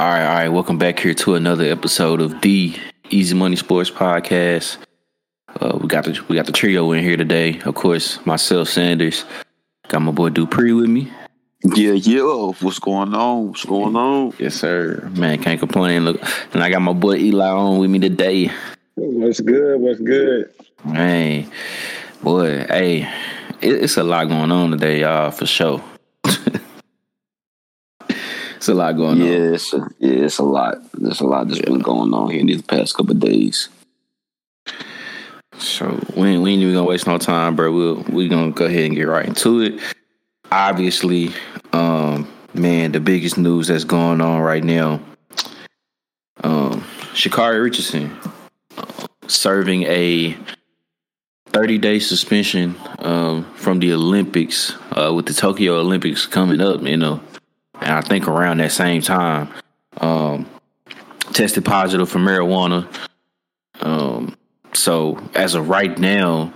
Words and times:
All 0.00 0.06
right, 0.08 0.24
all 0.24 0.34
right. 0.34 0.48
Welcome 0.48 0.78
back 0.78 0.98
here 0.98 1.12
to 1.12 1.34
another 1.34 1.64
episode 1.64 2.22
of 2.22 2.40
the 2.40 2.74
Easy 3.10 3.34
Money 3.34 3.56
Sports 3.56 3.90
Podcast. 3.90 4.78
Uh, 5.60 5.76
we 5.78 5.88
got 5.88 6.06
the 6.06 6.18
we 6.26 6.36
got 6.36 6.46
the 6.46 6.52
trio 6.52 6.92
in 6.92 7.04
here 7.04 7.18
today. 7.18 7.60
Of 7.66 7.74
course, 7.74 8.24
myself, 8.24 8.68
Sanders. 8.68 9.26
Got 9.88 10.00
my 10.00 10.12
boy 10.12 10.30
Dupree 10.30 10.72
with 10.72 10.88
me. 10.88 11.12
Yeah, 11.76 11.92
yeah. 11.92 12.22
What's 12.22 12.78
going 12.78 13.14
on? 13.14 13.48
What's 13.48 13.66
going 13.66 13.94
on? 13.94 14.32
Yes, 14.38 14.54
sir. 14.54 15.06
Man, 15.16 15.42
can't 15.42 15.60
complain. 15.60 16.06
Look, 16.06 16.22
and 16.54 16.62
I 16.62 16.70
got 16.70 16.80
my 16.80 16.94
boy 16.94 17.16
Eli 17.16 17.50
on 17.50 17.78
with 17.78 17.90
me 17.90 17.98
today. 17.98 18.50
What's 18.94 19.40
good? 19.40 19.82
What's 19.82 20.00
good? 20.00 20.50
Hey, 20.94 21.46
boy. 22.22 22.64
Hey, 22.70 23.02
it, 23.60 23.82
it's 23.82 23.98
a 23.98 24.02
lot 24.02 24.28
going 24.28 24.50
on 24.50 24.70
today, 24.70 25.02
y'all, 25.02 25.30
for 25.30 25.44
sure. 25.44 25.84
It's 28.60 28.68
a 28.68 28.74
lot 28.74 28.92
going 28.94 29.16
Yeah, 29.22 29.36
on. 29.36 29.54
it's 29.54 29.72
a, 29.72 29.88
yeah, 30.00 30.24
it's 30.26 30.36
a 30.38 30.42
lot. 30.42 30.76
There's 30.92 31.22
a 31.22 31.26
lot 31.26 31.48
that's 31.48 31.62
been 31.62 31.78
going 31.78 32.12
on 32.12 32.28
here 32.30 32.40
in 32.40 32.46
these 32.46 32.60
past 32.60 32.94
couple 32.94 33.12
of 33.12 33.18
days. 33.18 33.70
So 35.56 35.98
we 36.14 36.28
ain't, 36.28 36.42
we 36.42 36.52
ain't 36.52 36.60
even 36.62 36.74
gonna 36.74 36.86
waste 36.86 37.06
no 37.06 37.16
time, 37.16 37.56
bro. 37.56 37.72
We'll 37.72 38.02
we 38.10 38.28
gonna 38.28 38.50
go 38.50 38.66
ahead 38.66 38.84
and 38.84 38.94
get 38.94 39.04
right 39.08 39.24
into 39.24 39.62
it. 39.62 39.80
Obviously, 40.52 41.32
um, 41.72 42.28
man, 42.52 42.92
the 42.92 43.00
biggest 43.00 43.38
news 43.38 43.68
that's 43.68 43.84
going 43.84 44.20
on 44.20 44.42
right 44.42 44.62
now, 44.62 45.00
um, 46.44 46.84
Sha'Carri 47.14 47.62
Richardson 47.62 48.14
uh, 48.76 48.84
serving 49.26 49.84
a 49.84 50.36
30 51.46 51.78
day 51.78 51.98
suspension 51.98 52.76
um, 52.98 53.50
from 53.54 53.78
the 53.78 53.94
Olympics 53.94 54.74
uh, 54.92 55.14
with 55.14 55.24
the 55.24 55.32
Tokyo 55.32 55.78
Olympics 55.80 56.26
coming 56.26 56.60
up, 56.60 56.82
you 56.82 56.98
know, 56.98 57.22
and 57.80 57.90
I 57.90 58.00
think 58.00 58.28
around 58.28 58.58
that 58.58 58.72
same 58.72 59.02
time, 59.02 59.48
um, 59.98 60.48
tested 61.32 61.64
positive 61.64 62.08
for 62.08 62.18
marijuana. 62.18 62.86
Um, 63.80 64.36
so 64.72 65.18
as 65.34 65.54
of 65.54 65.68
right 65.68 65.98
now, 65.98 66.52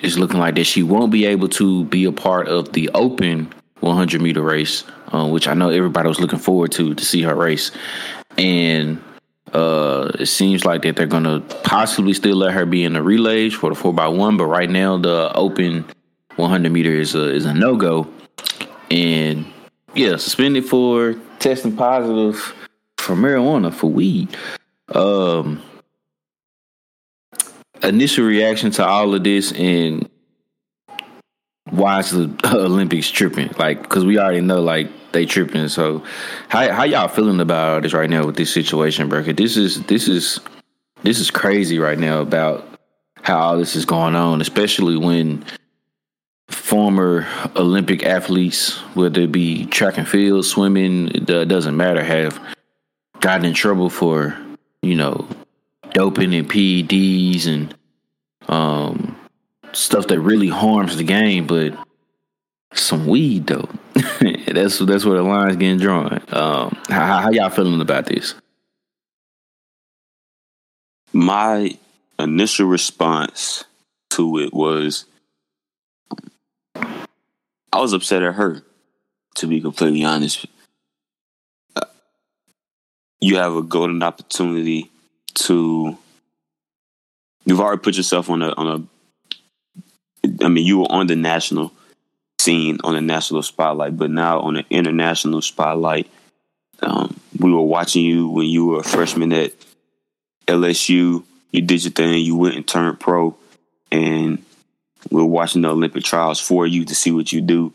it's 0.00 0.16
looking 0.16 0.38
like 0.38 0.54
that 0.54 0.64
she 0.64 0.82
won't 0.82 1.12
be 1.12 1.26
able 1.26 1.48
to 1.50 1.84
be 1.84 2.04
a 2.04 2.12
part 2.12 2.48
of 2.48 2.72
the 2.72 2.90
open 2.94 3.52
100 3.80 4.20
meter 4.20 4.42
race, 4.42 4.84
uh, 5.12 5.26
which 5.26 5.48
I 5.48 5.54
know 5.54 5.70
everybody 5.70 6.08
was 6.08 6.20
looking 6.20 6.38
forward 6.38 6.72
to 6.72 6.94
to 6.94 7.04
see 7.04 7.22
her 7.22 7.34
race, 7.34 7.70
and 8.36 9.02
uh, 9.52 10.10
it 10.18 10.26
seems 10.26 10.64
like 10.64 10.82
that 10.82 10.96
they're 10.96 11.06
gonna 11.06 11.40
possibly 11.64 12.14
still 12.14 12.36
let 12.36 12.52
her 12.52 12.66
be 12.66 12.84
in 12.84 12.94
the 12.94 13.02
relays 13.02 13.54
for 13.54 13.70
the 13.70 13.76
four 13.76 13.92
x 13.92 14.16
one, 14.16 14.36
but 14.36 14.46
right 14.46 14.70
now 14.70 14.96
the 14.96 15.32
open 15.34 15.84
100 16.36 16.72
meter 16.72 16.92
is 16.92 17.14
a 17.14 17.34
is 17.34 17.44
a 17.44 17.54
no 17.54 17.76
go, 17.76 18.08
and 18.90 19.46
yeah, 19.94 20.16
suspended 20.16 20.64
for 20.66 21.16
testing 21.38 21.76
positive 21.76 22.54
for 22.98 23.14
marijuana 23.14 23.72
for 23.72 23.90
weed. 23.90 24.36
Um, 24.88 25.62
initial 27.82 28.24
reaction 28.24 28.70
to 28.72 28.86
all 28.86 29.14
of 29.14 29.24
this 29.24 29.52
and 29.52 30.08
why 31.70 32.00
is 32.00 32.10
the 32.10 32.34
Olympics 32.44 33.10
tripping? 33.10 33.50
Like, 33.58 33.82
because 33.82 34.04
we 34.04 34.18
already 34.18 34.40
know 34.40 34.60
like 34.60 34.88
they 35.12 35.26
tripping. 35.26 35.68
So, 35.68 36.04
how 36.48 36.70
how 36.72 36.84
y'all 36.84 37.08
feeling 37.08 37.40
about 37.40 37.82
this 37.82 37.92
right 37.92 38.10
now 38.10 38.26
with 38.26 38.36
this 38.36 38.52
situation, 38.52 39.08
bro? 39.08 39.22
this 39.22 39.56
is 39.56 39.82
this 39.84 40.08
is 40.08 40.40
this 41.02 41.18
is 41.18 41.30
crazy 41.30 41.78
right 41.78 41.98
now 41.98 42.20
about 42.20 42.66
how 43.22 43.38
all 43.38 43.58
this 43.58 43.76
is 43.76 43.84
going 43.84 44.16
on, 44.16 44.40
especially 44.40 44.96
when 44.96 45.44
former 46.70 47.26
Olympic 47.56 48.04
athletes, 48.04 48.76
whether 48.94 49.22
it 49.22 49.32
be 49.32 49.66
track 49.66 49.98
and 49.98 50.06
field, 50.06 50.46
swimming, 50.46 51.08
it 51.08 51.28
uh, 51.28 51.44
doesn't 51.44 51.76
matter, 51.76 52.00
have 52.00 52.40
gotten 53.18 53.44
in 53.44 53.54
trouble 53.54 53.90
for 53.90 54.38
you 54.80 54.94
know 54.94 55.26
doping 55.92 56.32
and 56.32 56.48
PEDs 56.48 57.48
and 57.48 57.74
um, 58.48 59.18
stuff 59.72 60.06
that 60.06 60.20
really 60.20 60.46
harms 60.46 60.96
the 60.96 61.02
game, 61.02 61.48
but 61.48 61.76
some 62.72 63.08
weed 63.08 63.48
though. 63.48 63.68
that's 64.46 64.78
that's 64.78 65.04
where 65.04 65.16
the 65.16 65.24
line's 65.24 65.56
getting 65.56 65.78
drawn. 65.78 66.22
Um, 66.28 66.78
how, 66.88 67.20
how 67.20 67.30
y'all 67.30 67.50
feeling 67.50 67.80
about 67.80 68.06
this? 68.06 68.36
My 71.12 71.76
initial 72.16 72.68
response 72.68 73.64
to 74.10 74.38
it 74.38 74.54
was 74.54 75.06
I 77.72 77.80
was 77.80 77.92
upset 77.92 78.22
at 78.22 78.34
her, 78.34 78.62
to 79.36 79.46
be 79.46 79.60
completely 79.60 80.04
honest. 80.04 80.46
Uh, 81.76 81.82
You 83.20 83.36
have 83.36 83.54
a 83.54 83.62
golden 83.62 84.02
opportunity 84.02 84.90
to 85.34 85.96
you've 87.44 87.60
already 87.60 87.80
put 87.80 87.96
yourself 87.96 88.28
on 88.30 88.42
a 88.42 88.52
on 88.52 88.88
a 90.24 90.44
I 90.44 90.48
mean 90.48 90.66
you 90.66 90.80
were 90.80 90.90
on 90.90 91.06
the 91.06 91.16
national 91.16 91.72
scene 92.40 92.78
on 92.82 92.94
the 92.94 93.00
national 93.00 93.42
spotlight, 93.42 93.96
but 93.96 94.10
now 94.10 94.40
on 94.40 94.54
the 94.54 94.64
international 94.70 95.42
spotlight. 95.42 96.08
Um, 96.82 97.20
we 97.38 97.52
were 97.52 97.62
watching 97.62 98.04
you 98.04 98.28
when 98.28 98.46
you 98.46 98.66
were 98.66 98.80
a 98.80 98.82
freshman 98.84 99.32
at 99.32 99.52
LSU. 100.46 101.22
You 101.52 101.60
did 101.62 101.84
your 101.84 101.92
thing. 101.92 102.24
You 102.24 102.36
went 102.36 102.56
and 102.56 102.66
turned 102.66 102.98
pro, 102.98 103.36
and 103.92 104.42
we 105.10 105.20
are 105.22 105.26
watching 105.26 105.62
the 105.62 105.70
Olympic 105.70 106.04
trials 106.04 106.40
for 106.40 106.66
you 106.66 106.84
to 106.84 106.94
see 106.94 107.10
what 107.10 107.32
you 107.32 107.40
do. 107.40 107.72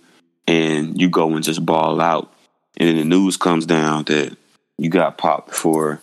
And 0.47 0.99
you 0.99 1.09
go 1.09 1.33
and 1.33 1.43
just 1.43 1.65
ball 1.65 1.99
out. 1.99 2.31
And 2.77 2.89
then 2.89 2.97
the 2.97 3.05
news 3.05 3.35
comes 3.37 3.65
down 3.65 4.03
that 4.05 4.37
you 4.77 4.89
got 4.89 5.17
popped 5.17 5.55
for 5.55 6.01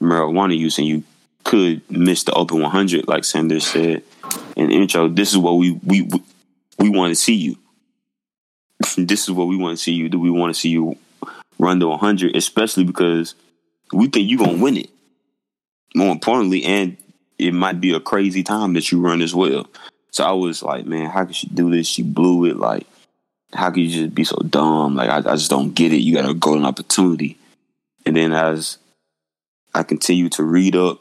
marijuana 0.00 0.56
use, 0.56 0.78
and 0.78 0.86
you 0.86 1.02
could 1.44 1.82
miss 1.90 2.24
the 2.24 2.32
Open 2.32 2.60
100, 2.60 3.08
like 3.08 3.24
Sanders 3.24 3.66
said 3.66 4.02
in 4.56 4.68
the 4.68 4.74
intro. 4.74 5.08
This 5.08 5.32
is 5.32 5.38
what 5.38 5.52
we 5.52 5.72
we 5.84 6.02
we, 6.02 6.22
we 6.78 6.88
want 6.88 7.10
to 7.10 7.14
see 7.14 7.34
you. 7.34 7.58
this 8.96 9.24
is 9.24 9.32
what 9.32 9.48
we 9.48 9.56
want 9.56 9.76
to 9.76 9.82
see 9.82 9.92
you 9.92 10.08
do. 10.08 10.20
We 10.20 10.30
want 10.30 10.54
to 10.54 10.58
see 10.58 10.70
you 10.70 10.96
run 11.58 11.78
the 11.78 11.88
100, 11.88 12.36
especially 12.36 12.84
because 12.84 13.34
we 13.92 14.08
think 14.08 14.30
you're 14.30 14.46
to 14.46 14.56
win 14.56 14.76
it. 14.76 14.90
More 15.94 16.12
importantly, 16.12 16.64
and 16.64 16.96
it 17.38 17.52
might 17.52 17.80
be 17.80 17.92
a 17.92 18.00
crazy 18.00 18.42
time 18.42 18.74
that 18.74 18.92
you 18.92 19.00
run 19.00 19.22
as 19.22 19.34
well. 19.34 19.66
So 20.10 20.24
I 20.24 20.32
was 20.32 20.62
like, 20.62 20.86
man, 20.86 21.10
how 21.10 21.24
could 21.24 21.36
she 21.36 21.46
do 21.48 21.70
this? 21.70 21.86
She 21.86 22.02
blew 22.02 22.46
it. 22.46 22.56
Like, 22.56 22.86
how 23.52 23.70
could 23.70 23.80
you 23.80 24.02
just 24.04 24.14
be 24.14 24.24
so 24.24 24.36
dumb? 24.36 24.94
Like, 24.94 25.10
I, 25.10 25.18
I 25.18 25.36
just 25.36 25.50
don't 25.50 25.74
get 25.74 25.92
it. 25.92 25.98
You 25.98 26.14
got 26.14 26.28
a 26.28 26.34
golden 26.34 26.64
opportunity. 26.64 27.36
And 28.04 28.16
then 28.16 28.32
as 28.32 28.78
I 29.74 29.82
continue 29.82 30.28
to 30.30 30.42
read 30.42 30.76
up 30.76 31.00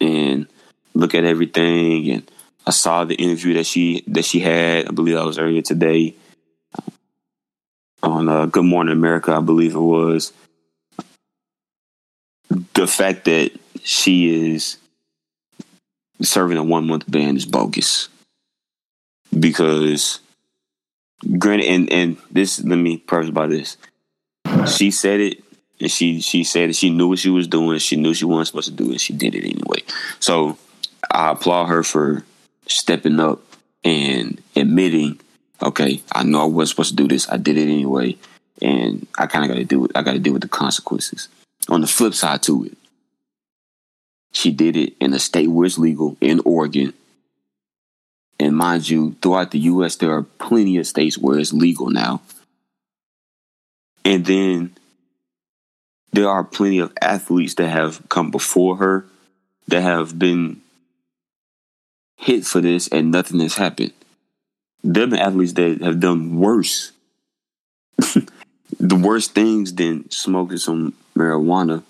and 0.00 0.46
look 0.94 1.14
at 1.14 1.24
everything, 1.24 2.10
and 2.10 2.30
I 2.66 2.70
saw 2.70 3.04
the 3.04 3.16
interview 3.16 3.54
that 3.54 3.66
she 3.66 4.04
that 4.08 4.24
she 4.24 4.40
had. 4.40 4.88
I 4.88 4.90
believe 4.92 5.14
that 5.14 5.24
was 5.24 5.38
earlier 5.38 5.62
today 5.62 6.14
on 8.02 8.28
uh, 8.28 8.46
Good 8.46 8.64
Morning 8.64 8.92
America, 8.92 9.32
I 9.32 9.40
believe 9.40 9.74
it 9.74 9.80
was. 9.80 10.32
The 12.74 12.86
fact 12.86 13.24
that 13.24 13.50
she 13.82 14.54
is 14.54 14.76
serving 16.22 16.58
a 16.58 16.64
one 16.64 16.86
month 16.86 17.10
ban 17.10 17.36
is 17.36 17.46
bogus. 17.46 18.08
Because, 19.38 20.20
granted, 21.38 21.66
and, 21.66 21.92
and 21.92 22.16
this, 22.30 22.62
let 22.62 22.76
me 22.76 22.98
preface 22.98 23.30
by 23.30 23.46
this. 23.46 23.76
She 24.66 24.90
said 24.90 25.20
it, 25.20 25.42
and 25.80 25.90
she 25.90 26.20
she 26.20 26.44
said 26.44 26.70
that 26.70 26.76
she 26.76 26.90
knew 26.90 27.08
what 27.08 27.18
she 27.18 27.30
was 27.30 27.48
doing. 27.48 27.78
She 27.78 27.96
knew 27.96 28.14
she 28.14 28.24
wasn't 28.24 28.48
supposed 28.48 28.76
to 28.76 28.84
do 28.84 28.92
it. 28.92 29.00
She 29.00 29.12
did 29.12 29.34
it 29.34 29.44
anyway. 29.44 29.82
So 30.20 30.56
I 31.10 31.32
applaud 31.32 31.66
her 31.66 31.82
for 31.82 32.24
stepping 32.66 33.18
up 33.18 33.40
and 33.82 34.40
admitting 34.54 35.20
okay, 35.62 36.02
I 36.12 36.22
know 36.22 36.42
I 36.42 36.44
wasn't 36.44 36.68
supposed 36.70 36.90
to 36.90 36.96
do 36.96 37.08
this. 37.08 37.28
I 37.30 37.36
did 37.36 37.56
it 37.56 37.68
anyway, 37.68 38.16
and 38.60 39.06
I 39.18 39.26
kind 39.26 39.44
of 39.44 39.48
got 39.48 39.58
to 39.58 39.64
do 39.64 39.84
it. 39.86 39.92
I 39.94 40.02
got 40.02 40.12
to 40.12 40.18
deal 40.18 40.32
with 40.32 40.42
the 40.42 40.48
consequences. 40.48 41.28
On 41.68 41.80
the 41.80 41.86
flip 41.86 42.14
side 42.14 42.42
to 42.42 42.64
it, 42.64 42.76
she 44.34 44.50
did 44.50 44.76
it 44.76 44.94
in 45.00 45.14
a 45.14 45.18
state 45.18 45.48
where 45.48 45.64
it's 45.64 45.78
legal 45.78 46.16
in 46.20 46.40
Oregon. 46.44 46.92
And 48.38 48.56
mind 48.56 48.88
you, 48.88 49.16
throughout 49.22 49.52
the 49.52 49.60
U.S., 49.60 49.96
there 49.96 50.12
are 50.12 50.24
plenty 50.24 50.76
of 50.76 50.86
states 50.86 51.16
where 51.16 51.38
it's 51.38 51.52
legal 51.52 51.88
now. 51.88 52.20
And 54.04 54.26
then 54.26 54.76
there 56.12 56.28
are 56.28 56.44
plenty 56.44 56.80
of 56.80 56.92
athletes 57.00 57.54
that 57.54 57.68
have 57.68 58.06
come 58.08 58.30
before 58.30 58.76
her 58.76 59.06
that 59.68 59.80
have 59.80 60.18
been 60.18 60.60
hit 62.18 62.44
for 62.44 62.60
this 62.60 62.88
and 62.88 63.10
nothing 63.10 63.40
has 63.40 63.56
happened 63.56 63.92
there 64.84 65.00
have 65.00 65.10
been 65.10 65.18
athletes 65.18 65.54
that 65.54 65.80
have 65.80 65.98
done 65.98 66.38
worse, 66.38 66.92
the 67.98 68.96
worst 68.96 69.32
things 69.32 69.74
than 69.74 70.08
smoking 70.10 70.58
some 70.58 70.92
marijuana 71.16 71.82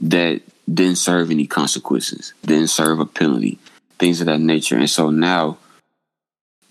that 0.00 0.40
didn't 0.72 0.96
serve 0.96 1.30
any 1.30 1.46
consequences, 1.46 2.32
didn't 2.42 2.68
serve 2.68 3.00
a 3.00 3.06
penalty, 3.06 3.58
things 3.98 4.20
of 4.20 4.26
that 4.26 4.40
nature. 4.40 4.76
And 4.76 4.90
so 4.90 5.10
now 5.10 5.58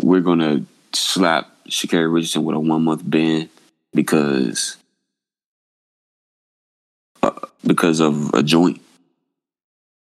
we're 0.01 0.22
gonna 0.22 0.66
slap 0.94 1.50
Sha'Carri 1.68 2.12
Richardson 2.12 2.44
with 2.44 2.56
a 2.56 2.60
one 2.60 2.84
month 2.84 3.01
ban 3.06 3.50
because 3.94 4.78
uh, 7.22 7.31
because 7.66 8.00
of 8.00 8.34
a 8.34 8.44
joint, 8.44 8.81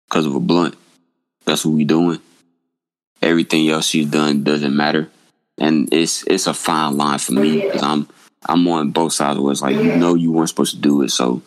because 0.09 0.25
of 0.25 0.35
a 0.35 0.39
blunt. 0.39 0.75
That's 1.45 1.65
what 1.65 1.75
we 1.75 1.83
doing. 1.83 2.19
Everything 3.21 3.69
else 3.69 3.85
she's 3.85 4.09
done 4.09 4.43
doesn't 4.43 4.75
matter, 4.75 5.09
and 5.57 5.91
it's 5.93 6.23
it's 6.27 6.47
a 6.47 6.53
fine 6.53 6.97
line 6.97 7.19
for 7.19 7.33
me 7.33 7.61
because 7.61 7.83
I'm 7.83 8.07
I'm 8.45 8.67
on 8.67 8.91
both 8.91 9.13
sides 9.13 9.39
where 9.39 9.51
it's 9.51 9.61
like 9.61 9.75
you 9.75 9.95
know 9.95 10.15
you 10.15 10.31
weren't 10.31 10.49
supposed 10.49 10.75
to 10.75 10.81
do 10.81 11.01
it, 11.03 11.09
so 11.09 11.41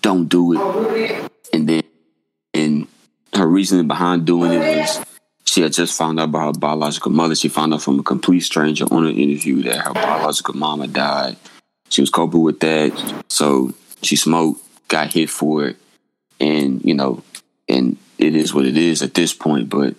don't 0.00 0.28
do 0.28 0.52
it. 0.52 1.30
And 1.52 1.68
then 1.68 1.82
and 2.54 2.86
her 3.34 3.46
reasoning 3.46 3.88
behind 3.88 4.26
doing 4.26 4.52
it 4.52 4.78
was 4.78 5.04
she 5.44 5.62
had 5.62 5.72
just 5.72 5.96
found 5.96 6.20
out 6.20 6.28
about 6.28 6.54
her 6.54 6.60
biological 6.60 7.10
mother. 7.10 7.34
She 7.34 7.48
found 7.48 7.72
out 7.72 7.82
from 7.82 7.98
a 7.98 8.02
complete 8.02 8.40
stranger 8.40 8.84
on 8.90 9.06
an 9.06 9.16
interview 9.16 9.62
that 9.62 9.78
her 9.78 9.94
biological 9.94 10.54
mama 10.54 10.86
died. 10.86 11.36
She 11.88 12.02
was 12.02 12.10
coping 12.10 12.42
with 12.42 12.60
that, 12.60 13.24
so 13.28 13.72
she 14.02 14.16
smoked, 14.16 14.60
got 14.88 15.12
hit 15.12 15.30
for 15.30 15.68
it, 15.68 15.76
and 16.38 16.84
you 16.84 16.94
know, 16.94 17.22
and 17.66 17.96
it 18.18 18.34
is 18.34 18.52
what 18.52 18.66
it 18.66 18.76
is 18.76 19.00
at 19.02 19.14
this 19.14 19.32
point. 19.32 19.70
But 19.70 19.94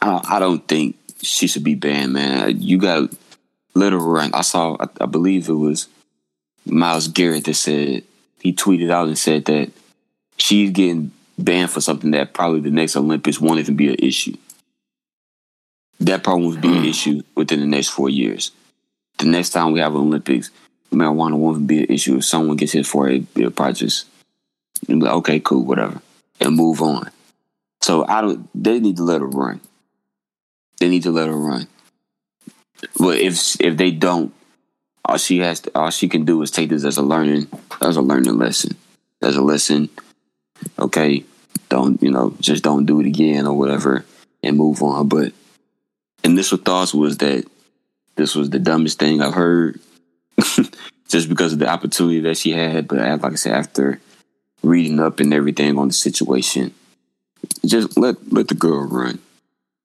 I, 0.00 0.38
don't 0.38 0.66
think 0.66 0.96
she 1.20 1.46
should 1.46 1.64
be 1.64 1.74
banned, 1.74 2.14
man. 2.14 2.60
You 2.62 2.78
got 2.78 3.10
little 3.74 4.00
rank. 4.00 4.34
I 4.34 4.40
saw, 4.40 4.76
I 5.00 5.06
believe 5.06 5.48
it 5.48 5.54
was 5.54 5.88
Myles 6.64 7.08
Garrett 7.08 7.44
that 7.44 7.54
said 7.54 8.04
he 8.40 8.54
tweeted 8.54 8.90
out 8.90 9.08
and 9.08 9.18
said 9.18 9.44
that 9.46 9.70
she's 10.40 10.70
getting 10.70 11.12
banned 11.38 11.70
for 11.70 11.80
something 11.80 12.10
that 12.12 12.34
probably 12.34 12.60
the 12.60 12.70
next 12.70 12.96
Olympics 12.96 13.40
won't 13.40 13.60
even 13.60 13.76
be 13.76 13.88
an 13.88 13.96
issue. 13.98 14.36
That 16.00 16.22
problem 16.22 16.44
won't 16.44 16.60
be 16.60 16.68
an 16.68 16.78
hmm. 16.78 16.84
issue 16.84 17.22
within 17.34 17.60
the 17.60 17.66
next 17.66 17.88
four 17.88 18.08
years. 18.08 18.52
The 19.18 19.26
next 19.26 19.50
time 19.50 19.72
we 19.72 19.80
have 19.80 19.94
Olympics, 19.94 20.50
marijuana 20.90 21.36
won't 21.36 21.66
be 21.66 21.80
an 21.80 21.92
issue. 21.92 22.16
If 22.16 22.24
someone 22.24 22.56
gets 22.56 22.72
hit 22.72 22.86
for 22.86 23.08
it, 23.08 23.24
it'll 23.34 23.50
probably 23.50 23.74
just 23.74 24.06
be 24.86 24.94
like, 24.94 25.12
okay, 25.12 25.40
cool, 25.40 25.64
whatever, 25.64 26.00
and 26.40 26.56
move 26.56 26.80
on. 26.80 27.10
So 27.82 28.06
I 28.06 28.22
don't. 28.22 28.48
They 28.54 28.80
need 28.80 28.96
to 28.96 29.04
let 29.04 29.20
her 29.20 29.26
run. 29.26 29.60
They 30.78 30.88
need 30.88 31.02
to 31.02 31.10
let 31.10 31.28
her 31.28 31.36
run. 31.36 31.68
But 32.98 33.18
if 33.18 33.60
if 33.60 33.76
they 33.76 33.90
don't, 33.90 34.32
all 35.04 35.18
she 35.18 35.38
has, 35.40 35.60
to, 35.60 35.70
all 35.74 35.90
she 35.90 36.08
can 36.08 36.24
do 36.24 36.40
is 36.42 36.50
take 36.50 36.70
this 36.70 36.84
as 36.84 36.96
a 36.96 37.02
learning, 37.02 37.48
as 37.82 37.96
a 37.96 38.02
learning 38.02 38.38
lesson, 38.38 38.76
as 39.20 39.36
a 39.36 39.42
lesson. 39.42 39.90
Okay, 40.78 41.24
don't 41.68 42.02
you 42.02 42.10
know? 42.10 42.34
Just 42.40 42.64
don't 42.64 42.86
do 42.86 43.00
it 43.00 43.06
again 43.06 43.46
or 43.46 43.56
whatever, 43.56 44.04
and 44.42 44.56
move 44.56 44.82
on. 44.82 45.08
But 45.08 45.32
initial 46.24 46.58
thoughts 46.58 46.94
was 46.94 47.18
that 47.18 47.46
this 48.16 48.34
was 48.34 48.50
the 48.50 48.58
dumbest 48.58 48.98
thing 48.98 49.20
I've 49.20 49.34
heard, 49.34 49.80
just 51.08 51.28
because 51.28 51.52
of 51.52 51.58
the 51.58 51.68
opportunity 51.68 52.20
that 52.20 52.36
she 52.36 52.52
had. 52.52 52.88
But 52.88 52.98
like 53.22 53.32
I 53.32 53.36
said, 53.36 53.54
after 53.54 54.00
reading 54.62 55.00
up 55.00 55.20
and 55.20 55.32
everything 55.32 55.78
on 55.78 55.88
the 55.88 55.94
situation, 55.94 56.74
just 57.64 57.96
let 57.98 58.32
let 58.32 58.48
the 58.48 58.54
girl 58.54 58.86
run, 58.86 59.18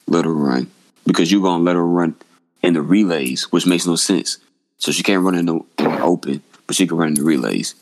let 0.07 0.25
her 0.25 0.33
run, 0.33 0.71
because 1.05 1.31
you're 1.31 1.41
gonna 1.41 1.63
let 1.63 1.75
her 1.75 1.85
run 1.85 2.15
in 2.61 2.73
the 2.73 2.81
relays, 2.81 3.51
which 3.51 3.65
makes 3.65 3.85
no 3.85 3.95
sense. 3.95 4.37
So 4.77 4.91
she 4.91 5.03
can't 5.03 5.23
run 5.23 5.35
in 5.35 5.45
the, 5.45 5.55
in 5.77 5.85
the 5.85 6.01
open, 6.01 6.43
but 6.67 6.75
she 6.75 6.87
can 6.87 6.97
run 6.97 7.09
in 7.09 7.13
the 7.13 7.23
relays. 7.23 7.75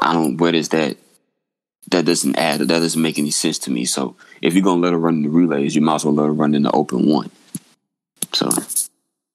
I 0.00 0.12
don't. 0.12 0.36
Where 0.36 0.52
does 0.52 0.68
that? 0.70 0.96
That 1.90 2.04
doesn't 2.04 2.36
add. 2.36 2.60
That 2.60 2.68
doesn't 2.68 3.00
make 3.00 3.18
any 3.18 3.30
sense 3.30 3.58
to 3.60 3.70
me. 3.70 3.84
So 3.84 4.16
if 4.42 4.54
you're 4.54 4.62
gonna 4.64 4.80
let 4.80 4.92
her 4.92 4.98
run 4.98 5.16
in 5.16 5.22
the 5.22 5.28
relays, 5.28 5.74
you 5.74 5.82
might 5.82 5.96
as 5.96 6.04
well 6.04 6.14
let 6.14 6.26
her 6.26 6.32
run 6.32 6.54
in 6.54 6.62
the 6.64 6.72
open 6.72 7.06
one. 7.06 7.30
So 8.32 8.48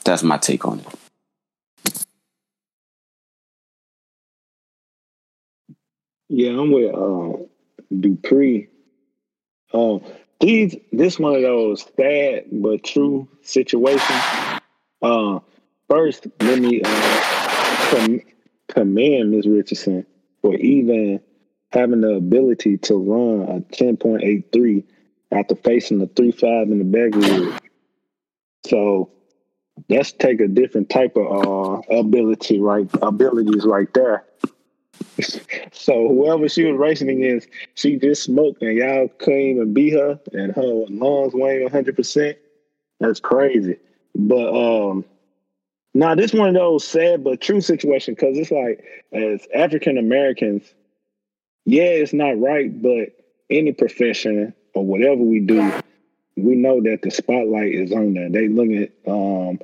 that's 0.03 0.23
my 0.23 0.37
take 0.37 0.65
on 0.65 0.79
it. 0.79 0.87
Yeah, 6.29 6.51
I'm 6.51 6.71
with 6.71 6.93
uh, 6.93 7.45
Dupree. 7.99 8.67
These 10.41 10.75
this 10.91 11.19
one 11.19 11.35
of 11.35 11.43
those 11.43 11.85
sad 11.95 12.45
but 12.51 12.83
true 12.83 13.27
situations. 13.43 14.23
Uh, 15.01 15.39
first, 15.87 16.25
let 16.39 16.57
me 16.57 16.81
uh, 16.83 17.87
com- 17.91 18.21
commend 18.67 19.31
Ms. 19.31 19.45
Richardson 19.45 20.03
for 20.41 20.55
even 20.55 21.21
having 21.71 22.01
the 22.01 22.15
ability 22.15 22.77
to 22.77 22.95
run 22.95 23.47
a 23.57 23.61
10.83 23.73 24.83
after 25.31 25.55
facing 25.55 26.01
a 26.01 26.07
3.5 26.07 26.71
in 26.71 26.79
the 26.79 26.83
backwood. 26.83 27.59
So 28.65 29.11
let's 29.89 30.11
take 30.11 30.41
a 30.41 30.47
different 30.47 30.89
type 30.89 31.15
of 31.15 31.45
uh, 31.45 31.97
ability, 31.97 32.59
right? 32.59 32.87
Abilities 33.01 33.65
right 33.65 33.91
there. 33.93 34.25
so 35.71 36.07
whoever 36.07 36.47
she 36.47 36.65
was 36.65 36.77
racing 36.77 37.09
against, 37.09 37.47
she 37.75 37.97
just 37.97 38.23
smoked 38.23 38.61
and 38.61 38.77
y'all 38.77 39.07
couldn't 39.19 39.39
even 39.39 39.73
beat 39.73 39.93
her 39.93 40.19
and 40.33 40.53
her 40.53 40.85
lungs 40.89 41.33
weren't 41.33 41.71
100%. 41.71 42.35
That's 42.99 43.19
crazy. 43.19 43.77
But 44.13 44.89
um 44.89 45.05
now 45.93 46.15
this 46.15 46.33
one 46.33 46.49
of 46.49 46.55
those 46.55 46.87
sad 46.87 47.23
but 47.23 47.41
true 47.41 47.61
situation 47.61 48.13
because 48.13 48.37
it's 48.37 48.51
like 48.51 48.83
as 49.11 49.47
African 49.55 49.97
Americans, 49.97 50.73
yeah, 51.65 51.83
it's 51.83 52.13
not 52.13 52.39
right, 52.39 52.81
but 52.81 53.09
any 53.49 53.71
profession 53.71 54.53
or 54.73 54.85
whatever 54.85 55.21
we 55.21 55.39
do, 55.39 55.71
we 56.37 56.55
know 56.55 56.81
that 56.81 57.01
the 57.01 57.11
spotlight 57.11 57.73
is 57.73 57.91
on 57.91 58.13
there. 58.13 58.29
They 58.29 58.47
look 58.47 58.69
at 58.69 59.11
um 59.11 59.59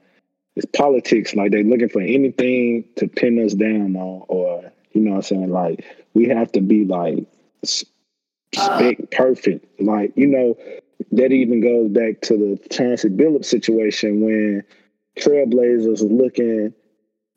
it's 0.56 0.66
politics, 0.76 1.36
like 1.36 1.52
they 1.52 1.64
looking 1.64 1.90
for 1.90 2.02
anything 2.02 2.84
to 2.96 3.08
pin 3.08 3.44
us 3.46 3.54
down 3.54 3.96
on 3.96 4.24
or 4.28 4.72
you 4.94 5.02
know 5.02 5.12
what 5.12 5.18
I'm 5.18 5.22
saying? 5.24 5.52
Like 5.52 5.86
we 6.14 6.28
have 6.30 6.52
to 6.54 6.62
be 6.62 6.86
like 6.86 7.26
spec 7.64 9.12
perfect. 9.12 9.82
Like, 9.82 10.14
you 10.16 10.28
know, 10.28 10.58
that 11.12 11.32
even 11.32 11.62
goes 11.62 11.90
back 11.90 12.22
to 12.22 12.38
the 12.38 12.68
Chauncey 12.70 13.10
Billups 13.10 13.46
situation 13.46 14.22
when 14.22 14.64
Trailblazers 15.20 15.88
was 15.88 16.04
looking 16.04 16.74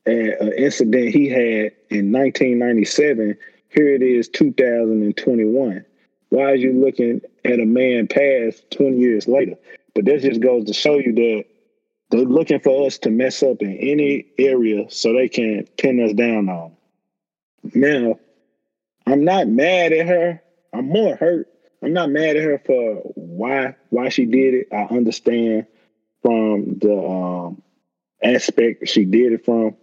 at 0.06 0.12
an 0.40 0.52
incident 0.56 1.14
he 1.14 1.28
had 1.28 1.72
in 1.90 2.12
1997. 2.12 3.36
Here 3.70 3.94
it 3.94 4.02
is, 4.02 4.28
2021. 4.28 5.84
Why 6.30 6.42
are 6.42 6.56
you 6.56 6.72
looking 6.72 7.20
at 7.44 7.60
a 7.60 7.64
man 7.64 8.08
past 8.08 8.68
20 8.72 8.98
years 8.98 9.28
later? 9.28 9.54
But 9.94 10.06
that 10.06 10.22
just 10.22 10.40
goes 10.40 10.64
to 10.64 10.72
show 10.72 10.98
you 10.98 11.12
that 11.12 11.44
they're 12.10 12.20
looking 12.20 12.58
for 12.58 12.86
us 12.86 12.98
to 12.98 13.10
mess 13.10 13.44
up 13.44 13.62
in 13.62 13.76
any 13.76 14.26
area 14.38 14.90
so 14.90 15.12
they 15.12 15.28
can 15.28 15.68
pin 15.78 16.04
us 16.04 16.12
down 16.14 16.48
on. 16.48 16.72
Now, 17.72 18.18
I'm 19.06 19.24
not 19.24 19.46
mad 19.46 19.92
at 19.92 20.06
her. 20.08 20.42
I'm 20.72 20.88
more 20.88 21.14
hurt. 21.14 21.48
I'm 21.80 21.92
not 21.92 22.10
mad 22.10 22.36
at 22.36 22.42
her 22.42 22.60
for 22.66 22.96
why 23.14 23.76
why 23.90 24.08
she 24.08 24.26
did 24.26 24.54
it. 24.54 24.68
I 24.72 24.92
understand 24.92 25.66
from 26.22 26.78
the 26.78 26.96
um, 26.96 27.62
aspect 28.22 28.88
she 28.88 29.04
did 29.04 29.32
it 29.32 29.44
from, 29.44 29.76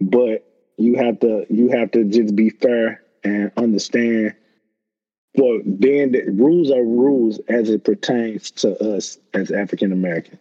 but 0.00 0.44
you 0.76 0.94
have 0.94 1.18
to 1.20 1.46
you 1.50 1.70
have 1.70 1.90
to 1.92 2.04
just 2.04 2.34
be 2.36 2.50
fair 2.50 3.02
and 3.28 3.52
understand. 3.56 4.34
Well, 5.34 5.60
being 5.78 6.12
that 6.12 6.26
rules 6.32 6.70
are 6.70 6.82
rules 6.82 7.38
as 7.48 7.70
it 7.70 7.84
pertains 7.84 8.50
to 8.52 8.76
us 8.94 9.18
as 9.34 9.52
African 9.52 9.92
American. 9.92 10.38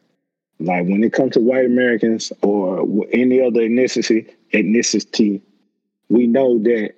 Like 0.60 0.88
when 0.88 1.04
it 1.04 1.14
comes 1.14 1.34
to 1.34 1.40
white 1.40 1.66
Americans 1.66 2.32
or 2.42 2.80
any 3.14 3.42
other 3.42 3.62
ethnicity, 3.62 4.34
ethnicity, 4.54 5.42
we 6.10 6.26
know 6.26 6.58
that 6.64 6.94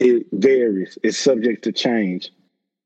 it 0.00 0.26
varies. 0.32 0.98
It's 1.02 1.18
subject 1.18 1.62
to 1.64 1.72
change. 1.72 2.30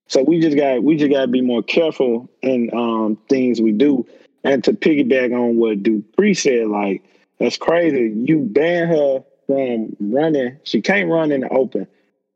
So 0.08 0.22
we 0.22 0.40
just 0.40 0.56
got 0.56 0.82
we 0.82 0.96
just 0.96 1.10
got 1.10 1.22
to 1.22 1.28
be 1.28 1.40
more 1.40 1.62
careful 1.62 2.28
in 2.42 2.70
um, 2.74 3.16
things 3.28 3.62
we 3.62 3.72
do. 3.72 4.06
And 4.44 4.62
to 4.64 4.72
piggyback 4.72 5.32
on 5.32 5.56
what 5.56 5.82
Dupree 5.82 6.34
said, 6.34 6.66
like 6.66 7.02
that's 7.38 7.56
crazy. 7.56 8.12
You 8.14 8.40
ban 8.40 8.88
her 8.88 9.24
from 9.46 9.96
running. 10.00 10.58
She 10.64 10.80
can't 10.82 11.10
run 11.10 11.32
in 11.32 11.42
the 11.42 11.48
open, 11.48 11.86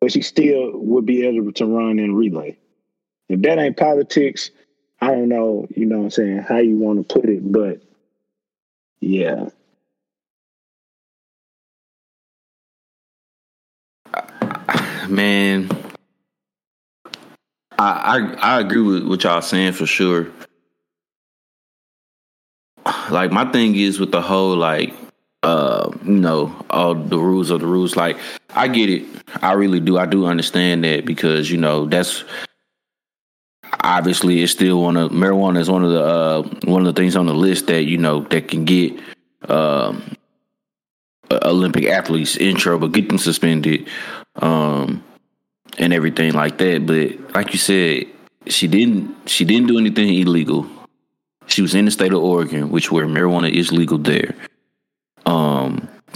but 0.00 0.12
she 0.12 0.22
still 0.22 0.72
would 0.74 1.06
be 1.06 1.26
able 1.26 1.52
to 1.52 1.66
run 1.66 1.98
in 1.98 2.14
relay. 2.14 2.56
If 3.28 3.42
that 3.42 3.58
ain't 3.58 3.76
politics, 3.76 4.50
I 5.00 5.08
don't 5.08 5.28
know. 5.28 5.66
You 5.74 5.86
know 5.86 5.98
what 5.98 6.04
I'm 6.04 6.10
saying? 6.10 6.38
How 6.38 6.58
you 6.58 6.76
want 6.76 7.08
to 7.08 7.14
put 7.14 7.28
it, 7.28 7.50
but 7.50 7.82
yeah, 9.00 9.50
man, 15.08 15.68
I, 17.78 18.34
I 18.40 18.56
I 18.56 18.60
agree 18.60 18.82
with 18.82 19.06
what 19.06 19.22
y'all 19.24 19.42
saying 19.42 19.72
for 19.72 19.86
sure. 19.86 20.28
Like 23.10 23.32
my 23.32 23.50
thing 23.52 23.76
is 23.76 24.00
with 24.00 24.12
the 24.12 24.22
whole 24.22 24.56
like 24.56 24.94
uh 25.46 25.90
you 26.04 26.18
know 26.18 26.54
all 26.70 26.94
the 26.94 27.18
rules 27.18 27.50
of 27.50 27.60
the 27.60 27.66
rules. 27.66 27.96
Like 27.96 28.18
I 28.50 28.68
get 28.68 28.90
it, 28.90 29.04
I 29.42 29.52
really 29.52 29.80
do. 29.80 29.96
I 29.98 30.06
do 30.06 30.26
understand 30.26 30.84
that 30.84 31.04
because 31.04 31.50
you 31.50 31.58
know 31.58 31.86
that's 31.86 32.24
obviously 33.80 34.42
it's 34.42 34.52
still 34.52 34.82
one 34.82 34.96
of 34.96 35.12
marijuana 35.12 35.60
is 35.60 35.70
one 35.70 35.84
of 35.84 35.90
the 35.90 36.04
uh 36.04 36.42
one 36.64 36.86
of 36.86 36.94
the 36.94 37.00
things 37.00 37.14
on 37.16 37.26
the 37.26 37.34
list 37.34 37.68
that 37.68 37.84
you 37.84 37.98
know 37.98 38.20
that 38.30 38.48
can 38.48 38.64
get 38.64 38.92
um 39.48 40.16
Olympic 41.30 41.86
athletes 41.86 42.36
in 42.36 42.56
trouble, 42.56 42.88
get 42.88 43.08
them 43.08 43.18
suspended, 43.18 43.88
um, 44.36 45.02
and 45.78 45.92
everything 45.92 46.32
like 46.34 46.58
that. 46.58 46.86
But 46.86 47.34
like 47.34 47.52
you 47.52 47.58
said, 47.58 48.06
she 48.46 48.68
didn't 48.68 49.28
she 49.28 49.44
didn't 49.44 49.68
do 49.68 49.78
anything 49.78 50.12
illegal. 50.14 50.66
She 51.46 51.62
was 51.62 51.74
in 51.74 51.84
the 51.84 51.90
state 51.90 52.12
of 52.12 52.22
Oregon, 52.22 52.70
which 52.70 52.90
where 52.90 53.06
marijuana 53.06 53.50
is 53.50 53.72
legal 53.72 53.98
there. 53.98 54.34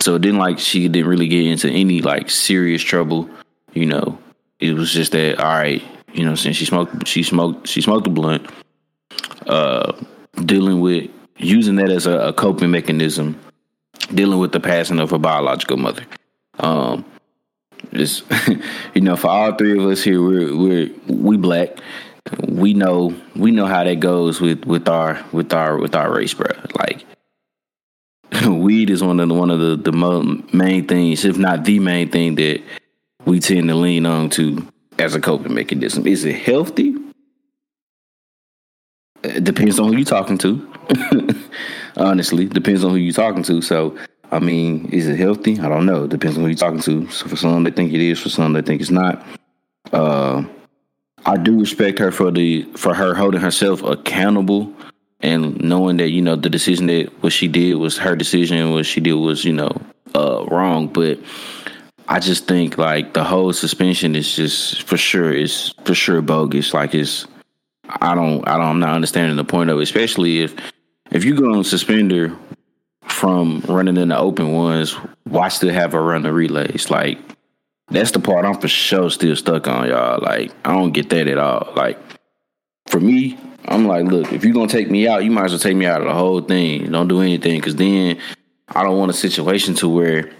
So 0.00 0.14
it 0.14 0.22
didn't 0.22 0.38
like 0.38 0.58
she 0.58 0.88
didn't 0.88 1.08
really 1.08 1.28
get 1.28 1.46
into 1.46 1.68
any 1.68 2.00
like 2.00 2.30
serious 2.30 2.82
trouble. 2.82 3.28
You 3.74 3.86
know, 3.86 4.18
it 4.58 4.74
was 4.74 4.92
just 4.92 5.12
that 5.12 5.38
all 5.38 5.58
right. 5.58 5.82
You 6.12 6.24
know, 6.24 6.34
since 6.34 6.56
she 6.56 6.64
smoked, 6.64 7.06
she 7.06 7.22
smoked, 7.22 7.68
she 7.68 7.80
smoked 7.80 8.06
a 8.06 8.10
blunt. 8.10 8.50
Uh, 9.46 9.92
dealing 10.44 10.80
with 10.80 11.10
using 11.36 11.76
that 11.76 11.90
as 11.90 12.06
a, 12.06 12.18
a 12.18 12.32
coping 12.32 12.70
mechanism, 12.70 13.38
dealing 14.14 14.38
with 14.38 14.52
the 14.52 14.60
passing 14.60 14.98
of 15.00 15.10
her 15.10 15.18
biological 15.18 15.76
mother. 15.76 16.04
Um, 16.58 17.04
just 17.92 18.24
you 18.94 19.00
know, 19.00 19.16
for 19.16 19.28
all 19.28 19.54
three 19.54 19.78
of 19.78 19.84
us 19.86 20.02
here, 20.02 20.22
we're 20.22 20.56
we're 20.56 20.90
we 21.06 21.36
black. 21.36 21.78
We 22.46 22.74
know 22.74 23.14
we 23.34 23.50
know 23.50 23.66
how 23.66 23.84
that 23.84 24.00
goes 24.00 24.40
with 24.40 24.64
with 24.64 24.88
our 24.88 25.24
with 25.32 25.52
our 25.52 25.78
with 25.78 25.94
our 25.94 26.14
race, 26.14 26.34
bro. 26.34 26.50
Like 26.78 27.04
weed 28.46 28.90
is 28.90 29.02
one 29.02 29.20
of 29.20 29.28
the 29.28 29.34
one 29.34 29.50
of 29.50 29.60
the 29.60 29.76
the 29.76 29.92
main 30.52 30.86
things, 30.86 31.24
if 31.24 31.36
not 31.36 31.64
the 31.64 31.78
main 31.78 32.10
thing 32.10 32.34
that 32.36 32.62
we 33.24 33.40
tend 33.40 33.68
to 33.68 33.74
lean 33.74 34.06
on 34.06 34.30
to 34.30 34.66
as 34.98 35.14
a 35.14 35.20
coping 35.20 35.54
mechanism. 35.54 36.06
Is 36.06 36.24
it 36.24 36.36
healthy? 36.36 36.94
It 39.22 39.44
depends 39.44 39.78
on 39.78 39.88
who 39.88 39.96
you're 39.98 40.04
talking 40.04 40.38
to. 40.38 40.72
Honestly, 41.96 42.46
depends 42.46 42.84
on 42.84 42.90
who 42.90 42.96
you're 42.96 43.12
talking 43.12 43.42
to. 43.42 43.60
So, 43.60 43.98
I 44.30 44.38
mean, 44.38 44.86
is 44.86 45.06
it 45.06 45.18
healthy? 45.18 45.60
I 45.60 45.68
don't 45.68 45.84
know. 45.84 46.06
Depends 46.06 46.38
on 46.38 46.44
who 46.44 46.48
you're 46.48 46.56
talking 46.56 46.80
to. 46.80 47.08
So, 47.10 47.28
for 47.28 47.36
some, 47.36 47.64
they 47.64 47.70
think 47.70 47.92
it 47.92 48.00
is. 48.00 48.18
For 48.18 48.30
some, 48.30 48.54
they 48.54 48.62
think 48.62 48.80
it's 48.80 48.90
not. 48.90 49.24
Uh, 49.92 50.44
I 51.26 51.36
do 51.36 51.60
respect 51.60 51.98
her 51.98 52.10
for 52.10 52.30
the 52.30 52.62
for 52.76 52.94
her 52.94 53.14
holding 53.14 53.40
herself 53.40 53.82
accountable 53.82 54.72
and 55.22 55.60
knowing 55.60 55.98
that 55.98 56.10
you 56.10 56.22
know 56.22 56.36
the 56.36 56.50
decision 56.50 56.86
that 56.86 57.10
what 57.22 57.32
she 57.32 57.48
did 57.48 57.74
was 57.74 57.98
her 57.98 58.16
decision, 58.16 58.72
what 58.72 58.86
she 58.86 59.00
did 59.00 59.14
was 59.14 59.44
you 59.44 59.52
know 59.52 59.70
uh, 60.14 60.44
wrong. 60.50 60.88
But 60.88 61.18
I 62.08 62.18
just 62.18 62.46
think 62.46 62.78
like 62.78 63.14
the 63.14 63.24
whole 63.24 63.52
suspension 63.52 64.16
is 64.16 64.34
just 64.34 64.82
for 64.82 64.96
sure 64.96 65.32
is 65.32 65.74
for 65.84 65.94
sure 65.94 66.22
bogus. 66.22 66.74
Like 66.74 66.94
it's 66.94 67.26
I 67.88 68.14
don't 68.14 68.46
I 68.48 68.56
don't 68.56 68.66
I'm 68.66 68.80
not 68.80 68.94
understanding 68.94 69.36
the 69.36 69.44
point 69.44 69.70
of 69.70 69.78
it, 69.78 69.82
especially 69.82 70.40
if 70.40 70.54
if 71.10 71.24
you 71.24 71.34
go 71.34 71.54
on 71.54 71.64
suspender 71.64 72.36
from 73.02 73.60
running 73.68 73.96
in 73.96 74.08
the 74.08 74.18
open 74.18 74.52
ones, 74.52 74.92
why 75.24 75.48
still 75.48 75.72
have 75.72 75.92
her 75.92 76.02
run 76.02 76.22
the 76.22 76.32
relays? 76.32 76.90
Like 76.90 77.18
that's 77.88 78.12
the 78.12 78.20
part 78.20 78.44
I'm 78.44 78.58
for 78.60 78.68
sure 78.68 79.10
still 79.10 79.36
stuck 79.36 79.66
on, 79.66 79.88
y'all. 79.88 80.20
Like 80.22 80.52
I 80.64 80.72
don't 80.72 80.92
get 80.92 81.10
that 81.10 81.28
at 81.28 81.38
all. 81.38 81.72
Like 81.76 81.98
for 82.86 83.00
me, 83.00 83.38
I'm 83.66 83.86
like, 83.86 84.04
look, 84.06 84.32
if 84.32 84.44
you're 84.44 84.54
gonna 84.54 84.68
take 84.68 84.90
me 84.90 85.06
out, 85.06 85.24
you 85.24 85.30
might 85.30 85.46
as 85.46 85.52
well 85.52 85.58
take 85.58 85.76
me 85.76 85.86
out 85.86 86.00
of 86.00 86.08
the 86.08 86.14
whole 86.14 86.40
thing. 86.40 86.90
Don't 86.90 87.08
do 87.08 87.20
anything, 87.20 87.58
because 87.58 87.76
then 87.76 88.18
I 88.68 88.82
don't 88.82 88.98
want 88.98 89.10
a 89.10 89.14
situation 89.14 89.74
to 89.76 89.88
where 89.88 90.30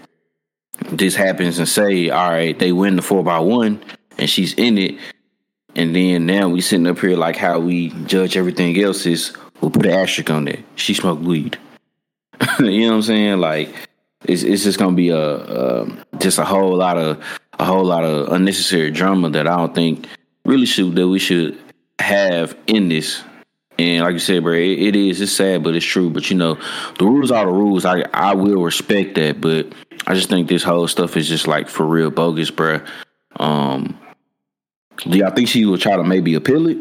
this 0.91 1.15
happens 1.15 1.59
and 1.59 1.67
say, 1.67 2.09
all 2.09 2.29
right, 2.29 2.57
they 2.57 2.71
win 2.71 2.95
the 2.95 3.01
four 3.01 3.23
by 3.23 3.39
one, 3.39 3.83
and 4.17 4.29
she's 4.29 4.53
in 4.53 4.77
it, 4.77 4.97
and 5.75 5.95
then 5.95 6.25
now 6.25 6.49
we 6.49 6.61
sitting 6.61 6.87
up 6.87 6.99
here 6.99 7.15
like 7.15 7.37
how 7.37 7.59
we 7.59 7.89
judge 8.05 8.35
everything 8.35 8.77
else 8.81 9.05
is 9.05 9.33
we'll 9.61 9.71
put 9.71 9.85
an 9.85 9.93
asterisk 9.93 10.29
on 10.29 10.47
it. 10.47 10.59
She 10.75 10.93
smoked 10.93 11.23
weed. 11.23 11.57
you 12.59 12.81
know 12.81 12.89
what 12.89 12.95
I'm 12.95 13.01
saying? 13.03 13.39
Like 13.39 13.73
it's 14.25 14.43
it's 14.43 14.63
just 14.63 14.79
gonna 14.79 14.95
be 14.95 15.09
a, 15.09 15.19
a 15.19 16.05
just 16.17 16.39
a 16.39 16.45
whole 16.45 16.75
lot 16.75 16.97
of 16.97 17.23
a 17.59 17.65
whole 17.65 17.85
lot 17.85 18.03
of 18.03 18.31
unnecessary 18.33 18.91
drama 18.91 19.29
that 19.29 19.47
I 19.47 19.55
don't 19.57 19.73
think 19.73 20.07
really 20.45 20.65
should 20.65 20.95
that 20.95 21.07
we 21.07 21.19
should 21.19 21.57
have 22.11 22.57
in 22.67 22.89
this. 22.89 23.23
And 23.79 24.03
like 24.03 24.13
you 24.13 24.19
said, 24.19 24.43
bro, 24.43 24.53
it, 24.53 24.79
it 24.79 24.95
is 24.95 25.21
it's 25.21 25.31
sad, 25.31 25.63
but 25.63 25.75
it's 25.75 25.85
true. 25.85 26.09
But 26.09 26.29
you 26.29 26.37
know, 26.37 26.59
the 26.99 27.05
rules 27.05 27.31
are 27.31 27.45
the 27.45 27.51
rules. 27.51 27.85
I 27.85 28.03
I 28.13 28.35
will 28.35 28.61
respect 28.61 29.15
that, 29.15 29.41
but 29.41 29.73
I 30.05 30.13
just 30.13 30.29
think 30.29 30.47
this 30.47 30.63
whole 30.63 30.87
stuff 30.87 31.17
is 31.17 31.27
just 31.27 31.47
like 31.47 31.67
for 31.67 31.85
real 31.85 32.11
bogus, 32.11 32.51
bro. 32.51 32.81
Um, 33.37 33.97
do 34.97 35.17
y'all 35.17 35.31
think 35.31 35.47
she 35.47 35.65
will 35.65 35.77
try 35.77 35.95
to 35.95 36.03
maybe 36.03 36.35
appeal 36.35 36.67
it? 36.67 36.77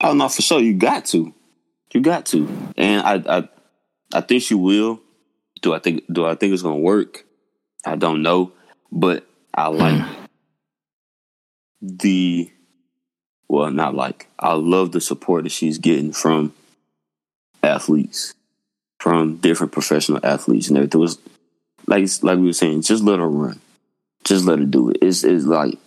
Oh 0.00 0.12
no, 0.12 0.28
for 0.28 0.42
sure. 0.42 0.60
You 0.60 0.74
got 0.74 1.06
to. 1.06 1.34
You 1.92 2.00
got 2.00 2.26
to. 2.26 2.46
And 2.76 3.02
I 3.02 3.38
I 3.38 3.48
I 4.14 4.20
think 4.20 4.42
she 4.42 4.54
will. 4.54 5.00
Do 5.62 5.74
I 5.74 5.78
think 5.78 6.04
do 6.12 6.24
I 6.24 6.34
think 6.34 6.52
it's 6.52 6.62
gonna 6.62 6.76
work? 6.76 7.24
I 7.84 7.96
don't 7.96 8.22
know. 8.22 8.52
But 8.92 9.26
I 9.54 9.68
like 9.68 10.04
the 11.80 12.50
well, 13.48 13.70
not 13.70 13.94
like 13.94 14.28
I 14.38 14.54
love 14.54 14.92
the 14.92 15.00
support 15.00 15.44
that 15.44 15.50
she's 15.50 15.78
getting 15.78 16.12
from 16.12 16.52
athletes, 17.62 18.34
from 18.98 19.36
different 19.36 19.72
professional 19.72 20.24
athletes 20.24 20.68
and 20.68 20.78
everything. 20.78 21.00
It 21.00 21.02
was 21.02 21.18
like 21.86 22.08
like 22.22 22.38
we 22.38 22.46
were 22.46 22.52
saying, 22.52 22.82
just 22.82 23.02
let 23.02 23.18
her 23.18 23.28
run. 23.28 23.60
Just 24.24 24.44
let 24.44 24.58
her 24.58 24.64
do 24.64 24.90
it. 24.90 24.98
It's 25.02 25.24
it's 25.24 25.46
like 25.46 25.78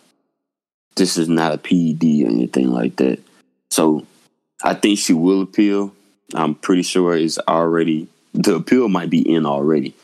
this 0.95 1.17
is 1.17 1.29
not 1.29 1.53
a 1.53 1.57
PED 1.57 2.03
or 2.25 2.29
anything 2.29 2.71
like 2.71 2.97
that. 2.97 3.19
So 3.69 4.05
I 4.63 4.73
think 4.73 4.99
she 4.99 5.13
will 5.13 5.41
appeal. 5.41 5.93
I'm 6.33 6.55
pretty 6.55 6.83
sure 6.83 7.15
it's 7.15 7.39
already 7.39 8.07
the 8.33 8.55
appeal 8.55 8.89
might 8.89 9.09
be 9.09 9.21
in 9.21 9.45
already 9.45 9.95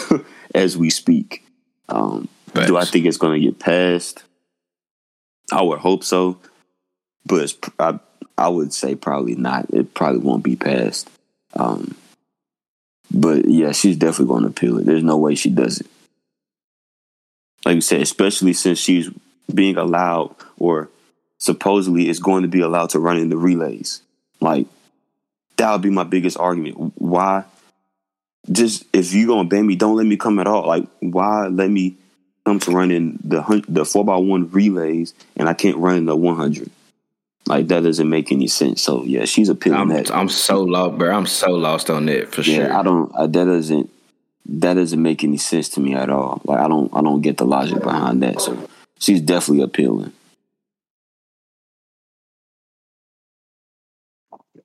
as 0.54 0.76
we 0.76 0.90
speak. 0.90 1.44
Um, 1.88 2.28
do 2.54 2.76
I 2.76 2.84
think 2.84 3.06
it's 3.06 3.16
going 3.16 3.40
to 3.40 3.46
get 3.46 3.58
passed? 3.58 4.22
I 5.50 5.62
would 5.62 5.78
hope 5.78 6.04
so, 6.04 6.38
but 7.24 7.54
I, 7.78 7.98
I 8.36 8.48
would 8.48 8.72
say 8.72 8.94
probably 8.94 9.34
not. 9.34 9.72
It 9.72 9.94
probably 9.94 10.20
won't 10.20 10.44
be 10.44 10.56
passed. 10.56 11.08
Um, 11.54 11.96
but 13.10 13.46
yeah, 13.46 13.72
she's 13.72 13.96
definitely 13.96 14.26
going 14.26 14.42
to 14.42 14.50
appeal 14.50 14.78
it. 14.78 14.86
There's 14.86 15.02
no 15.02 15.16
way 15.16 15.34
she 15.34 15.50
does 15.50 15.80
it 15.80 15.86
like 17.68 17.74
you 17.74 17.80
said, 17.82 18.00
especially 18.00 18.54
since 18.54 18.78
she's 18.78 19.10
being 19.52 19.76
allowed 19.76 20.34
or 20.58 20.88
supposedly 21.38 22.08
is 22.08 22.18
going 22.18 22.42
to 22.42 22.48
be 22.48 22.60
allowed 22.60 22.90
to 22.90 22.98
run 22.98 23.18
in 23.18 23.28
the 23.28 23.36
relays. 23.36 24.00
Like 24.40 24.66
that 25.56 25.72
would 25.72 25.82
be 25.82 25.90
my 25.90 26.04
biggest 26.04 26.38
argument. 26.38 26.94
Why? 26.96 27.44
Just 28.50 28.84
if 28.94 29.12
you're 29.12 29.28
gonna 29.28 29.48
ban 29.48 29.66
me, 29.66 29.76
don't 29.76 29.96
let 29.96 30.06
me 30.06 30.16
come 30.16 30.38
at 30.38 30.46
all. 30.46 30.66
Like 30.66 30.86
why 31.00 31.48
let 31.48 31.70
me 31.70 31.96
come 32.48 32.58
to 32.60 32.70
running 32.70 33.18
the 33.22 33.62
the 33.68 33.84
four 33.84 34.04
by 34.04 34.16
one 34.16 34.50
relays 34.50 35.12
and 35.36 35.48
I 35.48 35.54
can't 35.54 35.76
run 35.76 35.96
in 35.96 36.06
the 36.06 36.16
one 36.16 36.36
hundred? 36.36 36.70
Like 37.46 37.68
that 37.68 37.82
doesn't 37.82 38.08
make 38.08 38.32
any 38.32 38.46
sense. 38.46 38.82
So 38.82 39.04
yeah, 39.04 39.24
she's 39.26 39.48
appealing 39.48 39.80
I'm, 39.80 39.88
that. 39.88 40.10
I'm 40.10 40.28
so 40.28 40.62
lost, 40.62 40.98
bro. 40.98 41.10
I'm 41.10 41.26
so 41.26 41.50
lost 41.50 41.90
on 41.90 42.06
that 42.06 42.32
for 42.32 42.42
yeah, 42.42 42.56
sure. 42.56 42.72
I 42.72 42.82
don't. 42.82 43.12
I, 43.14 43.26
that 43.26 43.44
doesn't 43.44 43.90
that 44.46 44.74
doesn't 44.74 45.02
make 45.02 45.22
any 45.24 45.36
sense 45.36 45.68
to 45.70 45.80
me 45.80 45.94
at 45.94 46.10
all. 46.10 46.40
Like 46.44 46.60
I 46.60 46.68
don't 46.68 46.92
I 46.94 47.02
don't 47.02 47.20
get 47.20 47.36
the 47.36 47.44
logic 47.44 47.82
behind 47.82 48.22
that. 48.22 48.40
So 48.40 48.68
she's 48.98 49.20
definitely 49.20 49.64
appealing. 49.64 50.12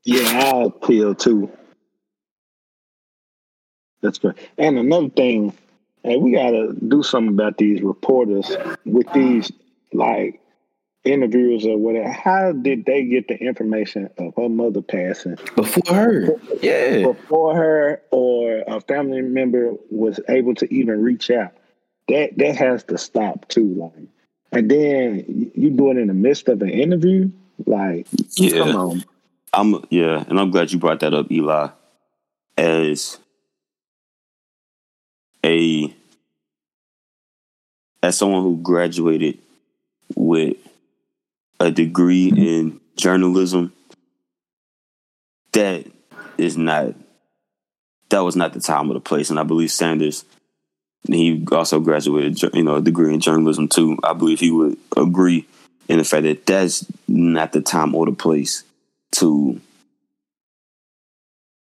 Yeah, 0.06 0.52
I 0.54 0.64
appeal 0.64 1.16
too. 1.16 1.52
That's 4.02 4.20
great. 4.20 4.36
And 4.58 4.78
another 4.78 5.10
thing, 5.10 5.54
hey, 6.04 6.18
we 6.18 6.32
gotta 6.32 6.74
do 6.88 7.04
something 7.04 7.34
about 7.34 7.58
these 7.58 7.82
reporters 7.82 8.52
with 8.86 9.12
these 9.14 9.52
like 9.94 10.42
interviews 11.04 11.66
or 11.66 11.78
whatever. 11.78 12.12
How 12.12 12.52
did 12.52 12.86
they 12.86 13.04
get 13.04 13.28
the 13.28 13.36
information 13.36 14.10
of 14.18 14.34
her 14.36 14.50
mother 14.50 14.82
passing 14.82 15.38
before 15.56 15.96
her? 15.96 16.36
Yeah, 16.62 17.04
before 17.04 17.56
her 17.56 18.02
or 18.12 18.64
a 18.68 18.82
family 18.82 19.22
member 19.22 19.74
was 19.90 20.20
able 20.30 20.56
to 20.56 20.74
even 20.74 21.02
reach 21.02 21.30
out. 21.30 21.54
That 22.10 22.38
that 22.38 22.56
has 22.56 22.84
to 22.86 22.98
stop 22.98 23.48
too. 23.48 23.74
Like, 23.76 24.08
and 24.52 24.70
then 24.70 25.52
you 25.56 25.72
do 25.72 25.92
it 25.92 25.98
in 25.98 26.08
the 26.08 26.14
midst 26.14 26.48
of 26.50 26.62
an 26.62 26.70
interview. 26.70 27.32
Like, 27.66 28.08
yeah, 28.36 28.60
come 28.60 28.76
on. 28.76 29.04
I'm 29.54 29.86
yeah, 29.90 30.24
and 30.28 30.40
I'm 30.40 30.52
glad 30.52 30.72
you 30.72 30.80
brought 30.80 31.00
that 31.02 31.14
up, 31.14 31.32
Eli. 31.32 31.70
As 32.58 33.20
a 35.46 35.94
as 38.02 38.18
someone 38.18 38.44
who 38.44 38.58
graduated 38.58 39.40
with 40.16 40.58
a 41.60 41.72
degree 41.72 42.28
in 42.28 42.80
journalism, 42.98 43.72
that 45.54 45.86
is 46.38 46.58
not 46.58 46.94
that 48.10 48.20
was 48.20 48.36
not 48.36 48.54
the 48.54 48.60
time 48.60 48.92
or 48.92 48.94
the 48.94 49.00
place. 49.00 49.30
And 49.30 49.40
I 49.40 49.44
believe 49.44 49.72
Sanders, 49.72 50.26
he 51.08 51.44
also 51.52 51.80
graduated, 51.80 52.42
you 52.54 52.64
know, 52.64 52.76
a 52.76 52.82
degree 52.82 53.14
in 53.14 53.20
journalism 53.20 53.68
too. 53.68 53.98
I 54.04 54.14
believe 54.14 54.40
he 54.40 54.52
would 54.52 54.78
agree 54.96 55.48
in 55.88 55.98
the 55.98 56.04
fact 56.04 56.24
that 56.24 56.46
that's 56.46 56.86
not 57.08 57.54
the 57.54 57.62
time 57.62 57.96
or 57.96 58.06
the 58.06 58.12
place 58.12 58.64
to 59.14 59.60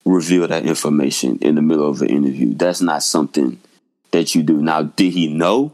reveal 0.06 0.48
that 0.48 0.66
information 0.66 1.40
in 1.40 1.56
the 1.56 1.62
middle 1.62 1.90
of 1.90 2.02
an 2.02 2.10
interview. 2.10 2.54
That's 2.54 2.82
not 2.82 3.04
something 3.04 3.60
that 4.14 4.34
you 4.34 4.44
do. 4.44 4.62
Now, 4.62 4.84
did 4.84 5.12
he 5.12 5.28
know? 5.28 5.74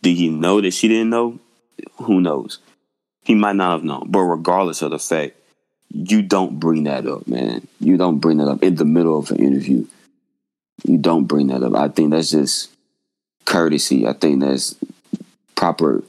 Did 0.00 0.16
he 0.16 0.28
know 0.30 0.60
that 0.60 0.72
she 0.72 0.88
didn't 0.88 1.10
know? 1.10 1.38
Who 1.98 2.20
knows? 2.20 2.58
He 3.22 3.34
might 3.34 3.56
not 3.56 3.72
have 3.72 3.84
known. 3.84 4.10
But 4.10 4.20
regardless 4.20 4.82
of 4.82 4.90
the 4.90 4.98
fact, 4.98 5.36
you 5.90 6.22
don't 6.22 6.58
bring 6.58 6.84
that 6.84 7.06
up, 7.06 7.28
man. 7.28 7.68
You 7.78 7.96
don't 7.96 8.18
bring 8.18 8.38
that 8.38 8.48
up 8.48 8.62
in 8.62 8.74
the 8.74 8.84
middle 8.84 9.18
of 9.18 9.30
an 9.30 9.36
interview. 9.36 9.86
You 10.84 10.98
don't 10.98 11.26
bring 11.26 11.48
that 11.48 11.62
up. 11.62 11.76
I 11.76 11.88
think 11.88 12.10
that's 12.10 12.30
just 12.30 12.70
courtesy. 13.44 14.08
I 14.08 14.14
think 14.14 14.40
that's 14.40 14.74
proper 15.54 16.02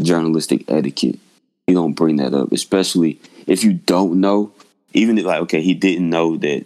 journalistic 0.00 0.64
etiquette. 0.68 1.18
You 1.66 1.74
don't 1.74 1.92
bring 1.92 2.16
that 2.16 2.32
up, 2.32 2.52
especially 2.52 3.20
if 3.46 3.62
you 3.62 3.74
don't 3.74 4.20
know. 4.20 4.52
Even 4.94 5.18
if, 5.18 5.26
like, 5.26 5.42
okay, 5.42 5.60
he 5.60 5.74
didn't 5.74 6.08
know 6.08 6.38
that 6.38 6.64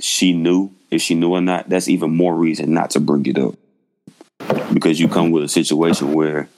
she 0.00 0.32
knew, 0.32 0.72
if 0.90 1.02
she 1.02 1.14
knew 1.14 1.32
or 1.32 1.40
not, 1.40 1.68
that's 1.68 1.88
even 1.88 2.16
more 2.16 2.34
reason 2.34 2.74
not 2.74 2.90
to 2.90 3.00
bring 3.00 3.26
it 3.26 3.38
up. 3.38 3.54
Because 4.72 4.98
you 4.98 5.08
come 5.08 5.30
with 5.30 5.44
a 5.44 5.48
situation 5.48 6.12
where 6.12 6.48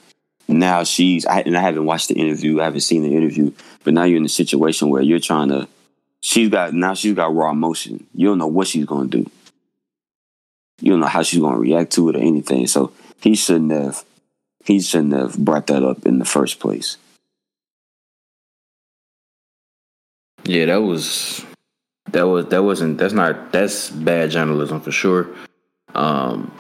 now 0.49 0.85
she's, 0.85 1.27
I, 1.27 1.41
and 1.41 1.57
I 1.57 1.61
haven't 1.61 1.85
watched 1.85 2.09
the 2.09 2.15
interview, 2.15 2.61
I 2.61 2.65
haven't 2.65 2.81
seen 2.81 3.03
the 3.03 3.15
interview, 3.15 3.53
but 3.85 3.95
now 3.95 4.05
you're 4.05 4.19
in 4.19 4.25
a 4.25 4.31
situation 4.31 4.89
where 4.89 5.03
you're 5.03 5.19
trying 5.19 5.49
to, 5.49 5.69
she's 6.21 6.49
got, 6.49 6.75
now 6.75 6.95
she's 6.95 7.15
got 7.15 7.35
raw 7.35 7.51
emotion. 7.51 8.07
You 8.15 8.29
don't 8.29 8.39
know 8.39 8.47
what 8.47 8.69
she's 8.69 8.85
going 8.85 9.11
to 9.11 9.23
do. 9.23 9.31
You 10.81 10.93
don't 10.93 11.01
know 11.01 11.07
how 11.07 11.23
she's 11.23 11.41
going 11.41 11.55
to 11.55 11.61
react 11.61 11.93
to 11.93 12.09
it 12.09 12.17
or 12.17 12.21
anything. 12.21 12.67
So 12.67 12.93
he 13.21 13.35
shouldn't 13.35 13.73
have, 13.73 14.05
he 14.65 14.81
shouldn't 14.81 15.12
have 15.15 15.39
brought 15.39 15.67
that 15.69 15.83
up 15.83 16.07
in 16.07 16.19
the 16.19 16.25
first 16.25 16.61
place. 16.61 16.97
Yeah, 20.45 20.67
that 20.67 20.83
was 20.83 21.45
that 22.12 22.26
was 22.26 22.47
that 22.47 22.62
wasn't 22.62 22.99
that's 22.99 23.14
not 23.14 23.52
that's 23.52 23.90
bad 23.90 24.31
journalism 24.31 24.81
for 24.81 24.92
sure. 24.92 25.28
Um 25.95 26.52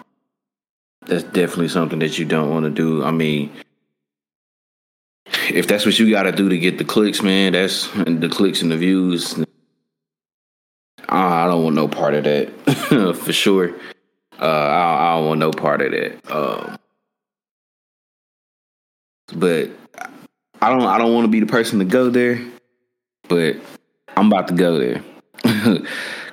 that's 1.06 1.24
definitely 1.24 1.68
something 1.68 1.98
that 1.98 2.18
you 2.18 2.24
don't 2.24 2.50
want 2.50 2.64
to 2.64 2.70
do. 2.70 3.02
I 3.02 3.10
mean, 3.10 3.50
if 5.50 5.66
that's 5.66 5.84
what 5.84 5.98
you 5.98 6.10
got 6.10 6.24
to 6.24 6.32
do 6.32 6.48
to 6.48 6.58
get 6.58 6.78
the 6.78 6.84
clicks, 6.84 7.22
man, 7.22 7.52
that's 7.52 7.88
the 7.88 8.28
clicks 8.30 8.62
and 8.62 8.70
the 8.70 8.76
views. 8.76 9.38
I 11.08 11.46
don't 11.46 11.64
want 11.64 11.76
no 11.76 11.88
part 11.88 12.14
of 12.14 12.24
that 12.24 13.16
for 13.22 13.32
sure. 13.32 13.74
Uh, 14.40 14.44
I, 14.44 15.10
I, 15.10 15.16
don't 15.16 15.26
want 15.26 15.40
no 15.40 15.50
part 15.50 15.82
of 15.82 15.92
that. 15.92 16.34
Um, 16.34 16.78
but 19.34 19.70
I 20.60 20.68
don't. 20.68 20.82
I 20.82 20.98
don't 20.98 21.14
want 21.14 21.24
to 21.24 21.30
be 21.30 21.40
the 21.40 21.46
person 21.46 21.78
to 21.80 21.84
go 21.84 22.10
there. 22.10 22.42
But 23.28 23.56
I'm 24.16 24.26
about 24.26 24.48
to 24.48 24.54
go 24.54 24.78
there. 24.78 25.02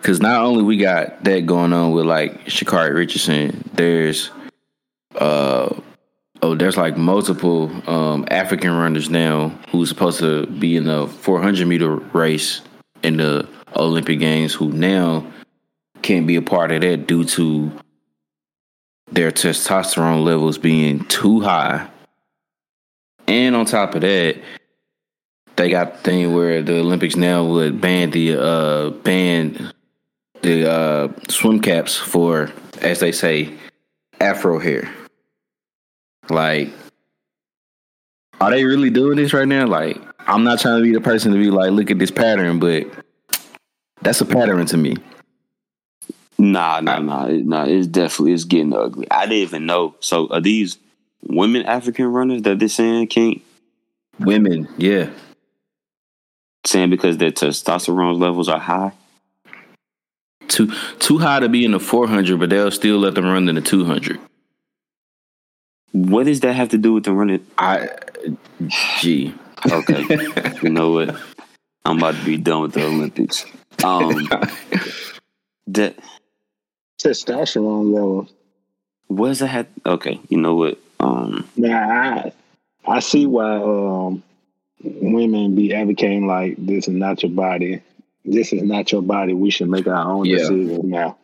Cause 0.01 0.21
not 0.21 0.43
only 0.43 0.63
we 0.63 0.77
got 0.77 1.24
that 1.25 1.45
going 1.45 1.74
on 1.74 1.91
with 1.91 2.05
like 2.05 2.45
Sha'Carri 2.45 2.93
Richardson, 2.93 3.69
there's 3.74 4.31
uh 5.15 5.75
oh 6.41 6.55
there's 6.55 6.77
like 6.77 6.98
multiple 6.98 7.69
um 7.89 8.25
African 8.29 8.71
runners 8.71 9.09
now 9.09 9.50
who's 9.71 9.89
supposed 9.89 10.19
to 10.19 10.45
be 10.45 10.77
in 10.77 10.86
the 10.86 11.07
400 11.07 11.67
meter 11.67 11.95
race 11.95 12.62
in 13.03 13.17
the 13.17 13.48
Olympic 13.75 14.19
Games 14.19 14.53
who 14.53 14.71
now 14.71 15.25
can't 16.01 16.27
be 16.27 16.36
a 16.38 16.41
part 16.41 16.71
of 16.71 16.81
that 16.81 17.07
due 17.07 17.25
to 17.25 17.71
their 19.12 19.31
testosterone 19.31 20.24
levels 20.24 20.57
being 20.57 21.03
too 21.05 21.41
high. 21.41 21.89
And 23.27 23.55
on 23.55 23.65
top 23.65 23.95
of 23.95 24.01
that, 24.01 24.38
they 25.59 25.69
got 25.69 25.91
the 25.91 25.99
thing 25.99 26.33
where 26.33 26.61
the 26.61 26.79
Olympics 26.79 27.17
now 27.17 27.43
would 27.43 27.81
ban 27.81 28.11
the 28.11 28.41
uh 28.41 28.89
ban 28.91 29.73
the 30.41 30.71
uh 30.71 31.09
swim 31.27 31.59
caps 31.59 31.97
for 31.97 32.49
as 32.81 33.01
they 33.01 33.11
say 33.11 33.53
afro 34.21 34.57
hair. 34.57 34.89
Like 36.29 36.69
are 38.39 38.51
they 38.51 38.63
really 38.63 38.89
doing 38.89 39.17
this 39.17 39.34
right 39.34 39.47
now? 39.47 39.67
Like 39.67 40.01
I'm 40.19 40.45
not 40.45 40.62
trying 40.62 40.77
to 40.77 40.84
be 40.84 40.93
the 40.93 41.01
person 41.01 41.34
to 41.34 41.38
be 41.38 41.51
like 41.51 41.71
look 41.71 41.91
at 41.91 41.99
this 41.99 42.12
pattern, 42.12 42.60
but 42.60 42.88
that's 44.01 44.21
a 44.21 44.25
pattern 44.25 44.65
to 44.67 44.77
me. 44.77 44.95
Nah, 46.38 46.79
nah, 46.79 46.99
nah, 46.99 47.27
nah. 47.27 47.65
It's 47.65 47.86
definitely 47.86 48.31
it's 48.31 48.45
getting 48.45 48.73
ugly. 48.73 49.12
I 49.12 49.25
didn't 49.25 49.39
even 49.39 49.65
know. 49.65 49.95
So 49.99 50.29
are 50.29 50.39
these 50.39 50.77
women 51.21 51.65
African 51.65 52.05
runners 52.05 52.43
that 52.43 52.60
they're 52.60 52.69
saying 52.69 53.07
can't? 53.07 53.41
Women, 54.19 54.69
yeah 54.77 55.10
saying 56.69 56.89
because 56.89 57.17
their 57.17 57.32
testosterone 57.32 58.19
levels 58.19 58.47
are 58.47 58.60
high? 58.60 58.91
Too 60.47 60.71
too 60.99 61.17
high 61.17 61.39
to 61.39 61.49
be 61.49 61.65
in 61.65 61.71
the 61.71 61.79
400, 61.79 62.39
but 62.39 62.49
they'll 62.49 62.71
still 62.71 62.97
let 62.97 63.15
them 63.15 63.25
run 63.25 63.49
in 63.49 63.55
the 63.55 63.62
200. 63.62 64.19
What 65.91 66.25
does 66.25 66.39
that 66.41 66.53
have 66.53 66.69
to 66.69 66.77
do 66.77 66.93
with 66.93 67.03
the 67.03 67.13
running? 67.13 67.45
I, 67.58 67.89
gee, 68.99 69.34
okay. 69.71 70.05
you 70.62 70.69
know 70.69 70.91
what? 70.91 71.15
I'm 71.86 71.97
about 71.97 72.15
to 72.15 72.25
be 72.25 72.38
done 72.38 72.62
with 72.62 72.73
the 72.73 72.86
Olympics. 72.86 73.45
Um, 73.84 74.27
that 75.67 75.95
testosterone 76.99 77.93
levels. 77.93 78.32
What 79.08 79.29
does 79.29 79.39
that 79.39 79.47
have? 79.47 79.67
Okay, 79.86 80.19
you 80.29 80.38
know 80.38 80.55
what? 80.55 80.79
Um, 80.99 81.47
nah, 81.55 81.77
I 81.77 82.32
I 82.88 82.99
see 82.99 83.25
why 83.25 83.55
um 83.55 84.23
women 84.83 85.55
be 85.55 85.73
advocating 85.73 86.27
like 86.27 86.55
this 86.57 86.87
is 86.87 86.93
not 86.93 87.23
your 87.23 87.31
body. 87.31 87.81
This 88.25 88.53
is 88.53 88.63
not 88.63 88.91
your 88.91 89.01
body. 89.01 89.33
We 89.33 89.49
should 89.49 89.69
make 89.69 89.87
our 89.87 90.09
own 90.09 90.25
yeah. 90.25 90.37
decisions 90.37 90.83
now. 90.83 91.17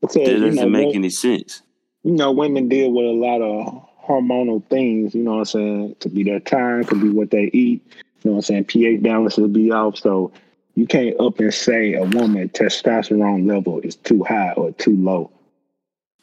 Because, 0.00 0.14
that 0.14 0.24
doesn't 0.24 0.56
you 0.56 0.62
know, 0.62 0.68
make 0.68 0.94
any 0.94 1.10
sense. 1.10 1.62
You 2.02 2.12
know, 2.12 2.32
women 2.32 2.68
deal 2.68 2.90
with 2.90 3.06
a 3.06 3.12
lot 3.12 3.40
of 3.40 3.88
hormonal 4.04 4.64
things, 4.68 5.14
you 5.14 5.22
know 5.22 5.32
what 5.32 5.38
I'm 5.38 5.44
saying? 5.44 5.96
Could 6.00 6.14
be 6.14 6.24
their 6.24 6.40
time, 6.40 6.84
could 6.84 7.00
be 7.00 7.10
what 7.10 7.30
they 7.30 7.50
eat. 7.52 7.82
You 8.22 8.30
know 8.30 8.32
what 8.32 8.36
I'm 8.38 8.42
saying? 8.42 8.64
pH 8.64 9.02
balance 9.02 9.36
will 9.36 9.48
be 9.48 9.70
off. 9.70 9.96
So 9.96 10.32
you 10.74 10.86
can't 10.86 11.18
up 11.20 11.38
and 11.38 11.54
say 11.54 11.94
a 11.94 12.02
woman 12.02 12.48
testosterone 12.48 13.48
level 13.48 13.80
is 13.80 13.96
too 13.96 14.24
high 14.24 14.52
or 14.52 14.72
too 14.72 14.96
low. 14.96 15.30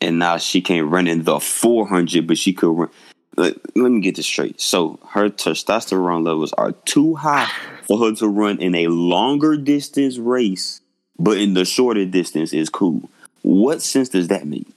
And 0.01 0.19
now 0.19 0.37
she 0.37 0.61
can't 0.61 0.87
run 0.87 1.07
in 1.07 1.23
the 1.23 1.39
400, 1.39 2.25
but 2.25 2.37
she 2.37 2.53
could 2.53 2.71
run 2.71 2.89
let, 3.37 3.55
let 3.75 3.91
me 3.91 4.01
get 4.01 4.15
this 4.15 4.25
straight. 4.25 4.59
So 4.59 4.99
her 5.09 5.29
testosterone 5.29 6.25
levels 6.25 6.53
are 6.53 6.71
too 6.71 7.15
high 7.15 7.49
for 7.87 7.97
her 7.99 8.15
to 8.15 8.27
run 8.27 8.59
in 8.59 8.75
a 8.75 8.87
longer 8.87 9.57
distance 9.57 10.17
race, 10.17 10.81
but 11.17 11.37
in 11.37 11.53
the 11.53 11.65
shorter 11.65 12.05
distance 12.05 12.53
is 12.53 12.69
cool. 12.69 13.09
What 13.41 13.81
sense 13.81 14.09
does 14.09 14.27
that 14.27 14.45
make? 14.45 14.67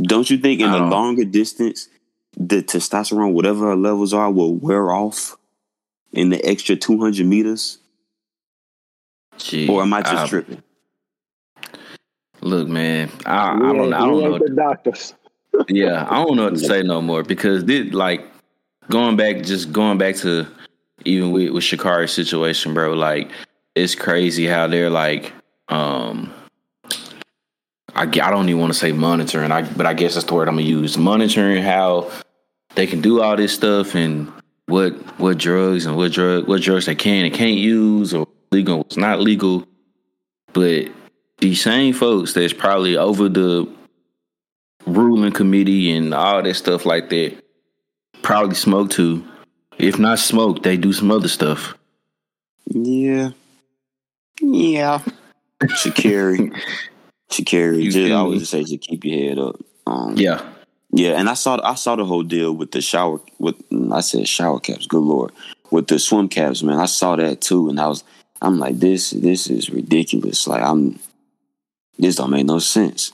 Don't 0.00 0.28
you 0.28 0.38
think 0.38 0.60
in 0.60 0.70
the 0.72 0.80
longer 0.80 1.24
distance, 1.24 1.88
the 2.36 2.62
testosterone, 2.62 3.32
whatever 3.32 3.68
her 3.68 3.76
levels 3.76 4.12
are, 4.12 4.30
will 4.30 4.54
wear 4.54 4.90
off 4.90 5.36
in 6.12 6.30
the 6.30 6.44
extra 6.44 6.74
200 6.74 7.24
meters? 7.24 7.78
Gee, 9.38 9.68
or 9.68 9.82
am 9.82 9.92
I 9.92 10.02
just 10.02 10.14
I, 10.14 10.26
tripping? 10.26 10.62
Look, 12.40 12.68
man, 12.68 13.10
I, 13.24 13.52
I 13.52 13.58
don't, 13.58 13.92
I 13.92 13.98
don't 14.00 14.20
know. 14.20 14.38
The 14.38 14.54
doctors 14.54 15.14
yeah, 15.68 16.06
I 16.10 16.24
don't 16.24 16.36
know 16.36 16.44
what 16.44 16.54
to 16.54 16.58
say 16.58 16.82
no 16.82 17.00
more 17.00 17.22
because 17.22 17.64
this 17.64 17.92
like 17.92 18.26
going 18.90 19.16
back, 19.16 19.42
just 19.42 19.72
going 19.72 19.98
back 19.98 20.16
to 20.16 20.46
even 21.04 21.32
with 21.32 21.50
with 21.50 21.64
situation, 22.10 22.74
bro. 22.74 22.92
Like 22.92 23.30
it's 23.74 23.94
crazy 23.94 24.46
how 24.46 24.66
they're 24.66 24.90
like, 24.90 25.32
um, 25.68 26.32
I 27.94 28.02
I 28.02 28.06
don't 28.06 28.48
even 28.48 28.60
want 28.60 28.72
to 28.72 28.78
say 28.78 28.92
monitoring, 28.92 29.52
I 29.52 29.62
but 29.62 29.86
I 29.86 29.94
guess 29.94 30.14
that's 30.14 30.26
the 30.26 30.34
word 30.34 30.48
I'm 30.48 30.56
gonna 30.56 30.66
use. 30.66 30.96
Monitoring 30.98 31.62
how 31.62 32.10
they 32.74 32.86
can 32.86 33.00
do 33.00 33.22
all 33.22 33.36
this 33.36 33.54
stuff 33.54 33.94
and 33.94 34.30
what 34.66 34.92
what 35.18 35.38
drugs 35.38 35.86
and 35.86 35.96
what 35.96 36.12
drug 36.12 36.48
what 36.48 36.62
drugs 36.62 36.86
they 36.86 36.94
can 36.94 37.24
and 37.24 37.34
can't 37.34 37.56
use 37.56 38.14
or 38.14 38.26
legal 38.52 38.78
what's 38.78 38.96
not 38.96 39.20
legal. 39.20 39.66
But 40.52 40.88
these 41.38 41.62
same 41.62 41.92
folks 41.92 42.32
that's 42.32 42.52
probably 42.52 42.96
over 42.96 43.28
the 43.28 43.68
ruling 44.86 45.32
committee 45.32 45.92
and 45.96 46.12
all 46.14 46.42
that 46.42 46.54
stuff 46.54 46.84
like 46.84 47.10
that 47.10 47.44
probably 48.24 48.56
smoke 48.56 48.90
too. 48.90 49.24
If 49.78 49.98
not 49.98 50.18
smoke, 50.18 50.62
they 50.62 50.76
do 50.76 50.92
some 50.92 51.12
other 51.12 51.28
stuff. 51.28 51.76
Yeah. 52.66 53.30
Yeah. 54.40 55.02
Sha'Carri. 55.62 56.60
Sha'Carri. 57.30 57.84
Just, 57.84 57.98
I 57.98 58.14
always 58.14 58.40
just 58.40 58.50
say 58.50 58.64
just 58.64 58.80
keep 58.80 59.04
your 59.04 59.28
head 59.28 59.38
up. 59.38 59.56
Um, 59.86 60.14
yeah. 60.16 60.44
Yeah, 60.90 61.18
and 61.18 61.28
I 61.28 61.34
saw 61.34 61.60
I 61.62 61.74
saw 61.74 61.96
the 61.96 62.04
whole 62.04 62.22
deal 62.22 62.52
with 62.52 62.70
the 62.70 62.80
shower 62.80 63.20
with 63.38 63.56
I 63.92 64.00
said 64.00 64.28
shower 64.28 64.60
caps, 64.60 64.86
good 64.86 65.02
lord. 65.02 65.32
With 65.72 65.88
the 65.88 65.98
swim 65.98 66.28
caps, 66.28 66.62
man. 66.62 66.78
I 66.78 66.86
saw 66.86 67.16
that 67.16 67.40
too 67.40 67.68
and 67.68 67.80
I 67.80 67.88
was 67.88 68.04
I'm 68.40 68.58
like 68.58 68.78
this 68.78 69.10
this 69.10 69.48
is 69.48 69.70
ridiculous. 69.70 70.46
Like 70.46 70.62
I'm 70.62 70.98
this 71.98 72.16
don't 72.16 72.30
make 72.30 72.46
no 72.46 72.60
sense. 72.60 73.12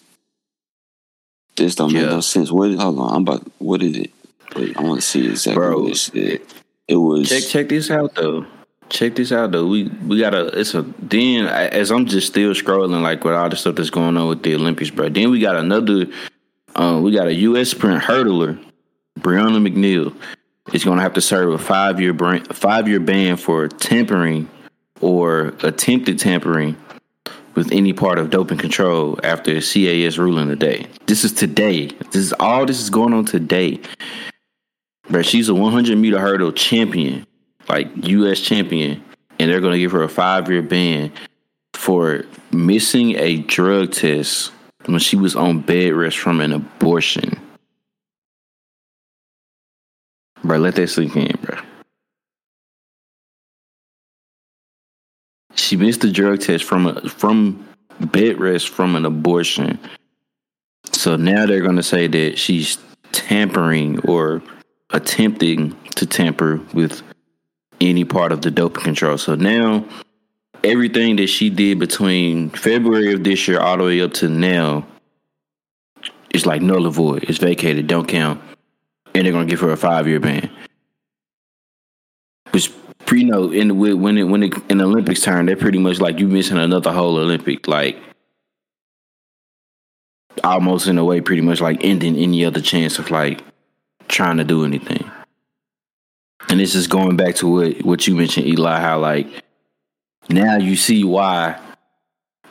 This 1.57 1.75
don't 1.75 1.91
yeah. 1.91 2.03
make 2.03 2.11
no 2.11 2.21
sense. 2.21 2.51
What? 2.51 2.75
Hold 2.75 2.99
on. 2.99 3.15
I'm 3.15 3.23
about. 3.23 3.43
What 3.59 3.83
is 3.83 3.97
it? 3.97 4.13
Wait, 4.57 4.77
I 4.77 4.83
want 4.83 5.01
to 5.01 5.07
see 5.07 5.29
exactly 5.29 5.55
Bro, 5.55 5.83
what 5.83 6.11
it, 6.15 6.43
it 6.89 6.97
was. 6.97 7.29
Check 7.29 7.45
check 7.45 7.69
this 7.69 7.91
out 7.91 8.15
though. 8.15 8.47
check 8.89 9.15
this 9.15 9.33
out 9.33 9.53
though. 9.53 9.67
We 9.67 9.85
we 9.85 10.19
got 10.19 10.35
a 10.35 10.47
it's 10.59 10.75
a 10.75 10.83
then 10.99 11.47
as 11.47 11.91
I'm 11.91 12.07
just 12.07 12.27
still 12.29 12.53
scrolling 12.53 13.03
like 13.03 13.25
with 13.25 13.35
all 13.35 13.49
the 13.49 13.57
stuff 13.57 13.77
that's 13.77 13.91
going 13.91 14.17
on 14.17 14.29
with 14.29 14.43
the 14.43 14.55
Olympics, 14.55 14.91
bro. 14.91 15.09
Then 15.09 15.31
we 15.31 15.41
got 15.41 15.57
another. 15.57 16.07
Uh, 16.75 17.01
we 17.03 17.13
got 17.13 17.27
a 17.27 17.35
U.S. 17.35 17.71
sprint 17.71 18.03
hurdler, 18.05 18.63
Brianna 19.19 19.67
McNeal, 19.67 20.15
is 20.73 20.85
going 20.85 20.99
to 20.99 21.03
have 21.03 21.15
to 21.15 21.21
serve 21.21 21.53
a 21.53 21.59
five 21.59 22.01
year 22.01 22.15
five 22.53 22.89
year 22.89 23.01
ban 23.01 23.37
for 23.37 23.69
tampering 23.69 24.49
or 25.01 25.49
attempted 25.63 26.19
tampering 26.19 26.77
with 27.55 27.73
any 27.73 27.93
part 27.93 28.19
of 28.19 28.31
doping 28.31 28.59
control 28.59 29.19
after 29.25 29.55
CAS 29.61 30.19
ruling 30.19 30.49
today. 30.49 30.87
This 31.07 31.25
is 31.25 31.33
today. 31.33 31.87
This 31.87 32.17
is 32.17 32.33
all 32.35 32.67
this 32.67 32.81
is 32.81 32.91
going 32.91 33.13
on 33.13 33.25
today. 33.25 33.81
But 35.09 35.27
she's 35.27 35.49
a 35.49 35.55
100 35.55 35.99
meter 35.99 36.21
hurdle 36.21 36.53
champion, 36.53 37.27
like 37.69 37.89
U.S. 38.07 38.41
champion, 38.41 39.03
and 39.39 39.51
they're 39.51 39.61
going 39.61 39.73
to 39.73 39.79
give 39.79 39.93
her 39.93 40.03
a 40.03 40.09
five 40.09 40.49
year 40.49 40.63
ban 40.63 41.13
for 41.75 42.25
missing 42.53 43.17
a 43.17 43.39
drug 43.39 43.93
test 43.93 44.53
when 44.87 44.99
she 44.99 45.17
was 45.17 45.35
on 45.35 45.61
bed 45.61 45.93
rest 45.95 46.19
from 46.19 46.41
an 46.41 46.53
abortion. 46.53 47.41
Bro, 50.43 50.59
let 50.59 50.75
that 50.77 50.89
sink 50.89 51.17
in, 51.17 51.37
bro. 51.43 51.59
She 55.71 55.77
missed 55.77 56.01
the 56.01 56.11
drug 56.11 56.41
test 56.41 56.65
from 56.65 56.89
a, 56.89 57.09
from 57.09 57.65
bed 58.01 58.41
rest 58.41 58.71
from 58.71 58.97
an 58.97 59.07
abortion. 59.07 59.79
So 60.91 61.15
now 61.15 61.47
they're 61.47 61.61
going 61.61 61.77
to 61.77 61.83
say 61.85 62.09
that 62.09 62.41
she's 62.41 62.77
tampering 63.13 64.01
or 64.01 64.43
attempting 64.93 65.77
to 65.95 66.07
tamper 66.07 66.61
with 66.75 67.05
any 67.81 68.05
part 68.05 68.33
of 68.33 68.43
the 68.43 68.51
doping 68.51 68.83
control. 68.83 69.17
So 69.17 69.37
now 69.37 69.85
everything 70.65 71.15
that 71.17 71.29
she 71.29 71.51
did 71.51 71.79
between 71.79 72.51
February 72.51 73.13
of 73.13 73.23
this 73.23 73.47
year 73.47 73.61
all 73.61 73.77
the 73.77 73.85
way 73.85 74.01
up 74.01 74.13
to 74.15 74.29
now 74.29 74.85
is 76.35 76.47
like 76.47 76.63
null 76.63 76.87
and 76.87 76.93
void. 76.93 77.23
It's 77.29 77.39
vacated, 77.39 77.87
don't 77.87 78.09
count. 78.09 78.43
And 79.15 79.25
they're 79.25 79.33
gonna 79.33 79.47
give 79.47 79.61
her 79.61 79.71
a 79.71 79.77
five 79.77 80.09
year 80.09 80.19
ban. 80.19 80.51
Which 82.51 82.73
you 83.17 83.25
know, 83.25 83.51
in 83.51 83.79
when 83.79 84.19
it 84.19 84.25
when 84.25 84.43
it 84.43 84.55
in 84.69 84.79
the 84.79 84.85
Olympics 84.85 85.23
turn, 85.23 85.47
they're 85.47 85.57
pretty 85.57 85.79
much 85.79 86.01
like 86.01 86.19
you 86.19 86.29
missing 86.29 86.59
another 86.59 86.93
whole 86.93 87.17
Olympic, 87.17 87.67
like 87.67 87.97
almost 90.45 90.87
in 90.87 90.99
a 90.99 91.05
way, 91.05 91.21
pretty 91.21 91.43
much 91.43 91.61
like 91.61 91.83
ending 91.83 92.17
any 92.17 92.45
other 92.45 92.61
chance 92.61 92.99
of 92.99 93.11
like 93.11 93.43
trying 94.09 94.37
to 94.37 94.45
do 94.45 94.65
anything. 94.65 95.11
And 96.49 96.59
this 96.59 96.75
is 96.75 96.87
going 96.87 97.17
back 97.17 97.37
to 97.37 97.49
what 97.49 97.85
what 97.85 98.07
you 98.07 98.15
mentioned, 98.15 98.47
Eli, 98.47 98.81
how 98.81 98.99
like 98.99 99.27
now 100.29 100.57
you 100.57 100.77
see 100.77 101.05
why 101.05 101.59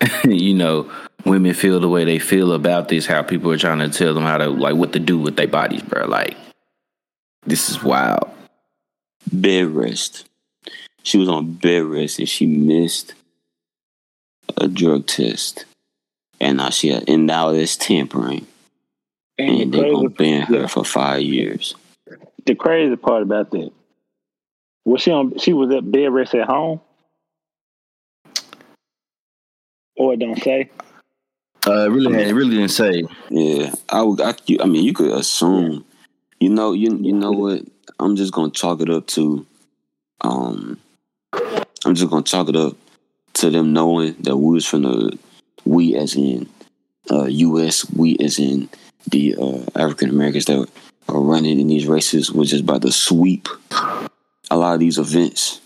you 0.24 0.54
know 0.54 0.92
women 1.26 1.54
feel 1.54 1.80
the 1.80 1.90
way 1.90 2.06
they 2.06 2.20
feel 2.20 2.54
about 2.54 2.88
this, 2.88 3.06
how 3.06 3.22
people 3.22 3.52
are 3.52 3.58
trying 3.58 3.80
to 3.80 3.90
tell 3.90 4.14
them 4.14 4.24
how 4.24 4.38
to 4.38 4.48
like 4.48 4.76
what 4.76 4.94
to 4.94 5.00
do 5.00 5.18
with 5.18 5.36
their 5.36 5.48
bodies, 5.48 5.84
bro. 5.84 6.06
Like 6.06 6.38
this 7.46 7.70
is 7.70 7.84
wild. 7.84 8.30
Bed 9.32 9.68
rest 9.68 10.29
she 11.04 11.18
was 11.18 11.30
on 11.30 11.54
bed 11.54 11.84
rest 11.84 12.20
and 12.20 12.30
she 12.30 12.46
missed 12.46 13.14
a 14.58 14.68
drug 14.68 15.06
test, 15.08 15.66
and 16.40 16.58
now 16.58 16.70
she 16.70 16.90
had, 16.90 17.10
and 17.10 17.26
now 17.26 17.50
it's 17.50 17.78
tampering, 17.78 18.48
and, 19.38 19.62
and 19.62 19.74
they're 19.74 19.92
gonna 19.92 20.10
ban 20.10 20.42
her 20.44 20.62
yeah. 20.62 20.68
for 20.68 20.84
five 20.84 21.22
years. 21.22 21.76
The 22.46 22.56
crazy 22.56 22.96
part 22.96 23.24
about 23.24 23.52
that 23.52 23.72
was 24.86 25.02
she 25.02 25.12
on? 25.12 25.38
She 25.38 25.54
was 25.54 25.72
at 25.72 25.90
bed 25.90 26.12
rest 26.12 26.34
at 26.36 26.48
home, 26.48 26.82
or 29.96 30.14
it 30.14 30.20
don't 30.20 30.42
say. 30.42 30.70
Uh, 31.68 31.86
it 31.86 31.90
really, 31.90 32.24
it 32.24 32.34
really 32.34 32.56
didn't 32.56 32.70
say. 32.70 33.04
Yeah, 33.30 33.74
I 33.90 34.02
would. 34.02 34.22
I, 34.22 34.34
I 34.62 34.66
mean, 34.66 34.84
you 34.84 34.94
could 34.94 35.12
assume. 35.12 35.86
You 36.40 36.50
know, 36.50 36.74
you 36.74 36.98
you 36.98 37.14
know 37.14 37.32
what? 37.32 37.64
I'm 38.00 38.16
just 38.16 38.34
gonna 38.34 38.52
chalk 38.52 38.82
it 38.82 38.90
up 38.90 39.08
to, 39.08 39.46
um, 40.22 40.80
I'm 41.34 41.96
just 41.96 42.10
gonna 42.10 42.24
chalk 42.24 42.50
it 42.50 42.56
up 42.56 42.76
to 43.34 43.50
them 43.50 43.74
knowing 43.74 44.16
that 44.20 44.38
we 44.38 44.54
was 44.54 44.66
from 44.66 44.84
the 44.84 45.18
we 45.66 45.96
as 45.96 46.16
in 46.16 46.50
uh, 47.12 47.26
U.S. 47.26 47.90
We 47.92 48.18
as 48.18 48.40
in 48.40 48.70
the 49.10 49.36
uh, 49.40 49.64
African 49.76 50.10
Americans 50.10 50.46
that 50.46 50.70
are 51.08 51.22
running 51.22 51.60
in 51.60 51.68
these 51.68 51.88
races 51.88 52.32
was 52.32 52.50
just 52.50 52.66
by 52.66 52.78
the 52.78 52.92
sweep 52.92 53.48
a 54.52 54.58
lot 54.58 54.74
of 54.74 54.80
these 54.80 54.98
events. 54.98 55.62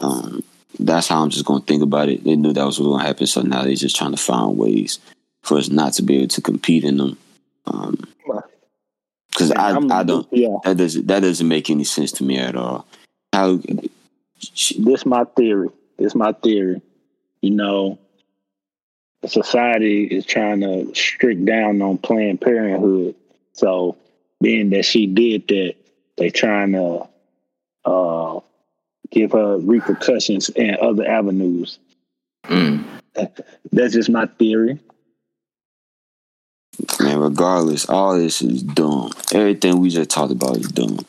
Um, 0.00 0.42
that's 0.78 1.08
how 1.08 1.22
I'm 1.22 1.30
just 1.30 1.44
gonna 1.44 1.60
think 1.60 1.82
about 1.82 2.08
it. 2.08 2.24
They 2.24 2.36
knew 2.36 2.52
that 2.52 2.64
was 2.64 2.78
what 2.78 2.88
was 2.88 2.96
gonna 2.96 3.08
happen, 3.08 3.26
so 3.26 3.42
now 3.42 3.62
they're 3.62 3.74
just 3.74 3.96
trying 3.96 4.12
to 4.12 4.16
find 4.16 4.56
ways 4.56 4.98
for 5.42 5.58
us 5.58 5.68
not 5.70 5.94
to 5.94 6.02
be 6.02 6.18
able 6.18 6.28
to 6.28 6.42
compete 6.42 6.84
in 6.84 6.98
them. 6.98 7.18
Because 7.64 9.50
um, 9.52 9.90
I, 9.90 10.00
I 10.00 10.02
don't. 10.04 10.26
Yeah. 10.30 10.56
That 10.64 10.76
doesn't 10.76 11.06
that 11.06 11.20
doesn't 11.20 11.48
make 11.48 11.70
any 11.70 11.84
sense 11.84 12.12
to 12.12 12.24
me 12.24 12.38
at 12.38 12.56
all. 12.56 12.86
How 13.32 13.60
this 14.78 15.06
my 15.06 15.24
theory. 15.24 15.68
This 15.98 16.14
my 16.14 16.32
theory. 16.32 16.82
You 17.40 17.50
know, 17.50 17.98
society 19.26 20.04
is 20.04 20.26
trying 20.26 20.60
to 20.60 20.94
strict 20.94 21.44
down 21.44 21.80
on 21.82 21.98
Planned 21.98 22.40
Parenthood. 22.40 23.14
So, 23.52 23.96
being 24.40 24.70
that 24.70 24.84
she 24.84 25.06
did 25.06 25.48
that, 25.48 25.74
they 26.16 26.30
trying 26.30 26.72
to 26.72 27.08
uh, 27.84 28.40
give 29.10 29.32
her 29.32 29.58
repercussions 29.58 30.50
and 30.50 30.76
other 30.76 31.06
avenues. 31.06 31.78
Mm. 32.44 32.84
That's 33.72 33.94
just 33.94 34.10
my 34.10 34.26
theory. 34.26 34.78
Man, 37.00 37.18
regardless, 37.18 37.88
all 37.88 38.16
this 38.16 38.40
is 38.40 38.62
dumb. 38.62 39.10
Everything 39.32 39.80
we 39.80 39.90
just 39.90 40.10
talked 40.10 40.32
about 40.32 40.58
is 40.58 40.68
dumb. 40.68 41.00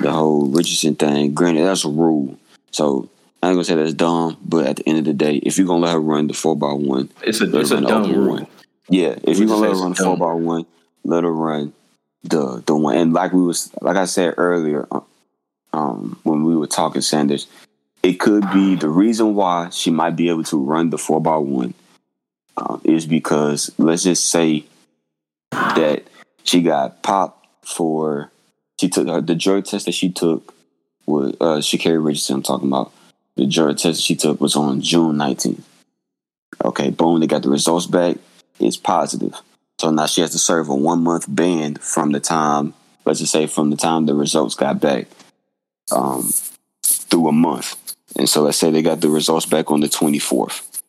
The 0.00 0.10
whole 0.10 0.46
Richardson 0.46 0.94
thing, 0.94 1.34
granted, 1.34 1.64
that's 1.64 1.84
a 1.84 1.88
rule. 1.88 2.38
So 2.70 3.08
I 3.42 3.48
ain't 3.48 3.54
gonna 3.54 3.64
say 3.64 3.74
that's 3.74 3.94
dumb, 3.94 4.36
but 4.44 4.66
at 4.66 4.76
the 4.76 4.88
end 4.88 4.98
of 4.98 5.04
the 5.04 5.14
day, 5.14 5.36
if 5.36 5.58
you're 5.58 5.66
gonna 5.66 5.84
let 5.84 5.92
her 5.92 6.00
run 6.00 6.26
the 6.26 6.34
four 6.34 6.56
by 6.56 6.72
one, 6.72 7.10
it's 7.22 7.40
a 7.40 7.58
it's 7.58 7.70
a 7.70 7.80
dumb 7.80 8.12
rule. 8.12 8.34
One. 8.34 8.46
Yeah, 8.88 9.16
if 9.22 9.38
you're 9.38 9.48
gonna 9.48 9.62
let 9.62 9.70
her 9.70 9.82
run 9.82 9.90
the 9.90 10.02
four 10.02 10.16
by 10.16 10.32
one, 10.32 10.66
let 11.04 11.24
her 11.24 11.32
run 11.32 11.72
the 12.22 12.62
the 12.66 12.76
one. 12.76 12.96
And 12.96 13.12
like 13.12 13.32
we 13.32 13.42
was 13.42 13.70
like 13.80 13.96
I 13.96 14.04
said 14.04 14.34
earlier, 14.36 14.86
uh, 14.90 15.00
um, 15.72 16.18
when 16.22 16.44
we 16.44 16.56
were 16.56 16.66
talking 16.66 17.02
Sanders, 17.02 17.46
it 18.02 18.14
could 18.14 18.50
be 18.52 18.74
the 18.74 18.88
reason 18.88 19.34
why 19.34 19.70
she 19.70 19.90
might 19.90 20.16
be 20.16 20.28
able 20.28 20.44
to 20.44 20.62
run 20.62 20.90
the 20.90 20.98
four 20.98 21.20
by 21.20 21.36
one 21.36 21.74
uh, 22.56 22.78
is 22.84 23.06
because 23.06 23.72
let's 23.78 24.02
just 24.02 24.28
say 24.28 24.64
that 25.50 26.02
she 26.44 26.62
got 26.62 27.02
popped 27.02 27.46
for 27.66 28.30
she 28.78 28.88
took 28.88 29.08
her, 29.08 29.20
the 29.20 29.34
drug 29.34 29.64
test 29.64 29.86
that 29.86 29.92
she 29.92 30.10
took 30.10 30.54
with 31.10 31.36
uh, 31.40 31.58
Sha'Carri 31.58 32.04
Richardson. 32.04 32.36
I'm 32.36 32.42
talking 32.42 32.68
about 32.68 32.92
the 33.36 33.46
drug 33.46 33.78
test 33.78 34.02
she 34.02 34.16
took 34.16 34.40
was 34.40 34.56
on 34.56 34.80
June 34.80 35.16
19th. 35.16 35.62
Okay, 36.64 36.90
boom, 36.90 37.20
they 37.20 37.26
got 37.26 37.42
the 37.42 37.50
results 37.50 37.86
back. 37.86 38.16
It's 38.58 38.76
positive. 38.76 39.34
So 39.78 39.90
now 39.90 40.06
she 40.06 40.20
has 40.20 40.32
to 40.32 40.38
serve 40.38 40.68
a 40.68 40.74
one 40.74 41.02
month 41.02 41.24
ban 41.28 41.76
from 41.76 42.12
the 42.12 42.20
time, 42.20 42.74
let's 43.04 43.20
just 43.20 43.32
say 43.32 43.46
from 43.46 43.70
the 43.70 43.76
time 43.76 44.06
the 44.06 44.14
results 44.14 44.54
got 44.54 44.80
back 44.80 45.06
um, 45.90 46.30
through 46.82 47.28
a 47.28 47.32
month. 47.32 47.96
And 48.16 48.28
so 48.28 48.42
let's 48.42 48.58
say 48.58 48.70
they 48.70 48.82
got 48.82 49.00
the 49.00 49.08
results 49.08 49.46
back 49.46 49.70
on 49.70 49.80
the 49.80 49.88
24th. 49.88 50.82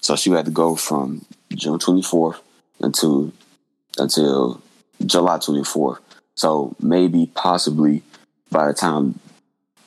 So 0.00 0.16
she 0.16 0.30
had 0.30 0.46
to 0.46 0.50
go 0.50 0.76
from 0.76 1.24
June 1.54 1.78
24th 1.78 2.40
until 2.80 3.32
until 3.98 4.62
July 5.04 5.36
24th. 5.36 5.98
So 6.34 6.74
maybe 6.80 7.30
possibly 7.34 8.02
by 8.50 8.68
the 8.68 8.72
time 8.72 9.18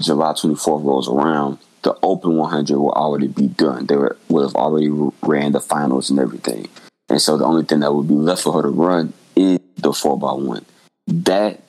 July 0.03 0.31
24th 0.33 0.83
rolls 0.83 1.07
around, 1.07 1.59
the 1.83 1.97
Open 2.01 2.37
100 2.37 2.77
will 2.77 2.91
already 2.91 3.27
be 3.27 3.47
done. 3.47 3.85
They 3.85 3.95
were, 3.95 4.17
would 4.29 4.43
have 4.43 4.55
already 4.55 4.89
ran 5.21 5.51
the 5.51 5.59
finals 5.59 6.09
and 6.09 6.19
everything. 6.19 6.67
And 7.09 7.21
so 7.21 7.37
the 7.37 7.45
only 7.45 7.63
thing 7.63 7.81
that 7.81 7.93
would 7.93 8.07
be 8.07 8.13
left 8.13 8.43
for 8.43 8.53
her 8.53 8.61
to 8.61 8.69
run 8.69 9.13
is 9.35 9.59
the 9.77 9.89
4x1. 9.89 10.63
That 11.07 11.61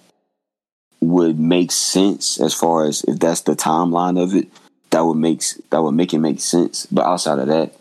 would 1.01 1.39
make 1.39 1.73
sense 1.73 2.41
as 2.41 2.55
far 2.55 2.87
as 2.87 3.03
if 3.05 3.19
that's 3.19 3.43
the 3.43 3.55
timeline 3.55 4.23
of 4.23 4.35
it. 4.35 4.49
That 4.91 5.05
would 5.05 5.17
make 5.17 5.43
that 5.71 5.83
would 5.83 5.93
make 5.93 6.15
it 6.15 6.19
make 6.19 6.41
sense. 6.41 6.87
But 6.87 7.05
outside 7.05 7.41
of 7.41 7.49
that, 7.49 7.75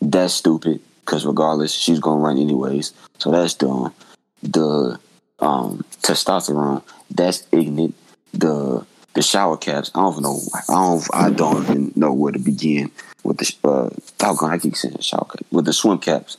that's 0.00 0.34
stupid. 0.34 0.80
Because 1.00 1.24
regardless, 1.24 1.72
she's 1.72 1.98
gonna 1.98 2.20
run 2.20 2.38
anyways. 2.38 2.92
So 3.18 3.30
that's 3.30 3.54
dumb. 3.54 3.94
The 4.42 5.00
um, 5.38 5.84
testosterone, 6.02 6.82
that's 7.10 7.46
ignorant. 7.50 7.94
The 8.34 8.86
the 9.14 9.22
shower 9.22 9.56
caps. 9.56 9.90
I 9.94 10.00
don't 10.00 10.22
know. 10.22 10.40
I 10.54 10.72
don't. 10.72 11.08
I 11.14 11.30
don't 11.30 11.62
even 11.62 11.92
know 11.96 12.12
where 12.12 12.32
to 12.32 12.38
begin 12.38 12.90
with 13.24 13.38
the. 13.38 13.68
Uh, 13.68 13.90
doggone, 14.18 14.52
I 14.52 14.58
keep 14.58 14.76
saying 14.76 14.98
shower 15.00 15.26
with 15.50 15.64
the 15.64 15.72
swim 15.72 15.98
caps. 15.98 16.36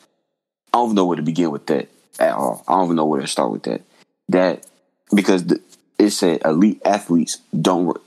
I 0.74 0.78
don't 0.78 0.88
even 0.88 0.96
know 0.96 1.06
where 1.06 1.18
to 1.18 1.24
begin 1.24 1.52
with 1.52 1.66
that 1.68 1.90
at 2.20 2.34
all. 2.34 2.64
I 2.68 2.74
don't 2.74 2.86
even 2.86 2.96
know 2.96 3.06
where 3.06 3.22
to 3.22 3.28
start 3.28 3.52
with 3.52 3.64
that. 3.64 3.82
That 4.30 4.66
because 5.14 5.46
the, 5.46 5.62
it 6.00 6.12
said 6.12 6.42
elite 6.46 6.82
athletes 6.86 7.40
don't 7.60 7.98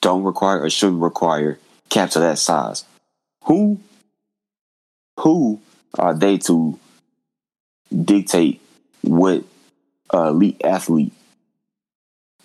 don't 0.00 0.24
require 0.24 0.62
or 0.62 0.70
shouldn't 0.70 1.02
require 1.02 1.58
caps 1.88 2.16
of 2.16 2.22
that 2.22 2.38
size. 2.38 2.84
Who 3.44 3.80
who 5.20 5.60
are 5.98 6.14
they 6.14 6.38
to 6.38 6.78
dictate 8.04 8.60
what 9.02 9.44
elite 10.12 10.60
athlete 10.62 11.12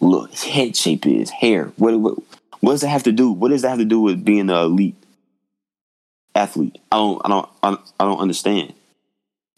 look 0.01 0.33
head 0.33 0.75
shape 0.75 1.05
is 1.05 1.29
hair 1.29 1.65
what, 1.77 1.97
what 1.99 2.17
what 2.59 2.73
does 2.73 2.81
that 2.81 2.89
have 2.89 3.03
to 3.03 3.11
do 3.11 3.31
what 3.31 3.49
does 3.49 3.61
that 3.61 3.69
have 3.69 3.79
to 3.79 3.85
do 3.85 4.01
with 4.01 4.23
being 4.25 4.41
an 4.41 4.49
elite 4.49 4.95
athlete? 6.35 6.77
I 6.91 6.97
don't 6.97 7.21
i 7.25 7.29
don't 7.29 7.49
i 7.99 8.03
don't 8.03 8.19
understand. 8.19 8.73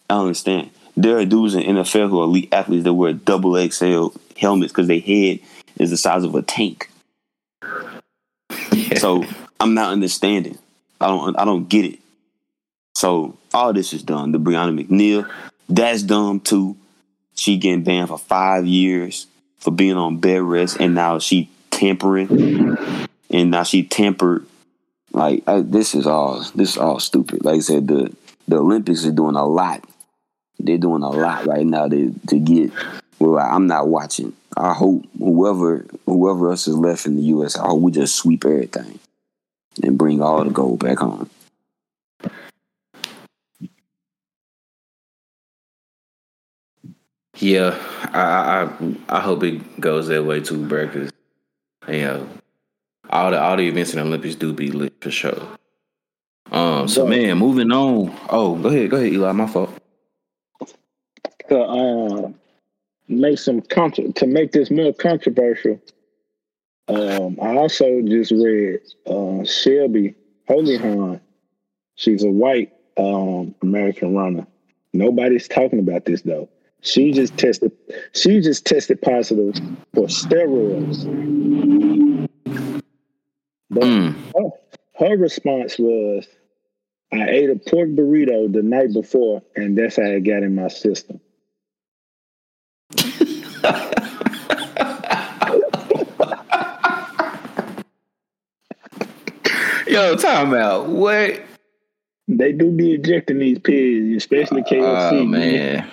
I 0.08 0.14
don't 0.14 0.26
understand. 0.26 0.70
There 0.96 1.18
are 1.18 1.24
dudes 1.24 1.54
in 1.54 1.62
nfl 1.62 2.08
who 2.08 2.20
are 2.20 2.24
elite 2.24 2.52
athletes 2.52 2.84
that 2.84 2.94
wear 2.94 3.12
double 3.12 3.54
xl 3.70 4.08
helmets 4.36 4.72
because 4.72 4.88
their 4.88 5.00
head 5.00 5.40
is 5.76 5.90
the 5.90 5.96
size 5.96 6.24
of 6.24 6.34
a 6.34 6.42
tank. 6.42 6.90
Yeah. 8.72 8.98
so 8.98 9.24
i'm 9.60 9.74
not 9.74 9.92
understanding. 9.92 10.58
I 11.00 11.08
don't 11.08 11.38
i 11.38 11.44
don't 11.44 11.68
get 11.68 11.84
it. 11.84 11.98
So 12.94 13.36
all 13.52 13.72
this 13.72 13.92
is 13.92 14.02
done 14.02 14.32
the 14.32 14.38
brianna 14.38 14.84
McNeal, 14.84 15.28
that's 15.68 16.02
dumb 16.02 16.40
too. 16.40 16.76
She 17.36 17.56
getting 17.58 17.82
banned 17.82 18.08
for 18.08 18.18
five 18.18 18.66
years 18.66 19.26
for 19.64 19.70
being 19.70 19.96
on 19.96 20.18
bed 20.18 20.42
rest, 20.42 20.76
and 20.78 20.94
now 20.94 21.18
she 21.18 21.48
tampering, 21.70 22.76
and 23.30 23.50
now 23.50 23.62
she 23.62 23.82
tampered. 23.82 24.46
Like 25.12 25.42
I, 25.46 25.60
this 25.62 25.94
is 25.94 26.06
all 26.06 26.44
this 26.54 26.72
is 26.72 26.76
all 26.76 27.00
stupid. 27.00 27.44
Like 27.44 27.56
I 27.56 27.60
said, 27.60 27.88
the 27.88 28.14
the 28.46 28.58
Olympics 28.58 29.06
are 29.06 29.10
doing 29.10 29.36
a 29.36 29.46
lot. 29.46 29.82
They're 30.58 30.76
doing 30.76 31.02
a 31.02 31.08
lot 31.08 31.46
right 31.46 31.64
now 31.64 31.88
to 31.88 32.14
to 32.28 32.38
get. 32.38 32.72
Well, 33.18 33.38
I'm 33.38 33.66
not 33.66 33.88
watching. 33.88 34.34
I 34.54 34.74
hope 34.74 35.06
whoever 35.18 35.86
whoever 36.04 36.50
else 36.50 36.68
is 36.68 36.76
left 36.76 37.06
in 37.06 37.16
the 37.16 37.22
U.S. 37.22 37.56
I 37.56 37.66
hope 37.66 37.80
we 37.80 37.90
just 37.90 38.16
sweep 38.16 38.44
everything 38.44 38.98
and 39.82 39.96
bring 39.96 40.20
all 40.20 40.44
the 40.44 40.50
gold 40.50 40.80
back 40.80 40.98
home. 40.98 41.30
Yeah, 47.36 47.76
I 48.12 48.68
I 49.10 49.16
I 49.18 49.20
hope 49.20 49.42
it 49.42 49.80
goes 49.80 50.06
that 50.08 50.24
way 50.24 50.40
too, 50.40 50.64
bro. 50.66 50.88
Cause 50.88 51.10
you 51.88 52.00
know, 52.00 52.28
all 53.10 53.30
the 53.30 53.40
all 53.40 53.56
the 53.56 53.66
events 53.66 53.92
in 53.92 53.98
the 53.98 54.04
Olympics 54.04 54.36
do 54.36 54.52
be 54.52 54.70
lit 54.70 54.94
for 55.00 55.10
sure. 55.10 55.42
Um. 56.52 56.86
So 56.88 57.06
man, 57.06 57.38
moving 57.38 57.72
on. 57.72 58.16
Oh, 58.30 58.54
go 58.56 58.68
ahead, 58.68 58.90
go 58.90 58.96
ahead, 58.98 59.12
Eli. 59.12 59.32
My 59.32 59.46
fault. 59.46 59.76
To 61.48 61.60
uh, 61.60 62.30
make 63.08 63.38
some 63.38 63.60
contra- 63.60 64.12
to 64.12 64.26
make 64.26 64.52
this 64.52 64.70
more 64.70 64.92
controversial. 64.92 65.80
Um, 66.86 67.38
I 67.42 67.56
also 67.56 68.02
just 68.02 68.30
read 68.30 68.80
uh, 69.06 69.42
Shelby 69.44 70.14
Houlihan. 70.46 71.20
She's 71.96 72.22
a 72.22 72.30
white 72.30 72.72
um, 72.96 73.54
American 73.62 74.14
runner. 74.14 74.46
Nobody's 74.92 75.48
talking 75.48 75.78
about 75.80 76.04
this 76.04 76.22
though. 76.22 76.48
She 76.84 77.12
just 77.12 77.36
tested. 77.38 77.72
She 78.12 78.40
just 78.40 78.66
tested 78.66 79.00
positive 79.00 79.54
for 79.94 80.04
steroids. 80.04 81.08
But 83.70 83.84
mm. 83.84 84.14
her, 84.36 84.50
her 85.06 85.16
response 85.16 85.78
was, 85.78 86.28
"I 87.10 87.26
ate 87.26 87.48
a 87.48 87.56
pork 87.56 87.88
burrito 87.88 88.52
the 88.52 88.62
night 88.62 88.92
before, 88.92 89.42
and 89.56 89.78
that's 89.78 89.96
how 89.96 90.02
it 90.02 90.20
got 90.20 90.42
in 90.42 90.54
my 90.54 90.68
system." 90.68 91.20
Yo, 99.86 100.16
time 100.16 100.52
out. 100.52 100.88
What? 100.90 101.40
They 102.28 102.52
do 102.52 102.70
be 102.70 102.92
ejecting 102.92 103.38
these 103.38 103.58
pigs, 103.58 104.16
especially 104.16 104.62
KFC. 104.62 105.12
Oh 105.12 105.24
man. 105.24 105.90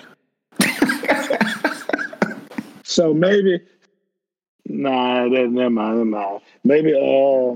So 2.92 3.14
maybe, 3.14 3.58
nah, 4.66 5.26
that 5.26 5.48
never 5.48 5.70
mind, 5.70 5.96
never 5.96 6.04
mind. 6.04 6.40
Maybe 6.62 6.92
uh, 6.92 7.54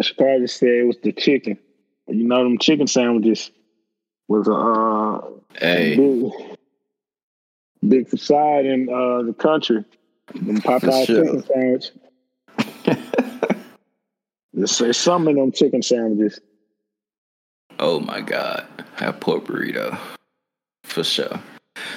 Chicago 0.00 0.46
said 0.46 0.68
it 0.68 0.86
was 0.86 0.98
the 1.02 1.10
chicken. 1.10 1.58
You 2.06 2.22
know, 2.22 2.44
them 2.44 2.58
chicken 2.58 2.86
sandwiches 2.86 3.50
was 4.28 4.46
a 4.46 4.52
uh, 4.52 5.30
hey. 5.58 5.96
big, 5.96 6.32
big 7.88 8.08
facade 8.08 8.66
in 8.66 8.88
uh, 8.88 9.22
the 9.22 9.34
country. 9.36 9.84
Them 10.32 10.60
Popeye 10.60 11.06
sure. 11.06 11.24
chicken 11.24 11.42
sandwich. 11.42 11.90
There's 14.52 14.96
some 14.96 15.26
of 15.26 15.34
them 15.34 15.50
chicken 15.50 15.82
sandwiches. 15.82 16.40
Oh 17.80 17.98
my 17.98 18.20
god, 18.20 18.64
have 18.94 19.18
pork 19.18 19.44
burrito 19.44 19.98
for 20.84 21.02
sure. 21.02 21.40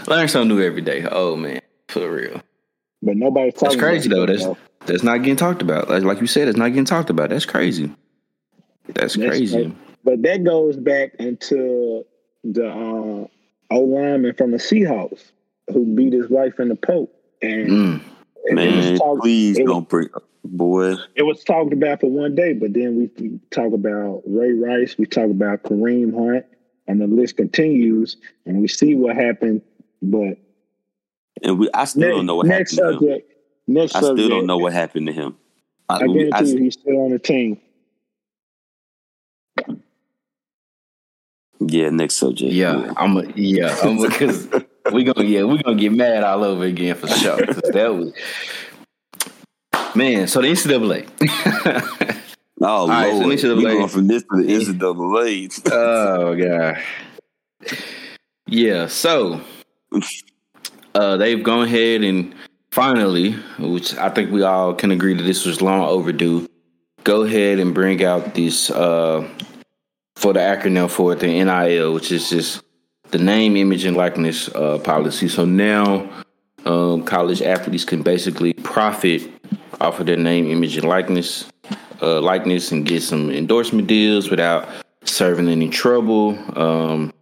Learn 0.08 0.28
something 0.28 0.56
new 0.56 0.64
every 0.64 0.82
day. 0.82 1.06
Oh 1.12 1.36
man, 1.36 1.62
for 1.88 2.12
real. 2.12 2.42
But 3.02 3.18
nobody's 3.18 3.54
talking. 3.54 3.70
That's 3.70 3.82
crazy 3.82 4.10
though. 4.10 4.26
That's 4.26 4.46
that's 4.86 5.04
not 5.04 5.20
getting 5.20 5.36
talked 5.36 5.62
about. 5.62 5.90
Like 5.90 6.04
like 6.04 6.22
you 6.22 6.28
said, 6.28 6.48
it's 6.48 6.58
not 6.58 6.70
getting 6.70 6.86
talked 6.86 7.10
about. 7.10 7.30
That's 7.30 7.46
crazy. 7.46 7.92
That's, 8.88 9.16
that's 9.16 9.30
crazy. 9.30 9.76
But 10.04 10.22
that 10.24 10.44
goes 10.44 10.78
back 10.78 11.16
into 11.20 12.06
the 12.44 12.68
uh, 12.68 13.74
old 13.74 13.90
lineman 13.90 14.34
from 14.34 14.52
the 14.52 14.58
Seahawks 14.58 15.32
who 15.72 15.86
beat 15.86 16.14
his 16.14 16.30
wife 16.30 16.60
in 16.60 16.70
the 16.70 16.76
Pope. 16.76 17.14
And 17.42 17.70
mm. 17.70 18.02
man, 18.52 18.98
talk, 18.98 19.22
please 19.22 19.58
don't 19.58 19.88
bring 19.88 20.10
boy. 20.44 20.96
It 21.16 21.24
was 21.24 21.44
talked 21.44 21.74
about 21.74 22.02
for 22.02 22.10
one 22.10 22.36
day, 22.36 22.54
but 22.54 22.74
then 22.74 22.98
we, 22.98 23.10
we 23.20 23.40
talk 23.52 23.74
about 23.74 24.24
Ray 24.26 24.54
Rice, 24.54 24.98
we 24.98 25.06
talk 25.06 25.30
about 25.30 25.64
Kareem 25.64 26.14
Hunt, 26.14 26.46
and 26.88 27.02
the 27.02 27.08
list 27.08 27.38
continues, 27.38 28.18
and 28.46 28.62
we 28.62 28.68
see 28.68 28.96
what 28.96 29.16
happened. 29.16 29.62
But 30.02 30.38
and 31.42 31.60
we 31.60 31.70
I 31.74 31.86
still 31.86 32.02
next, 32.02 32.16
don't 32.16 32.26
know 32.26 32.36
what 32.36 32.48
happened 32.48 32.70
subject, 32.70 33.02
to 33.02 33.14
him. 33.14 33.22
Next 33.68 33.96
I 33.96 34.00
still 34.02 34.30
don't 34.30 34.46
know 34.46 34.58
what 34.58 34.74
happened 34.74 35.08
to 35.08 35.14
him. 35.14 35.38
I, 35.90 35.96
I 35.96 36.00
guarantee 36.00 36.32
I, 36.34 36.42
you 36.42 36.58
he's 36.58 36.74
still 36.74 36.98
on 37.00 37.12
the 37.12 37.20
team. 37.20 37.60
Yeah, 41.60 41.90
next 41.90 42.16
subject. 42.16 42.52
Yeah, 42.52 42.86
yeah. 42.86 42.94
I'm 42.98 43.18
a, 43.18 43.24
yeah, 43.36 43.78
I'm 43.84 44.02
because 44.02 44.48
we 44.92 45.04
gonna 45.04 45.28
yeah 45.28 45.44
we 45.44 45.62
gonna 45.62 45.78
get 45.78 45.92
mad 45.92 46.24
all 46.24 46.44
over 46.44 46.64
again 46.64 46.96
for 46.96 47.08
sure. 47.08 47.38
that 47.38 47.96
was 47.96 48.14
man. 49.96 50.28
So 50.28 50.42
the 50.42 50.48
NCAA. 50.48 51.08
oh 52.62 52.88
right, 52.88 53.14
lord, 53.14 53.40
so 53.40 53.56
we 53.56 53.64
going 53.64 53.88
from 53.88 54.08
this 54.08 54.24
to 54.24 54.42
the 54.42 54.48
NCAA. 54.48 55.72
oh 55.72 56.36
god. 56.36 57.78
Yeah. 58.48 58.88
So 58.88 59.42
uh, 60.96 61.18
they've 61.18 61.44
gone 61.44 61.66
ahead 61.66 62.04
and 62.04 62.34
finally, 62.72 63.34
which 63.60 63.96
I 63.98 64.10
think 64.10 64.32
we 64.32 64.44
all 64.44 64.74
can 64.74 64.92
agree 64.92 65.14
that 65.14 65.24
this 65.24 65.46
was 65.46 65.62
long 65.62 65.82
overdue, 65.82 66.48
go 67.04 67.24
ahead 67.24 67.60
and 67.60 67.74
bring 67.74 68.04
out 68.04 68.34
this 68.34 68.70
uh, 68.70 69.28
for 70.16 70.34
the 70.34 70.40
acronym 70.40 70.90
for 70.90 71.14
it, 71.14 71.20
the 71.20 71.28
NIL, 71.28 71.94
which 71.94 72.12
is 72.12 72.30
just 72.30 72.64
the 73.10 73.18
name, 73.18 73.58
image, 73.58 73.86
and 73.86 73.98
likeness 73.98 74.50
uh, 74.50 74.78
policy. 74.80 75.28
So 75.28 75.46
now 75.46 76.10
um, 76.66 77.04
college 77.04 77.42
athletes 77.42 77.86
can 77.86 78.04
basically 78.04 78.54
profit 78.54 79.30
off 79.80 80.00
of 80.00 80.06
their 80.06 80.18
name, 80.18 80.48
image, 80.48 80.78
and 80.78 80.88
likeness, 80.88 81.46
uh, 82.02 82.22
likeness, 82.22 82.72
and 82.72 82.86
get 82.86 83.02
some 83.02 83.32
endorsement 83.32 83.88
deals 83.88 84.30
without 84.30 84.70
serving 85.04 85.50
any 85.50 85.70
trouble. 85.70 86.38
Um, 86.58 87.14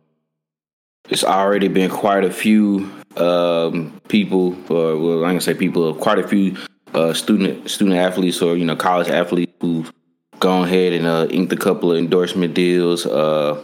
it's 1.10 1.24
already 1.24 1.70
been 1.70 1.90
quite 1.90 2.24
a 2.24 2.32
few 2.32 2.92
um, 3.20 4.00
people, 4.08 4.56
or 4.72 4.98
well, 4.98 5.18
I'm 5.26 5.32
gonna 5.32 5.42
say 5.42 5.54
people, 5.54 5.94
quite 5.94 6.20
a 6.20 6.28
few 6.28 6.58
uh, 6.94 7.14
student 7.14 7.70
student 7.70 7.98
athletes 7.98 8.42
or 8.42 8.56
you 8.56 8.66
know 8.66 8.76
college 8.76 9.10
athletes 9.10 9.54
who've 9.62 9.92
gone 10.40 10.66
ahead 10.66 10.94
and 10.94 11.06
uh, 11.06 11.28
inked 11.30 11.52
a 11.54 11.58
couple 11.58 11.92
of 11.92 11.98
endorsement 11.98 12.54
deals. 12.54 13.06
Uh, 13.06 13.64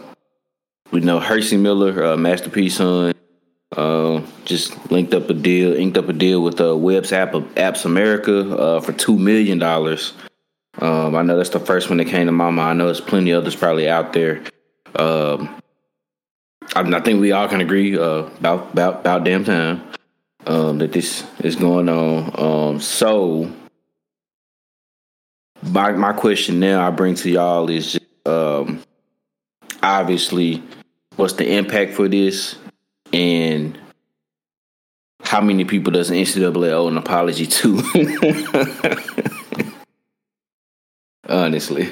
we 0.92 1.00
know 1.00 1.18
Hercy 1.18 1.56
Miller, 1.56 2.04
uh, 2.04 2.16
Master 2.16 2.50
P 2.50 2.68
son, 2.68 3.14
uh, 3.76 4.22
just 4.44 4.90
linked 4.90 5.14
up 5.14 5.28
a 5.28 5.34
deal, 5.34 5.74
inked 5.74 5.98
up 5.98 6.08
a 6.08 6.12
deal 6.12 6.42
with 6.42 6.60
uh, 6.60 6.76
Webb's 6.76 7.12
App 7.12 7.32
Apps 7.32 7.84
America 7.84 8.56
uh, 8.56 8.80
for 8.80 8.92
two 8.92 9.18
million 9.18 9.58
dollars. 9.58 10.12
Um, 10.78 11.14
I 11.14 11.22
know 11.22 11.36
that's 11.36 11.50
the 11.50 11.60
first 11.60 11.88
one 11.88 11.98
that 11.98 12.06
came 12.06 12.26
to 12.26 12.32
my 12.32 12.50
mind. 12.50 12.68
I 12.68 12.72
know 12.74 12.84
there's 12.86 13.00
plenty 13.00 13.32
others 13.32 13.56
probably 13.56 13.88
out 13.88 14.12
there. 14.12 14.42
Um, 14.94 15.60
I, 16.74 16.80
I 16.80 17.00
think 17.00 17.20
we 17.20 17.32
all 17.32 17.48
can 17.48 17.60
agree 17.60 17.96
uh, 17.96 18.24
about 18.38 18.72
about 18.72 19.00
about 19.00 19.24
damn 19.24 19.44
time 19.44 19.82
um, 20.46 20.78
that 20.78 20.92
this 20.92 21.24
is 21.40 21.56
going 21.56 21.88
on. 21.88 22.30
Um, 22.38 22.80
so 22.80 23.52
my 25.62 25.92
my 25.92 26.12
question 26.12 26.60
now 26.60 26.86
I 26.86 26.90
bring 26.90 27.14
to 27.16 27.30
y'all 27.30 27.68
is 27.70 27.92
just, 27.92 28.04
um, 28.26 28.82
obviously 29.82 30.62
what's 31.16 31.34
the 31.34 31.56
impact 31.56 31.94
for 31.94 32.08
this 32.08 32.56
and 33.12 33.78
how 35.22 35.40
many 35.40 35.64
people 35.64 35.92
does 35.92 36.08
the 36.08 36.14
NCAA 36.14 36.72
owe 36.72 36.88
an 36.88 36.96
apology 36.98 37.46
to? 37.46 37.82
honestly. 41.28 41.90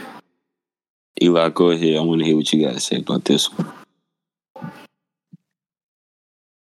Eli, 1.22 1.48
go 1.50 1.70
ahead. 1.70 1.96
I 1.96 2.00
want 2.00 2.20
to 2.20 2.26
hear 2.26 2.36
what 2.36 2.52
you 2.52 2.64
got 2.64 2.74
to 2.74 2.80
say 2.80 2.96
about 2.96 3.24
this 3.24 3.50
one. 3.52 3.72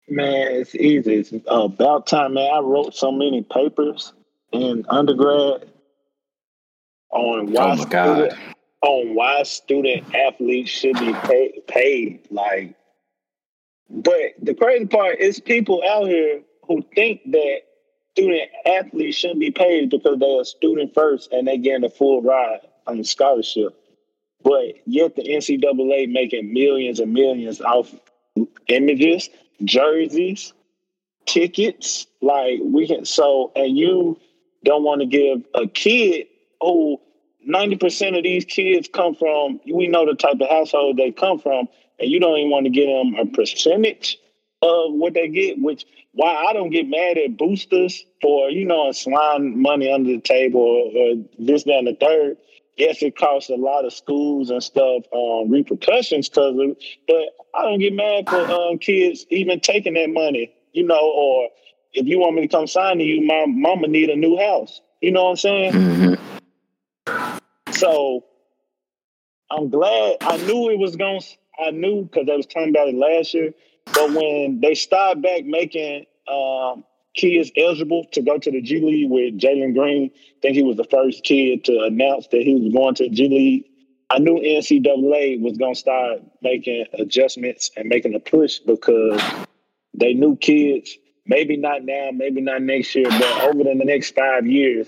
Man, 0.09 0.51
it's 0.51 0.75
easy. 0.75 1.15
It's 1.15 1.33
about 1.47 2.07
time, 2.07 2.33
man. 2.33 2.51
I 2.53 2.59
wrote 2.59 2.95
so 2.95 3.11
many 3.11 3.43
papers 3.43 4.13
in 4.51 4.85
undergrad 4.89 5.69
on 7.11 7.49
oh 7.49 7.51
why 7.51 7.63
Oh 7.71 7.75
my 7.75 7.85
God. 7.85 8.15
student, 8.15 8.55
on 8.81 9.15
why 9.15 9.43
student 9.43 10.15
athletes 10.15 10.71
should 10.71 10.99
be 10.99 11.13
paid, 11.13 11.67
paid. 11.67 12.27
Like, 12.31 12.75
but 13.89 14.33
the 14.41 14.53
crazy 14.53 14.85
part 14.85 15.19
is 15.19 15.39
people 15.39 15.83
out 15.87 16.07
here 16.07 16.41
who 16.67 16.83
think 16.95 17.21
that 17.31 17.61
student 18.11 18.49
athletes 18.65 19.17
shouldn't 19.17 19.39
be 19.39 19.51
paid 19.51 19.89
because 19.89 20.19
they're 20.19 20.41
a 20.41 20.45
student 20.45 20.93
first 20.93 21.31
and 21.31 21.47
they 21.47 21.57
getting 21.57 21.83
a 21.83 21.89
full 21.89 22.21
ride 22.21 22.61
on 22.87 22.97
the 22.97 23.03
scholarship. 23.03 23.75
But 24.43 24.75
yet 24.85 25.15
the 25.15 25.23
NCAA 25.23 26.09
making 26.11 26.53
millions 26.53 26.99
and 26.99 27.13
millions 27.13 27.59
off 27.61 27.93
images, 28.67 29.29
jerseys, 29.63 30.53
tickets. 31.25 32.07
Like 32.21 32.59
we 32.61 32.87
can 32.87 33.05
so 33.05 33.51
and 33.55 33.77
you 33.77 34.19
don't 34.63 34.83
want 34.83 35.01
to 35.01 35.07
give 35.07 35.43
a 35.55 35.67
kid 35.67 36.27
who 36.61 36.99
90% 37.49 38.17
of 38.17 38.23
these 38.23 38.43
kids 38.43 38.89
come 38.91 39.15
from 39.15 39.61
we 39.71 39.87
know 39.87 40.05
the 40.05 40.15
type 40.15 40.41
of 40.41 40.49
household 40.49 40.97
they 40.97 41.11
come 41.11 41.39
from, 41.39 41.67
and 41.99 42.09
you 42.09 42.19
don't 42.19 42.37
even 42.37 42.51
want 42.51 42.65
to 42.65 42.69
give 42.69 42.87
them 42.87 43.15
a 43.15 43.25
percentage 43.25 44.17
of 44.61 44.93
what 44.93 45.13
they 45.13 45.27
get, 45.29 45.61
which 45.61 45.85
why 46.13 46.35
I 46.35 46.53
don't 46.53 46.69
get 46.69 46.87
mad 46.87 47.17
at 47.17 47.37
boosters 47.37 48.03
for, 48.21 48.49
you 48.49 48.65
know, 48.65 48.91
slime 48.91 49.61
money 49.61 49.91
under 49.91 50.11
the 50.11 50.19
table 50.19 50.59
or, 50.59 50.91
or 50.97 51.15
this, 51.37 51.63
that, 51.63 51.77
and 51.77 51.87
the 51.87 51.95
third. 51.95 52.37
Yes, 52.79 53.03
it 53.03 53.17
costs 53.17 53.49
a 53.49 53.55
lot 53.55 53.83
of 53.83 53.91
schools 53.91 54.49
and 54.49 54.63
stuff 54.63 55.03
um, 55.13 55.51
repercussions 55.51 56.29
because 56.29 56.55
but 57.09 57.25
I 57.53 57.63
don't 57.63 57.79
get 57.79 57.93
mad 57.93 58.29
for 58.29 58.39
um, 58.39 58.77
kids 58.77 59.25
even 59.29 59.59
taking 59.59 59.95
that 59.95 60.09
money, 60.09 60.53
you 60.71 60.85
know, 60.85 61.11
or 61.13 61.49
if 61.91 62.07
you 62.07 62.19
want 62.19 62.35
me 62.35 62.43
to 62.43 62.47
come 62.47 62.67
sign 62.67 62.99
to 62.99 63.03
you, 63.03 63.25
my 63.25 63.43
mama 63.47 63.89
need 63.89 64.09
a 64.09 64.15
new 64.15 64.37
house. 64.37 64.79
You 65.01 65.11
know 65.11 65.25
what 65.25 65.31
I'm 65.31 65.35
saying? 65.35 65.73
Mm-hmm. 65.73 67.71
So 67.71 68.23
I'm 69.51 69.69
glad 69.69 70.15
I 70.21 70.37
knew 70.37 70.69
it 70.69 70.79
was 70.79 70.95
going 70.95 71.19
to, 71.19 71.27
I 71.61 71.71
knew 71.71 72.03
because 72.03 72.29
I 72.31 72.37
was 72.37 72.45
talking 72.45 72.69
about 72.69 72.87
it 72.87 72.95
last 72.95 73.33
year. 73.33 73.51
But 73.93 74.11
when 74.11 74.61
they 74.61 74.73
started 74.73 75.21
back 75.21 75.43
making 75.43 76.05
um, 76.31 76.85
kids 77.19 77.51
eligible 77.57 78.05
to 78.13 78.21
go 78.21 78.37
to 78.37 78.49
the 78.49 78.61
G 78.61 78.79
League 78.79 79.09
with 79.09 79.37
Jalen 79.37 79.75
Green, 79.75 80.09
I 80.13 80.39
think 80.41 80.55
he 80.55 80.63
was 80.63 80.77
the 80.77 80.85
first 80.85 81.23
kid 81.25 81.65
to 81.65 81.81
announce 81.83 82.27
that 82.27 82.41
he 82.41 82.55
was 82.55 82.73
going 82.73 82.95
to 82.95 83.09
G 83.09 83.27
League. 83.27 83.65
I 84.09 84.19
knew 84.19 84.39
NCAA 84.39 85.41
was 85.41 85.57
going 85.57 85.75
to 85.75 85.79
start 85.79 86.21
making 86.41 86.85
adjustments 86.93 87.71
and 87.75 87.89
making 87.89 88.15
a 88.15 88.19
push 88.19 88.59
because 88.59 89.21
they 89.93 90.13
knew 90.13 90.37
kids, 90.37 90.97
maybe 91.25 91.57
not 91.57 91.83
now, 91.83 92.09
maybe 92.13 92.39
not 92.39 92.61
next 92.61 92.95
year, 92.95 93.09
but 93.09 93.41
over 93.43 93.65
the 93.65 93.75
next 93.75 94.15
five 94.15 94.47
years, 94.47 94.87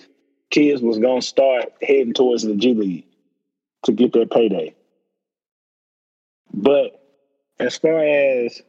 kids 0.50 0.82
was 0.82 1.00
going 1.00 1.20
to 1.20 1.28
start 1.28 1.74
heading 1.82 2.14
towards 2.14 2.44
the 2.44 2.56
G 2.56 2.74
League 2.74 3.06
to 3.84 3.92
get 3.92 4.14
their 4.14 4.26
payday. 4.26 4.74
But 6.54 6.98
as 7.60 7.78
far 7.78 8.00
as 8.00 8.62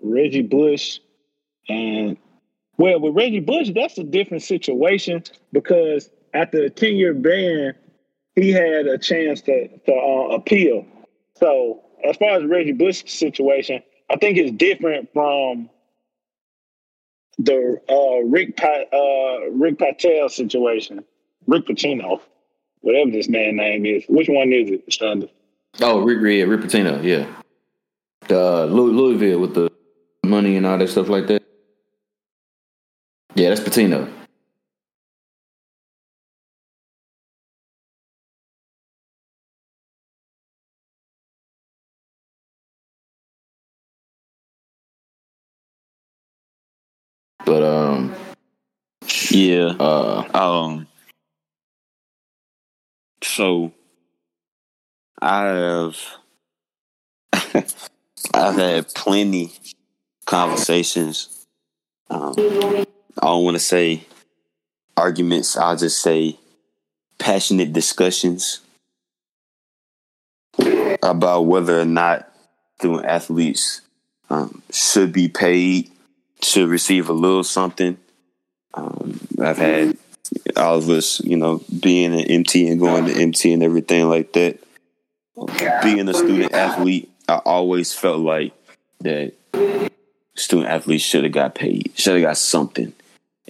Reggie 0.00 0.42
Bush 0.42 1.00
and 1.72 2.16
well, 2.78 3.00
with 3.00 3.14
Reggie 3.14 3.40
Bush, 3.40 3.70
that's 3.74 3.98
a 3.98 4.04
different 4.04 4.42
situation 4.42 5.22
because 5.52 6.10
after 6.34 6.62
a 6.64 6.70
10 6.70 6.96
year 6.96 7.14
ban, 7.14 7.74
he 8.34 8.50
had 8.50 8.86
a 8.86 8.98
chance 8.98 9.42
to, 9.42 9.68
to 9.68 9.92
uh, 9.92 10.34
appeal. 10.34 10.86
So, 11.36 11.82
as 12.04 12.16
far 12.16 12.30
as 12.30 12.44
Reggie 12.44 12.72
Bush's 12.72 13.12
situation, 13.12 13.82
I 14.10 14.16
think 14.16 14.38
it's 14.38 14.50
different 14.52 15.12
from 15.12 15.68
the 17.38 17.80
uh, 17.88 18.26
Rick 18.26 18.56
pa- 18.56 18.84
uh, 18.92 19.50
Rick 19.50 19.78
Patel 19.78 20.28
situation, 20.28 21.04
Rick 21.46 21.66
Pitino, 21.66 22.20
whatever 22.80 23.10
this 23.10 23.28
man 23.28 23.56
name 23.56 23.86
is. 23.86 24.04
Which 24.08 24.28
one 24.28 24.52
is 24.52 24.70
it, 24.70 24.88
Shonda? 24.88 25.28
Oh, 25.80 26.00
Rick 26.00 26.20
Red, 26.20 26.48
Rick 26.48 26.60
Pitino, 26.60 27.02
yeah. 27.02 27.26
Uh, 28.30 28.64
Louisville 28.64 29.40
with 29.40 29.54
the 29.54 29.70
money 30.24 30.56
and 30.56 30.66
all 30.66 30.78
that 30.78 30.88
stuff 30.88 31.08
like 31.08 31.26
that. 31.26 31.41
Yeah, 33.34 33.48
that's 33.50 33.60
Patino. 33.60 34.08
But 47.44 47.62
um, 47.62 48.14
Yeah. 49.30 49.74
uh, 49.80 50.24
Um. 50.34 50.86
So, 53.22 53.72
I 55.22 55.44
have 55.46 55.96
I've 58.34 58.54
had 58.56 58.94
plenty 58.94 59.52
conversations. 60.26 61.46
Um, 62.10 62.34
I 63.20 63.26
don't 63.26 63.44
want 63.44 63.56
to 63.56 63.60
say 63.60 64.04
arguments. 64.96 65.56
I'll 65.56 65.76
just 65.76 66.00
say 66.00 66.38
passionate 67.18 67.72
discussions 67.72 68.60
about 71.02 71.42
whether 71.42 71.80
or 71.80 71.84
not 71.84 72.32
student 72.78 73.04
athletes 73.06 73.80
um, 74.30 74.62
should 74.70 75.12
be 75.12 75.28
paid, 75.28 75.90
should 76.42 76.68
receive 76.68 77.08
a 77.08 77.12
little 77.12 77.44
something. 77.44 77.98
Um, 78.74 79.20
I've 79.40 79.58
had 79.58 79.96
all 80.56 80.78
of 80.78 80.88
us, 80.88 81.20
you 81.20 81.36
know, 81.36 81.62
being 81.80 82.14
an 82.14 82.20
MT 82.20 82.68
and 82.68 82.80
going 82.80 83.06
to 83.06 83.14
MT 83.14 83.52
and 83.52 83.62
everything 83.62 84.08
like 84.08 84.32
that. 84.32 84.58
Being 85.82 86.08
a 86.08 86.14
student 86.14 86.52
athlete, 86.52 87.10
I 87.28 87.36
always 87.36 87.92
felt 87.92 88.20
like 88.20 88.52
that 89.00 89.32
student 90.34 90.68
athletes 90.68 91.04
should 91.04 91.24
have 91.24 91.32
got 91.32 91.54
paid, 91.54 91.92
should 91.94 92.14
have 92.14 92.22
got 92.22 92.36
something. 92.36 92.92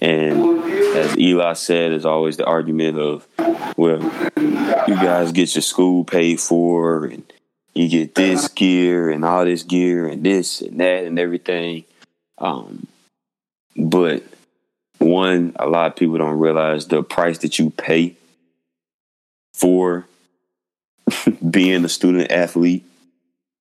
And 0.03 0.65
as 0.97 1.17
Eli 1.17 1.53
said, 1.53 1.93
there's 1.93 2.03
always 2.03 2.35
the 2.35 2.43
argument 2.45 2.99
of, 2.99 3.25
well, 3.77 4.01
you 4.37 4.95
guys 4.95 5.31
get 5.31 5.55
your 5.55 5.61
school 5.61 6.03
paid 6.03 6.41
for, 6.41 7.05
and 7.05 7.23
you 7.73 7.87
get 7.87 8.13
this 8.13 8.49
gear 8.49 9.09
and 9.09 9.23
all 9.23 9.45
this 9.45 9.63
gear 9.63 10.05
and 10.05 10.21
this 10.21 10.59
and 10.59 10.81
that 10.81 11.05
and 11.05 11.17
everything. 11.17 11.85
Um, 12.37 12.85
but 13.77 14.23
one, 14.97 15.53
a 15.55 15.67
lot 15.67 15.87
of 15.87 15.95
people 15.95 16.17
don't 16.17 16.37
realize 16.37 16.85
the 16.87 17.01
price 17.01 17.37
that 17.37 17.57
you 17.57 17.69
pay 17.69 18.17
for 19.53 20.05
being 21.49 21.85
a 21.85 21.89
student 21.89 22.29
athlete 22.29 22.83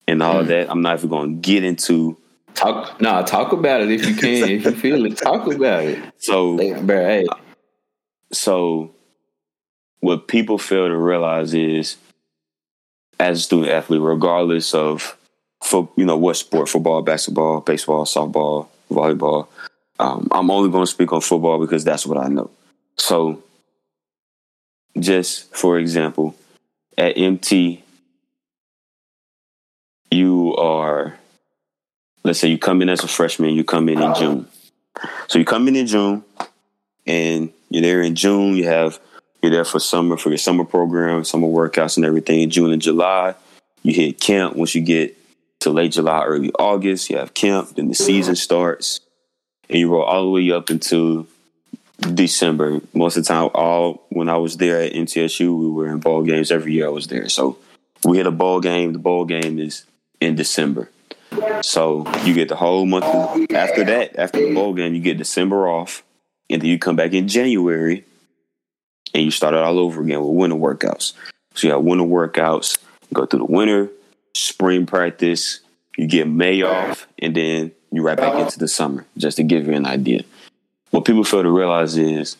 and 0.08 0.20
all 0.20 0.40
of 0.40 0.48
that. 0.48 0.68
I'm 0.68 0.82
not 0.82 0.98
even 0.98 1.08
going 1.08 1.40
to 1.40 1.40
get 1.40 1.62
into. 1.62 2.16
Talk 2.54 3.00
nah, 3.00 3.22
talk 3.22 3.52
about 3.52 3.82
it 3.82 3.90
if 3.90 4.06
you 4.06 4.14
can, 4.14 4.48
if 4.50 4.64
you 4.64 4.72
feel 4.72 5.04
it. 5.06 5.16
Talk 5.16 5.52
about 5.52 5.84
it. 5.84 6.02
So, 6.18 6.56
Hey, 6.56 6.80
bro, 6.80 7.04
hey, 7.04 7.26
so 8.32 8.94
what 10.00 10.28
people 10.28 10.58
fail 10.58 10.86
to 10.88 10.96
realize 10.96 11.52
is, 11.52 11.96
as 13.18 13.38
a 13.38 13.42
student 13.42 13.72
athlete, 13.72 14.00
regardless 14.00 14.72
of, 14.74 15.16
for 15.62 15.88
you 15.96 16.04
know 16.04 16.16
what 16.16 16.36
sport, 16.36 16.68
football, 16.68 17.02
basketball, 17.02 17.60
baseball, 17.60 18.04
softball, 18.04 18.68
volleyball, 18.90 19.48
um, 19.98 20.28
I'm 20.30 20.50
only 20.50 20.70
going 20.70 20.84
to 20.84 20.90
speak 20.90 21.12
on 21.12 21.20
football 21.20 21.58
because 21.58 21.84
that's 21.84 22.06
what 22.06 22.18
I 22.18 22.28
know. 22.28 22.50
So, 22.98 23.42
just 24.98 25.54
for 25.54 25.78
example, 25.78 26.34
at 26.98 27.16
MT, 27.16 27.82
you 30.10 30.54
are, 30.56 31.18
let's 32.24 32.38
say 32.38 32.48
you 32.48 32.58
come 32.58 32.82
in 32.82 32.88
as 32.88 33.02
a 33.02 33.08
freshman, 33.08 33.54
you 33.54 33.64
come 33.64 33.88
in 33.88 34.00
in 34.00 34.14
June. 34.14 34.48
So 35.28 35.38
you 35.38 35.44
come 35.44 35.68
in 35.68 35.76
in 35.76 35.86
June, 35.86 36.24
and 37.06 37.50
you're 37.70 37.82
there 37.82 38.02
in 38.02 38.14
June. 38.14 38.54
You 38.54 38.64
have 38.64 39.00
you're 39.42 39.52
there 39.52 39.64
for 39.64 39.80
summer 39.80 40.16
for 40.16 40.28
your 40.28 40.38
summer 40.38 40.64
program, 40.64 41.24
summer 41.24 41.48
workouts, 41.48 41.96
and 41.96 42.06
everything. 42.06 42.42
In 42.42 42.50
June 42.50 42.72
and 42.72 42.82
July, 42.82 43.34
you 43.82 43.92
hit 43.92 44.20
camp. 44.20 44.56
Once 44.56 44.74
you 44.74 44.82
get 44.82 45.16
to 45.60 45.70
late 45.70 45.92
July, 45.92 46.24
early 46.24 46.52
August, 46.58 47.10
you 47.10 47.16
have 47.16 47.34
camp. 47.34 47.74
Then 47.74 47.88
the 47.88 47.94
season 47.94 48.36
starts, 48.36 49.00
and 49.68 49.78
you 49.78 49.90
roll 49.90 50.04
all 50.04 50.24
the 50.24 50.30
way 50.30 50.50
up 50.52 50.70
until 50.70 51.26
December. 52.00 52.80
Most 52.94 53.16
of 53.16 53.24
the 53.24 53.28
time, 53.28 53.50
all 53.54 54.06
when 54.10 54.28
I 54.28 54.36
was 54.36 54.56
there 54.56 54.80
at 54.80 54.92
MTSU, 54.92 55.58
we 55.58 55.68
were 55.68 55.88
in 55.88 55.98
bowl 55.98 56.22
games 56.22 56.52
every 56.52 56.74
year. 56.74 56.86
I 56.86 56.90
was 56.90 57.08
there, 57.08 57.28
so 57.28 57.58
we 58.04 58.18
hit 58.18 58.26
a 58.26 58.32
bowl 58.32 58.60
game. 58.60 58.92
The 58.92 58.98
bowl 58.98 59.24
game 59.24 59.58
is 59.58 59.84
in 60.20 60.36
December. 60.36 60.90
So 61.62 62.06
you 62.24 62.34
get 62.34 62.48
the 62.48 62.56
whole 62.56 62.86
month 62.86 63.04
of- 63.04 63.50
after 63.52 63.84
that, 63.84 64.18
after 64.18 64.40
the 64.40 64.54
bowl 64.54 64.74
game, 64.74 64.94
you 64.94 65.00
get 65.00 65.18
December 65.18 65.68
off, 65.68 66.02
and 66.50 66.60
then 66.60 66.68
you 66.68 66.78
come 66.78 66.96
back 66.96 67.12
in 67.12 67.28
January 67.28 68.04
and 69.14 69.24
you 69.24 69.30
start 69.30 69.54
it 69.54 69.60
all 69.60 69.78
over 69.78 70.02
again 70.02 70.20
with 70.20 70.34
winter 70.34 70.56
workouts. 70.56 71.12
So 71.54 71.66
you 71.66 71.72
have 71.72 71.82
winter 71.82 72.04
workouts, 72.04 72.78
go 73.12 73.26
through 73.26 73.40
the 73.40 73.44
winter, 73.52 73.90
spring 74.34 74.86
practice, 74.86 75.60
you 75.96 76.06
get 76.06 76.26
May 76.26 76.62
off, 76.62 77.06
and 77.18 77.34
then 77.34 77.72
you 77.90 78.02
right 78.02 78.16
back 78.16 78.40
into 78.40 78.58
the 78.58 78.68
summer, 78.68 79.04
just 79.18 79.36
to 79.36 79.42
give 79.42 79.66
you 79.66 79.74
an 79.74 79.86
idea. 79.86 80.24
What 80.90 81.04
people 81.04 81.24
fail 81.24 81.42
to 81.42 81.50
realize 81.50 81.96
is 81.96 82.36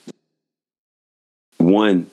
one, 1.59 2.11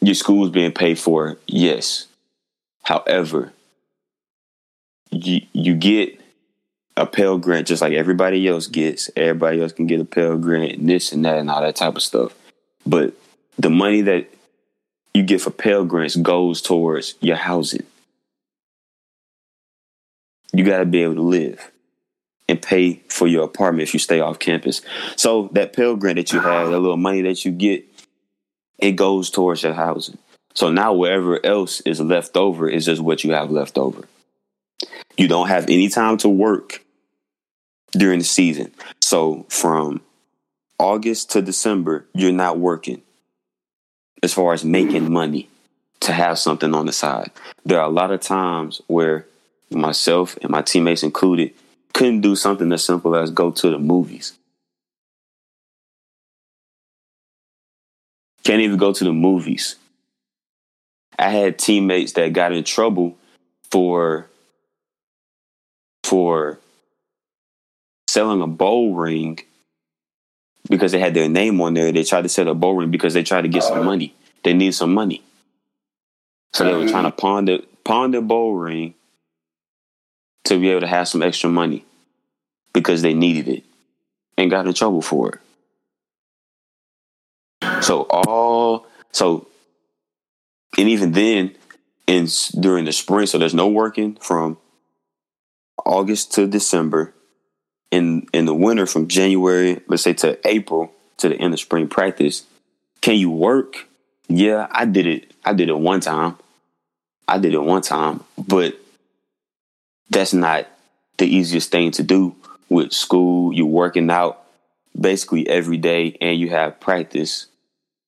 your 0.00 0.14
school 0.14 0.44
is 0.44 0.50
being 0.50 0.72
paid 0.72 0.98
for, 0.98 1.38
yes. 1.46 2.06
However, 2.82 3.52
you 5.10 5.42
you 5.52 5.74
get 5.74 6.20
a 6.96 7.06
Pell 7.06 7.38
Grant 7.38 7.66
just 7.66 7.82
like 7.82 7.92
everybody 7.92 8.46
else 8.48 8.66
gets. 8.66 9.10
Everybody 9.16 9.62
else 9.62 9.72
can 9.72 9.86
get 9.86 10.00
a 10.00 10.04
Pell 10.04 10.36
Grant, 10.36 10.86
this 10.86 11.12
and 11.12 11.24
that, 11.24 11.38
and 11.38 11.50
all 11.50 11.60
that 11.60 11.76
type 11.76 11.96
of 11.96 12.02
stuff. 12.02 12.34
But 12.86 13.14
the 13.58 13.70
money 13.70 14.02
that 14.02 14.28
you 15.14 15.22
get 15.22 15.40
for 15.40 15.50
Pell 15.50 15.84
Grants 15.84 16.16
goes 16.16 16.62
towards 16.62 17.14
your 17.20 17.36
housing. 17.36 17.84
You 20.52 20.64
got 20.64 20.78
to 20.78 20.86
be 20.86 21.02
able 21.02 21.16
to 21.16 21.22
live 21.22 21.70
and 22.48 22.60
pay 22.60 22.94
for 23.08 23.26
your 23.26 23.44
apartment 23.44 23.86
if 23.86 23.94
you 23.94 24.00
stay 24.00 24.20
off 24.20 24.38
campus. 24.38 24.80
So 25.16 25.50
that 25.52 25.74
Pell 25.74 25.96
Grant 25.96 26.16
that 26.16 26.32
you 26.32 26.40
have, 26.40 26.70
that 26.70 26.78
little 26.78 26.96
money 26.96 27.22
that 27.22 27.44
you 27.44 27.52
get, 27.52 27.84
it 28.78 28.92
goes 28.92 29.30
towards 29.30 29.62
your 29.62 29.74
housing. 29.74 30.18
So 30.54 30.70
now 30.70 30.92
whatever 30.94 31.44
else 31.44 31.80
is 31.82 32.00
left 32.00 32.36
over 32.36 32.68
is 32.68 32.86
just 32.86 33.02
what 33.02 33.22
you 33.22 33.32
have 33.32 33.50
left 33.50 33.76
over. 33.78 34.08
You 35.18 35.26
don't 35.26 35.48
have 35.48 35.64
any 35.64 35.88
time 35.88 36.16
to 36.18 36.28
work 36.28 36.84
during 37.90 38.20
the 38.20 38.24
season. 38.24 38.72
So 39.02 39.44
from 39.48 40.00
August 40.78 41.32
to 41.32 41.42
December, 41.42 42.06
you're 42.14 42.30
not 42.32 42.58
working 42.58 43.02
as 44.22 44.32
far 44.32 44.52
as 44.52 44.64
making 44.64 45.12
money 45.12 45.48
to 46.00 46.12
have 46.12 46.38
something 46.38 46.72
on 46.72 46.86
the 46.86 46.92
side. 46.92 47.32
There 47.64 47.80
are 47.80 47.86
a 47.86 47.92
lot 47.92 48.12
of 48.12 48.20
times 48.20 48.80
where 48.86 49.26
myself 49.70 50.38
and 50.40 50.50
my 50.50 50.62
teammates 50.62 51.02
included 51.02 51.52
couldn't 51.92 52.20
do 52.20 52.36
something 52.36 52.70
as 52.70 52.84
simple 52.84 53.16
as 53.16 53.32
go 53.32 53.50
to 53.50 53.70
the 53.70 53.78
movies. 53.78 54.34
Can't 58.44 58.62
even 58.62 58.78
go 58.78 58.92
to 58.92 59.04
the 59.04 59.12
movies. 59.12 59.74
I 61.18 61.30
had 61.30 61.58
teammates 61.58 62.12
that 62.12 62.32
got 62.32 62.52
in 62.52 62.62
trouble 62.62 63.16
for 63.72 64.28
for 66.08 66.58
selling 68.08 68.40
a 68.40 68.46
bowl 68.46 68.94
ring 68.94 69.38
because 70.70 70.92
they 70.92 70.98
had 70.98 71.12
their 71.12 71.28
name 71.28 71.60
on 71.60 71.74
there. 71.74 71.92
They 71.92 72.02
tried 72.02 72.22
to 72.22 72.28
sell 72.30 72.48
a 72.48 72.54
bowl 72.54 72.76
ring 72.76 72.90
because 72.90 73.12
they 73.12 73.22
tried 73.22 73.42
to 73.42 73.48
get 73.48 73.62
some 73.62 73.84
money. 73.84 74.14
They 74.42 74.54
need 74.54 74.74
some 74.74 74.94
money. 74.94 75.22
So 76.54 76.64
they 76.64 76.72
were 76.72 76.88
trying 76.88 77.04
to 77.04 77.10
pawn 77.10 77.44
the 77.44 77.64
pawn 77.84 78.12
the 78.12 78.22
bowl 78.22 78.54
ring 78.54 78.94
to 80.44 80.58
be 80.58 80.70
able 80.70 80.80
to 80.80 80.86
have 80.86 81.08
some 81.08 81.22
extra 81.22 81.50
money 81.50 81.84
because 82.72 83.02
they 83.02 83.12
needed 83.12 83.48
it 83.48 83.64
and 84.38 84.50
got 84.50 84.66
in 84.66 84.72
trouble 84.72 85.02
for 85.02 85.40
it. 87.60 87.84
So 87.84 88.02
all 88.02 88.86
so 89.12 89.46
and 90.78 90.88
even 90.88 91.12
then 91.12 91.54
in 92.06 92.28
during 92.58 92.86
the 92.86 92.92
spring 92.92 93.26
so 93.26 93.36
there's 93.36 93.52
no 93.52 93.68
working 93.68 94.14
from 94.16 94.56
August 95.88 96.32
to 96.34 96.46
December 96.46 97.12
in 97.90 98.26
in 98.32 98.44
the 98.44 98.54
winter 98.54 98.86
from 98.86 99.08
January 99.08 99.80
let's 99.88 100.02
say 100.02 100.12
to 100.12 100.38
April 100.46 100.92
to 101.16 101.28
the 101.28 101.36
end 101.36 101.54
of 101.54 101.60
spring 101.60 101.88
practice 101.88 102.44
can 103.00 103.16
you 103.16 103.30
work 103.30 103.86
yeah 104.28 104.68
I 104.70 104.84
did 104.84 105.06
it 105.06 105.32
I 105.44 105.54
did 105.54 105.68
it 105.68 105.78
one 105.78 106.00
time 106.00 106.36
I 107.26 107.38
did 107.38 107.54
it 107.54 107.62
one 107.62 107.82
time 107.82 108.22
but 108.36 108.78
that's 110.10 110.32
not 110.32 110.68
the 111.18 111.26
easiest 111.26 111.70
thing 111.70 111.90
to 111.92 112.02
do 112.02 112.34
with 112.68 112.92
school. 112.92 113.52
You're 113.52 113.66
working 113.66 114.10
out 114.10 114.42
basically 114.98 115.48
every 115.48 115.76
day 115.76 116.16
and 116.20 116.38
you 116.38 116.50
have 116.50 116.80
practice 116.80 117.46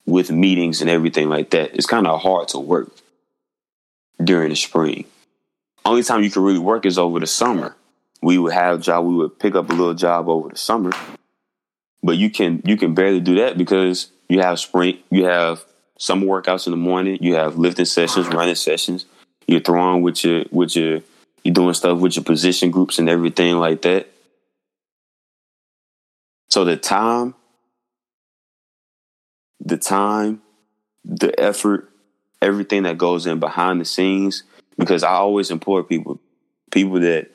with 0.07 0.31
meetings 0.31 0.81
and 0.81 0.91
everything 0.91 1.29
like 1.29 1.51
that. 1.51 1.75
It's 1.75 1.87
kind 1.87 2.07
of 2.07 2.21
hard 2.21 2.49
to 2.49 2.59
work 2.59 2.91
during 4.23 4.51
the 4.51 4.57
spring. 4.57 5.05
Only 5.85 6.03
time 6.03 6.23
you 6.23 6.31
can 6.31 6.43
really 6.43 6.59
work 6.59 6.87
is 6.87 6.99
over 6.99 7.21
the 7.21 7.27
summer. 7.27 7.77
We 8.23 8.39
would 8.39 8.53
have 8.53 8.83
job, 8.83 9.07
we 9.07 9.15
would 9.15 9.39
pick 9.39 9.55
up 9.55 9.71
a 9.71 9.73
little 9.73 9.95
job 9.95 10.29
over 10.29 10.49
the 10.51 10.59
summer. 10.59 10.93
But 12.03 12.17
you 12.17 12.31
can 12.31 12.63
you 12.65 12.77
can 12.77 12.95
barely 12.95 13.21
do 13.21 13.37
that 13.37 13.59
because 13.59 14.11
you 14.29 14.41
have 14.41 14.59
spring, 14.59 14.99
you 15.11 15.25
have 15.25 15.65
summer 15.99 16.27
workouts 16.27 16.67
in 16.67 16.71
the 16.71 16.77
morning, 16.77 17.19
you 17.21 17.35
have 17.35 17.57
lifting 17.59 17.85
sessions, 17.85 18.27
uh-huh. 18.27 18.39
running 18.39 18.55
sessions. 18.55 19.07
You're 19.47 19.61
throwing 19.61 20.03
with 20.03 20.25
your 20.25 20.45
with 20.51 20.77
your 20.77 21.01
you're 21.45 21.55
doing 21.55 21.75
stuff 21.75 21.99
with 21.99 22.17
your 22.17 22.25
position 22.25 22.71
groups 22.71 22.99
and 22.99 23.09
everything 23.09 23.57
like 23.57 23.83
that. 23.83 24.09
So 26.51 26.65
the 26.65 26.77
time, 26.77 27.35
the 29.61 29.77
time, 29.77 30.43
the 31.05 31.39
effort, 31.39 31.89
everything 32.43 32.83
that 32.83 32.99
goes 32.99 33.27
in 33.27 33.39
behind 33.41 33.81
the 33.81 33.85
scenes, 33.85 34.43
because 34.81 35.05
I 35.05 35.13
always 35.13 35.51
implore 35.51 35.85
people, 35.85 36.19
people 36.73 36.99
that 37.01 37.31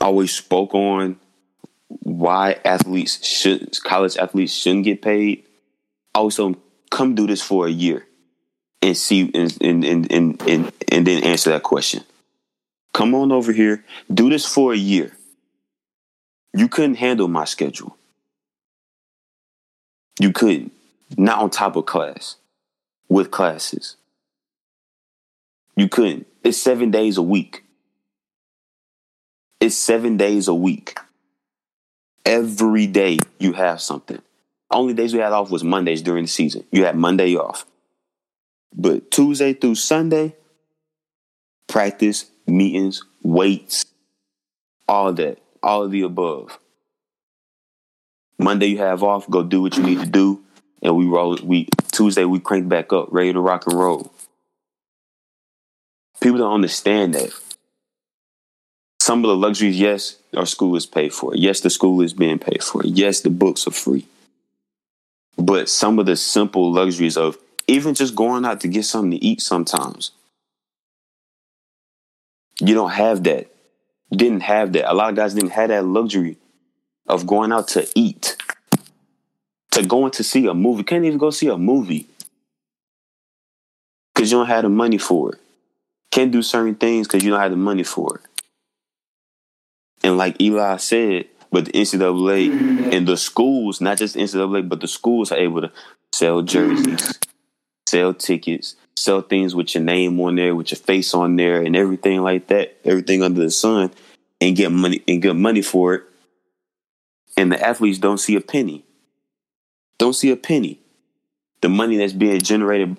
always 0.00 0.34
spoke 0.34 0.74
on 0.74 1.16
why 1.88 2.58
athletes 2.64 3.24
should 3.24 3.78
college 3.84 4.16
athletes 4.16 4.52
shouldn't 4.52 4.84
get 4.84 5.00
paid. 5.00 5.44
Them, 6.14 6.56
come 6.90 7.14
do 7.14 7.26
this 7.26 7.40
for 7.40 7.66
a 7.66 7.70
year 7.70 8.06
and 8.82 8.96
see 8.96 9.30
and 9.34 9.56
and 9.62 9.84
and 9.84 10.12
and, 10.12 10.48
and, 10.48 10.72
and 10.90 11.06
then 11.06 11.22
answer 11.24 11.50
that 11.50 11.62
question. 11.62 12.02
Come 12.92 13.14
on 13.14 13.32
over 13.32 13.52
here. 13.52 13.84
Do 14.12 14.28
this 14.28 14.44
for 14.44 14.72
a 14.72 14.76
year. 14.76 15.12
You 16.52 16.68
couldn't 16.68 16.96
handle 16.96 17.28
my 17.28 17.44
schedule. 17.44 17.96
You 20.20 20.32
couldn't. 20.32 20.72
Not 21.16 21.38
on 21.38 21.50
top 21.50 21.76
of 21.76 21.86
class, 21.86 22.36
with 23.08 23.30
classes. 23.30 23.96
You 25.76 25.88
couldn't. 25.88 26.26
It's 26.44 26.58
seven 26.58 26.90
days 26.90 27.16
a 27.16 27.22
week. 27.22 27.64
It's 29.60 29.76
seven 29.76 30.16
days 30.16 30.48
a 30.48 30.54
week. 30.54 30.98
Every 32.24 32.86
day 32.86 33.18
you 33.38 33.52
have 33.52 33.80
something. 33.80 34.20
Only 34.70 34.94
days 34.94 35.12
we 35.12 35.20
had 35.20 35.32
off 35.32 35.50
was 35.50 35.62
Mondays 35.62 36.02
during 36.02 36.24
the 36.24 36.28
season. 36.28 36.64
You 36.72 36.84
had 36.84 36.96
Monday 36.96 37.36
off. 37.36 37.66
But 38.74 39.10
Tuesday 39.10 39.52
through 39.52 39.74
Sunday, 39.76 40.34
practice, 41.68 42.30
meetings, 42.46 43.02
weights, 43.22 43.84
all 44.88 45.12
that, 45.12 45.38
all 45.62 45.84
of 45.84 45.90
the 45.90 46.02
above. 46.02 46.58
Monday 48.38 48.66
you 48.66 48.78
have 48.78 49.02
off, 49.02 49.28
go 49.30 49.42
do 49.42 49.62
what 49.62 49.76
you 49.76 49.82
need 49.82 50.00
to 50.00 50.06
do, 50.06 50.42
and 50.82 50.96
we 50.96 51.06
roll. 51.06 51.38
We 51.42 51.68
Tuesday 51.92 52.24
we 52.24 52.40
crank 52.40 52.68
back 52.68 52.92
up, 52.92 53.08
ready 53.12 53.32
to 53.32 53.40
rock 53.40 53.66
and 53.66 53.78
roll. 53.78 54.12
People 56.22 56.38
don't 56.38 56.54
understand 56.54 57.14
that. 57.14 57.32
Some 59.00 59.24
of 59.24 59.28
the 59.28 59.36
luxuries, 59.36 59.78
yes, 59.78 60.16
our 60.36 60.46
school 60.46 60.76
is 60.76 60.86
paid 60.86 61.12
for. 61.12 61.34
Yes, 61.34 61.60
the 61.60 61.70
school 61.70 62.00
is 62.00 62.14
being 62.14 62.38
paid 62.38 62.62
for. 62.62 62.82
Yes, 62.84 63.20
the 63.20 63.30
books 63.30 63.66
are 63.66 63.72
free. 63.72 64.06
But 65.36 65.68
some 65.68 65.98
of 65.98 66.06
the 66.06 66.16
simple 66.16 66.72
luxuries 66.72 67.16
of 67.16 67.36
even 67.66 67.94
just 67.94 68.14
going 68.14 68.44
out 68.44 68.60
to 68.60 68.68
get 68.68 68.84
something 68.84 69.18
to 69.18 69.24
eat 69.24 69.40
sometimes 69.40 70.12
you 72.62 72.74
don't 72.74 72.90
have 72.90 73.24
that. 73.24 73.48
Didn't 74.10 74.40
have 74.40 74.72
that. 74.74 74.90
A 74.90 74.94
lot 74.94 75.10
of 75.10 75.16
guys 75.16 75.34
didn't 75.34 75.50
have 75.50 75.68
that 75.70 75.84
luxury 75.84 76.36
of 77.06 77.26
going 77.26 77.52
out 77.52 77.68
to 77.68 77.88
eat, 77.94 78.36
to 79.72 79.84
going 79.84 80.12
to 80.12 80.24
see 80.24 80.46
a 80.46 80.54
movie. 80.54 80.84
Can't 80.84 81.04
even 81.04 81.18
go 81.18 81.30
see 81.30 81.48
a 81.48 81.58
movie 81.58 82.06
because 84.14 84.30
you 84.30 84.38
don't 84.38 84.46
have 84.46 84.62
the 84.62 84.68
money 84.68 84.98
for 84.98 85.34
it. 85.34 85.40
Can't 86.12 86.30
do 86.30 86.42
certain 86.42 86.76
things 86.76 87.08
because 87.08 87.24
you 87.24 87.30
don't 87.30 87.40
have 87.40 87.50
the 87.50 87.56
money 87.56 87.82
for 87.82 88.16
it. 88.18 88.42
And 90.04 90.16
like 90.16 90.40
Eli 90.40 90.76
said, 90.76 91.26
but 91.50 91.64
the 91.66 91.72
NCAA 91.72 92.92
and 92.92 93.08
the 93.08 93.16
schools, 93.16 93.80
not 93.80 93.98
just 93.98 94.14
the 94.14 94.20
NCAA, 94.20 94.68
but 94.68 94.80
the 94.80 94.88
schools 94.88 95.32
are 95.32 95.38
able 95.38 95.62
to 95.62 95.72
sell 96.12 96.42
jerseys, 96.42 97.18
sell 97.86 98.14
tickets, 98.14 98.76
sell 98.96 99.22
things 99.22 99.54
with 99.54 99.74
your 99.74 99.82
name 99.82 100.20
on 100.20 100.36
there, 100.36 100.54
with 100.54 100.70
your 100.70 100.78
face 100.78 101.14
on 101.14 101.36
there, 101.36 101.62
and 101.62 101.74
everything 101.74 102.22
like 102.22 102.46
that, 102.48 102.76
everything 102.84 103.22
under 103.22 103.40
the 103.40 103.50
sun, 103.50 103.90
and 104.40 104.56
get 104.56 104.70
money 104.70 105.02
and 105.08 105.22
get 105.22 105.34
money 105.34 105.62
for 105.62 105.94
it. 105.94 106.02
And 107.36 107.50
the 107.50 107.66
athletes 107.66 107.98
don't 107.98 108.18
see 108.18 108.36
a 108.36 108.40
penny. 108.40 108.84
Don't 109.98 110.14
see 110.14 110.30
a 110.30 110.36
penny. 110.36 110.78
The 111.62 111.68
money 111.68 111.96
that's 111.96 112.12
being 112.12 112.40
generated 112.40 112.96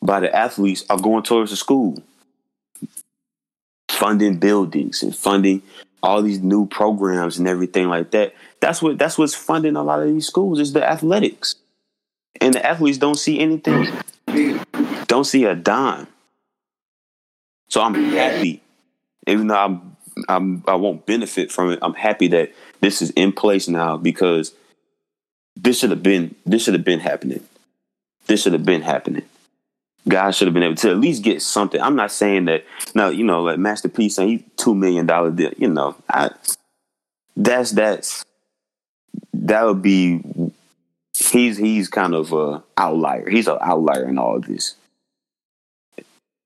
by 0.00 0.20
the 0.20 0.34
athletes 0.34 0.84
are 0.88 0.98
going 0.98 1.24
towards 1.24 1.50
the 1.50 1.56
school, 1.56 2.02
funding 3.98 4.38
buildings 4.38 5.02
and 5.02 5.14
funding 5.14 5.60
all 6.02 6.22
these 6.22 6.38
new 6.38 6.66
programs 6.66 7.36
and 7.38 7.48
everything 7.48 7.88
like 7.88 8.12
that. 8.12 8.32
That's 8.60 8.80
what 8.80 8.96
that's 8.98 9.18
what's 9.18 9.34
funding 9.34 9.74
a 9.74 9.82
lot 9.82 10.00
of 10.00 10.08
these 10.08 10.26
schools 10.26 10.60
is 10.60 10.72
the 10.72 10.88
athletics 10.88 11.56
and 12.40 12.54
the 12.54 12.64
athletes 12.64 12.98
don't 12.98 13.18
see 13.18 13.40
anything, 13.40 13.88
don't 15.06 15.24
see 15.24 15.44
a 15.44 15.54
dime. 15.56 16.06
So 17.68 17.82
I'm 17.82 17.94
happy, 17.94 18.62
even 19.26 19.48
though 19.48 19.58
I'm, 19.58 19.96
I'm 20.28 20.64
I 20.68 20.76
won't 20.76 21.04
benefit 21.04 21.50
from 21.50 21.72
it. 21.72 21.80
I'm 21.82 21.94
happy 21.94 22.28
that 22.28 22.52
this 22.80 23.02
is 23.02 23.10
in 23.10 23.32
place 23.32 23.68
now 23.68 23.96
because 23.96 24.54
this 25.56 25.80
should 25.80 25.90
have 25.90 26.04
been 26.04 26.36
this 26.46 26.62
should 26.62 26.74
have 26.74 26.84
been 26.84 27.00
happening. 27.00 27.42
This 28.26 28.42
should 28.42 28.52
have 28.52 28.64
been 28.64 28.82
happening. 28.82 29.24
Guys 30.08 30.36
should 30.36 30.46
have 30.46 30.54
been 30.54 30.62
able 30.62 30.76
to 30.76 30.90
at 30.90 30.98
least 30.98 31.22
get 31.22 31.42
something. 31.42 31.80
I'm 31.80 31.96
not 31.96 32.10
saying 32.10 32.46
that 32.46 32.64
now, 32.94 33.08
you 33.08 33.24
know, 33.24 33.42
like 33.42 33.58
Master 33.58 33.88
P 33.88 34.08
saying 34.08 34.44
two 34.56 34.74
million 34.74 35.06
dollar 35.06 35.30
deal. 35.30 35.52
You 35.56 35.68
know, 35.68 35.96
I 36.08 36.30
that's 37.36 37.72
that's 37.72 38.24
that 39.34 39.64
would 39.64 39.82
be 39.82 40.22
he's 41.16 41.56
he's 41.56 41.88
kind 41.88 42.14
of 42.14 42.32
a 42.32 42.62
outlier. 42.76 43.28
He's 43.28 43.48
an 43.48 43.58
outlier 43.60 44.08
in 44.08 44.18
all 44.18 44.36
of 44.36 44.46
this. 44.46 44.74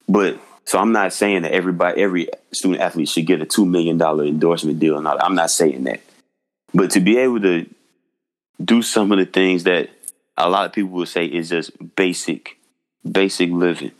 But 0.09 0.39
so 0.65 0.79
I'm 0.79 0.93
not 0.93 1.13
saying 1.13 1.43
that 1.43 1.53
everybody, 1.53 2.01
every 2.01 2.29
student 2.53 2.81
athlete 2.81 3.09
should 3.09 3.27
get 3.27 3.43
a 3.43 3.47
two 3.47 3.67
million 3.67 3.99
dollar 3.99 4.25
endorsement 4.25 4.79
deal 4.79 4.99
and 4.99 5.07
all. 5.07 5.17
That. 5.17 5.25
I'm 5.25 5.35
not 5.35 5.51
saying 5.51 5.85
that. 5.85 6.01
But 6.75 6.91
to 6.93 7.01
be 7.01 7.19
able 7.19 7.41
to 7.41 7.67
do 8.63 8.83
some 8.83 9.13
of 9.13 9.19
the 9.19 9.27
things 9.27 9.65
that 9.65 9.91
a 10.37 10.49
lot 10.49 10.67
of 10.67 10.73
people 10.73 10.91
would 10.91 11.09
say 11.09 11.27
is 11.27 11.51
just 11.51 11.73
basic, 11.97 12.57
basic 13.11 13.51
living, 13.51 13.93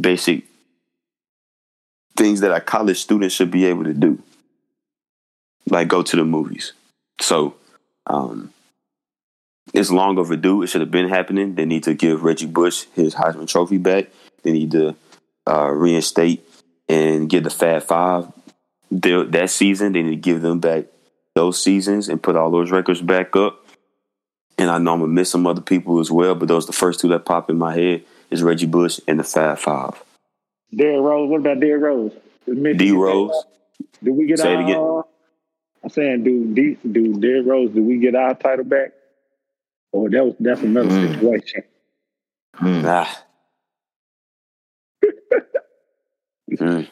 basic 0.00 0.44
things 2.16 2.40
that 2.40 2.52
a 2.52 2.60
college 2.60 3.00
student 3.00 3.32
should 3.32 3.50
be 3.50 3.66
able 3.66 3.84
to 3.84 3.92
do, 3.92 4.22
like 5.68 5.88
go 5.88 6.02
to 6.02 6.16
the 6.16 6.24
movies. 6.24 6.72
So, 7.20 7.56
um, 8.06 8.52
it's 9.74 9.90
long 9.90 10.18
overdue. 10.18 10.62
It 10.62 10.68
should 10.68 10.80
have 10.80 10.90
been 10.90 11.08
happening. 11.08 11.54
They 11.54 11.64
need 11.64 11.82
to 11.84 11.94
give 11.94 12.22
Reggie 12.22 12.46
Bush 12.46 12.86
his 12.94 13.14
Heisman 13.14 13.48
Trophy 13.48 13.78
back. 13.78 14.06
They 14.42 14.52
need 14.52 14.70
to 14.72 14.96
uh, 15.46 15.68
reinstate 15.70 16.48
and 16.88 17.28
get 17.28 17.44
the 17.44 17.50
Fab 17.50 17.82
Five 17.82 18.32
that 18.90 19.50
season. 19.50 19.92
They 19.92 20.02
need 20.02 20.10
to 20.10 20.16
give 20.16 20.42
them 20.42 20.60
back 20.60 20.84
those 21.34 21.62
seasons 21.62 22.08
and 22.08 22.22
put 22.22 22.36
all 22.36 22.50
those 22.50 22.70
records 22.70 23.02
back 23.02 23.34
up. 23.36 23.66
And 24.58 24.70
I 24.70 24.78
know 24.78 24.94
I'm 24.94 25.00
gonna 25.00 25.12
miss 25.12 25.30
some 25.30 25.46
other 25.46 25.60
people 25.60 26.00
as 26.00 26.10
well, 26.10 26.34
but 26.34 26.48
those 26.48 26.64
are 26.64 26.68
the 26.68 26.72
first 26.72 27.00
two 27.00 27.08
that 27.08 27.26
pop 27.26 27.50
in 27.50 27.58
my 27.58 27.74
head 27.74 28.04
is 28.30 28.42
Reggie 28.42 28.66
Bush 28.66 29.00
and 29.08 29.18
the 29.20 29.24
Fab 29.24 29.58
Five. 29.58 30.02
Derrick 30.74 31.00
Rose. 31.02 31.30
What 31.30 31.40
about 31.40 31.60
Derrick 31.60 31.82
Rose? 31.82 32.12
D 32.76 32.92
Rose. 32.92 33.44
Do 34.02 34.12
we 34.12 34.26
get 34.26 34.38
Say 34.38 34.54
our? 34.54 34.60
it 34.60 34.64
again. 34.64 35.02
I'm 35.84 35.90
saying, 35.90 36.24
do 36.24 36.54
D, 36.54 36.76
do 36.90 37.14
Derrick 37.20 37.46
Rose? 37.46 37.70
Do 37.70 37.82
we 37.82 37.98
get 37.98 38.14
our 38.14 38.34
title 38.34 38.64
back? 38.64 38.92
Or 39.92 40.10
that 40.10 40.24
was 40.24 40.34
that's 40.40 40.60
another 40.62 40.88
Mm. 40.88 41.14
situation. 41.14 41.62
Hmm. 42.54 42.82
Ah. 42.86 43.22
Mm. 46.50 46.88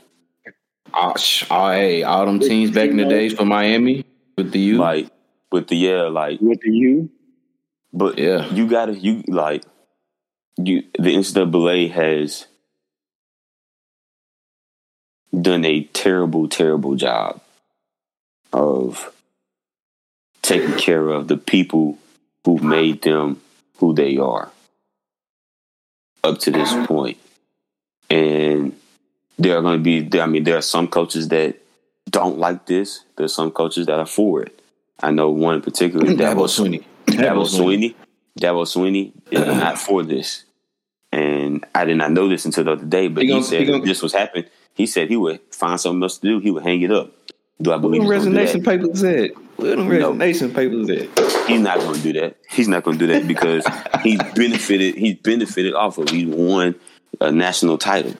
All, 0.92 1.16
sh- 1.16 1.44
all, 1.50 1.70
hey, 1.70 2.02
all 2.02 2.26
them 2.26 2.40
teams 2.40 2.70
back 2.70 2.90
in 2.90 2.96
the 2.96 3.04
days 3.04 3.32
for 3.34 3.44
Miami 3.44 4.04
with 4.36 4.52
the 4.52 4.58
U. 4.60 4.78
Like 4.78 5.08
with 5.52 5.68
the 5.68 5.76
yeah, 5.76 6.02
like 6.02 6.40
With 6.40 6.60
the 6.60 6.70
U, 6.72 7.10
but 7.92 8.18
Yeah. 8.18 8.52
you 8.52 8.68
gotta 8.68 8.94
you 8.94 9.22
like 9.28 9.64
you 10.56 10.84
the 10.98 11.14
NCAA 11.14 11.90
has 11.90 12.46
done 15.40 15.64
a 15.64 15.84
terrible, 15.84 16.48
terrible 16.48 16.94
job 16.94 17.40
of 18.52 19.12
taking 20.42 20.76
care 20.76 21.08
of 21.08 21.28
the 21.28 21.36
people 21.36 21.98
who 22.44 22.58
made 22.58 23.02
them 23.02 23.40
who 23.78 23.94
they 23.94 24.16
are 24.16 24.50
up 26.22 26.38
to 26.38 26.50
this 26.50 26.72
point. 26.86 27.18
And 28.10 28.76
there 29.38 29.56
are 29.58 29.62
going 29.62 29.82
to 29.82 30.08
be, 30.08 30.20
I 30.20 30.26
mean, 30.26 30.44
there 30.44 30.56
are 30.56 30.62
some 30.62 30.86
coaches 30.88 31.28
that 31.28 31.56
don't 32.08 32.38
like 32.38 32.66
this. 32.66 33.04
There's 33.16 33.34
some 33.34 33.50
coaches 33.50 33.86
that 33.86 33.98
are 33.98 34.06
for 34.06 34.42
it. 34.42 34.60
I 35.02 35.10
know 35.10 35.30
one 35.30 35.56
in 35.56 35.62
particular, 35.62 36.06
Dabo 36.14 36.46
Swinney. 36.46 36.84
Dabo 37.06 37.44
Swinney. 37.46 37.94
Dabo 38.38 38.64
Swinney 38.64 39.12
is 39.30 39.40
not 39.46 39.78
for 39.78 40.02
this. 40.02 40.44
And 41.12 41.64
I 41.74 41.84
did 41.84 41.96
not 41.96 42.10
know 42.10 42.28
this 42.28 42.44
until 42.44 42.64
the 42.64 42.72
other 42.72 42.84
day, 42.84 43.08
but 43.08 43.22
He 43.22 43.32
he, 43.32 43.42
said 43.42 43.68
he 43.68 43.80
this 43.80 44.02
was 44.02 44.12
happening, 44.12 44.46
he 44.74 44.86
said 44.86 45.08
he 45.08 45.16
would 45.16 45.40
find 45.52 45.80
something 45.80 46.02
else 46.02 46.18
to 46.18 46.26
do. 46.26 46.38
He 46.40 46.50
would 46.50 46.64
hang 46.64 46.82
it 46.82 46.90
up. 46.90 47.12
Do 47.62 47.72
I 47.72 47.78
believe 47.78 48.02
them 48.02 48.10
he's 48.10 48.24
do 48.24 48.30
resignation 48.30 48.62
papers 48.64 49.04
at? 49.04 49.30
Them 49.58 49.86
No. 49.86 49.88
resignation 49.88 50.52
papers 50.52 50.90
at? 50.90 51.46
He's 51.46 51.60
not 51.60 51.78
going 51.78 51.94
to 51.94 52.00
do 52.02 52.12
that. 52.20 52.36
He's 52.50 52.66
not 52.66 52.82
going 52.82 52.98
to 52.98 53.06
do 53.06 53.12
that 53.12 53.28
because 53.28 53.64
he's 54.02 54.18
benefited. 54.34 54.96
He's 54.96 55.14
benefited 55.16 55.74
off 55.74 55.98
of. 55.98 56.08
He 56.08 56.26
won 56.26 56.74
a 57.20 57.30
national 57.30 57.78
title. 57.78 58.14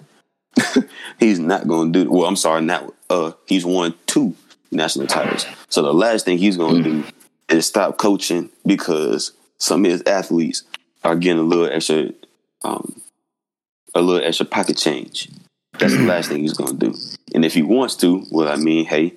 he's 1.19 1.41
not 1.41 1.67
going 1.67 1.93
to 1.93 2.05
do. 2.05 2.11
Well, 2.11 2.27
I'm 2.27 2.37
sorry, 2.37 2.63
not. 2.63 2.95
Uh, 3.11 3.33
he's 3.47 3.65
won 3.67 3.95
two 4.07 4.37
national 4.71 5.09
titles. 5.09 5.47
So 5.69 5.83
the 5.83 5.93
last 5.93 6.25
thing 6.25 6.39
he's 6.39 6.57
going 6.57 6.85
to 6.85 6.91
do 6.91 7.05
is 7.49 7.67
stop 7.67 7.99
coaching 7.99 8.51
because 8.65 9.33
some 9.65 9.87
of 9.87 9.91
his 9.91 10.03
athletes 10.07 10.63
are 11.03 11.17
getting 11.17 11.39
a 11.39 11.43
little 11.43 11.67
extra, 11.67 12.11
um, 12.65 13.01
a 13.95 14.03
little 14.03 14.27
extra 14.27 14.45
pocket 14.45 14.77
change. 14.77 15.31
That's 15.79 15.97
the 15.97 16.03
last 16.03 16.29
thing 16.29 16.43
he's 16.43 16.53
going 16.53 16.79
to 16.79 16.91
do. 16.91 16.99
And 17.35 17.47
if 17.47 17.55
he 17.55 17.63
wants 17.63 17.97
to, 17.97 18.27
well, 18.31 18.49
I 18.49 18.57
mean, 18.57 18.85
hey, 18.85 19.15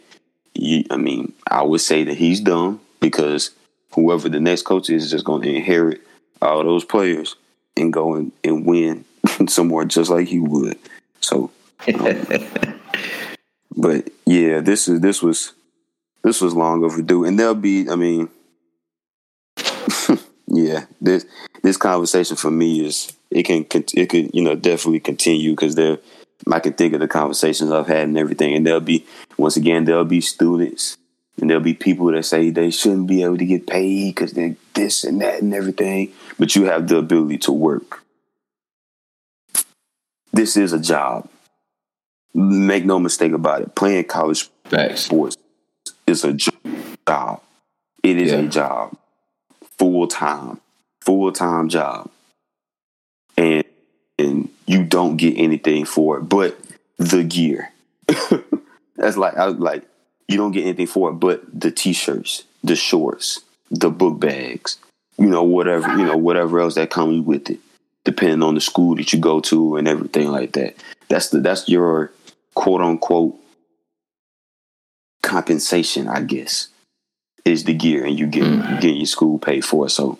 you, 0.54 0.86
I 0.89 0.95
mean, 0.95 1.34
I 1.52 1.64
would 1.64 1.82
say 1.82 2.06
that 2.06 2.16
he's 2.16 2.39
dumb 2.39 2.80
because 3.02 3.52
whoever 3.91 4.30
the 4.30 4.39
next 4.39 4.62
coach 4.62 4.89
is 4.89 5.04
is 5.04 5.12
just 5.12 5.26
going 5.26 5.41
to 5.41 5.54
inherit 5.54 6.02
all 6.41 6.64
those 6.64 6.86
players 6.86 7.36
and 7.76 7.91
go 7.91 8.16
and, 8.16 8.32
and 8.43 8.66
win 8.66 9.04
somewhere 9.48 9.84
just 9.84 10.10
like 10.10 10.30
he 10.30 10.39
would. 10.39 10.80
So, 11.20 11.52
um, 11.93 12.26
but 13.76 14.10
yeah, 14.26 14.62
this 14.62 14.88
is 14.88 15.02
this 15.02 15.22
was 15.22 15.52
this 16.24 16.39
was 16.39 16.56
long 16.56 16.86
overdue, 16.86 17.26
and 17.26 17.38
there'll 17.38 17.54
be. 17.54 17.89
I 17.89 17.95
mean, 17.95 18.30
yeah, 20.48 20.86
this 21.02 21.26
this 21.64 21.78
conversation 21.78 22.36
for 22.38 22.52
me 22.52 22.86
is 22.86 23.12
it 23.32 23.43
can 23.43 23.66
it 23.95 24.10
could 24.10 24.32
you 24.34 24.41
know 24.43 24.56
definitely 24.56 25.00
continue 25.00 25.52
because 25.52 25.76
there 25.76 25.98
I 26.52 26.60
can 26.60 26.74
think 26.74 26.93
of 26.93 27.00
the 27.00 27.08
conversations 27.08 27.72
I've 27.72 27.88
had 27.88 28.08
and 28.08 28.18
everything, 28.18 28.54
and 28.56 28.66
there'll 28.66 28.80
be 28.80 29.06
once 29.38 29.58
again 29.58 29.86
there'll 29.86 30.06
be 30.06 30.22
students 30.22 30.98
and 31.39 31.50
there'll 31.50 31.64
be 31.64 31.74
people 31.74 32.08
that 32.12 32.24
say 32.24 32.50
they 32.50 32.72
shouldn't 32.72 33.08
be 33.08 33.24
able 33.24 33.38
to 33.38 33.45
get 33.45 33.68
paid 33.68 34.16
because 34.16 34.34
they're 34.34 34.56
this 34.74 35.04
and 35.04 35.22
that 35.22 35.41
and 35.41 35.54
everything, 35.54 36.12
but 36.39 36.56
you 36.56 36.66
have 36.66 36.88
the 36.88 36.98
ability 36.98 37.38
to 37.39 37.52
work. 37.52 38.04
This 40.34 40.58
is 40.58 40.74
a 40.74 40.80
job. 40.80 41.30
Make 42.34 42.86
no 42.86 43.00
mistake 43.00 43.32
about 43.34 43.62
it. 43.62 43.76
Playing 43.76 44.06
college 44.06 44.50
Facts. 44.66 45.02
sports 45.02 45.38
is 46.06 46.24
a 46.24 46.34
job. 46.34 47.41
It 48.04 48.18
is 48.18 48.32
Yeah. 48.32 48.39
a 48.39 48.48
job, 48.48 48.98
full 49.78 50.08
time, 50.08 50.60
full 51.02 51.32
time 51.32 51.70
job, 51.70 52.10
and 53.38 53.64
and 54.20 54.50
you 54.66 54.84
don't 54.84 55.18
get 55.18 55.38
anything 55.38 55.86
for 55.86 56.18
it 56.18 56.22
but 56.24 56.58
the 56.98 57.24
gear. 57.24 57.72
That's 58.96 59.18
like 59.18 59.38
I 59.38 59.46
like 59.46 59.84
you 60.28 60.38
don't 60.38 60.52
get 60.52 60.64
anything 60.64 60.88
for 60.88 61.10
it 61.10 61.14
but 61.14 61.44
the 61.60 61.72
t-shirts, 61.72 62.44
the 62.64 62.76
shorts, 62.76 63.42
the 63.70 63.90
book 63.90 64.20
bags, 64.20 64.78
you 65.18 65.28
know 65.28 65.44
whatever 65.44 65.88
you 65.98 66.06
know 66.06 66.18
whatever 66.18 66.60
else 66.60 66.76
that 66.76 66.90
comes 66.90 67.26
with 67.26 67.50
it, 67.50 67.60
depending 68.04 68.44
on 68.44 68.56
the 68.56 68.62
school 68.62 68.96
that 68.96 69.14
you 69.14 69.20
go 69.20 69.40
to 69.42 69.78
and 69.78 69.88
everything 69.88 70.30
like 70.30 70.54
that. 70.54 70.76
That's 71.10 71.30
the 71.30 71.40
that's 71.40 71.70
your 71.70 72.12
quote 72.56 72.82
unquote 72.82 73.36
compensation, 75.22 76.08
I 76.08 76.22
guess, 76.22 76.70
is 77.52 77.64
the 77.64 77.74
gear, 77.74 78.06
and 78.06 78.18
you 78.18 78.28
get 78.28 78.43
you 78.43 78.80
get 78.80 78.95
your 78.95 79.06
school 79.06 79.39
paid 79.39 79.66
for. 79.66 79.89
So 79.89 80.20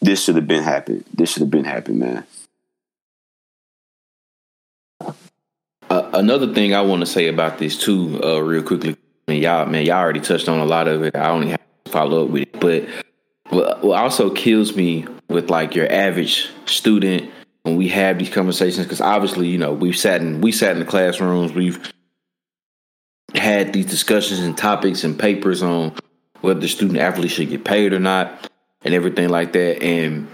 this 0.00 0.24
should 0.24 0.36
have 0.36 0.48
been 0.48 0.62
happening. 0.62 1.04
This 1.12 1.32
should 1.32 1.42
have 1.42 1.50
been 1.50 1.64
happening, 1.64 1.98
man. 2.00 2.24
Uh, 5.90 6.10
another 6.14 6.52
thing 6.52 6.74
I 6.74 6.80
want 6.80 7.00
to 7.00 7.06
say 7.06 7.28
about 7.28 7.58
this 7.58 7.76
too, 7.76 8.20
uh, 8.24 8.40
real 8.40 8.62
quickly, 8.62 8.96
and 9.28 9.38
y'all, 9.38 9.66
man, 9.66 9.84
y'all 9.84 9.96
already 9.96 10.20
touched 10.20 10.48
on 10.48 10.58
a 10.58 10.64
lot 10.64 10.88
of 10.88 11.02
it. 11.02 11.14
I 11.14 11.30
only 11.30 11.50
have 11.50 11.60
to 11.84 11.90
follow 11.90 12.24
up 12.24 12.30
with 12.30 12.42
it, 12.42 12.60
but 12.60 12.88
what, 13.50 13.84
what 13.84 13.98
also 14.00 14.30
kills 14.30 14.74
me 14.74 15.06
with 15.28 15.50
like 15.50 15.74
your 15.74 15.90
average 15.92 16.48
student 16.66 17.30
when 17.62 17.76
we 17.76 17.88
have 17.88 18.18
these 18.18 18.30
conversations, 18.30 18.86
because 18.86 19.00
obviously, 19.00 19.48
you 19.48 19.58
know, 19.58 19.72
we've 19.72 19.96
sat 19.96 20.20
in 20.20 20.40
we 20.40 20.50
sat 20.50 20.72
in 20.72 20.78
the 20.78 20.84
classrooms, 20.84 21.52
we've 21.52 21.92
had 23.34 23.72
these 23.72 23.86
discussions 23.86 24.40
and 24.40 24.56
topics 24.56 25.04
and 25.04 25.18
papers 25.18 25.62
on 25.62 25.94
whether 26.42 26.60
the 26.60 26.68
student 26.68 26.98
athlete 26.98 27.30
should 27.30 27.48
get 27.48 27.64
paid 27.64 27.92
or 27.92 27.98
not, 27.98 28.48
and 28.84 28.94
everything 28.94 29.30
like 29.30 29.52
that, 29.54 29.82
and 29.82 30.28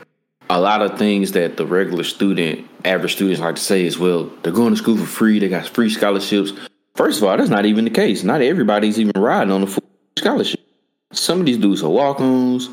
a 0.51 0.61
lot 0.61 0.83
of 0.83 0.99
things 0.99 1.33
that 1.33 1.57
the 1.57 1.67
regular 1.67 2.05
student, 2.05 2.67
average 2.85 3.15
students 3.15 3.41
like 3.41 3.57
to 3.57 3.63
say 3.63 3.85
is, 3.85 3.99
well, 3.99 4.31
they're 4.43 4.53
going 4.53 4.73
to 4.73 4.77
school 4.77 4.97
for 4.97 5.07
free, 5.07 5.39
they 5.39 5.49
got 5.49 5.69
free 5.69 5.91
scholarships. 5.91 6.53
First 6.95 7.19
of 7.19 7.29
all, 7.29 7.37
that's 7.37 7.51
not 7.51 7.67
even 7.67 7.85
the 7.85 7.91
case. 7.91 8.25
Not 8.25 8.43
everybody's 8.43 8.99
even 8.99 9.21
riding 9.21 9.53
on 9.53 9.63
a 9.63 9.67
full 9.67 9.85
scholarship. 10.19 10.61
Some 11.13 11.41
of 11.41 11.47
these 11.47 11.59
dudes 11.59 11.83
are 11.83 11.91
walk-ons. 11.91 12.69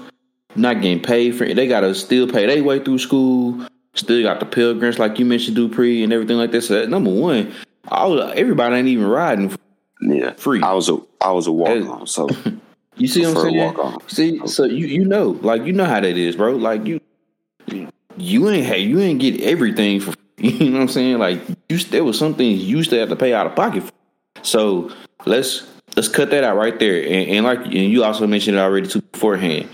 not 0.56 0.82
getting 0.82 1.02
paid 1.02 1.36
for 1.36 1.44
it. 1.44 1.56
They 1.56 1.68
gotta 1.68 1.94
still 1.94 2.28
pay 2.28 2.46
their 2.46 2.64
way 2.64 2.80
through 2.80 3.00
school. 3.00 3.68
Still 3.94 4.24
got 4.24 4.40
the 4.40 4.46
Pell 4.46 4.74
Grants, 4.74 5.00
like 5.00 5.20
you 5.20 5.26
mentioned, 5.26 5.56
Dupree 5.56 6.04
and 6.04 6.12
everything 6.12 6.38
like 6.38 6.52
that. 6.52 6.64
So 6.64 6.80
that, 6.80 6.90
number 6.90 7.12
one, 7.12 7.54
all 7.88 8.22
everybody 8.22 8.76
ain't 8.76 8.88
even 8.88 9.08
riding. 9.08 9.56
Yeah, 10.02 10.34
free. 10.34 10.62
I 10.62 10.74
was 10.74 10.90
a 10.90 10.98
I 11.22 11.32
was 11.32 11.48
a 11.48 11.52
walk 11.52 11.86
on, 11.88 12.08
so 12.08 12.28
you 12.98 13.08
see 13.08 13.26
what 13.26 13.38
I'm 13.38 13.52
saying? 13.52 13.98
See, 14.08 14.48
so 14.48 14.66
you 14.66 14.88
you 14.88 15.06
know, 15.06 15.40
like 15.42 15.64
you 15.66 15.74
know 15.74 15.86
how 15.86 16.00
that 16.00 16.18
is, 16.18 16.36
bro. 16.36 16.56
Like 16.56 16.86
you 16.86 17.00
you 18.18 18.50
ain't 18.50 18.66
hey, 18.66 18.80
you 18.80 19.00
ain't 19.00 19.20
get 19.20 19.42
everything 19.42 20.00
for 20.00 20.14
you 20.38 20.70
know 20.70 20.78
what 20.78 20.82
I'm 20.84 20.88
saying? 20.90 21.18
Like 21.20 21.42
you 21.70 21.78
there 21.78 22.04
was 22.04 22.18
some 22.18 22.36
things 22.36 22.64
you 22.64 22.84
still 22.84 23.00
have 23.00 23.10
to 23.10 23.16
pay 23.16 23.34
out 23.34 23.48
of 23.48 23.56
pocket 23.56 23.84
for. 23.84 23.92
So 24.44 24.92
let's 25.26 25.68
let's 25.96 26.08
cut 26.08 26.30
that 26.32 26.44
out 26.44 26.58
right 26.58 26.78
there. 26.80 27.02
And, 27.02 27.30
and 27.30 27.46
like 27.46 27.66
and 27.66 27.74
you 27.74 28.04
also 28.04 28.28
mentioned 28.28 28.58
it 28.58 28.60
already 28.60 28.88
too 28.88 29.02
beforehand. 29.02 29.70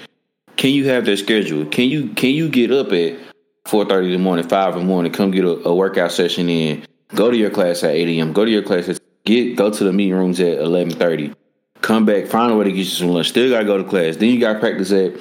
Can 0.58 0.72
you 0.72 0.88
have 0.90 1.06
their 1.06 1.18
schedule? 1.18 1.66
Can 1.66 1.90
you 1.90 2.10
can 2.10 2.32
you 2.32 2.50
get 2.50 2.72
up 2.72 2.92
at 2.92 3.18
four 3.66 3.86
thirty 3.86 4.08
in 4.08 4.14
the 4.14 4.20
morning, 4.20 4.48
five 4.48 4.74
in 4.74 4.80
the 4.80 4.86
morning, 4.86 5.12
come 5.12 5.32
get 5.32 5.46
a, 5.46 5.68
a, 5.68 5.74
workout 5.74 6.12
session 6.12 6.50
in, 6.50 6.86
go 7.16 7.32
to 7.32 7.38
your 7.38 7.50
class 7.50 7.84
at 7.84 7.92
eight 7.92 8.08
a.m., 8.08 8.34
go 8.34 8.46
to 8.46 8.52
your 8.52 8.64
class 8.64 8.90
at 8.90 9.00
get 9.26 9.56
go 9.56 9.70
to 9.70 9.84
the 9.84 9.94
meeting 9.94 10.14
rooms 10.14 10.40
at 10.40 10.60
eleven 10.60 10.92
thirty, 10.92 11.34
come 11.82 12.06
back, 12.06 12.28
find 12.28 12.52
a 12.52 12.56
way 12.56 12.66
to 12.66 12.72
get 12.72 12.80
you 12.80 12.86
some 12.86 13.10
lunch. 13.10 13.30
Still 13.30 13.50
gotta 13.50 13.66
go 13.66 13.78
to 13.78 13.84
class. 13.84 14.18
Then 14.18 14.30
you 14.30 14.40
gotta 14.40 14.60
practice 14.60 14.92
at 14.92 15.14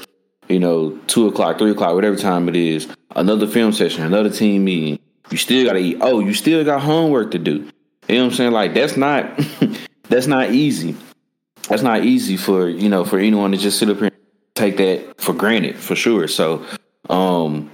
you 0.48 0.58
know 0.58 0.98
two 1.06 1.26
o'clock, 1.26 1.58
three 1.58 1.70
o'clock, 1.70 1.94
whatever 1.94 2.16
time 2.16 2.48
it 2.48 2.56
is. 2.56 2.88
Another 3.16 3.46
film 3.46 3.72
session, 3.72 4.04
another 4.04 4.30
team 4.30 4.64
meeting. 4.64 4.98
You 5.30 5.36
still 5.36 5.66
gotta 5.66 5.78
eat. 5.78 5.98
Oh, 6.00 6.20
you 6.20 6.34
still 6.34 6.64
got 6.64 6.80
homework 6.80 7.32
to 7.32 7.38
do. 7.38 7.68
You 8.08 8.16
know 8.16 8.24
what 8.24 8.30
I'm 8.30 8.36
saying? 8.36 8.52
Like 8.52 8.74
that's 8.74 8.96
not 8.96 9.40
that's 10.08 10.26
not 10.26 10.50
easy. 10.50 10.96
That's 11.68 11.82
not 11.82 12.04
easy 12.04 12.36
for 12.36 12.68
you 12.68 12.88
know 12.88 13.04
for 13.04 13.18
anyone 13.18 13.52
to 13.52 13.58
just 13.58 13.78
sit 13.78 13.88
up 13.88 13.98
here 13.98 14.06
and 14.06 14.14
take 14.54 14.76
that 14.78 15.20
for 15.20 15.32
granted 15.32 15.76
for 15.76 15.96
sure. 15.96 16.28
So 16.28 16.64
um 17.08 17.70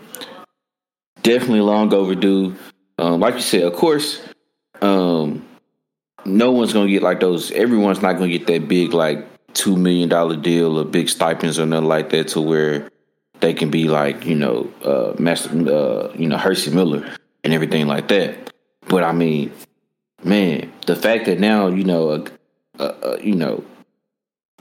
definitely 1.27 1.61
long 1.61 1.93
overdue. 1.93 2.55
Um, 2.99 3.21
like 3.21 3.35
you 3.35 3.41
said, 3.41 3.63
of 3.65 3.75
course, 3.75 4.23
um, 4.81 5.46
no 6.27 6.51
one's 6.53 6.73
gonna 6.73 6.89
get 6.89 7.03
like 7.03 7.21
those. 7.21 7.51
Everyone's 7.53 8.03
not 8.03 8.15
gonna 8.15 8.29
get 8.29 8.47
that 8.49 8.69
big 8.69 8.93
like 8.93 9.27
two 9.55 9.77
million 9.77 10.09
dollar 10.09 10.37
deal 10.37 10.79
or 10.79 10.85
big 10.85 11.09
stipends 11.09 11.59
or 11.59 11.67
nothing 11.67 11.89
like 11.89 12.11
that 12.11 12.29
to 12.29 12.41
where 12.41 12.91
they 13.41 13.55
can 13.55 13.71
be 13.71 13.89
like 13.89 14.27
you 14.27 14.35
know 14.35 14.71
uh, 14.85 15.15
master 15.19 15.51
uh, 15.51 16.13
you 16.15 16.29
know 16.29 16.37
Hercy 16.37 16.71
Miller 16.71 17.09
and 17.45 17.55
everything 17.55 17.87
like 17.87 18.09
that. 18.09 18.53
But 18.89 19.05
I 19.05 19.13
mean, 19.13 19.53
man, 20.23 20.73
the 20.87 20.97
fact 20.97 21.27
that 21.27 21.41
now 21.41 21.69
you 21.69 21.85
know 21.85 22.27
a, 22.79 22.85
a 22.85 23.23
you 23.23 23.35
know 23.35 23.65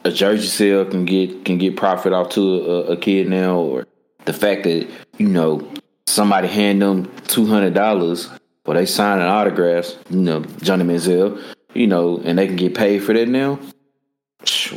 a 0.03 0.11
jersey 0.11 0.47
sale 0.47 0.85
can 0.85 1.05
get 1.05 1.45
can 1.45 1.57
get 1.57 1.75
profit 1.75 2.13
off 2.13 2.29
to 2.29 2.41
a, 2.41 2.81
a 2.93 2.97
kid 2.97 3.27
now, 3.27 3.57
or 3.57 3.87
the 4.25 4.33
fact 4.33 4.63
that 4.63 4.87
you 5.17 5.27
know 5.27 5.67
somebody 6.07 6.47
hand 6.47 6.81
them 6.81 7.11
two 7.27 7.45
hundred 7.45 7.73
dollars 7.73 8.29
or 8.65 8.73
they 8.73 8.85
signing 8.85 9.25
autographs, 9.25 9.95
you 10.09 10.17
know, 10.17 10.41
Johnny 10.61 10.83
Manziel, 10.83 11.41
you 11.75 11.87
know, 11.87 12.21
and 12.23 12.39
they 12.39 12.47
can 12.47 12.55
get 12.55 12.73
paid 12.73 13.03
for 13.03 13.13
that 13.13 13.27
now. 13.27 13.59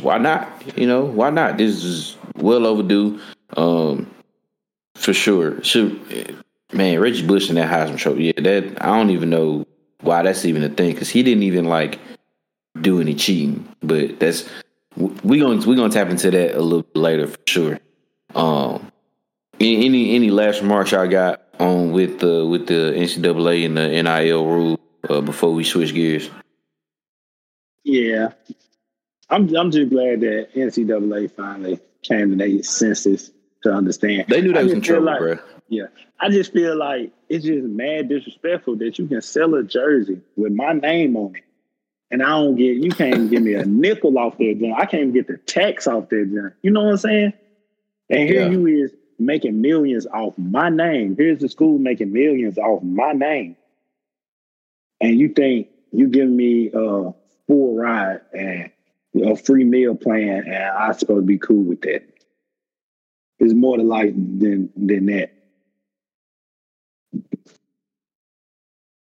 Why 0.01 0.17
not? 0.17 0.77
You 0.77 0.87
know, 0.87 1.05
why 1.05 1.29
not? 1.29 1.57
This 1.57 1.83
is 1.83 2.17
well 2.35 2.65
overdue. 2.65 3.19
Um, 3.55 4.09
for 4.95 5.13
sure. 5.13 5.63
Should 5.63 6.43
man, 6.73 6.99
Reggie 6.99 7.25
Bush 7.25 7.49
and 7.49 7.57
that 7.57 7.69
Heisman 7.69 7.97
Trophy. 7.97 8.25
Yeah, 8.25 8.41
that 8.41 8.83
I 8.83 8.97
don't 8.97 9.09
even 9.09 9.29
know 9.29 9.65
why 10.01 10.23
that's 10.23 10.45
even 10.45 10.63
a 10.63 10.69
thing 10.69 10.93
because 10.93 11.09
he 11.09 11.23
didn't 11.23 11.43
even 11.43 11.65
like 11.65 11.99
do 12.81 13.01
any 13.01 13.15
cheating. 13.15 13.67
But 13.81 14.19
that's 14.19 14.47
we 14.95 15.39
gonna 15.39 15.65
we 15.65 15.75
gonna 15.75 15.93
tap 15.93 16.09
into 16.09 16.31
that 16.31 16.55
a 16.55 16.61
little 16.61 16.83
bit 16.83 16.97
later 16.97 17.27
for 17.27 17.39
sure. 17.47 17.79
Um, 18.35 18.91
any 19.59 20.15
any 20.15 20.29
last 20.29 20.61
remarks 20.61 20.91
y'all 20.91 21.07
got 21.07 21.41
on 21.59 21.91
with 21.91 22.19
the 22.19 22.45
with 22.45 22.67
the 22.67 22.93
NCAA 22.95 23.65
and 23.65 23.77
the 23.77 24.03
NIL 24.03 24.45
rule 24.45 24.79
uh, 25.09 25.21
before 25.21 25.53
we 25.53 25.63
switch 25.63 25.93
gears? 25.93 26.29
Yeah, 27.83 28.33
I'm 29.29 29.53
I'm 29.55 29.71
just 29.71 29.89
glad 29.89 30.21
that 30.21 30.49
NCAA 30.55 31.31
finally 31.31 31.79
came 32.03 32.31
to 32.31 32.35
their 32.35 32.63
senses 32.63 33.31
to 33.63 33.71
understand. 33.71 34.25
They 34.27 34.41
knew 34.41 34.53
they 34.53 34.63
was 34.63 34.73
in 34.73 34.81
trouble, 34.81 35.05
like, 35.05 35.19
bro. 35.19 35.39
Yeah, 35.67 35.87
I 36.19 36.29
just 36.29 36.53
feel 36.53 36.75
like 36.75 37.11
it's 37.29 37.45
just 37.45 37.63
mad 37.65 38.09
disrespectful 38.09 38.77
that 38.77 38.97
you 38.97 39.07
can 39.07 39.21
sell 39.21 39.53
a 39.55 39.63
jersey 39.63 40.21
with 40.35 40.51
my 40.51 40.73
name 40.73 41.15
on 41.15 41.35
it, 41.35 41.43
and 42.11 42.23
I 42.23 42.29
don't 42.29 42.55
get 42.55 42.77
you 42.77 42.91
can't 42.91 43.15
even 43.15 43.29
give 43.29 43.43
me 43.43 43.53
a 43.53 43.65
nickel 43.67 44.17
off 44.17 44.37
that 44.37 44.57
junk. 44.59 44.73
I 44.77 44.85
can't 44.85 45.01
even 45.01 45.13
get 45.13 45.27
the 45.27 45.37
tax 45.37 45.87
off 45.87 46.09
that 46.09 46.31
junk. 46.33 46.53
You 46.61 46.71
know 46.71 46.83
what 46.83 46.91
I'm 46.91 46.97
saying? 46.97 47.33
And 48.09 48.27
here 48.27 48.43
yeah. 48.43 48.49
you 48.49 48.65
is 48.65 48.91
making 49.19 49.61
millions 49.61 50.07
off 50.07 50.33
my 50.37 50.69
name. 50.69 51.15
Here's 51.15 51.39
the 51.39 51.49
school 51.49 51.77
making 51.77 52.11
millions 52.11 52.57
off 52.57 52.81
my 52.81 53.11
name. 53.11 53.55
And 55.01 55.19
you 55.19 55.29
think 55.29 55.67
you 55.91 56.07
give 56.07 56.27
me 56.27 56.71
a 56.73 57.13
full 57.49 57.75
ride 57.75 58.21
and 58.31 58.71
a 59.23 59.35
free 59.35 59.63
meal 59.63 59.95
plan 59.95 60.45
and 60.45 60.55
I'm 60.55 60.93
supposed 60.93 61.23
to 61.23 61.25
be 61.25 61.39
cool 61.39 61.63
with 61.63 61.81
that. 61.81 62.03
It's 63.39 63.53
more 63.53 63.77
to 63.77 63.83
life 63.83 64.13
than 64.13 64.69
than 64.77 65.07
that. 65.07 65.33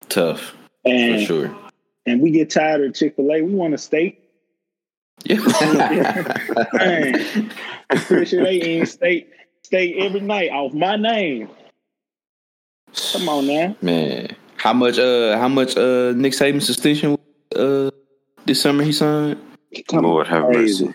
Tough. 0.07 0.55
And, 0.85 1.19
for 1.19 1.25
sure. 1.25 1.57
And 2.05 2.21
we 2.21 2.31
get 2.31 2.49
tired 2.49 2.81
of 2.81 2.95
Chick-fil-A. 2.95 3.41
We 3.43 3.53
want 3.53 3.73
a 3.73 3.77
steak. 3.77 4.23
Yeah. 5.25 5.35
Man, 6.73 7.51
pretty 7.89 8.25
sure 8.25 8.43
they 8.43 8.53
eat 8.53 8.87
steak 8.87 9.31
stay 9.69 9.93
every 9.99 10.21
night 10.21 10.49
off 10.49 10.73
my 10.73 10.95
name. 10.95 11.49
Come 13.11 13.29
on 13.29 13.45
now. 13.47 13.75
Man. 13.81 14.35
How 14.57 14.73
much 14.73 14.97
uh 14.97 15.37
how 15.37 15.47
much 15.47 15.77
uh 15.77 16.13
Nick 16.13 16.33
Saban's 16.33 16.65
suspension 16.65 17.18
this 18.49 18.61
summer 18.63 18.83
he 18.83 18.91
signed? 18.91 19.39
Lord 19.93 20.27
have 20.27 20.49
mercy. 20.49 20.91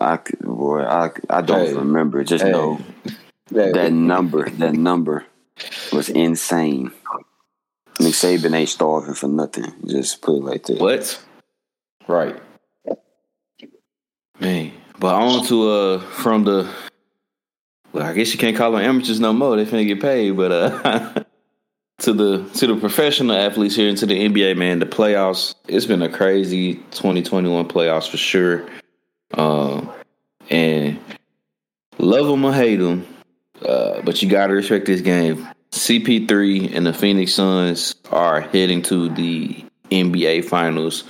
I 0.00 0.20
boy, 0.40 0.82
I 0.82 1.10
I 1.28 1.40
don't 1.42 1.66
hey. 1.66 1.74
remember. 1.74 2.22
Just 2.22 2.44
hey. 2.44 2.52
know 2.52 2.80
that, 3.50 3.74
that 3.74 3.92
number, 3.92 4.48
that 4.48 4.74
number 4.74 5.26
was 5.92 6.08
insane. 6.08 6.92
Nick 7.98 8.14
Saban 8.14 8.54
ain't 8.54 8.68
starving 8.68 9.14
for 9.14 9.26
nothing. 9.26 9.72
Just 9.84 10.22
put 10.22 10.36
it 10.36 10.44
like 10.44 10.62
that. 10.66 10.78
What? 10.78 11.20
Right. 12.06 12.40
Man. 14.38 14.72
But 15.00 15.14
on 15.16 15.44
to 15.46 15.68
uh 15.68 15.98
from 15.98 16.44
the 16.44 16.72
well, 17.92 18.06
I 18.06 18.12
guess 18.12 18.32
you 18.32 18.38
can't 18.38 18.56
call 18.56 18.72
them 18.72 18.82
amateurs 18.82 19.18
no 19.18 19.32
more. 19.32 19.56
They 19.56 19.64
finna 19.64 19.86
get 19.86 20.00
paid, 20.00 20.36
but 20.36 20.52
uh, 20.52 21.07
to 21.98 22.12
the 22.12 22.48
to 22.54 22.66
the 22.66 22.76
professional 22.76 23.36
athletes 23.36 23.74
here 23.74 23.88
into 23.88 24.06
the 24.06 24.28
NBA, 24.28 24.56
man, 24.56 24.78
the 24.78 24.86
playoffs. 24.86 25.54
It's 25.66 25.86
been 25.86 26.02
a 26.02 26.08
crazy 26.08 26.74
2021 26.92 27.68
playoffs 27.68 28.08
for 28.08 28.16
sure. 28.16 28.68
Um, 29.34 29.90
and 30.48 30.98
love 31.98 32.26
them 32.26 32.44
or 32.44 32.52
hate 32.52 32.76
them, 32.76 33.06
uh, 33.66 34.00
but 34.02 34.22
you 34.22 34.28
gotta 34.28 34.54
respect 34.54 34.86
this 34.86 35.00
game. 35.00 35.46
CP3 35.72 36.74
and 36.74 36.86
the 36.86 36.94
Phoenix 36.94 37.34
Suns 37.34 37.94
are 38.10 38.40
heading 38.40 38.80
to 38.82 39.10
the 39.10 39.64
NBA 39.90 40.44
Finals 40.46 41.04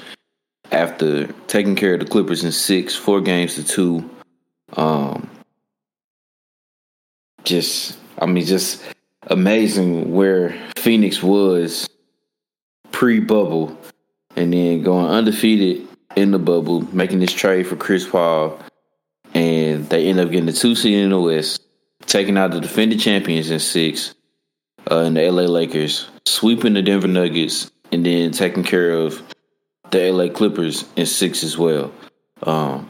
after 0.72 1.26
taking 1.46 1.76
care 1.76 1.94
of 1.94 2.00
the 2.00 2.06
Clippers 2.06 2.44
in 2.44 2.50
six, 2.50 2.94
four 2.94 3.20
games 3.20 3.54
to 3.54 3.64
two. 3.64 4.10
Um, 4.76 5.30
just 7.44 7.98
I 8.18 8.26
mean 8.26 8.44
just 8.44 8.82
amazing 9.26 10.12
where 10.12 10.56
Phoenix 10.76 11.22
was 11.22 11.88
pre 12.90 13.20
bubble 13.20 13.78
and 14.36 14.52
then 14.52 14.82
going 14.82 15.06
undefeated 15.06 15.86
in 16.16 16.30
the 16.30 16.38
bubble, 16.38 16.82
making 16.94 17.20
this 17.20 17.32
trade 17.32 17.66
for 17.66 17.76
Chris 17.76 18.08
Paul, 18.08 18.58
and 19.34 19.88
they 19.88 20.08
end 20.08 20.20
up 20.20 20.30
getting 20.30 20.46
the 20.46 20.52
two 20.52 20.74
seed 20.74 20.98
in 20.98 21.10
the 21.10 21.20
West, 21.20 21.62
taking 22.06 22.36
out 22.36 22.50
the 22.50 22.60
defending 22.60 22.98
champions 22.98 23.50
in 23.50 23.58
six, 23.58 24.14
uh, 24.90 24.98
in 25.00 25.14
the 25.14 25.30
LA 25.30 25.42
Lakers, 25.42 26.08
sweeping 26.26 26.74
the 26.74 26.82
Denver 26.82 27.08
Nuggets, 27.08 27.70
and 27.92 28.04
then 28.04 28.30
taking 28.32 28.64
care 28.64 28.92
of 28.92 29.22
the 29.90 30.10
LA 30.10 30.28
Clippers 30.28 30.84
in 30.96 31.06
six 31.06 31.42
as 31.42 31.56
well. 31.56 31.92
Um, 32.42 32.88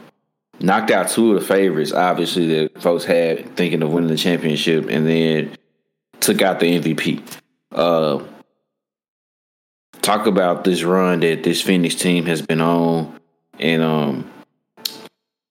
knocked 0.59 0.91
out 0.91 1.09
two 1.09 1.33
of 1.33 1.39
the 1.39 1.47
favorites, 1.47 1.93
obviously 1.93 2.47
that 2.47 2.81
folks 2.81 3.05
had 3.05 3.55
thinking 3.55 3.81
of 3.81 3.91
winning 3.91 4.09
the 4.09 4.17
championship, 4.17 4.87
and 4.89 5.07
then 5.07 5.55
took 6.19 6.41
out 6.41 6.59
the 6.59 6.79
MVP. 6.79 7.21
Uh, 7.71 8.23
talk 10.01 10.25
about 10.25 10.63
this 10.63 10.83
run 10.83 11.19
that 11.21 11.43
this 11.43 11.61
Phoenix 11.61 11.95
team 11.95 12.25
has 12.25 12.41
been 12.41 12.61
on, 12.61 13.19
and 13.59 13.81
um, 13.81 14.31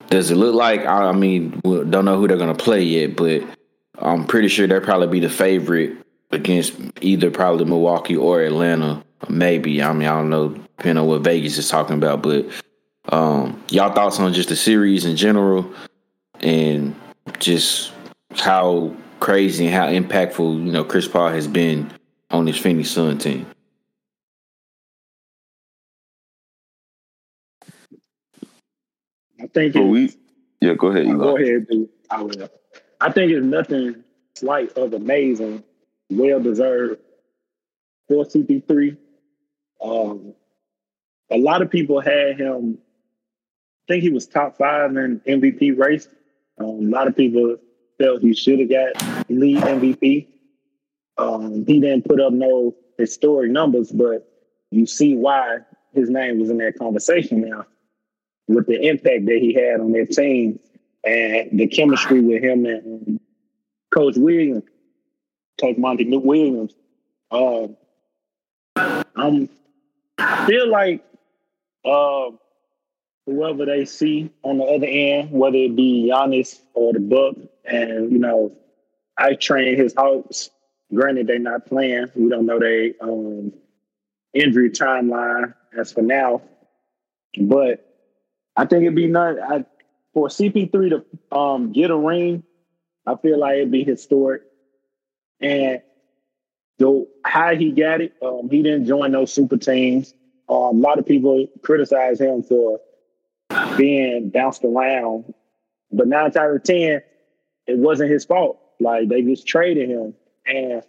does 0.08 0.30
it 0.30 0.36
look 0.36 0.54
like? 0.54 0.86
I 0.86 1.12
mean, 1.12 1.60
we 1.64 1.84
don't 1.84 2.04
know 2.04 2.18
who 2.18 2.28
they're 2.28 2.36
gonna 2.36 2.54
play 2.54 2.82
yet, 2.82 3.16
but 3.16 3.42
I'm 3.98 4.26
pretty 4.26 4.48
sure 4.48 4.66
they'll 4.66 4.80
probably 4.80 5.08
be 5.08 5.20
the 5.20 5.28
favorite 5.32 5.96
against 6.30 6.74
either 7.00 7.30
probably 7.30 7.64
Milwaukee 7.64 8.16
or 8.16 8.42
Atlanta. 8.42 9.02
Maybe 9.28 9.82
I 9.82 9.92
mean 9.92 10.08
I 10.08 10.16
don't 10.18 10.30
know, 10.30 10.48
depending 10.48 11.02
on 11.02 11.08
what 11.08 11.22
Vegas 11.22 11.58
is 11.58 11.68
talking 11.68 11.96
about, 11.96 12.22
but 12.22 12.46
um, 13.10 13.62
y'all 13.70 13.92
thoughts 13.92 14.20
on 14.20 14.32
just 14.32 14.48
the 14.48 14.56
series 14.56 15.04
in 15.04 15.16
general, 15.16 15.72
and 16.40 16.94
just 17.38 17.92
how 18.36 18.94
crazy 19.20 19.66
and 19.66 19.74
how 19.74 19.86
impactful 19.88 20.64
you 20.64 20.72
know 20.72 20.84
Chris 20.84 21.08
Paul 21.08 21.28
has 21.30 21.46
been 21.46 21.90
on 22.30 22.44
this 22.44 22.58
Phoenix 22.58 22.90
Sun 22.90 23.18
team. 23.18 23.46
I 29.40 29.46
think 29.46 29.74
But 29.74 29.82
it, 29.82 29.86
we, 29.86 30.12
yeah, 30.60 30.74
go 30.74 30.88
ahead. 30.88 31.06
go 31.06 31.36
ahead, 31.36 31.66
dude. 31.68 31.88
I 32.10 32.22
will. 32.22 32.48
I 33.00 33.12
think 33.12 33.30
it's 33.32 33.44
nothing 33.44 34.02
slight 34.34 34.76
of 34.76 34.92
amazing, 34.92 35.62
well 36.10 36.40
deserved 36.40 37.00
for 38.08 38.24
CP3. 38.24 38.96
Um, 39.82 40.34
a 41.30 41.38
lot 41.38 41.62
of 41.62 41.70
people 41.70 42.00
had 42.00 42.38
him. 42.38 42.78
I 43.88 43.92
think 43.92 44.02
he 44.02 44.10
was 44.10 44.26
top 44.26 44.58
five 44.58 44.96
in 44.96 45.20
MVP 45.20 45.78
race. 45.78 46.08
Um, 46.58 46.66
a 46.66 46.90
lot 46.90 47.06
of 47.06 47.16
people 47.16 47.56
felt 47.98 48.22
he 48.22 48.34
should 48.34 48.60
have 48.60 48.70
got 48.70 49.28
lead 49.28 49.58
MVP. 49.58 50.26
Um, 51.16 51.66
he 51.66 51.80
didn't 51.80 52.06
put 52.06 52.20
up 52.20 52.32
no 52.32 52.74
historic 52.96 53.50
numbers, 53.50 53.90
but 53.90 54.28
you 54.70 54.86
see 54.86 55.14
why 55.14 55.58
his 55.94 56.08
name 56.10 56.38
was 56.38 56.50
in 56.50 56.58
that 56.58 56.78
conversation 56.78 57.48
now 57.48 57.66
with 58.46 58.66
the 58.66 58.80
impact 58.80 59.26
that 59.26 59.38
he 59.40 59.54
had 59.54 59.80
on 59.80 59.92
that 59.92 60.10
team 60.10 60.58
and 61.04 61.58
the 61.58 61.66
chemistry 61.66 62.20
with 62.20 62.42
him 62.42 62.64
and 62.66 63.08
um, 63.08 63.20
Coach 63.94 64.16
Williams, 64.16 64.64
Coach 65.60 65.76
Monty 65.76 66.04
Williams. 66.16 66.74
Um, 67.30 67.76
I'm 69.16 69.48
feel 70.46 70.68
like 70.68 71.04
uh, 71.84 72.30
whoever 73.26 73.66
they 73.66 73.84
see 73.84 74.30
on 74.42 74.58
the 74.58 74.64
other 74.64 74.86
end, 74.86 75.30
whether 75.30 75.56
it 75.56 75.76
be 75.76 76.10
Giannis 76.10 76.60
or 76.74 76.92
the 76.92 77.00
Buck, 77.00 77.36
and 77.68 78.12
you 78.12 78.18
know, 78.18 78.52
I 79.16 79.34
train 79.34 79.76
his 79.76 79.94
hopes. 79.96 80.50
Granted, 80.94 81.26
they're 81.26 81.38
not 81.38 81.66
playing. 81.66 82.06
We 82.14 82.30
don't 82.30 82.46
know 82.46 82.58
their 82.58 82.92
um, 83.00 83.52
injury 84.32 84.70
timeline 84.70 85.54
as 85.78 85.92
for 85.92 86.02
now, 86.02 86.42
but 87.38 87.84
I 88.56 88.64
think 88.64 88.82
it'd 88.82 88.94
be 88.94 89.06
not 89.06 89.38
I, 89.38 89.64
for 90.14 90.28
CP3 90.28 90.72
to 91.30 91.36
um, 91.36 91.72
get 91.72 91.90
a 91.90 91.96
ring. 91.96 92.42
I 93.06 93.16
feel 93.16 93.38
like 93.38 93.56
it'd 93.56 93.70
be 93.70 93.84
historic, 93.84 94.42
and 95.40 95.82
the 96.78 97.06
how 97.24 97.54
he 97.54 97.72
got 97.72 98.00
it, 98.00 98.14
um, 98.22 98.48
he 98.50 98.62
didn't 98.62 98.86
join 98.86 99.12
those 99.12 99.32
super 99.32 99.56
teams. 99.56 100.14
Um, 100.48 100.56
a 100.56 100.70
lot 100.80 100.98
of 100.98 101.06
people 101.06 101.46
criticize 101.62 102.20
him 102.20 102.42
for 102.42 102.80
being 103.76 104.30
bounced 104.30 104.64
around, 104.64 105.32
but 105.92 106.08
nine 106.08 106.26
out 106.36 106.36
of 106.36 106.62
ten, 106.62 107.02
it 107.68 107.78
wasn't 107.78 108.10
his 108.10 108.24
fault. 108.24 108.60
Like 108.80 109.08
they 109.08 109.22
just 109.22 109.46
traded 109.46 109.88
him, 109.90 110.14
and 110.46 110.82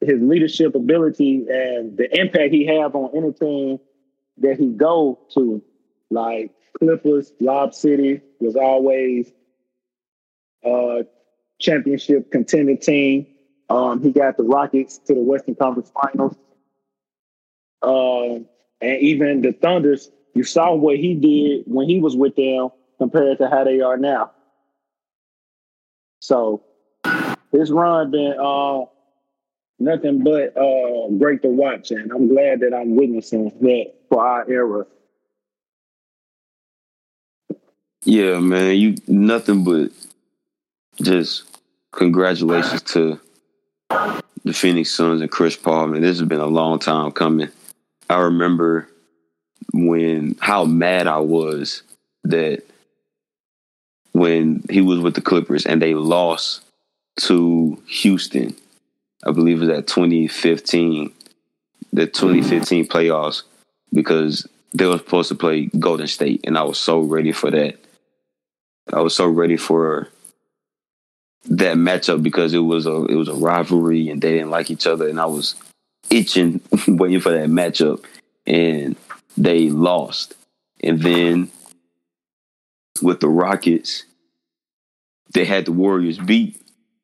his 0.00 0.20
leadership 0.20 0.74
ability 0.74 1.46
and 1.48 1.96
the 1.96 2.08
impact 2.18 2.52
he 2.52 2.66
have 2.66 2.94
on 2.94 3.16
any 3.16 3.32
team 3.32 3.78
that 4.38 4.58
he 4.58 4.68
go 4.68 5.18
to, 5.34 5.62
like 6.10 6.50
Clippers, 6.78 7.32
Lob 7.40 7.74
City 7.74 8.20
was 8.40 8.56
always 8.56 9.32
a 10.64 11.04
championship 11.58 12.30
contending 12.30 12.78
team. 12.78 13.26
Um, 13.68 14.02
he 14.02 14.10
got 14.10 14.36
the 14.36 14.42
Rockets 14.42 14.98
to 15.06 15.14
the 15.14 15.22
Western 15.22 15.54
Conference 15.54 15.92
Finals. 16.02 16.36
Um, 17.82 18.46
and 18.80 19.00
even 19.00 19.42
the 19.42 19.52
Thunders, 19.52 20.10
you 20.34 20.44
saw 20.44 20.74
what 20.74 20.96
he 20.96 21.14
did 21.14 21.64
when 21.66 21.88
he 21.88 22.00
was 22.00 22.16
with 22.16 22.36
them 22.36 22.68
compared 22.98 23.38
to 23.38 23.48
how 23.48 23.64
they 23.64 23.80
are 23.80 23.96
now. 23.96 24.32
So 26.22 26.62
this 27.50 27.70
run 27.70 28.12
been 28.12 28.36
uh, 28.38 28.84
nothing 29.80 30.22
but 30.22 30.56
uh, 30.56 31.08
great 31.18 31.42
to 31.42 31.48
watch, 31.48 31.90
and 31.90 32.12
I'm 32.12 32.28
glad 32.28 32.60
that 32.60 32.72
I'm 32.72 32.94
witnessing 32.94 33.50
that 33.60 33.86
for 34.08 34.24
our 34.24 34.48
era. 34.48 34.86
Yeah, 38.04 38.38
man, 38.38 38.76
you 38.76 38.94
nothing 39.08 39.64
but 39.64 39.90
just 41.02 41.58
congratulations 41.90 42.82
to 42.82 43.18
the 44.44 44.52
Phoenix 44.52 44.92
Suns 44.92 45.22
and 45.22 45.30
Chris 45.30 45.56
Paul. 45.56 45.88
Man, 45.88 46.02
this 46.02 46.20
has 46.20 46.28
been 46.28 46.38
a 46.38 46.46
long 46.46 46.78
time 46.78 47.10
coming. 47.10 47.48
I 48.08 48.20
remember 48.20 48.88
when 49.72 50.36
how 50.40 50.66
mad 50.66 51.08
I 51.08 51.18
was 51.18 51.82
that 52.22 52.62
when 54.22 54.62
he 54.70 54.80
was 54.80 55.00
with 55.00 55.16
the 55.16 55.20
Clippers 55.20 55.66
and 55.66 55.82
they 55.82 55.94
lost 55.94 56.62
to 57.18 57.76
Houston. 57.88 58.54
I 59.24 59.32
believe 59.32 59.56
it 59.56 59.66
was 59.66 59.78
at 59.78 59.88
2015, 59.88 61.12
the 61.92 62.06
2015 62.06 62.86
playoffs, 62.86 63.42
because 63.92 64.46
they 64.74 64.86
were 64.86 64.98
supposed 64.98 65.28
to 65.30 65.34
play 65.34 65.66
Golden 65.76 66.06
State, 66.06 66.42
and 66.44 66.56
I 66.56 66.62
was 66.62 66.78
so 66.78 67.00
ready 67.00 67.32
for 67.32 67.50
that. 67.50 67.78
I 68.92 69.00
was 69.00 69.16
so 69.16 69.26
ready 69.26 69.56
for 69.56 70.08
that 71.46 71.76
matchup 71.76 72.22
because 72.22 72.54
it 72.54 72.60
was 72.60 72.86
a 72.86 73.04
it 73.06 73.16
was 73.16 73.28
a 73.28 73.34
rivalry 73.34 74.08
and 74.08 74.22
they 74.22 74.34
didn't 74.34 74.50
like 74.50 74.70
each 74.70 74.86
other, 74.86 75.08
and 75.08 75.18
I 75.18 75.26
was 75.26 75.56
itching 76.10 76.60
waiting 76.86 77.20
for 77.20 77.32
that 77.32 77.48
matchup, 77.48 78.04
and 78.46 78.94
they 79.36 79.68
lost. 79.68 80.34
And 80.80 81.02
then 81.02 81.50
with 83.02 83.18
the 83.18 83.28
Rockets, 83.28 84.04
they 85.32 85.44
had 85.44 85.64
the 85.64 85.72
Warriors 85.72 86.18
beat, 86.18 86.60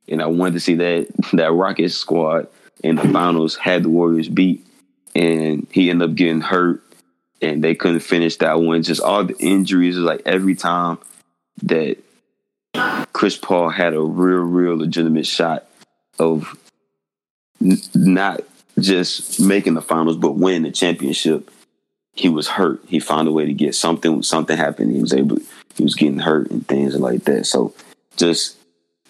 and 0.09 0.23
I 0.23 0.27
wanted 0.27 0.55
to 0.55 0.61
see 0.61 0.75
that 0.75 1.09
that 1.33 1.53
Rockets 1.53 1.95
squad 1.95 2.49
in 2.83 2.97
the 2.97 3.09
finals 3.09 3.57
had 3.57 3.83
the 3.83 3.89
Warriors 3.89 4.29
beat, 4.29 4.67
and 5.15 5.67
he 5.71 5.91
ended 5.91 6.11
up 6.11 6.17
getting 6.17 6.41
hurt, 6.41 6.83
and 7.43 7.63
they 7.63 7.75
couldn't 7.75 8.01
finish 8.01 8.37
that 8.37 8.61
one. 8.61 8.83
Just 8.83 9.01
all 9.01 9.25
the 9.25 9.37
injuries, 9.39 9.97
like 9.97 10.23
every 10.25 10.55
time 10.55 10.99
that 11.63 11.99
Chris 13.13 13.37
Paul 13.37 13.71
had 13.71 13.95
a 13.95 14.01
real, 14.01 14.39
real 14.39 14.77
legitimate 14.77 15.27
shot 15.27 15.67
of 16.19 16.57
n- 17.61 17.79
not 17.95 18.43
just 18.79 19.41
making 19.41 19.75
the 19.75 19.83
finals, 19.83 20.17
but 20.17 20.33
winning 20.33 20.63
the 20.63 20.71
championship. 20.71 21.51
He 22.15 22.29
was 22.29 22.49
hurt. 22.49 22.81
He 22.87 22.99
found 22.99 23.29
a 23.29 23.33
way 23.33 23.47
to 23.47 23.53
get 23.53 23.75
something. 23.75 24.23
Something 24.23 24.57
happened. 24.57 24.93
He 24.93 25.01
was 25.01 25.13
able. 25.13 25.39
He 25.77 25.85
was 25.85 25.95
getting 25.95 26.19
hurt 26.19 26.51
and 26.51 26.67
things 26.67 26.99
like 26.99 27.25
that. 27.25 27.47
So, 27.47 27.75
just 28.19 28.57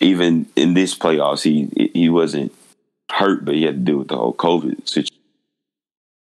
even 0.00 0.46
in 0.54 0.74
this 0.74 0.94
playoffs, 0.96 1.42
he 1.42 1.90
he 1.94 2.08
wasn't 2.08 2.52
hurt, 3.10 3.44
but 3.44 3.54
he 3.54 3.64
had 3.64 3.74
to 3.74 3.80
deal 3.80 3.98
with 3.98 4.08
the 4.08 4.16
whole 4.16 4.34
COVID 4.34 4.88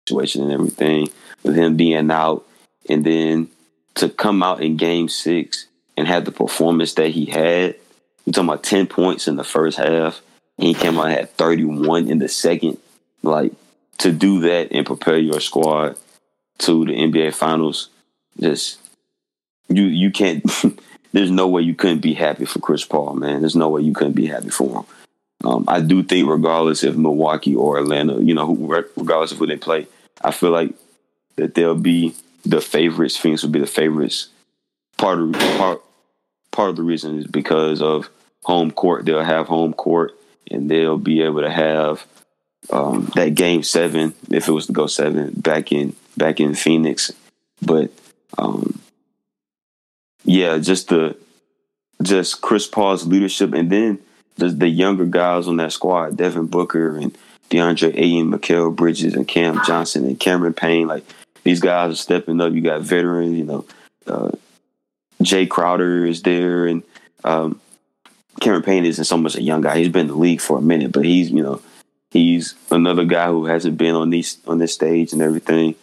situation 0.07 0.43
and 0.43 0.51
everything. 0.51 1.09
With 1.43 1.55
him 1.55 1.77
being 1.77 2.09
out, 2.09 2.45
and 2.89 3.03
then 3.03 3.49
to 3.95 4.09
come 4.09 4.43
out 4.43 4.61
in 4.61 4.77
Game 4.77 5.09
Six 5.09 5.67
and 5.97 6.07
have 6.07 6.25
the 6.25 6.31
performance 6.31 6.93
that 6.95 7.09
he 7.09 7.25
had. 7.25 7.75
You're 8.25 8.33
talking 8.33 8.49
about 8.49 8.63
10 8.63 8.87
points 8.87 9.27
in 9.27 9.35
the 9.35 9.43
first 9.43 9.77
half. 9.77 10.21
And 10.57 10.67
he 10.67 10.73
came 10.73 10.97
out 10.97 11.09
had 11.09 11.31
31 11.31 12.09
in 12.09 12.19
the 12.19 12.27
second. 12.27 12.77
Like, 13.21 13.53
to 13.99 14.11
do 14.11 14.41
that 14.41 14.69
and 14.71 14.85
prepare 14.85 15.17
your 15.17 15.39
squad 15.39 15.97
to 16.59 16.85
the 16.85 16.91
NBA 16.91 17.33
Finals, 17.33 17.89
just, 18.39 18.79
you 19.67 19.83
you 19.83 20.11
can't, 20.11 20.43
there's 21.15 21.31
no 21.31 21.47
way 21.47 21.61
you 21.61 21.73
couldn't 21.73 22.01
be 22.01 22.13
happy 22.13 22.43
for 22.43 22.59
Chris 22.59 22.83
Paul, 22.83 23.13
man. 23.15 23.39
There's 23.39 23.55
no 23.55 23.69
way 23.69 23.81
you 23.81 23.93
couldn't 23.93 24.17
be 24.17 24.25
happy 24.25 24.49
for 24.49 24.79
him. 24.79 24.85
Um, 25.45 25.63
I 25.65 25.79
do 25.79 26.03
think, 26.03 26.27
regardless 26.27 26.83
if 26.83 26.97
Milwaukee 26.97 27.55
or 27.55 27.77
Atlanta, 27.77 28.21
you 28.21 28.33
know, 28.33 28.53
regardless 28.53 29.31
of 29.31 29.37
who 29.37 29.47
they 29.47 29.55
play, 29.55 29.87
I 30.21 30.31
feel 30.31 30.51
like 30.51 30.73
that 31.37 31.55
they'll 31.55 31.73
be 31.73 32.15
the 32.43 32.59
favorites. 32.59 33.15
Phoenix 33.15 33.43
will 33.43 33.51
be 33.51 33.61
the 33.61 33.65
favorites. 33.65 34.27
Part 34.97 35.19
of 35.19 35.31
part 35.57 35.81
part 36.51 36.71
of 36.71 36.75
the 36.75 36.83
reason 36.83 37.19
is 37.19 37.27
because 37.27 37.81
of 37.81 38.09
home 38.43 38.71
court. 38.71 39.05
They'll 39.05 39.23
have 39.23 39.47
home 39.47 39.71
court, 39.71 40.19
and 40.51 40.69
they'll 40.69 40.97
be 40.97 41.21
able 41.21 41.43
to 41.43 41.51
have 41.51 42.05
um, 42.73 43.09
that 43.15 43.35
game 43.35 43.63
seven 43.63 44.13
if 44.31 44.49
it 44.49 44.51
was 44.51 44.65
to 44.65 44.73
go 44.73 44.87
seven 44.87 45.31
back 45.37 45.71
in 45.71 45.95
back 46.17 46.41
in 46.41 46.55
Phoenix. 46.55 47.13
But 47.61 47.91
um, 48.37 48.81
yeah, 50.25 50.57
just 50.57 50.89
the 50.89 51.15
just 52.01 52.41
Chris 52.41 52.67
Paul's 52.67 53.07
leadership, 53.07 53.53
and 53.53 53.69
then 53.69 53.99
the, 54.35 54.49
the 54.49 54.67
younger 54.67 55.05
guys 55.05 55.47
on 55.47 55.57
that 55.57 55.71
squad, 55.71 56.17
Devin 56.17 56.47
Booker 56.47 56.97
and 56.97 57.17
DeAndre 57.49 57.95
Ayton, 57.95 58.31
Mikal 58.31 58.75
Bridges, 58.75 59.13
and 59.13 59.27
Cam 59.27 59.61
Johnson 59.65 60.05
and 60.05 60.19
Cameron 60.19 60.53
Payne. 60.53 60.87
Like 60.87 61.05
these 61.43 61.61
guys 61.61 61.93
are 61.93 61.95
stepping 61.95 62.41
up. 62.41 62.53
You 62.53 62.61
got 62.61 62.81
veterans, 62.81 63.37
you 63.37 63.45
know. 63.45 63.65
Uh, 64.05 64.31
Jae 65.23 65.49
Crowder 65.49 66.05
is 66.05 66.21
there, 66.23 66.67
and 66.67 66.83
um, 67.23 67.61
Cameron 68.41 68.63
Payne 68.63 68.85
isn't 68.85 69.05
so 69.05 69.17
much 69.17 69.35
a 69.35 69.41
young 69.41 69.61
guy. 69.61 69.77
He's 69.77 69.89
been 69.89 70.01
in 70.01 70.07
the 70.07 70.15
league 70.15 70.41
for 70.41 70.57
a 70.57 70.61
minute, 70.61 70.91
but 70.91 71.05
he's 71.05 71.31
you 71.31 71.41
know 71.41 71.61
he's 72.11 72.55
another 72.71 73.05
guy 73.05 73.27
who 73.27 73.45
hasn't 73.45 73.77
been 73.77 73.95
on 73.95 74.09
these 74.09 74.37
on 74.47 74.57
this 74.57 74.73
stage 74.73 75.13
and 75.13 75.21
everything. 75.21 75.75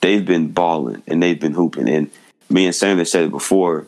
They've 0.00 0.24
been 0.24 0.50
balling 0.50 1.02
and 1.06 1.22
they've 1.22 1.38
been 1.38 1.54
hooping. 1.54 1.88
And 1.88 2.10
me 2.52 2.66
and 2.66 2.74
Sam 2.74 2.90
Sanders 2.90 3.10
said 3.10 3.24
it 3.24 3.30
before 3.30 3.86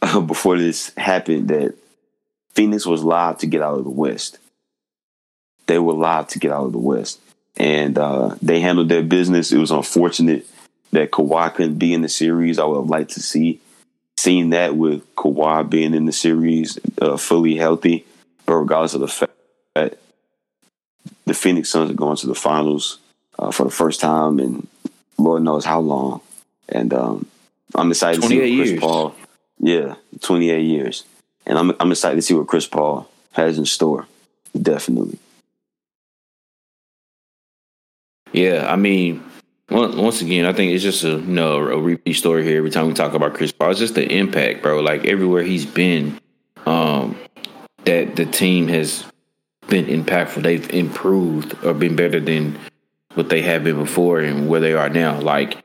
before 0.00 0.58
this 0.58 0.92
happened 0.96 1.48
that 1.48 1.74
Phoenix 2.54 2.86
was 2.86 3.02
live 3.02 3.38
to 3.38 3.46
get 3.46 3.62
out 3.62 3.78
of 3.78 3.84
the 3.84 3.90
West. 3.90 4.38
They 5.66 5.78
were 5.78 5.94
live 5.94 6.28
to 6.28 6.38
get 6.38 6.52
out 6.52 6.66
of 6.66 6.72
the 6.72 6.78
West. 6.78 7.20
And 7.56 7.98
uh, 7.98 8.36
they 8.42 8.60
handled 8.60 8.88
their 8.88 9.02
business. 9.02 9.52
It 9.52 9.58
was 9.58 9.70
unfortunate 9.70 10.46
that 10.92 11.10
Kawhi 11.10 11.54
couldn't 11.54 11.78
be 11.78 11.94
in 11.94 12.02
the 12.02 12.08
series. 12.08 12.58
I 12.58 12.64
would 12.64 12.76
have 12.76 12.90
liked 12.90 13.12
to 13.12 13.20
see 13.20 13.60
seen 14.16 14.50
that 14.50 14.76
with 14.76 15.14
Kawhi 15.16 15.68
being 15.68 15.94
in 15.94 16.06
the 16.06 16.12
series 16.12 16.78
uh, 17.00 17.16
fully 17.16 17.56
healthy. 17.56 18.04
But 18.46 18.54
regardless 18.54 18.94
of 18.94 19.00
the 19.00 19.08
fact 19.08 19.32
that 19.74 19.98
the 21.24 21.34
Phoenix 21.34 21.70
Suns 21.70 21.90
are 21.90 21.94
going 21.94 22.16
to 22.18 22.26
the 22.26 22.34
finals 22.34 22.98
uh, 23.38 23.50
for 23.50 23.64
the 23.64 23.70
first 23.70 24.00
time 24.00 24.38
and 24.38 24.66
Lord 25.18 25.42
knows 25.42 25.64
how 25.64 25.80
long. 25.80 26.20
And 26.68 26.92
um, 26.92 27.26
I'm 27.74 27.90
excited 27.90 28.22
to 28.22 28.28
see 28.28 28.36
what 28.36 28.56
Chris 28.56 28.70
years. 28.70 28.80
Paul. 28.80 29.14
Yeah, 29.58 29.94
28 30.20 30.60
years. 30.60 31.04
And 31.46 31.58
I'm 31.58 31.72
I'm 31.80 31.90
excited 31.90 32.16
to 32.16 32.22
see 32.22 32.34
what 32.34 32.46
Chris 32.46 32.66
Paul 32.66 33.08
has 33.32 33.58
in 33.58 33.66
store. 33.66 34.06
Definitely. 34.60 35.18
Yeah, 38.32 38.66
I 38.68 38.76
mean, 38.76 39.22
once 39.70 40.20
again, 40.20 40.44
I 40.44 40.52
think 40.52 40.72
it's 40.72 40.82
just 40.82 41.04
a 41.04 41.10
you 41.10 41.20
know 41.20 41.58
a 41.58 41.80
repeat 41.80 42.14
story 42.14 42.44
here. 42.44 42.58
Every 42.58 42.70
time 42.70 42.88
we 42.88 42.94
talk 42.94 43.14
about 43.14 43.34
Chris 43.34 43.52
Paul, 43.52 43.70
it's 43.70 43.80
just 43.80 43.94
the 43.94 44.06
impact, 44.10 44.62
bro. 44.62 44.80
Like 44.80 45.04
everywhere 45.04 45.42
he's 45.42 45.66
been, 45.66 46.20
um, 46.66 47.16
that 47.84 48.16
the 48.16 48.26
team 48.26 48.68
has 48.68 49.04
been 49.68 49.86
impactful. 49.86 50.42
They've 50.42 50.68
improved 50.70 51.56
or 51.64 51.74
been 51.74 51.96
better 51.96 52.20
than 52.20 52.58
what 53.14 53.28
they 53.28 53.42
have 53.42 53.64
been 53.64 53.76
before 53.76 54.20
and 54.20 54.48
where 54.48 54.60
they 54.60 54.74
are 54.74 54.88
now. 54.88 55.20
Like 55.20 55.63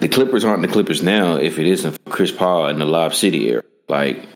the 0.00 0.08
Clippers 0.08 0.44
aren't 0.44 0.62
the 0.62 0.68
Clippers 0.68 1.02
now 1.02 1.36
if 1.36 1.58
it 1.58 1.66
isn't 1.66 2.04
Chris 2.06 2.30
Paul 2.30 2.68
in 2.68 2.78
the 2.78 2.84
Lob 2.84 3.14
City 3.14 3.48
era. 3.48 3.62
Like 3.88 4.26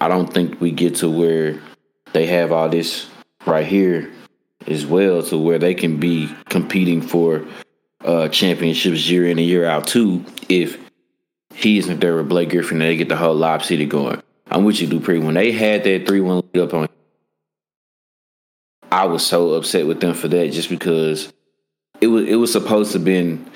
I 0.00 0.08
don't 0.08 0.32
think 0.32 0.60
we 0.60 0.70
get 0.70 0.96
to 0.96 1.10
where 1.10 1.60
they 2.12 2.26
have 2.26 2.52
all 2.52 2.68
this 2.68 3.06
right 3.46 3.66
here 3.66 4.10
as 4.66 4.86
well 4.86 5.22
to 5.22 5.38
where 5.38 5.58
they 5.58 5.74
can 5.74 5.98
be 5.98 6.32
competing 6.48 7.00
for 7.00 7.44
uh 8.04 8.28
championships 8.28 9.08
year 9.08 9.24
in 9.24 9.38
and 9.38 9.46
year 9.46 9.66
out 9.66 9.86
too 9.86 10.24
if 10.48 10.78
he 11.54 11.78
isn't 11.78 12.00
there 12.00 12.16
with 12.16 12.28
Blake 12.28 12.50
Griffin 12.50 12.80
and 12.80 12.82
they 12.82 12.96
get 12.96 13.08
the 13.08 13.16
whole 13.16 13.34
Lob 13.34 13.62
City 13.62 13.86
going. 13.86 14.22
I'm 14.50 14.64
with 14.64 14.80
you, 14.80 14.86
Dupree. 14.86 15.18
When 15.18 15.34
they 15.34 15.52
had 15.52 15.84
that 15.84 16.06
3 16.06 16.20
1 16.20 16.42
lead 16.54 16.62
up 16.62 16.74
on 16.74 16.88
I 18.90 19.04
was 19.04 19.26
so 19.26 19.54
upset 19.54 19.86
with 19.86 20.00
them 20.00 20.14
for 20.14 20.28
that 20.28 20.52
just 20.52 20.70
because 20.70 21.32
it 22.00 22.06
was 22.06 22.24
it 22.26 22.36
was 22.36 22.52
supposed 22.52 22.92
to 22.92 22.98
have 22.98 23.04
been 23.04 23.50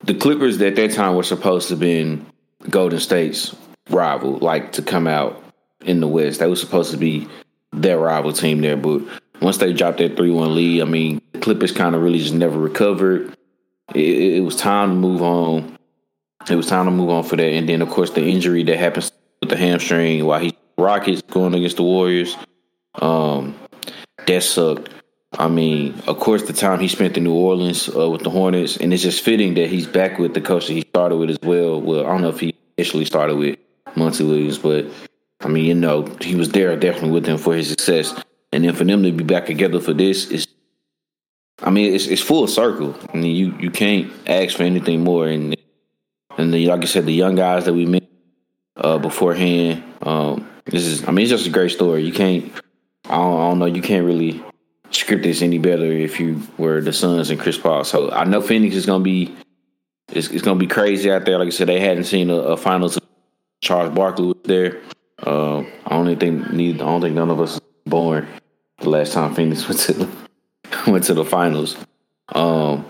the 0.00 0.14
Clippers 0.14 0.60
at 0.60 0.76
that 0.76 0.92
time 0.92 1.14
were 1.14 1.22
supposed 1.22 1.68
to 1.68 1.76
been 1.76 2.26
Golden 2.70 3.00
State's 3.00 3.54
rival, 3.90 4.38
like 4.38 4.72
to 4.72 4.82
come 4.82 5.06
out 5.06 5.42
in 5.80 6.00
the 6.00 6.08
West. 6.08 6.40
That 6.40 6.48
was 6.48 6.60
supposed 6.60 6.90
to 6.92 6.96
be 6.96 7.28
their 7.72 7.98
rival 7.98 8.32
team 8.32 8.60
there, 8.60 8.76
but 8.76 9.02
once 9.40 9.58
they 9.58 9.72
dropped 9.72 9.98
that 9.98 10.16
three 10.16 10.30
one 10.30 10.54
lead, 10.54 10.82
I 10.82 10.84
mean, 10.84 11.20
Clippers 11.40 11.72
kind 11.72 11.94
of 11.94 12.02
really 12.02 12.18
just 12.18 12.34
never 12.34 12.58
recovered. 12.58 13.34
It, 13.94 14.36
it 14.36 14.44
was 14.44 14.56
time 14.56 14.90
to 14.90 14.94
move 14.94 15.22
on. 15.22 15.78
It 16.50 16.56
was 16.56 16.66
time 16.66 16.86
to 16.86 16.90
move 16.90 17.10
on 17.10 17.24
for 17.24 17.36
that, 17.36 17.52
and 17.52 17.68
then 17.68 17.82
of 17.82 17.90
course 17.90 18.10
the 18.10 18.24
injury 18.24 18.62
that 18.64 18.78
happens 18.78 19.12
with 19.40 19.50
the 19.50 19.56
hamstring 19.56 20.24
while 20.24 20.40
he 20.40 20.56
Rockets 20.78 21.22
going 21.22 21.54
against 21.54 21.76
the 21.76 21.82
Warriors. 21.82 22.36
Um, 22.94 23.58
that 24.26 24.42
sucked. 24.42 24.88
I 25.32 25.48
mean, 25.48 26.00
of 26.06 26.18
course, 26.18 26.44
the 26.44 26.52
time 26.52 26.80
he 26.80 26.88
spent 26.88 27.16
in 27.16 27.24
New 27.24 27.34
Orleans 27.34 27.88
uh, 27.94 28.08
with 28.08 28.22
the 28.22 28.30
Hornets, 28.30 28.78
and 28.78 28.94
it's 28.94 29.02
just 29.02 29.22
fitting 29.22 29.54
that 29.54 29.68
he's 29.68 29.86
back 29.86 30.18
with 30.18 30.34
the 30.34 30.40
coach 30.40 30.66
that 30.68 30.72
he 30.72 30.80
started 30.80 31.16
with 31.16 31.30
as 31.30 31.38
well. 31.42 31.80
Well, 31.80 32.00
I 32.00 32.08
don't 32.08 32.22
know 32.22 32.30
if 32.30 32.40
he 32.40 32.54
initially 32.78 33.04
started 33.04 33.36
with 33.36 33.58
Monty 33.94 34.24
Williams, 34.24 34.58
but 34.58 34.86
I 35.40 35.48
mean, 35.48 35.66
you 35.66 35.74
know, 35.74 36.06
he 36.20 36.34
was 36.34 36.48
there 36.50 36.74
definitely 36.76 37.10
with 37.10 37.24
them 37.24 37.38
for 37.38 37.54
his 37.54 37.68
success, 37.68 38.14
and 38.52 38.64
then 38.64 38.74
for 38.74 38.84
them 38.84 39.02
to 39.02 39.12
be 39.12 39.24
back 39.24 39.46
together 39.46 39.80
for 39.80 39.92
this 39.92 40.30
is, 40.30 40.46
I 41.62 41.70
mean, 41.70 41.94
it's 41.94 42.06
it's 42.06 42.22
full 42.22 42.46
circle. 42.46 42.98
I 43.12 43.16
mean, 43.18 43.36
you 43.36 43.54
you 43.60 43.70
can't 43.70 44.10
ask 44.26 44.56
for 44.56 44.62
anything 44.62 45.04
more, 45.04 45.26
and 45.26 45.54
and 46.38 46.54
the, 46.54 46.66
like 46.68 46.82
I 46.82 46.86
said, 46.86 47.04
the 47.04 47.12
young 47.12 47.34
guys 47.34 47.66
that 47.66 47.74
we 47.74 47.84
met 47.84 48.08
uh, 48.76 48.96
beforehand, 48.98 49.82
um, 50.02 50.48
this 50.64 50.84
is, 50.84 51.06
I 51.06 51.10
mean, 51.10 51.24
it's 51.24 51.30
just 51.30 51.46
a 51.46 51.50
great 51.50 51.72
story. 51.72 52.04
You 52.04 52.12
can't, 52.12 52.52
I 53.06 53.16
don't, 53.16 53.40
I 53.40 53.48
don't 53.50 53.58
know, 53.58 53.66
you 53.66 53.82
can't 53.82 54.06
really 54.06 54.42
script 54.90 55.22
this 55.22 55.42
any 55.42 55.58
better 55.58 55.84
if 55.84 56.18
you 56.18 56.42
were 56.56 56.80
the 56.80 56.92
Suns 56.92 57.30
and 57.30 57.38
Chris 57.38 57.58
Paul. 57.58 57.84
So 57.84 58.10
I 58.10 58.24
know 58.24 58.40
Phoenix 58.40 58.74
is 58.74 58.86
gonna 58.86 59.04
be 59.04 59.34
it's, 60.12 60.28
it's 60.28 60.42
gonna 60.42 60.58
be 60.58 60.66
crazy 60.66 61.10
out 61.10 61.24
there. 61.24 61.38
Like 61.38 61.48
I 61.48 61.50
said, 61.50 61.68
they 61.68 61.80
hadn't 61.80 62.04
seen 62.04 62.30
a, 62.30 62.36
a 62.36 62.56
finals. 62.56 62.98
Charles 63.60 63.94
Barkley 63.94 64.26
was 64.26 64.36
there. 64.44 64.80
Uh, 65.22 65.60
I 65.86 65.90
don't 65.90 66.18
think 66.18 66.52
need. 66.52 66.76
I 66.76 66.86
don't 66.86 67.00
think 67.00 67.14
none 67.14 67.30
of 67.30 67.40
us 67.40 67.60
born 67.86 68.26
the 68.78 68.90
last 68.90 69.12
time 69.12 69.34
Phoenix 69.34 69.68
went 69.68 69.80
to 69.80 70.08
went 70.86 71.04
to 71.04 71.14
the 71.14 71.24
finals. 71.24 71.76
Um, 72.34 72.86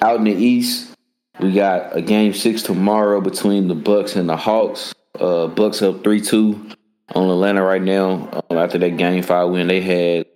out 0.00 0.16
in 0.16 0.24
the 0.24 0.32
East, 0.32 0.94
we 1.40 1.52
got 1.52 1.96
a 1.96 2.02
game 2.02 2.32
six 2.32 2.62
tomorrow 2.62 3.20
between 3.20 3.68
the 3.68 3.74
Bucks 3.74 4.16
and 4.16 4.28
the 4.28 4.36
Hawks. 4.36 4.94
Uh, 5.18 5.46
Bucks 5.48 5.82
up 5.82 6.02
three 6.02 6.20
two 6.20 6.70
on 7.14 7.30
Atlanta 7.30 7.62
right 7.62 7.82
now. 7.82 8.42
Um, 8.50 8.58
after 8.58 8.78
that 8.78 8.96
game 8.96 9.22
five 9.22 9.50
win 9.50 9.68
they 9.68 9.80
had 9.80 10.26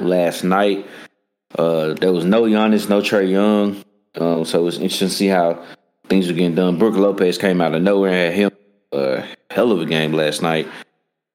last 0.00 0.44
night. 0.44 0.86
Uh, 1.56 1.94
there 1.94 2.12
was 2.12 2.24
no 2.24 2.42
Giannis, 2.42 2.88
no 2.88 3.00
Trae 3.00 3.30
Young. 3.30 3.82
Um, 4.14 4.44
so 4.44 4.60
it 4.60 4.64
was 4.64 4.76
interesting 4.76 5.08
to 5.08 5.14
see 5.14 5.26
how 5.28 5.62
things 6.08 6.26
were 6.26 6.34
getting 6.34 6.54
done. 6.54 6.78
Brook 6.78 6.94
Lopez 6.94 7.38
came 7.38 7.60
out 7.60 7.74
of 7.74 7.82
nowhere 7.82 8.10
and 8.10 8.34
had 8.34 8.52
him 8.52 8.58
a 8.92 9.24
hell 9.50 9.72
of 9.72 9.80
a 9.80 9.86
game 9.86 10.12
last 10.12 10.42
night. 10.42 10.66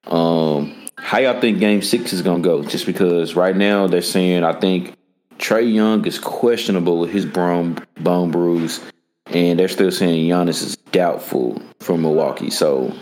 Um, 0.07 0.87
how 0.97 1.19
y'all 1.19 1.39
think 1.39 1.59
game 1.59 1.81
six 1.81 2.13
is 2.13 2.21
gonna 2.21 2.43
go? 2.43 2.63
Just 2.63 2.85
because 2.85 3.35
right 3.35 3.55
now 3.55 3.87
they're 3.87 4.01
saying 4.01 4.43
I 4.43 4.53
think 4.53 4.95
Trae 5.37 5.71
Young 5.71 6.05
is 6.05 6.19
questionable 6.19 6.99
with 6.99 7.11
his 7.11 7.25
bone 7.25 7.77
bone 7.99 8.31
bruise, 8.31 8.79
and 9.27 9.59
they're 9.59 9.67
still 9.67 9.91
saying 9.91 10.29
Giannis 10.29 10.63
is 10.63 10.75
doubtful 10.91 11.61
for 11.79 11.97
Milwaukee. 11.97 12.49
So 12.49 12.93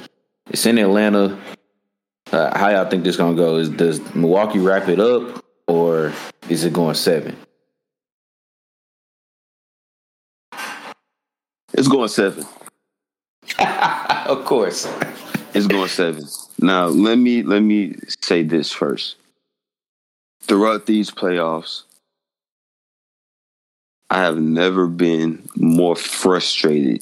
it's 0.50 0.66
in 0.66 0.78
Atlanta. 0.78 1.38
Uh, 2.32 2.58
how 2.58 2.70
y'all 2.70 2.90
think 2.90 3.04
this 3.04 3.18
gonna 3.18 3.36
go? 3.36 3.58
Is 3.58 3.70
does 3.70 4.00
Milwaukee 4.16 4.60
wrap 4.60 4.88
it 4.88 5.00
up, 5.00 5.44
or 5.72 6.12
is 6.50 6.66
it 6.66 6.74
going 6.74 6.96
seven? 6.96 7.38
It's 11.74 11.88
going 11.88 12.10
seven. 12.10 12.46
of 13.60 14.44
course. 14.44 14.86
It's 15.54 15.68
going 15.68 15.88
seven. 15.88 16.26
Now 16.60 16.88
let 16.88 17.16
me 17.18 17.42
let 17.44 17.62
me 17.62 17.96
say 18.22 18.44
this 18.44 18.72
first. 18.72 19.16
Throughout 20.42 20.86
these 20.88 21.10
playoffs, 21.10 21.84
I 24.10 24.20
have 24.20 24.38
never 24.40 24.88
been 24.88 25.48
more 25.56 25.96
frustrated 25.96 27.02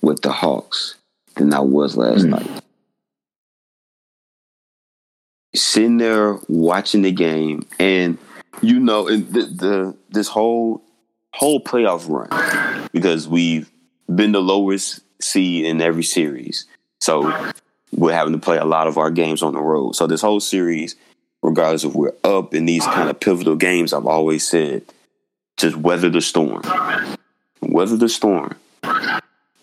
with 0.00 0.22
the 0.22 0.32
Hawks 0.32 0.96
than 1.36 1.54
I 1.54 1.60
was 1.60 1.96
last 1.96 2.24
Mm. 2.24 2.30
night. 2.30 2.62
Sitting 5.54 5.98
there 5.98 6.38
watching 6.48 7.02
the 7.02 7.12
game, 7.12 7.66
and 7.78 8.16
you 8.62 8.80
know, 8.80 9.04
the, 9.04 9.42
the 9.42 9.96
this 10.10 10.28
whole 10.28 10.82
whole 11.34 11.60
playoff 11.60 12.08
run 12.08 12.88
because 12.92 13.28
we've 13.28 13.70
been 14.14 14.32
the 14.32 14.40
lowest 14.40 15.00
seed 15.20 15.66
in 15.66 15.80
every 15.80 16.04
series, 16.04 16.66
so 17.00 17.52
we're 17.92 18.12
having 18.12 18.32
to 18.32 18.38
play 18.38 18.56
a 18.56 18.64
lot 18.64 18.86
of 18.86 18.98
our 18.98 19.10
games 19.10 19.42
on 19.42 19.52
the 19.52 19.60
road. 19.60 19.94
So 19.94 20.06
this 20.06 20.22
whole 20.22 20.40
series, 20.40 20.96
regardless 21.42 21.84
if 21.84 21.94
we're 21.94 22.14
up 22.24 22.54
in 22.54 22.64
these 22.64 22.84
kind 22.86 23.10
of 23.10 23.20
pivotal 23.20 23.56
games, 23.56 23.92
I've 23.92 24.06
always 24.06 24.46
said, 24.46 24.82
just 25.58 25.76
weather 25.76 26.08
the 26.08 26.20
storm. 26.20 26.62
Weather 27.60 27.96
the 27.96 28.08
storm. 28.08 28.56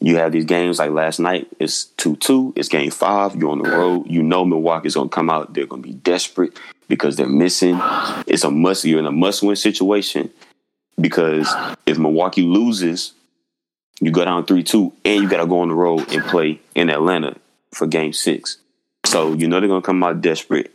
You 0.02 0.18
have 0.18 0.32
these 0.32 0.46
games 0.46 0.80
like 0.80 0.92
last 0.92 1.20
night, 1.20 1.48
it's 1.60 1.86
2 1.86 2.16
2, 2.18 2.54
it's 2.56 2.70
game 2.70 2.90
five, 2.92 3.36
you're 3.36 3.52
on 3.52 3.62
the 3.62 3.70
road. 3.70 4.06
You 4.08 4.24
know 4.24 4.46
Milwaukee's 4.46 4.96
gonna 4.96 5.10
come 5.10 5.30
out, 5.30 5.54
they're 5.54 5.66
gonna 5.66 5.82
be 5.82 5.94
desperate 5.94 6.58
because 6.88 7.18
they're 7.18 7.28
missing. 7.28 7.80
It's 8.26 8.44
a 8.44 8.52
must, 8.52 8.86
you're 8.86 9.00
in 9.00 9.06
a 9.06 9.12
must 9.12 9.44
win 9.44 9.56
situation 9.56 10.30
because 11.00 11.54
if 11.86 11.98
Milwaukee 11.98 12.44
loses, 12.44 13.14
you 14.00 14.12
go 14.12 14.24
down 14.24 14.46
3 14.46 14.64
2, 14.64 14.94
and 15.04 15.24
you 15.24 15.30
gotta 15.30 15.46
go 15.46 15.60
on 15.60 15.68
the 15.68 15.76
road 15.76 16.12
and 16.14 16.24
play 16.24 16.62
in 16.76 16.90
Atlanta 16.90 17.36
for 17.74 17.86
game 17.86 18.14
six. 18.14 18.58
So 19.06 19.34
you 19.34 19.48
know 19.48 19.60
they're 19.60 19.70
gonna 19.70 19.82
come 19.82 20.04
out 20.04 20.22
desperate. 20.22 20.72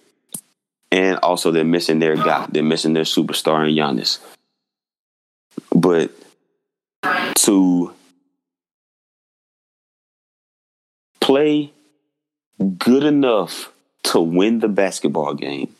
And 0.90 1.18
also 1.18 1.50
they're 1.50 1.64
missing 1.64 1.98
their 1.98 2.14
guy. 2.14 2.46
They're 2.50 2.62
missing 2.62 2.92
their 2.92 3.04
superstar 3.04 3.68
in 3.68 3.74
Giannis. 3.74 4.18
But 5.74 6.12
to 7.38 7.92
play 11.24 11.72
good 12.76 13.02
enough 13.02 13.72
to 14.02 14.20
win 14.20 14.58
the 14.58 14.68
basketball 14.68 15.32
game 15.32 15.74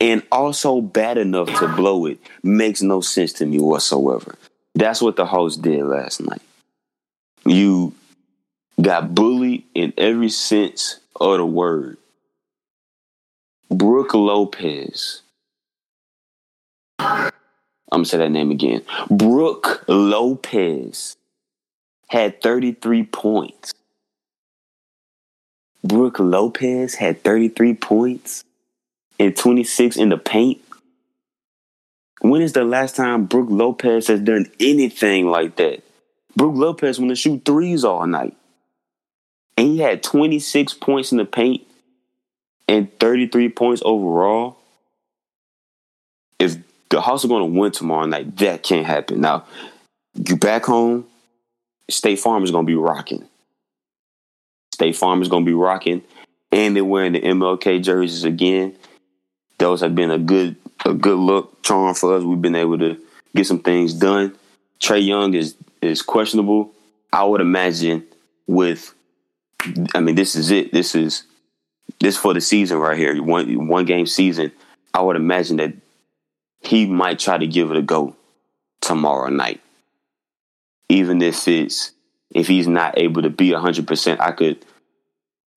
and 0.00 0.24
also 0.32 0.80
bad 0.80 1.18
enough 1.18 1.46
to 1.60 1.68
blow 1.68 2.06
it 2.06 2.18
makes 2.42 2.82
no 2.82 3.00
sense 3.00 3.32
to 3.32 3.46
me 3.46 3.60
whatsoever. 3.60 4.34
That's 4.74 5.00
what 5.00 5.14
the 5.14 5.24
Hawks 5.24 5.54
did 5.54 5.84
last 5.84 6.20
night. 6.20 6.42
You 7.46 7.94
got 8.82 9.14
bullied 9.14 9.62
in 9.72 9.92
every 9.96 10.30
sense 10.30 10.98
of 11.20 11.38
the 11.38 11.46
word 11.46 11.96
Brook 13.70 14.14
Lopez. 14.14 15.22
I'm 16.98 17.30
gonna 17.92 18.04
say 18.04 18.18
that 18.18 18.30
name 18.30 18.50
again. 18.50 18.82
Brook 19.08 19.84
Lopez 19.86 21.16
had 22.08 22.42
33 22.42 23.04
points. 23.04 23.74
Brook 25.82 26.18
Lopez 26.18 26.94
had 26.94 27.22
33 27.24 27.74
points 27.74 28.44
and 29.18 29.36
26 29.36 29.96
in 29.96 30.10
the 30.10 30.18
paint. 30.18 30.60
When 32.20 32.42
is 32.42 32.52
the 32.52 32.64
last 32.64 32.96
time 32.96 33.24
Brook 33.24 33.48
Lopez 33.50 34.08
has 34.08 34.20
done 34.20 34.46
anything 34.60 35.26
like 35.28 35.56
that? 35.56 35.82
Brook 36.36 36.54
Lopez 36.54 36.98
want 36.98 37.10
to 37.10 37.16
shoot 37.16 37.44
threes 37.44 37.84
all 37.84 38.06
night. 38.06 38.36
And 39.56 39.68
he 39.68 39.78
had 39.78 40.02
26 40.02 40.74
points 40.74 41.12
in 41.12 41.18
the 41.18 41.24
paint 41.24 41.66
and 42.68 42.90
33 42.98 43.48
points 43.48 43.82
overall. 43.84 44.58
If 46.38 46.56
the 46.90 47.00
Hawks 47.00 47.24
are 47.24 47.28
going 47.28 47.52
to 47.52 47.58
win 47.58 47.72
tomorrow 47.72 48.06
night, 48.06 48.36
that 48.38 48.62
can't 48.62 48.86
happen. 48.86 49.20
Now, 49.20 49.44
you 50.14 50.36
back 50.36 50.64
home, 50.64 51.06
State 51.88 52.20
Farm 52.20 52.44
is 52.44 52.50
going 52.50 52.66
to 52.66 52.70
be 52.70 52.76
rocking. 52.76 53.26
State 54.80 54.96
Farm 54.96 55.20
is 55.20 55.28
going 55.28 55.44
to 55.44 55.48
be 55.48 55.54
rocking. 55.54 56.00
And 56.50 56.74
they're 56.74 56.82
wearing 56.82 57.12
the 57.12 57.20
MLK 57.20 57.82
jerseys 57.82 58.24
again. 58.24 58.76
Those 59.58 59.82
have 59.82 59.94
been 59.94 60.10
a 60.10 60.18
good 60.18 60.56
a 60.86 60.94
good 60.94 61.18
look 61.18 61.62
charm 61.62 61.94
for 61.94 62.16
us. 62.16 62.24
We've 62.24 62.40
been 62.40 62.56
able 62.56 62.78
to 62.78 62.98
get 63.36 63.46
some 63.46 63.60
things 63.60 63.92
done. 63.92 64.34
Trae 64.80 65.06
Young 65.06 65.34
is 65.34 65.54
is 65.82 66.00
questionable. 66.00 66.72
I 67.12 67.24
would 67.24 67.42
imagine 67.42 68.06
with 68.46 68.94
I 69.94 70.00
mean 70.00 70.14
this 70.14 70.34
is 70.34 70.50
it. 70.50 70.72
This 70.72 70.94
is 70.94 71.24
this 72.00 72.16
for 72.16 72.32
the 72.32 72.40
season 72.40 72.78
right 72.78 72.96
here. 72.96 73.22
One 73.22 73.68
one 73.68 73.84
game 73.84 74.06
season. 74.06 74.50
I 74.94 75.02
would 75.02 75.16
imagine 75.16 75.58
that 75.58 75.74
he 76.62 76.86
might 76.86 77.18
try 77.18 77.36
to 77.36 77.46
give 77.46 77.70
it 77.70 77.76
a 77.76 77.82
go 77.82 78.16
tomorrow 78.80 79.28
night. 79.28 79.60
Even 80.88 81.20
if 81.20 81.46
it's 81.46 81.92
if 82.30 82.48
he's 82.48 82.66
not 82.66 82.96
able 82.96 83.22
to 83.22 83.30
be 83.30 83.50
100%, 83.50 84.20
I 84.20 84.32
could 84.32 84.64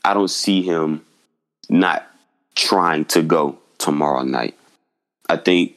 I 0.04 0.14
don't 0.14 0.30
see 0.30 0.62
him 0.62 1.01
not 1.70 2.06
trying 2.56 3.06
to 3.06 3.22
go 3.22 3.58
tomorrow 3.78 4.24
night. 4.24 4.56
I 5.30 5.38
think 5.38 5.76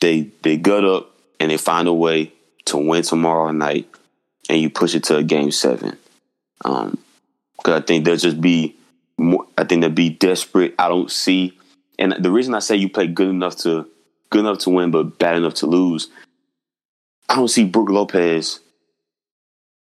they 0.00 0.30
they 0.42 0.56
gut 0.56 0.84
up 0.84 1.10
and 1.40 1.50
they 1.50 1.56
find 1.56 1.88
a 1.88 1.92
way 1.92 2.32
to 2.66 2.76
win 2.76 3.02
tomorrow 3.02 3.50
night, 3.52 3.88
and 4.48 4.60
you 4.60 4.70
push 4.70 4.94
it 4.94 5.04
to 5.04 5.16
a 5.16 5.22
game 5.22 5.50
seven. 5.50 5.96
Um, 6.64 6.98
because 7.56 7.80
I 7.80 7.84
think 7.84 8.04
they'll 8.04 8.16
just 8.16 8.40
be 8.40 8.76
more. 9.16 9.46
I 9.56 9.64
think 9.64 9.80
they'll 9.80 9.90
be 9.90 10.10
desperate. 10.10 10.74
I 10.78 10.88
don't 10.88 11.10
see, 11.10 11.56
and 11.98 12.14
the 12.18 12.30
reason 12.30 12.54
I 12.54 12.60
say 12.60 12.76
you 12.76 12.88
play 12.88 13.06
good 13.06 13.28
enough 13.28 13.56
to 13.58 13.88
good 14.30 14.40
enough 14.40 14.58
to 14.58 14.70
win, 14.70 14.90
but 14.90 15.18
bad 15.18 15.36
enough 15.36 15.54
to 15.54 15.66
lose. 15.66 16.08
I 17.28 17.36
don't 17.36 17.48
see 17.48 17.64
Brook 17.64 17.88
Lopez 17.88 18.60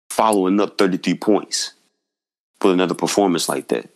following 0.09 0.59
up 0.61 0.77
33 0.77 1.15
points 1.15 1.73
for 2.61 2.73
another 2.73 2.95
performance 2.95 3.49
like 3.49 3.69
that. 3.69 3.89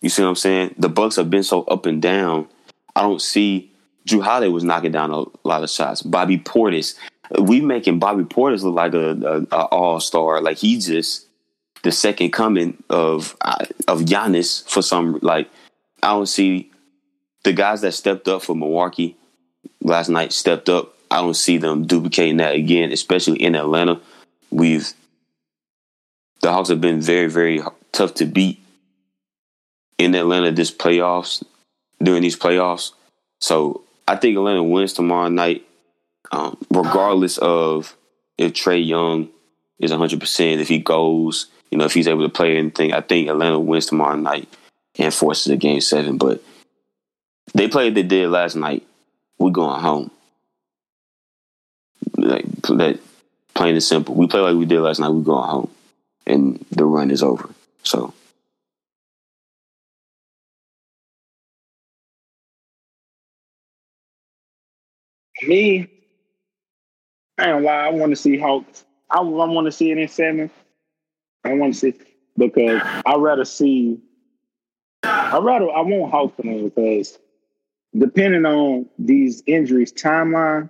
You 0.00 0.08
see 0.08 0.22
what 0.22 0.28
I'm 0.28 0.36
saying? 0.36 0.74
The 0.78 0.88
Bucks 0.88 1.16
have 1.16 1.30
been 1.30 1.42
so 1.42 1.62
up 1.64 1.86
and 1.86 2.00
down. 2.00 2.46
I 2.94 3.02
don't 3.02 3.20
see 3.20 3.72
Jrue 4.06 4.22
Holiday 4.22 4.48
was 4.48 4.64
knocking 4.64 4.92
down 4.92 5.10
a 5.10 5.24
lot 5.46 5.62
of 5.62 5.70
shots. 5.70 6.02
Bobby 6.02 6.38
Portis, 6.38 6.94
we 7.40 7.60
making 7.60 7.98
Bobby 7.98 8.24
Portis 8.24 8.62
look 8.62 8.74
like 8.74 8.94
a, 8.94 9.10
a, 9.10 9.56
a 9.56 9.64
all 9.66 10.00
star. 10.00 10.40
Like 10.40 10.58
he's 10.58 10.86
just 10.86 11.26
the 11.82 11.92
second 11.92 12.32
coming 12.32 12.82
of 12.88 13.36
uh, 13.40 13.66
of 13.86 14.02
Giannis 14.02 14.68
for 14.68 14.82
some. 14.82 15.18
Like 15.20 15.50
I 16.02 16.08
don't 16.08 16.26
see 16.26 16.70
the 17.44 17.52
guys 17.52 17.80
that 17.82 17.92
stepped 17.92 18.28
up 18.28 18.42
for 18.42 18.54
Milwaukee 18.54 19.16
last 19.82 20.08
night 20.08 20.32
stepped 20.32 20.68
up. 20.68 20.94
I 21.10 21.16
don't 21.16 21.34
see 21.34 21.58
them 21.58 21.86
duplicating 21.86 22.36
that 22.38 22.54
again, 22.54 22.92
especially 22.92 23.42
in 23.42 23.54
Atlanta. 23.54 24.00
We've 24.50 24.92
the 26.40 26.52
Hawks 26.52 26.68
have 26.68 26.80
been 26.80 27.00
very 27.00 27.28
very 27.28 27.60
tough 27.92 28.14
to 28.14 28.26
beat 28.26 28.60
in 29.98 30.14
Atlanta 30.14 30.52
this 30.52 30.70
playoffs 30.70 31.44
during 32.02 32.22
these 32.22 32.38
playoffs. 32.38 32.92
So 33.40 33.82
I 34.06 34.16
think 34.16 34.36
Atlanta 34.36 34.62
wins 34.62 34.92
tomorrow 34.92 35.28
night, 35.28 35.66
um, 36.32 36.56
regardless 36.70 37.38
of 37.38 37.96
if 38.36 38.52
Trae 38.52 38.84
Young 38.84 39.28
is 39.78 39.90
100. 39.90 40.20
percent 40.20 40.60
If 40.60 40.68
he 40.68 40.78
goes, 40.78 41.46
you 41.70 41.78
know, 41.78 41.84
if 41.84 41.94
he's 41.94 42.08
able 42.08 42.22
to 42.22 42.32
play 42.32 42.56
anything, 42.56 42.92
I 42.92 43.00
think 43.00 43.28
Atlanta 43.28 43.58
wins 43.58 43.86
tomorrow 43.86 44.16
night 44.16 44.48
and 44.98 45.12
forces 45.12 45.52
a 45.52 45.56
game 45.56 45.80
seven. 45.80 46.16
But 46.18 46.42
they 47.54 47.68
played 47.68 47.94
they 47.94 48.02
did 48.02 48.30
last 48.30 48.56
night. 48.56 48.84
We're 49.38 49.50
going 49.50 49.80
home. 49.80 50.10
Like 52.16 52.46
that, 52.62 52.98
plain 53.54 53.74
and 53.74 53.82
simple. 53.82 54.14
We 54.14 54.26
play 54.26 54.40
like 54.40 54.56
we 54.56 54.66
did 54.66 54.80
last 54.80 54.98
night. 54.98 55.10
We're 55.10 55.22
going 55.22 55.48
home, 55.48 55.70
and 56.28 56.64
the 56.70 56.84
run 56.84 57.10
is 57.10 57.22
over. 57.22 57.48
So 57.82 58.12
Me, 65.42 65.88
I 67.38 67.52
ain't 67.52 67.62
lie. 67.62 67.86
I 67.86 67.90
want 67.90 68.10
to 68.10 68.16
see 68.16 68.36
Hawks. 68.36 68.84
I, 69.10 69.18
I 69.18 69.20
want 69.20 69.66
to 69.66 69.72
see 69.72 69.90
it 69.90 69.98
in 69.98 70.08
seven. 70.08 70.50
I 71.44 71.54
want 71.54 71.74
to 71.74 71.78
see 71.78 71.94
because 72.36 72.82
I 73.06 73.14
rather 73.16 73.44
see. 73.44 74.00
I 75.04 75.38
rather 75.38 75.70
I 75.70 75.80
want 75.82 76.10
Hawks 76.10 76.36
to 76.42 76.48
win 76.48 76.68
because 76.68 77.18
depending 77.96 78.44
on 78.44 78.86
these 78.98 79.42
injuries 79.46 79.92
timeline, 79.92 80.68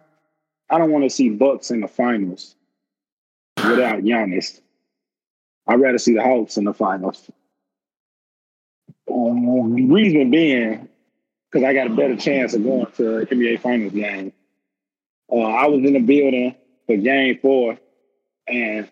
I 0.70 0.78
don't 0.78 0.90
want 0.90 1.04
to 1.04 1.10
see 1.10 1.30
Bucks 1.30 1.70
in 1.70 1.80
the 1.80 1.88
finals 1.88 2.54
without 3.56 4.00
Giannis. 4.00 4.60
I'd 5.68 5.80
rather 5.80 5.98
see 5.98 6.14
the 6.14 6.22
Hawks 6.22 6.56
in 6.56 6.64
the 6.64 6.72
finals. 6.72 7.30
Um, 9.10 9.90
reason 9.90 10.30
being, 10.30 10.88
because 11.50 11.64
I 11.64 11.74
got 11.74 11.86
a 11.86 11.94
better 11.94 12.16
chance 12.16 12.54
of 12.54 12.64
going 12.64 12.86
to 12.96 13.26
NBA 13.26 13.60
Finals 13.60 13.92
game. 13.92 14.32
Uh, 15.30 15.40
I 15.40 15.66
was 15.66 15.84
in 15.84 15.92
the 15.92 16.00
building 16.00 16.54
for 16.86 16.96
Game 16.96 17.38
Four, 17.40 17.78
and 18.46 18.90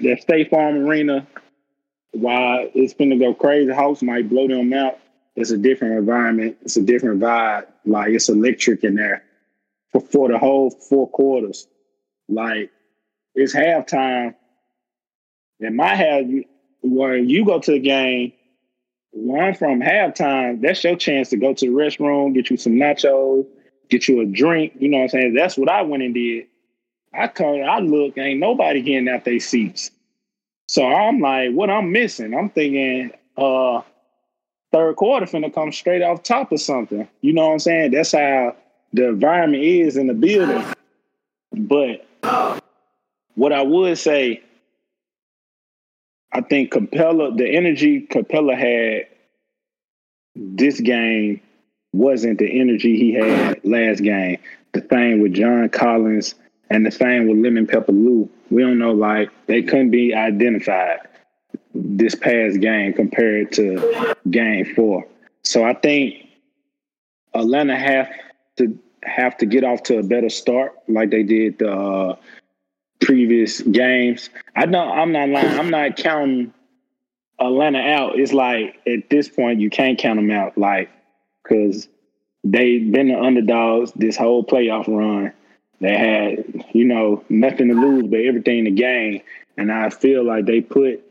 the 0.00 0.16
State 0.16 0.50
Farm 0.50 0.76
Arena, 0.76 1.26
while 2.12 2.68
it's 2.74 2.94
to 2.94 3.16
go 3.16 3.34
crazy, 3.34 3.72
Hawks 3.72 4.02
might 4.02 4.28
blow 4.28 4.48
them 4.48 4.72
out. 4.72 4.98
It's 5.34 5.50
a 5.50 5.56
different 5.56 5.96
environment. 5.96 6.58
It's 6.62 6.76
a 6.76 6.82
different 6.82 7.20
vibe. 7.20 7.66
Like 7.86 8.10
it's 8.10 8.28
electric 8.28 8.84
in 8.84 8.96
there 8.96 9.24
for, 9.92 10.00
for 10.00 10.28
the 10.28 10.38
whole 10.38 10.70
four 10.70 11.08
quarters. 11.08 11.66
Like 12.28 12.70
it's 13.34 13.54
halftime. 13.54 14.34
And 15.62 15.76
my 15.76 15.94
half, 15.94 16.24
when 16.82 17.28
you 17.28 17.44
go 17.44 17.58
to 17.60 17.72
the 17.72 17.78
game, 17.78 18.32
one 19.10 19.54
from 19.54 19.80
halftime, 19.80 20.60
that's 20.60 20.82
your 20.82 20.96
chance 20.96 21.30
to 21.30 21.36
go 21.36 21.54
to 21.54 21.66
the 21.66 21.72
restroom, 21.72 22.34
get 22.34 22.50
you 22.50 22.56
some 22.56 22.74
nachos, 22.74 23.46
get 23.88 24.08
you 24.08 24.20
a 24.20 24.26
drink. 24.26 24.72
You 24.78 24.88
know 24.88 24.98
what 24.98 25.04
I'm 25.04 25.08
saying? 25.10 25.34
That's 25.34 25.56
what 25.56 25.68
I 25.68 25.82
went 25.82 26.02
and 26.02 26.14
did. 26.14 26.46
I 27.14 27.28
come, 27.28 27.62
I 27.62 27.78
look, 27.80 28.16
ain't 28.16 28.40
nobody 28.40 28.80
getting 28.80 29.08
out 29.08 29.24
their 29.24 29.38
seats. 29.38 29.90
So 30.66 30.86
I'm 30.86 31.20
like, 31.20 31.52
what 31.52 31.68
I'm 31.68 31.92
missing? 31.92 32.34
I'm 32.34 32.48
thinking, 32.48 33.12
uh, 33.36 33.82
third 34.72 34.96
quarter 34.96 35.26
finna 35.26 35.52
come 35.52 35.70
straight 35.70 36.02
off 36.02 36.22
top 36.22 36.50
of 36.52 36.60
something. 36.60 37.06
You 37.20 37.34
know 37.34 37.48
what 37.48 37.52
I'm 37.52 37.58
saying? 37.58 37.90
That's 37.90 38.12
how 38.12 38.56
the 38.94 39.08
environment 39.08 39.62
is 39.62 39.98
in 39.98 40.06
the 40.06 40.14
building. 40.14 40.64
But 41.52 42.06
what 43.34 43.52
I 43.52 43.62
would 43.62 43.98
say, 43.98 44.42
I 46.32 46.40
think 46.40 46.72
Capela, 46.72 47.36
the 47.36 47.48
energy 47.48 48.06
Capela 48.10 48.56
had 48.56 49.06
this 50.34 50.80
game 50.80 51.40
wasn't 51.92 52.38
the 52.38 52.60
energy 52.60 52.96
he 52.96 53.12
had 53.12 53.62
last 53.64 54.02
game. 54.02 54.38
The 54.72 54.80
thing 54.80 55.20
with 55.20 55.34
John 55.34 55.68
Collins 55.68 56.34
and 56.70 56.86
the 56.86 56.90
thing 56.90 57.28
with 57.28 57.36
Lemon 57.38 57.66
Pepper 57.66 57.92
Lou, 57.92 58.30
we 58.50 58.62
don't 58.62 58.78
know, 58.78 58.92
like, 58.92 59.28
they 59.46 59.62
couldn't 59.62 59.90
be 59.90 60.14
identified 60.14 61.00
this 61.74 62.14
past 62.14 62.60
game 62.60 62.94
compared 62.94 63.52
to 63.52 64.14
game 64.30 64.74
four. 64.74 65.06
So 65.44 65.64
I 65.64 65.74
think 65.74 66.26
Atlanta 67.34 67.76
have 67.76 68.08
to 68.56 68.78
have 69.02 69.36
to 69.38 69.46
get 69.46 69.64
off 69.64 69.82
to 69.82 69.98
a 69.98 70.02
better 70.02 70.28
start 70.28 70.74
like 70.88 71.10
they 71.10 71.24
did 71.24 71.58
the 71.58 71.72
uh, 71.72 72.16
previous 73.02 73.60
games. 73.60 74.30
I 74.56 74.66
know 74.66 74.90
I'm 74.90 75.12
not 75.12 75.28
lying. 75.28 75.58
I'm 75.58 75.70
not 75.70 75.96
counting 75.96 76.52
Atlanta 77.38 77.80
out. 77.80 78.18
It's 78.18 78.32
like 78.32 78.76
at 78.86 79.10
this 79.10 79.28
point 79.28 79.60
you 79.60 79.70
can't 79.70 79.98
count 79.98 80.18
them 80.18 80.30
out, 80.30 80.56
like 80.56 80.90
because 81.42 81.88
they've 82.44 82.90
been 82.90 83.08
the 83.08 83.18
underdogs 83.18 83.92
this 83.92 84.16
whole 84.16 84.44
playoff 84.44 84.88
run. 84.88 85.32
They 85.80 85.96
had 85.96 86.64
you 86.72 86.84
know 86.84 87.24
nothing 87.28 87.68
to 87.68 87.74
lose 87.74 88.06
but 88.06 88.20
everything 88.20 88.64
to 88.64 88.70
gain, 88.70 89.22
and 89.56 89.72
I 89.72 89.90
feel 89.90 90.24
like 90.24 90.46
they 90.46 90.60
put 90.60 91.04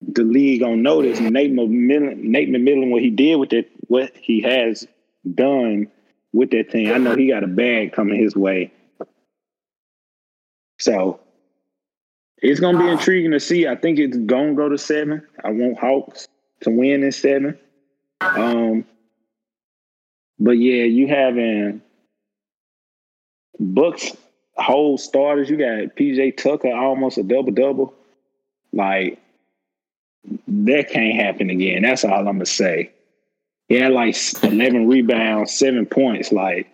the 0.00 0.22
league 0.22 0.62
on 0.62 0.82
notice. 0.82 1.20
Nate 1.20 1.52
McMillan, 1.52 2.16
Nate 2.16 2.48
McMillan, 2.48 2.90
what 2.90 3.02
he 3.02 3.10
did 3.10 3.36
with 3.36 3.52
it, 3.52 3.70
what 3.88 4.12
he 4.16 4.40
has 4.42 4.86
done 5.34 5.88
with 6.32 6.50
that 6.50 6.70
thing. 6.70 6.90
I 6.90 6.98
know 6.98 7.16
he 7.16 7.28
got 7.28 7.44
a 7.44 7.48
bag 7.48 7.92
coming 7.92 8.18
his 8.18 8.34
way. 8.34 8.72
So 10.80 11.20
it's 12.38 12.58
gonna 12.58 12.78
be 12.78 12.88
intriguing 12.88 13.32
to 13.32 13.40
see. 13.40 13.68
I 13.68 13.76
think 13.76 13.98
it's 13.98 14.16
gonna 14.16 14.54
go 14.54 14.68
to 14.68 14.78
seven. 14.78 15.22
I 15.44 15.50
want 15.50 15.78
Hawks 15.78 16.26
to 16.62 16.70
win 16.70 17.04
in 17.04 17.12
seven. 17.12 17.58
Um, 18.22 18.84
but 20.38 20.52
yeah, 20.52 20.84
you 20.84 21.06
having 21.06 21.82
Bucks 23.58 24.16
whole 24.56 24.96
starters. 24.96 25.50
You 25.50 25.58
got 25.58 25.96
PJ 25.96 26.38
Tucker 26.38 26.74
almost 26.74 27.18
a 27.18 27.22
double 27.22 27.52
double. 27.52 27.94
Like 28.72 29.20
that 30.48 30.88
can't 30.90 31.14
happen 31.14 31.50
again. 31.50 31.82
That's 31.82 32.04
all 32.04 32.14
I'm 32.14 32.24
gonna 32.24 32.46
say. 32.46 32.90
He 33.68 33.74
had 33.74 33.92
like 33.92 34.16
11 34.42 34.88
rebounds, 34.88 35.52
seven 35.52 35.84
points. 35.84 36.32
Like 36.32 36.68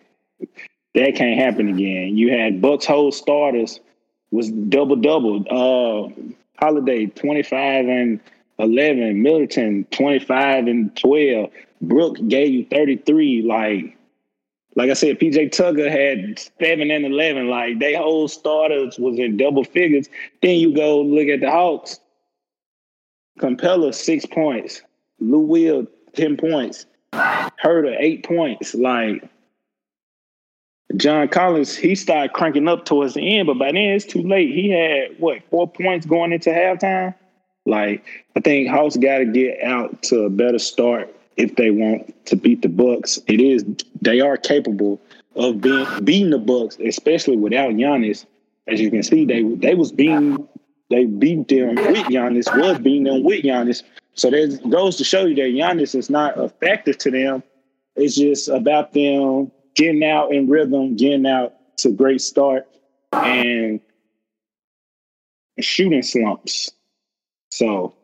that 0.94 1.16
can't 1.16 1.40
happen 1.40 1.68
again. 1.68 2.16
You 2.16 2.30
had 2.30 2.62
Bucks 2.62 2.86
whole 2.86 3.10
starters 3.10 3.80
was 4.36 4.50
double 4.50 4.96
double. 4.96 5.44
Uh, 5.50 6.12
Holiday 6.58 7.06
25 7.06 7.88
and 7.88 8.20
11, 8.58 9.22
Middleton 9.22 9.86
25 9.90 10.66
and 10.66 10.96
12. 10.96 11.50
Brook 11.82 12.16
gave 12.28 12.52
you 12.52 12.66
33. 12.70 13.42
Like, 13.42 13.96
like 14.74 14.90
I 14.90 14.94
said, 14.94 15.18
PJ 15.18 15.52
Tucker 15.52 15.90
had 15.90 16.38
seven 16.60 16.90
and 16.90 17.06
11. 17.06 17.48
Like, 17.48 17.78
they 17.78 17.94
whole 17.94 18.28
starters 18.28 18.98
was 18.98 19.18
in 19.18 19.36
double 19.36 19.64
figures. 19.64 20.08
Then 20.42 20.56
you 20.56 20.74
go 20.74 21.00
look 21.00 21.28
at 21.28 21.40
the 21.40 21.50
Hawks. 21.50 21.98
Capela, 23.38 23.94
six 23.94 24.24
points. 24.26 24.82
Lou 25.18 25.40
Will, 25.40 25.86
10 26.14 26.36
points. 26.36 26.86
Huerter 27.12 27.96
eight 27.98 28.24
points. 28.24 28.74
Like, 28.74 29.28
John 30.94 31.28
Collins, 31.28 31.76
he 31.76 31.94
started 31.94 32.32
cranking 32.32 32.68
up 32.68 32.84
towards 32.84 33.14
the 33.14 33.38
end, 33.38 33.46
but 33.46 33.58
by 33.58 33.72
then 33.72 33.76
it's 33.76 34.04
too 34.04 34.22
late. 34.22 34.54
He 34.54 34.70
had 34.70 35.18
what 35.18 35.42
four 35.50 35.68
points 35.68 36.06
going 36.06 36.32
into 36.32 36.50
halftime. 36.50 37.14
Like 37.64 38.04
I 38.36 38.40
think 38.40 38.68
Hawks 38.68 38.96
got 38.96 39.18
to 39.18 39.26
get 39.26 39.60
out 39.62 40.02
to 40.04 40.20
a 40.20 40.30
better 40.30 40.58
start 40.58 41.12
if 41.36 41.56
they 41.56 41.70
want 41.70 42.26
to 42.26 42.36
beat 42.36 42.62
the 42.62 42.68
Bucks. 42.68 43.18
It 43.26 43.40
is 43.40 43.64
they 44.00 44.20
are 44.20 44.36
capable 44.36 45.00
of 45.34 45.60
being 45.60 45.86
beating 46.04 46.30
the 46.30 46.38
Bucks, 46.38 46.78
especially 46.78 47.36
without 47.36 47.72
Giannis. 47.72 48.24
As 48.68 48.80
you 48.80 48.90
can 48.90 49.02
see, 49.02 49.24
they 49.24 49.42
they 49.42 49.74
was 49.74 49.90
beating 49.90 50.46
they 50.88 51.04
beat 51.06 51.48
them 51.48 51.74
with 51.74 52.06
Giannis, 52.06 52.56
was 52.60 52.78
beating 52.78 53.04
them 53.04 53.24
with 53.24 53.42
Giannis. 53.42 53.82
So 54.14 54.30
that 54.30 54.60
goes 54.70 54.96
to 54.96 55.04
show 55.04 55.26
you 55.26 55.34
that 55.34 55.42
Giannis 55.42 55.96
is 55.96 56.08
not 56.08 56.38
a 56.38 56.48
factor 56.48 56.94
to 56.94 57.10
them. 57.10 57.42
It's 57.96 58.14
just 58.14 58.48
about 58.48 58.92
them 58.92 59.50
getting 59.76 60.04
out 60.04 60.32
in 60.32 60.48
rhythm, 60.48 60.96
getting 60.96 61.26
out 61.26 61.54
to 61.78 61.90
great 61.90 62.20
start, 62.20 62.66
and 63.12 63.80
shooting 65.60 66.02
slumps. 66.02 66.72
So 67.50 67.94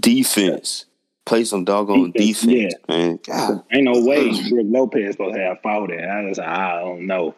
defense. 0.00 0.86
Play 1.24 1.44
some 1.44 1.64
doggone 1.64 2.10
defense, 2.10 2.40
defense 2.40 2.74
yeah. 2.88 2.96
man. 2.96 3.20
God. 3.24 3.62
Ain't 3.72 3.84
no 3.84 4.04
way 4.04 4.30
Brook 4.50 4.66
Lopez 4.68 5.12
supposed 5.12 5.36
to 5.36 5.40
have 5.40 5.60
fought 5.62 5.90
it. 5.92 6.04
I, 6.04 6.28
just, 6.28 6.40
I 6.40 6.80
don't 6.80 7.06
know. 7.06 7.36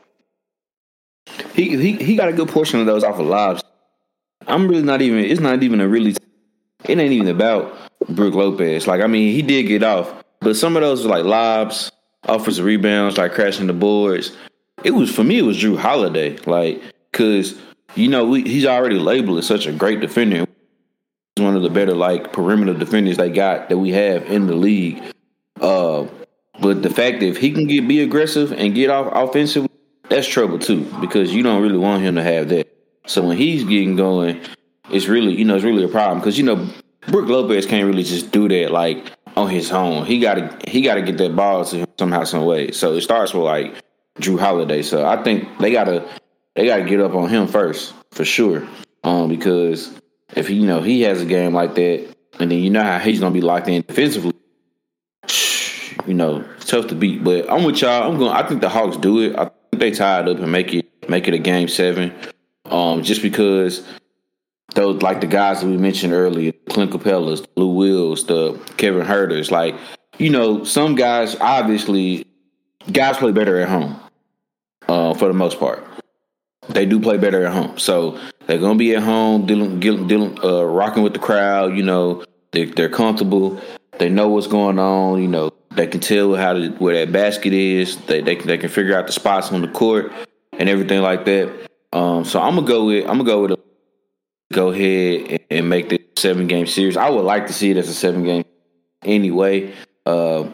He 1.53 1.76
he 1.76 1.92
he 1.92 2.16
got 2.16 2.28
a 2.28 2.32
good 2.32 2.49
portion 2.49 2.80
of 2.80 2.86
those 2.86 3.05
off 3.05 3.18
of 3.18 3.26
lives. 3.26 3.62
I'm 4.47 4.68
really 4.68 4.82
not 4.82 5.03
even. 5.03 5.18
It's 5.18 5.40
not 5.40 5.62
even 5.62 5.80
a 5.80 5.88
really. 5.88 6.16
It 6.84 6.99
ain't 6.99 7.12
even 7.12 7.28
about 7.28 7.76
Brook 8.09 8.34
Lopez. 8.34 8.86
Like 8.86 9.03
I 9.03 9.07
mean, 9.07 9.34
he 9.34 9.42
did 9.42 9.64
get 9.64 9.82
off, 9.82 10.12
but 10.40 10.57
some 10.57 10.76
of 10.76 10.82
those 10.82 11.05
were 11.05 11.11
like 11.11 11.24
lobs, 11.24 11.92
offensive 12.27 12.64
rebounds, 12.64 13.18
like 13.18 13.33
crashing 13.33 13.66
the 13.66 13.72
boards. 13.72 14.37
It 14.83 14.93
was 14.93 15.14
for 15.14 15.25
me. 15.25 15.39
It 15.39 15.43
was 15.43 15.57
Jrue 15.57 15.79
Holiday, 15.79 16.37
like 16.47 16.83
because 17.11 17.59
you 17.95 18.09
know 18.09 18.25
we, 18.27 18.43
he's 18.43 18.66
already 18.66 18.99
labeled 18.99 19.39
as 19.39 19.47
such 19.47 19.66
a 19.66 19.72
great 19.72 20.01
defender. 20.01 20.47
He's 21.37 21.45
one 21.45 21.57
of 21.57 21.62
the 21.62 21.70
better 21.70 21.95
like 21.95 22.33
perimeter 22.33 22.75
defenders 22.75 23.16
they 23.16 23.31
got 23.31 23.68
that 23.68 23.79
we 23.79 23.91
have 23.91 24.25
in 24.31 24.47
the 24.47 24.55
league. 24.55 25.03
Uh, 25.61 26.07
but 26.61 26.83
the 26.83 26.91
fact 26.91 27.20
that 27.20 27.27
if 27.27 27.39
he 27.39 27.51
can 27.51 27.66
get 27.66 27.89
be 27.89 28.01
aggressive 28.01 28.53
and 28.53 28.75
get 28.75 28.91
off 28.91 29.09
offensive, 29.12 29.66
that's 30.09 30.27
trouble 30.27 30.59
too 30.59 30.85
because 31.01 31.33
you 31.35 31.43
don't 31.43 31.62
really 31.62 31.79
want 31.79 32.03
him 32.03 32.16
to 32.16 32.22
have 32.22 32.49
that. 32.51 32.68
So 33.07 33.22
when 33.27 33.37
he's 33.37 33.64
getting 33.64 33.97
going, 33.97 34.41
it's 34.91 35.07
really 35.07 35.35
you 35.35 35.45
know 35.45 35.57
it's 35.57 35.64
really 35.64 35.85
a 35.85 35.89
problem 35.89 36.18
because 36.18 36.39
you 36.39 36.45
know 36.45 36.68
Brook 37.09 37.29
Lopez 37.29 37.66
can't 37.66 37.87
really 37.87 38.03
just 38.03 38.31
do 38.31 38.49
that 38.49 38.70
like 38.70 39.12
on 39.37 39.49
his 39.49 39.72
own. 39.72 40.07
He 40.07 40.18
got 40.18 40.35
to 40.35 40.70
he 40.70 40.82
got 40.82 40.95
to 40.95 41.03
get 41.03 41.18
that 41.18 41.35
ball 41.37 41.64
to 41.64 41.76
him 41.76 41.87
somehow, 41.99 42.24
some 42.24 42.45
way. 42.45 42.70
So 42.72 42.95
it 42.95 43.01
starts 43.03 43.35
with 43.35 43.45
like 43.45 43.74
Jrue 44.18 44.39
Holiday. 44.39 44.82
So 44.82 45.05
I 45.05 45.22
think 45.22 45.59
they 45.59 45.72
gotta 45.72 46.09
they 46.55 46.66
gotta 46.66 46.85
get 46.85 47.01
up 47.01 47.14
on 47.14 47.28
him 47.28 47.47
first 47.47 47.95
for 48.11 48.24
sure. 48.24 48.66
Um, 49.03 49.28
because 49.28 49.93
if 50.35 50.49
he 50.49 50.55
you 50.55 50.66
know 50.66 50.80
he 50.80 51.03
has 51.03 51.20
a 51.20 51.26
game 51.26 51.55
like 51.55 51.74
that, 51.74 52.14
and 52.39 52.51
then 52.51 52.59
you 52.59 52.70
know 52.70 52.82
how 52.82 52.99
he's 52.99 53.20
gonna 53.20 53.35
be 53.35 53.41
locked 53.41 53.68
in 53.68 53.82
defensively. 53.82 54.32
You 56.07 56.12
know, 56.12 56.45
tough 56.61 56.89
to 56.89 56.95
beat. 56.95 57.24
But 57.24 57.51
I'm 57.51 57.64
with 57.64 57.80
y'all. 57.80 58.11
I'm 58.11 58.18
going. 58.18 58.30
I 58.30 58.47
think 58.47 58.61
the 58.61 58.68
Hawks 58.68 58.99
do 58.99 59.20
it. 59.20 59.39
I 59.39 59.45
think 59.45 59.80
they 59.80 59.91
tie 59.91 60.20
it 60.20 60.28
up 60.28 60.39
and 60.39 60.53
make 60.53 60.74
it 60.74 61.09
make 61.09 61.28
it 61.28 61.35
a 61.35 61.39
game 61.39 61.68
seven. 61.68 62.12
Um, 62.66 63.03
just 63.03 63.22
because 63.22 63.87
those 64.75 65.03
like 65.03 65.21
the 65.21 65.27
guys 65.27 65.61
that 65.61 65.67
we 65.67 65.77
mentioned 65.77 66.12
earlier, 66.12 66.53
Clint 66.71 66.91
Capela's, 66.91 67.47
Lou 67.57 67.69
Wills, 67.69 68.27
the 68.27 68.55
Kevin 68.77 69.07
Huerters, 69.07 69.51
like 69.51 69.77
you 70.19 70.31
know, 70.31 70.65
some 70.65 70.95
guys 70.95 71.37
obviously 71.41 72.27
guys 72.91 73.17
play 73.17 73.33
better 73.33 73.61
at 73.61 73.69
home. 73.69 74.01
Uh, 74.87 75.15
for 75.15 75.29
the 75.29 75.35
most 75.35 75.59
part, 75.59 75.83
they 76.69 76.85
do 76.85 77.01
play 77.01 77.17
better 77.17 77.47
at 77.47 77.53
home. 77.53 77.79
So 77.79 78.19
they're 78.47 78.59
gonna 78.59 78.79
be 78.79 78.95
at 78.95 79.03
home, 79.03 79.47
dealing, 79.47 79.81
dealing, 79.81 80.39
uh, 80.45 80.65
rocking 80.65 81.03
with 81.03 81.15
the 81.15 81.19
crowd. 81.19 81.77
You 81.77 81.83
know, 81.83 82.25
they, 82.53 82.67
they're 82.67 82.91
comfortable. 82.91 83.61
They 83.99 84.11
know 84.11 84.29
what's 84.29 84.47
going 84.47 84.79
on. 84.79 85.23
You 85.23 85.29
know, 85.29 85.53
they 85.71 85.87
can 85.87 86.01
tell 86.01 86.35
how 86.35 86.53
to, 86.53 86.69
where 86.73 86.95
that 87.05 87.12
basket 87.12 87.53
is. 87.53 87.97
They 88.07 88.21
they 88.21 88.37
can, 88.37 88.47
they 88.47 88.59
can 88.59 88.69
figure 88.69 88.97
out 88.97 89.07
the 89.07 89.12
spots 89.12 89.53
on 89.53 89.62
the 89.62 89.69
court 89.69 90.12
and 90.53 90.69
everything 90.69 91.01
like 91.01 91.25
that. 91.25 91.71
Um, 91.93 92.25
so 92.25 92.41
I'm 92.41 92.57
gonna 92.57 92.67
go 92.67 92.87
with 92.87 93.05
I'm 93.05 93.19
gonna 93.19 93.25
go 93.25 93.43
with 93.43 93.59
go 94.55 94.70
ahead 94.70 95.40
and 95.50 95.68
make 95.68 95.89
the 95.89 96.01
seven 96.16 96.47
game 96.47 96.66
series. 96.66 96.97
I 96.97 97.10
would 97.10 97.24
like 97.24 97.48
to 97.48 97.52
see 97.52 97.70
it 97.70 97.76
as 97.76 97.89
a 97.89 97.94
seven 97.94 98.24
game 98.24 98.44
anyway. 99.02 99.74
Uh, 100.06 100.48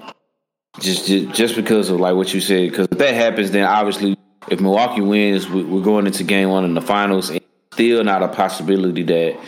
just, 0.81 1.07
just 1.07 1.35
just 1.35 1.55
because 1.55 1.91
of 1.91 2.01
like 2.01 2.17
what 2.17 2.33
you 2.33 2.41
said, 2.41 2.71
because 2.71 2.89
if 2.91 2.99
that 2.99 3.15
happens, 3.15 3.51
then 3.51 3.65
obviously 3.65 4.17
if 4.49 4.61
Milwaukee 4.61 5.03
wins, 5.03 5.49
we're 5.49 5.83
going 5.83 6.07
into 6.07 6.25
game 6.25 6.49
one 6.49 6.65
in 6.65 6.75
the 6.75 6.81
finals. 6.81 7.31
And 7.31 7.41
still 7.73 8.03
not 8.03 8.23
a 8.23 8.29
possibility 8.29 9.03
that 9.05 9.39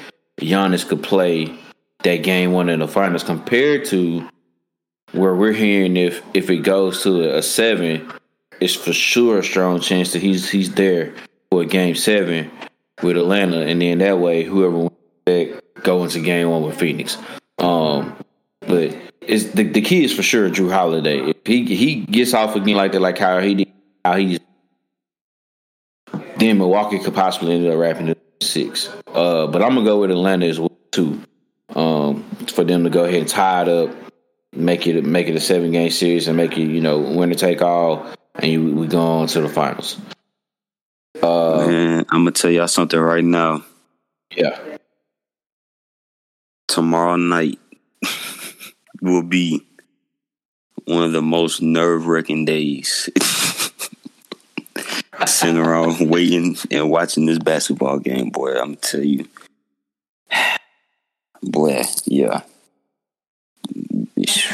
Giannis 0.41 0.87
could 0.87 1.03
play 1.03 1.55
that 2.03 2.23
game 2.23 2.53
one 2.53 2.69
in 2.69 2.81
the 2.81 2.89
finals 2.89 3.25
compared 3.25 3.85
to 3.87 4.29
where 5.13 5.35
we're 5.35 5.53
hearing 5.53 5.97
if 5.97 6.23
if 6.35 6.51
it 6.51 6.59
goes 6.59 7.03
to 7.03 7.37
a 7.37 7.43
seven, 7.43 8.13
it's 8.61 8.75
for 8.75 8.93
sure 8.93 9.39
a 9.39 9.45
strong 9.45 9.81
chance 9.81 10.13
that 10.13 10.23
he's 10.23 10.51
he's 10.51 10.75
there 10.75 11.15
for 11.51 11.65
game 11.65 11.95
seven 11.95 12.51
with 13.03 13.17
Atlanta, 13.17 13.61
and 13.63 13.81
then 13.81 13.99
that 13.99 14.19
way 14.19 14.45
whoever 14.45 14.77
wins 14.77 14.93
back 15.25 15.49
go 15.83 16.05
into 16.05 16.21
game 16.21 16.51
one 16.51 16.63
with 16.63 16.79
Phoenix. 16.79 17.17
Um, 17.59 18.17
but 18.61 18.97
it's 19.21 19.45
the 19.53 19.65
the 19.65 19.81
key 19.81 20.05
is 20.05 20.15
for 20.15 20.23
sure 20.23 20.49
Jrue 20.51 20.73
Holiday. 20.73 21.21
If 21.21 21.37
he 21.47 21.65
he 21.75 22.01
gets 22.01 22.35
off 22.35 22.57
again 22.57 22.77
like 22.77 22.93
that, 22.93 23.01
like 23.01 23.19
how 23.19 23.41
he 23.41 23.55
did, 23.55 23.73
how 24.05 24.17
he 24.17 24.39
then 26.37 26.59
Milwaukee 26.59 26.99
could 26.99 27.15
possibly 27.15 27.55
end 27.55 27.67
up 27.67 27.79
wrapping 27.79 28.09
it 28.09 28.19
six. 28.41 28.89
Uh, 29.07 29.47
but 29.47 29.63
I'm 29.63 29.75
gonna 29.75 29.85
go 29.85 30.01
with 30.01 30.11
Atlanta 30.11 30.47
as 30.47 30.59
well 30.59 30.77
too. 30.91 31.21
Um, 31.75 32.25
for 32.49 32.65
them 32.65 32.85
to 32.85 32.91
go 32.91 33.05
ahead 33.05 33.21
and 33.21 33.29
tie 33.29 33.63
it 33.63 33.69
up, 33.69 33.91
make 34.53 34.87
it 34.87 35.05
make 35.05 35.29
it 35.29 35.37
a 35.37 35.41
seven 35.41 35.73
game 35.73 35.91
series, 35.91 36.29
and 36.29 36.37
make 36.37 36.59
it 36.59 36.65
you 36.65 36.81
know 36.81 36.99
winner 36.99 37.35
take 37.35 37.63
all, 37.63 38.07
and 38.35 38.51
you, 38.51 38.75
we 38.75 38.87
go 38.87 39.01
on 39.01 39.27
to 39.29 39.41
the 39.41 39.49
finals. 39.49 39.99
Uh, 41.23 41.65
Man, 41.69 42.05
I'm 42.11 42.23
gonna 42.23 42.33
tell 42.33 42.51
y'all 42.51 42.67
something 42.67 42.99
right 42.99 43.23
now. 43.23 43.65
Yeah. 44.35 44.59
Tomorrow 46.67 47.17
night 47.17 47.61
will 49.01 49.23
be 49.23 49.65
one 50.85 51.05
of 51.05 51.13
the 51.13 51.23
most 51.23 51.63
nerve 51.63 52.07
wracking 52.09 52.45
days. 52.45 53.09
Sitting 55.27 55.59
around 55.59 56.11
waiting 56.11 56.57
and 56.73 56.91
watching 56.91 57.27
this 57.27 57.39
basketball 57.39 58.01
game, 58.01 58.31
boy. 58.31 58.59
I'm 58.59 58.75
gonna 58.75 58.77
tell 58.77 59.05
you, 59.05 59.29
boy, 61.43 61.85
yeah, 62.07 62.41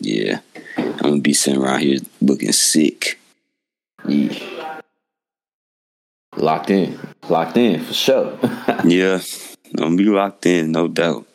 yeah. 0.00 0.38
I'm 0.76 0.96
gonna 0.96 1.20
be 1.20 1.34
sitting 1.34 1.60
around 1.60 1.80
here 1.80 1.98
looking 2.20 2.52
sick. 2.52 3.18
Locked 6.36 6.70
in, 6.70 6.98
locked 7.28 7.56
in 7.56 7.82
for 7.82 7.94
sure. 7.94 8.38
yeah, 8.84 9.20
Gonna 9.76 9.96
be 9.96 10.04
locked 10.04 10.46
in, 10.46 10.70
no 10.70 10.86
doubt. 10.86 11.26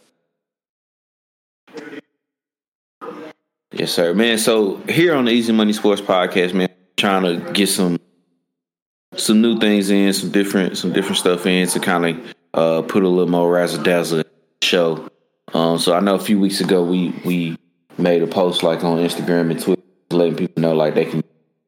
Yes, 3.72 3.92
sir, 3.92 4.14
man. 4.14 4.38
So 4.38 4.78
here 4.88 5.14
on 5.14 5.26
the 5.26 5.32
Easy 5.32 5.52
Money 5.52 5.74
Sports 5.74 6.02
Podcast, 6.02 6.54
man, 6.54 6.70
trying 6.96 7.24
to 7.24 7.52
get 7.52 7.68
some 7.68 8.00
some 9.16 9.42
new 9.42 9.60
things 9.60 9.90
in, 9.90 10.14
some 10.14 10.32
different 10.32 10.78
some 10.78 10.94
different 10.94 11.18
stuff 11.18 11.46
in 11.46 11.68
to 11.68 11.80
kind 11.80 12.06
of 12.06 12.34
uh, 12.54 12.82
put 12.84 13.04
a 13.04 13.10
little 13.10 13.30
more 13.30 13.52
razzle 13.52 13.84
dazzle 13.84 14.24
show. 14.62 15.10
Um, 15.54 15.78
so 15.78 15.94
I 15.94 16.00
know 16.00 16.16
a 16.16 16.20
few 16.20 16.40
weeks 16.40 16.62
ago 16.62 16.84
we 16.84 17.10
we 17.26 17.58
made 17.98 18.22
a 18.22 18.28
post 18.28 18.64
like 18.64 18.84
on 18.86 19.00
Instagram 19.00 19.52
and 19.52 19.62
Twitter, 19.62 19.82
letting 20.12 20.36
people 20.38 20.62
know 20.62 20.74
like 20.74 20.96
they 20.96 21.06
can 21.06 21.24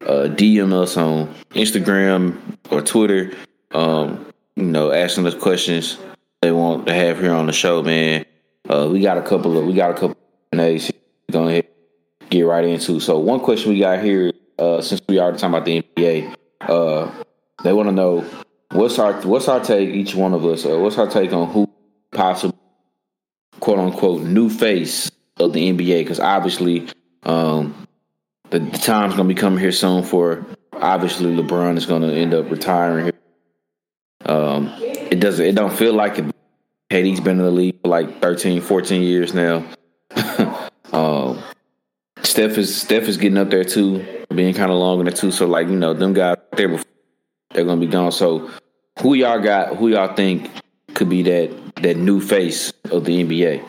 uh, 0.05 0.27
DM 0.29 0.73
us 0.73 0.97
on 0.97 1.33
Instagram 1.51 2.39
or 2.69 2.81
Twitter. 2.81 3.31
Um, 3.71 4.25
you 4.55 4.63
know, 4.63 4.91
asking 4.91 5.27
us 5.27 5.35
questions 5.35 5.97
they 6.41 6.51
want 6.51 6.87
to 6.87 6.93
have 6.93 7.19
here 7.19 7.33
on 7.33 7.45
the 7.45 7.53
show, 7.53 7.81
man. 7.81 8.25
Uh, 8.69 8.89
we 8.91 9.01
got 9.01 9.17
a 9.17 9.21
couple 9.21 9.57
of 9.57 9.65
we 9.65 9.73
got 9.73 9.91
a 9.91 9.93
couple 9.93 10.17
of 10.51 10.59
A's. 10.59 10.91
Go 11.31 11.47
ahead, 11.47 11.67
get 12.29 12.41
right 12.41 12.65
into. 12.65 12.99
So 12.99 13.19
one 13.19 13.39
question 13.39 13.71
we 13.71 13.79
got 13.79 14.03
here, 14.03 14.33
uh, 14.59 14.81
since 14.81 15.01
we 15.07 15.19
already 15.19 15.37
talking 15.37 15.55
about 15.55 15.65
the 15.65 15.81
NBA, 15.81 16.35
uh, 16.61 17.11
they 17.63 17.73
want 17.73 17.89
to 17.89 17.93
know 17.93 18.25
what's 18.71 18.99
our 18.99 19.13
what's 19.21 19.47
our 19.47 19.63
take 19.63 19.89
each 19.89 20.15
one 20.15 20.33
of 20.33 20.45
us. 20.45 20.65
Uh, 20.65 20.79
what's 20.79 20.97
our 20.97 21.07
take 21.07 21.31
on 21.31 21.49
who 21.51 21.69
possible 22.11 22.57
quote 23.59 23.79
unquote 23.79 24.23
new 24.23 24.49
face 24.49 25.11
of 25.37 25.53
the 25.53 25.71
NBA? 25.71 25.99
Because 25.99 26.19
obviously, 26.19 26.87
um, 27.23 27.80
the, 28.51 28.59
the 28.59 28.77
time's 28.77 29.15
gonna 29.15 29.27
be 29.27 29.35
coming 29.35 29.59
here 29.59 29.71
soon 29.71 30.03
for 30.03 30.45
obviously 30.73 31.33
LeBron 31.35 31.77
is 31.77 31.85
gonna 31.85 32.11
end 32.11 32.33
up 32.33 32.51
retiring 32.51 33.05
here. 33.05 33.13
Um, 34.25 34.73
it 34.79 35.19
doesn't 35.19 35.45
it 35.45 35.55
don't 35.55 35.73
feel 35.73 35.93
like 35.93 36.19
it. 36.19 36.25
KD's 36.91 37.21
been 37.21 37.39
in 37.39 37.45
the 37.45 37.51
league 37.51 37.79
for 37.81 37.87
like 37.87 38.21
13, 38.21 38.59
14 38.61 39.01
years 39.01 39.33
now. 39.33 39.63
um, 40.91 41.41
Steph 42.21 42.57
is 42.57 42.75
Steph 42.75 43.07
is 43.07 43.15
getting 43.15 43.37
up 43.37 43.49
there 43.49 43.63
too, 43.63 44.05
being 44.35 44.53
kind 44.53 44.69
of 44.69 44.77
long 44.77 44.99
in 44.99 45.05
the 45.05 45.11
too. 45.11 45.31
So 45.31 45.47
like 45.47 45.67
you 45.67 45.77
know 45.77 45.93
them 45.93 46.13
guys 46.13 46.35
there 46.57 46.67
before 46.67 46.85
they're 47.53 47.65
gonna 47.65 47.79
be 47.79 47.87
gone. 47.87 48.11
So 48.11 48.51
who 48.99 49.13
y'all 49.13 49.39
got? 49.39 49.77
Who 49.77 49.87
y'all 49.87 50.13
think 50.13 50.51
could 50.93 51.07
be 51.07 51.23
that 51.23 51.75
that 51.77 51.95
new 51.95 52.19
face 52.19 52.73
of 52.91 53.05
the 53.05 53.23
NBA? 53.23 53.63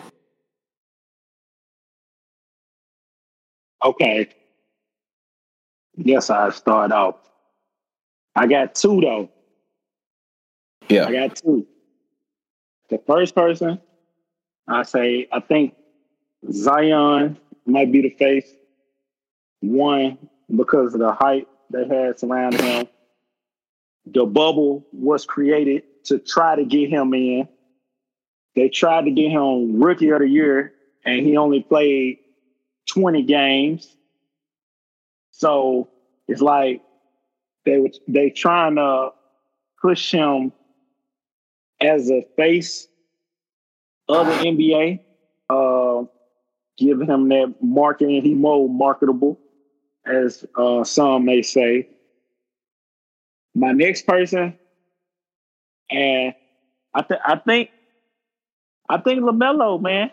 Okay. 3.85 4.29
Yes, 5.97 6.31
I 6.31 6.51
start 6.51 6.93
off. 6.93 7.17
I 8.35 8.47
got 8.47 8.75
two 8.75 9.01
though. 9.01 9.31
Yeah, 10.89 11.07
I 11.07 11.13
got 11.13 11.37
two. 11.37 11.67
The 12.89 12.99
first 13.07 13.35
person, 13.35 13.81
I 14.69 14.83
say, 14.83 15.29
I 15.33 15.41
think 15.41 15.75
Zion 16.51 17.39
might 17.67 17.93
be 17.93 18.03
the 18.03 18.11
face. 18.11 18.51
One, 19.61 20.19
because 20.55 20.95
of 20.95 21.01
the 21.01 21.13
hype 21.13 21.49
they 21.71 21.87
had 21.87 22.19
surrounding 22.19 22.63
him. 22.63 22.89
The 24.07 24.25
bubble 24.25 24.87
was 24.93 25.25
created 25.25 25.85
to 26.05 26.19
try 26.19 26.57
to 26.57 26.65
get 26.65 26.91
him 26.91 27.15
in. 27.15 27.49
They 28.55 28.69
tried 28.69 29.05
to 29.05 29.11
get 29.11 29.31
him 29.31 29.81
rookie 29.81 30.11
of 30.11 30.19
the 30.19 30.29
year, 30.29 30.75
and 31.05 31.25
he 31.25 31.37
only 31.37 31.63
played 31.63 32.19
20 32.89 33.23
games. 33.23 33.97
So 35.43 35.89
it's 36.29 36.41
like 36.41 36.83
they 37.65 37.79
were 37.79 37.91
they 38.07 38.31
trying 38.31 38.77
to 38.77 39.11
push 39.81 40.13
him 40.13 40.53
as 41.81 42.09
a 42.13 42.25
face 42.37 42.87
of 44.09 44.29
the 44.29 44.35
NBA, 44.35 45.01
uh, 45.51 46.05
give 46.79 47.01
him 47.01 47.29
that 47.31 47.57
marketing. 47.61 48.23
He 48.23 48.35
more 48.35 48.69
marketable, 48.69 49.41
as 50.07 50.45
uh, 50.55 50.85
some 50.85 51.25
may 51.25 51.43
say. 51.43 51.89
My 53.57 53.73
next 53.73 54.07
person, 54.07 54.57
and 55.91 56.35
I 56.95 57.03
think 57.03 57.21
I 57.27 57.37
think 57.37 57.71
I 58.89 58.99
think 58.99 59.23
LaMelo, 59.23 59.83
man. 59.83 60.13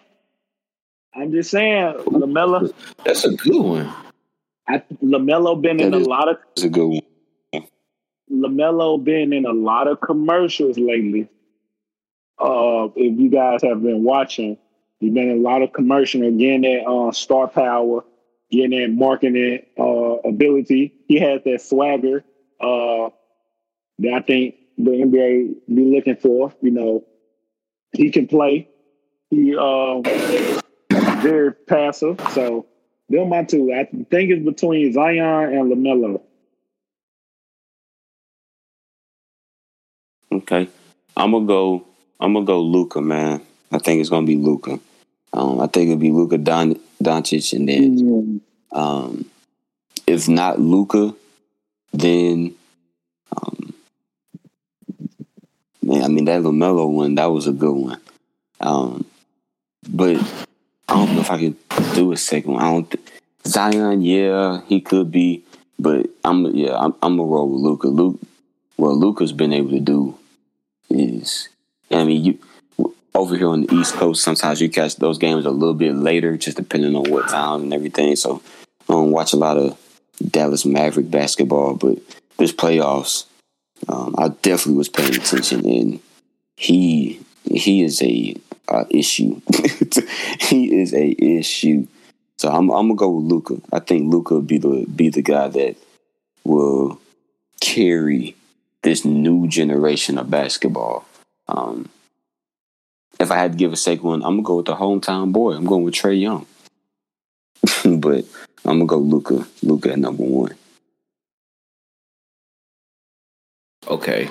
I'm 1.14 1.31
just 1.31 1.51
saying, 1.51 1.93
LaMelo. 2.07 2.73
that's 3.03 3.26
a 3.26 3.35
good 3.35 3.61
one. 3.61 3.93
I, 4.69 4.83
LaMelo 5.03 5.59
been 5.59 5.79
in 5.79 5.91
That 5.91 6.01
a 6.01 6.03
lot 6.03 6.29
of 6.29 6.37
It's 6.51 6.63
a 6.63 6.69
good 6.69 6.87
one. 6.87 7.67
LaMelo 8.31 9.03
been 9.03 9.33
in 9.33 9.45
a 9.45 9.51
lot 9.51 9.87
of 9.87 9.99
commercials 9.99 10.77
lately. 10.77 11.27
Uh, 12.37 12.87
if 12.95 13.19
you 13.19 13.29
guys 13.29 13.63
have 13.63 13.81
been 13.81 14.03
watching, 14.03 14.57
he's 14.99 15.11
been 15.11 15.29
in 15.29 15.37
a 15.39 15.41
lot 15.41 15.63
of 15.63 15.73
commercials, 15.73 16.37
getting 16.37 16.61
that 16.61 16.87
uh, 16.87 17.11
star 17.11 17.47
power, 17.47 18.05
getting 18.51 18.79
that 18.79 18.91
marketing 18.91 19.65
uh, 19.77 19.83
ability. 20.27 20.93
He 21.07 21.19
has 21.19 21.41
that 21.45 21.61
swagger 21.61 22.23
uh, 22.61 23.09
that 23.99 24.13
I 24.13 24.21
think 24.21 24.55
the 24.77 24.91
NBA 24.91 25.55
be 25.75 25.83
looking 25.83 26.15
for. 26.15 26.53
You 26.61 26.71
know, 26.71 27.05
he 27.91 28.11
can 28.11 28.27
play. 28.27 28.69
He 29.31 29.55
uh, 29.57 30.01
very 31.21 31.53
passive. 31.53 32.21
So 32.33 32.67
them 33.10 33.30
my 33.30 33.44
two. 33.44 33.73
I 33.73 33.86
think 33.86 34.31
it's 34.31 34.45
between 34.45 34.94
Zion 34.94 35.53
and 35.53 35.72
LaMelo. 35.72 36.22
Okay, 40.31 40.69
I'm 41.18 41.31
gonna 41.31 41.45
go. 41.45 41.86
I'm 42.19 42.34
gonna 42.34 42.45
go 42.45 42.61
Luka, 42.61 43.02
man. 43.02 43.41
I 43.72 43.80
think 43.80 44.02
it's 44.02 44.10
gonna 44.10 44.27
be 44.27 44.36
Luka. 44.36 44.80
Um, 45.34 45.60
I 45.60 45.68
think 45.68 45.90
it'll 45.90 45.99
be 45.99 46.11
Luka 46.11 46.38
Don 46.38 46.76
Doncic, 47.03 47.53
and 47.53 47.68
then 47.68 48.41
um, 48.72 49.26
if 50.07 50.27
not 50.27 50.60
Luka, 50.60 51.14
then 51.94 52.56
um, 53.36 53.73
man, 55.81 56.03
I 56.03 56.07
mean 56.07 56.26
that 56.26 56.41
LaMelo 56.41 56.91
one 56.91 57.15
that 57.15 57.26
was 57.31 57.48
a 57.48 57.53
good 57.53 57.76
one. 57.76 58.02
Um, 58.60 59.06
but 59.88 60.18
I 60.88 60.95
don't 60.95 61.15
know 61.15 61.22
if 61.22 61.31
I 61.31 61.40
could 61.40 61.68
do 61.95 62.11
a 62.11 62.17
second 62.17 62.53
one. 62.53 62.63
I 62.63 62.71
don't. 62.71 62.91
Th- 62.91 63.05
Zion, 63.45 64.01
yeah, 64.01 64.61
he 64.67 64.81
could 64.81 65.11
be, 65.11 65.43
but 65.77 66.07
I'm 66.23 66.45
yeah, 66.55 66.75
I'm, 66.75 66.93
I'm 67.01 67.17
gonna 67.17 67.23
roll 67.23 67.49
with 67.49 67.61
Luka. 67.61 67.87
Luke, 67.87 68.19
what 68.75 68.91
Luka's 68.91 69.31
been 69.31 69.53
able 69.53 69.71
to 69.71 69.79
do 69.79 70.17
is, 70.89 71.49
I 71.91 72.03
mean, 72.03 72.23
you 72.23 72.39
over 73.15 73.35
here 73.35 73.49
on 73.49 73.63
the 73.63 73.75
East 73.75 73.95
Coast, 73.95 74.23
sometimes 74.23 74.61
you 74.61 74.69
catch 74.69 74.95
those 74.97 75.17
games 75.17 75.45
a 75.45 75.51
little 75.51 75.73
bit 75.73 75.95
later, 75.95 76.37
just 76.37 76.57
depending 76.57 76.95
on 76.95 77.09
what 77.09 77.29
time 77.29 77.63
and 77.63 77.73
everything. 77.73 78.15
So 78.15 78.41
I 78.87 78.93
don't 78.93 79.11
watch 79.11 79.33
a 79.33 79.37
lot 79.37 79.57
of 79.57 79.77
Dallas 80.29 80.65
Maverick 80.65 81.09
basketball, 81.09 81.75
but 81.75 81.97
this 82.37 82.51
playoffs, 82.51 83.25
um, 83.87 84.15
I 84.17 84.29
definitely 84.29 84.77
was 84.77 84.89
paying 84.89 85.15
attention, 85.15 85.65
and 85.65 85.99
he 86.55 87.19
he 87.49 87.84
is 87.84 88.01
a 88.01 88.35
uh, 88.67 88.85
issue. 88.89 89.41
he 90.39 90.80
is 90.80 90.93
a 90.93 91.15
issue. 91.17 91.88
So 92.38 92.49
I'm 92.49 92.69
I'm 92.69 92.88
gonna 92.88 92.95
go 92.95 93.09
with 93.09 93.26
Luka. 93.26 93.57
I 93.73 93.80
think 93.80 94.11
Luka 94.11 94.35
will 94.35 94.41
be 94.41 94.57
the 94.57 94.85
be 94.85 95.09
the 95.09 95.21
guy 95.21 95.47
that 95.47 95.76
will 96.43 96.99
carry 97.59 98.35
this 98.81 99.03
new 99.03 99.47
generation 99.47 100.17
of 100.17 100.30
basketball. 100.30 101.05
Um, 101.47 101.89
if 103.19 103.31
I 103.31 103.35
had 103.35 103.53
to 103.53 103.57
give 103.57 103.73
a 103.73 103.77
second 103.77 104.07
one, 104.07 104.23
I'm 104.23 104.38
gonna 104.38 104.43
go 104.43 104.55
with 104.57 104.67
the 104.67 104.76
hometown 104.76 105.34
boy. 105.34 105.53
I'm 105.53 105.65
going 105.65 105.84
with 105.84 105.95
Trae 105.95 106.19
Young. 106.19 106.45
but 107.99 108.26
I'm 108.63 108.80
gonna 108.80 108.85
go 108.85 108.97
Luka. 108.97 109.45
Luka 109.61 109.91
at 109.91 109.99
number 109.99 110.23
one. 110.23 110.55
Okay. 113.88 114.30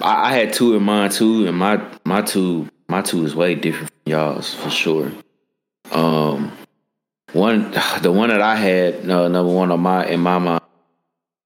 I, 0.00 0.30
I 0.30 0.32
had 0.32 0.52
two 0.52 0.74
in 0.76 0.82
mind 0.82 1.12
too, 1.12 1.46
and 1.46 1.56
my 1.56 1.82
my 2.04 2.22
two 2.22 2.68
my 2.88 3.02
two 3.02 3.24
is 3.24 3.34
way 3.34 3.54
different 3.54 3.90
from 3.90 4.12
y'all's 4.12 4.54
for 4.54 4.70
sure. 4.70 5.12
Um, 5.90 6.52
one 7.32 7.70
the 8.02 8.12
one 8.12 8.30
that 8.30 8.42
I 8.42 8.56
had 8.56 9.08
uh, 9.08 9.28
number 9.28 9.52
one 9.52 9.70
on 9.70 9.80
my 9.80 10.06
in 10.06 10.20
my 10.20 10.38
mind. 10.38 10.60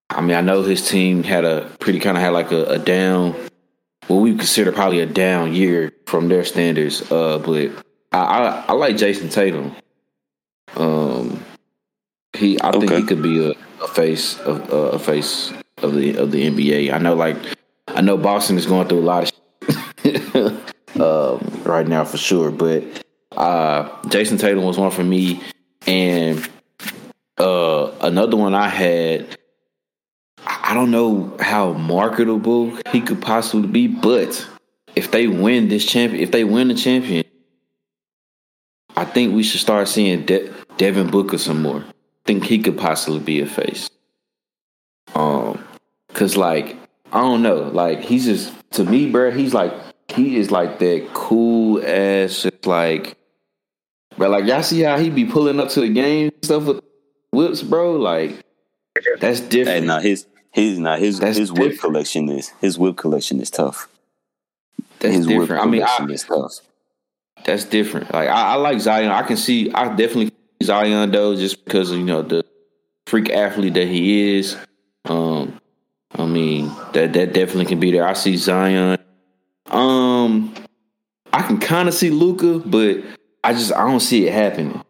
I 0.08 0.20
mean, 0.20 0.36
I 0.36 0.40
know 0.40 0.62
his 0.62 0.88
team 0.88 1.24
had 1.24 1.44
a 1.44 1.70
pretty 1.80 1.98
kind 1.98 2.16
of 2.16 2.22
had 2.22 2.32
like 2.32 2.52
a, 2.52 2.64
a 2.66 2.78
down, 2.78 3.34
what 4.06 4.18
we 4.18 4.36
consider 4.36 4.70
probably 4.70 5.00
a 5.00 5.06
down 5.06 5.52
year 5.52 5.92
from 6.06 6.28
their 6.28 6.44
standards. 6.44 7.10
Uh, 7.10 7.38
but 7.38 7.72
I 8.12 8.18
I, 8.18 8.64
I 8.68 8.72
like 8.72 8.96
Jayson 8.96 9.30
Tatum. 9.30 9.74
Um, 10.76 11.44
he 12.36 12.58
I 12.60 12.70
think 12.72 12.92
he 12.92 13.02
could 13.02 13.22
be 13.22 13.50
a, 13.50 13.54
a 13.82 13.88
face 13.88 14.38
of 14.40 14.72
uh, 14.72 14.76
a 14.76 14.98
face 14.98 15.52
of 15.78 15.94
the 15.94 16.16
of 16.16 16.30
the 16.30 16.50
NBA. 16.50 16.92
I 16.92 16.98
know 16.98 17.14
like 17.14 17.36
I 17.96 18.02
know 18.02 18.18
Boston 18.18 18.58
is 18.58 18.66
going 18.66 18.86
through 18.88 19.00
a 19.00 19.08
lot 19.08 19.32
of 19.32 21.00
um, 21.00 21.62
right 21.64 21.88
now 21.88 22.04
for 22.04 22.18
sure, 22.18 22.50
but 22.50 22.84
uh, 23.34 23.88
Jayson 24.08 24.38
Tatum 24.38 24.64
was 24.64 24.76
one 24.76 24.90
for 24.90 25.02
me, 25.02 25.40
and 25.86 26.46
uh, 27.38 27.90
another 28.02 28.36
one 28.36 28.54
I 28.54 28.68
had. 28.68 29.38
I 30.46 30.74
don't 30.74 30.90
know 30.90 31.34
how 31.40 31.72
marketable 31.72 32.76
he 32.92 33.00
could 33.00 33.22
possibly 33.22 33.66
be, 33.66 33.86
but 33.86 34.46
if 34.94 35.10
they 35.10 35.26
win 35.26 35.68
this 35.68 35.86
champion, 35.86 36.22
if 36.22 36.32
they 36.32 36.44
win 36.44 36.68
the 36.68 36.74
champion, 36.74 37.24
I 38.94 39.06
think 39.06 39.34
we 39.34 39.42
should 39.42 39.60
start 39.60 39.88
seeing 39.88 40.26
De- 40.26 40.52
Devin 40.76 41.10
Booker 41.10 41.38
some 41.38 41.62
more. 41.62 41.78
I 41.80 41.92
think 42.26 42.44
he 42.44 42.58
could 42.58 42.76
possibly 42.76 43.20
be 43.20 43.40
a 43.40 43.46
face. 43.46 43.88
Um, 45.14 45.64
cause 46.12 46.36
like 46.36 46.76
I 47.16 47.20
don't 47.20 47.40
know, 47.40 47.62
like 47.72 48.00
he's 48.00 48.26
just 48.26 48.52
to 48.72 48.84
me, 48.84 49.10
bro. 49.10 49.30
He's 49.30 49.54
like 49.54 49.72
he 50.08 50.36
is 50.36 50.50
like 50.50 50.78
that 50.80 51.08
cool 51.14 51.82
ass, 51.82 52.42
just 52.42 52.66
like, 52.66 53.16
but 54.18 54.28
like 54.28 54.44
y'all 54.44 54.62
see 54.62 54.82
how 54.82 54.98
he 54.98 55.08
be 55.08 55.24
pulling 55.24 55.58
up 55.58 55.70
to 55.70 55.80
the 55.80 55.88
game 55.88 56.26
and 56.26 56.44
stuff 56.44 56.64
with 56.64 56.84
whips, 57.30 57.62
bro. 57.62 57.96
Like 57.96 58.44
that's 59.18 59.40
different. 59.40 59.80
Hey, 59.80 59.86
nah, 59.86 60.00
his 60.00 60.26
his 60.50 60.78
not 60.78 60.98
his 60.98 61.18
That's 61.18 61.38
his 61.38 61.50
whip 61.50 61.70
different. 61.72 61.80
collection 61.80 62.28
is 62.28 62.52
his 62.60 62.78
whip 62.78 62.98
collection 62.98 63.40
is 63.40 63.50
tough. 63.50 63.88
that's 64.98 65.14
his 65.14 65.26
whip 65.26 65.40
different. 65.40 65.62
I 65.62 65.66
mean, 65.66 65.84
I, 65.84 66.06
is 66.10 66.24
tough. 66.24 66.60
that's 67.46 67.64
different. 67.64 68.12
Like 68.12 68.28
I, 68.28 68.52
I 68.52 68.54
like 68.56 68.78
Zion. 68.78 69.10
I 69.10 69.22
can 69.22 69.38
see. 69.38 69.72
I 69.72 69.88
definitely 69.88 70.26
see 70.60 70.66
Zion 70.66 71.10
though, 71.10 71.34
just 71.34 71.64
because 71.64 71.90
of, 71.92 71.96
you 71.96 72.04
know 72.04 72.20
the 72.20 72.44
freak 73.06 73.30
athlete 73.30 73.72
that 73.72 73.88
he 73.88 74.36
is. 74.36 74.54
Um, 75.06 75.58
I 76.12 76.24
mean 76.26 76.68
that 76.92 77.12
that 77.12 77.32
definitely 77.32 77.66
can 77.66 77.80
be 77.80 77.90
there. 77.90 78.06
I 78.06 78.14
see 78.14 78.36
Zion. 78.36 78.98
Um, 79.70 80.54
I 81.32 81.42
can 81.42 81.58
kind 81.58 81.88
of 81.88 81.94
see 81.94 82.10
Luka, 82.10 82.60
but 82.60 83.02
I 83.42 83.52
just 83.52 83.72
I 83.72 83.84
don't 83.86 84.00
see 84.00 84.26
it 84.26 84.32
happening. 84.32 84.82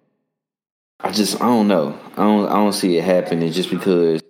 I 1.01 1.10
just 1.10 1.36
I 1.36 1.47
don't 1.47 1.68
know. 1.68 1.98
I 2.12 2.22
don't 2.22 2.47
I 2.48 2.55
don't 2.55 2.72
see 2.72 2.97
it 2.97 3.05
happening 3.05 3.52
just 3.52 3.70
because. 3.70 4.22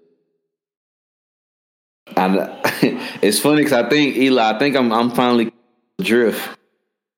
I, 2.16 2.60
it's 3.22 3.40
funny 3.40 3.62
because 3.62 3.72
I 3.72 3.88
think 3.88 4.16
Eli. 4.16 4.54
I 4.54 4.58
think 4.58 4.76
I'm 4.76 4.92
I'm 4.92 5.10
finally 5.10 5.52
drift 6.00 6.56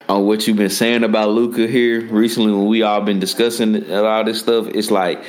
on 0.08 0.26
what 0.26 0.46
you've 0.46 0.56
been 0.56 0.70
saying 0.70 1.04
about 1.04 1.30
Luka 1.30 1.66
here 1.66 2.00
recently 2.06 2.52
when 2.52 2.66
we 2.66 2.82
all 2.82 3.00
been 3.02 3.20
discussing 3.20 3.76
a 3.90 4.02
lot 4.02 4.20
of 4.20 4.26
this 4.26 4.40
stuff. 4.40 4.66
It's 4.68 4.90
like 4.90 5.22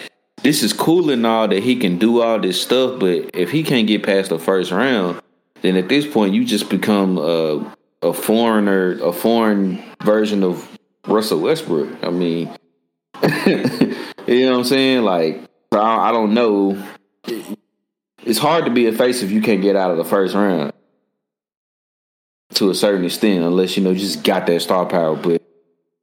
this 0.44 0.64
is 0.64 0.74
cool 0.74 1.10
and 1.10 1.26
all 1.26 1.48
that 1.48 1.64
he 1.64 1.76
can 1.76 1.98
do 1.98 2.22
all 2.22 2.40
this 2.40 2.61
stuff, 2.61 2.99
but 2.99 3.32
if 3.34 3.52
he 3.52 3.64
can't 3.64 3.88
get 3.88 4.03
past 4.03 4.30
the 4.30 4.40
first 4.40 4.72
round, 4.72 5.22
then 5.61 5.76
at 5.76 5.90
this 5.90 6.06
point 6.07 6.34
you 6.34 6.45
just 6.45 6.70
become 6.70 7.18
a 7.18 7.76
a 8.02 8.14
foreigner, 8.14 8.98
a 9.03 9.11
foreign 9.11 9.84
version 10.03 10.44
of 10.44 10.78
Russell 11.06 11.41
Westbrook. 11.41 12.03
I 12.03 12.10
mean, 12.10 12.49
you 13.24 14.45
know 14.45 14.52
what 14.52 14.60
I'm 14.60 14.64
saying? 14.64 15.03
Like 15.03 15.41
I, 15.72 16.11
don't 16.11 16.34
know. 16.34 16.82
It's 18.24 18.40
hard 18.40 18.66
to 18.66 18.72
be 18.72 18.88
a 18.88 18.94
face 18.94 19.22
if 19.22 19.32
you 19.32 19.41
can't 19.41 19.61
get 19.61 19.76
out 19.76 19.91
of 19.91 19.98
the 19.98 20.06
first 20.06 20.36
round 20.36 20.74
to 22.56 22.70
a 22.70 22.76
certain 22.76 23.06
extent, 23.06 23.44
unless 23.44 23.78
you 23.78 23.84
know 23.84 23.91
you 23.91 23.99
just 23.99 24.24
got 24.24 24.48
that 24.48 24.61
star 24.61 24.86
power. 24.86 25.16
But 25.16 25.41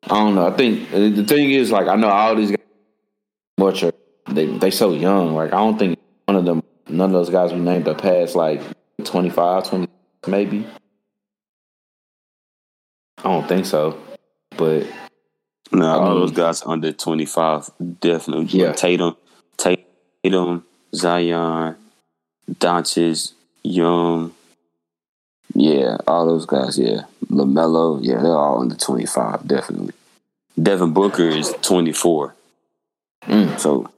I 0.05 0.09
don't 0.09 0.35
know. 0.35 0.47
I 0.47 0.53
think 0.53 0.91
the 0.91 1.25
thing 1.25 1.51
is, 1.51 1.71
like, 1.71 1.89
I 1.89 1.97
know 1.97 2.09
all 2.09 2.37
these 2.37 2.51
guys, 2.51 2.59
much 3.59 3.83
are 3.83 3.93
they 4.29 4.47
they 4.47 4.71
so 4.71 4.93
young. 4.93 5.35
Like, 5.35 5.53
I 5.53 5.57
don't 5.59 5.79
think 5.79 5.99
one 6.27 6.37
of 6.37 6.45
them, 6.45 6.63
none 6.89 7.11
of 7.11 7.13
those 7.13 7.31
guys 7.31 7.53
we 7.53 7.59
named 7.61 7.89
are 7.89 7.95
past 7.95 8.35
like 8.35 8.61
25, 9.05 9.69
20, 9.69 9.89
maybe. 10.27 10.67
I 13.19 13.23
don't 13.23 13.49
think 13.49 13.67
so. 13.67 13.99
But 14.57 14.87
No, 15.73 15.87
all 15.87 16.11
mean- 16.11 16.21
those 16.21 16.33
guys 16.33 16.63
under 16.65 16.93
twenty 16.93 17.27
five 17.27 17.69
definitely. 18.01 18.47
Yeah. 18.47 18.73
Tatum, 18.73 19.17
Tatum, 19.57 20.65
Zion, 20.95 21.77
Doncic, 22.51 23.33
Young. 23.63 24.33
Yeah, 25.55 25.97
all 26.07 26.27
those 26.27 26.47
guys. 26.47 26.79
Yeah, 26.79 27.03
LaMelo. 27.27 28.01
Yeah, 28.03 28.21
they're 28.23 28.37
all 28.37 28.61
under 28.61 28.77
twenty 28.77 29.07
five. 29.07 29.47
Definitely. 29.47 29.95
Devin 30.63 30.93
Booker 30.93 31.29
is 31.29 31.55
twenty 31.63 31.93
four. 31.93 32.35
Mm. 33.25 33.59
So, 33.59 33.91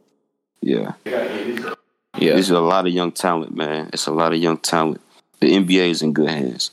yeah, 0.62 0.92
yeah, 1.04 2.34
this 2.34 2.46
is 2.46 2.50
a 2.50 2.60
lot 2.60 2.86
of 2.86 2.92
young 2.92 3.12
talent, 3.12 3.54
man. 3.54 3.90
It's 3.92 4.06
a 4.06 4.12
lot 4.12 4.32
of 4.32 4.38
young 4.38 4.58
talent. 4.58 5.00
The 5.40 5.52
NBA 5.52 5.90
is 5.90 6.02
in 6.02 6.12
good 6.12 6.28
hands. 6.30 6.70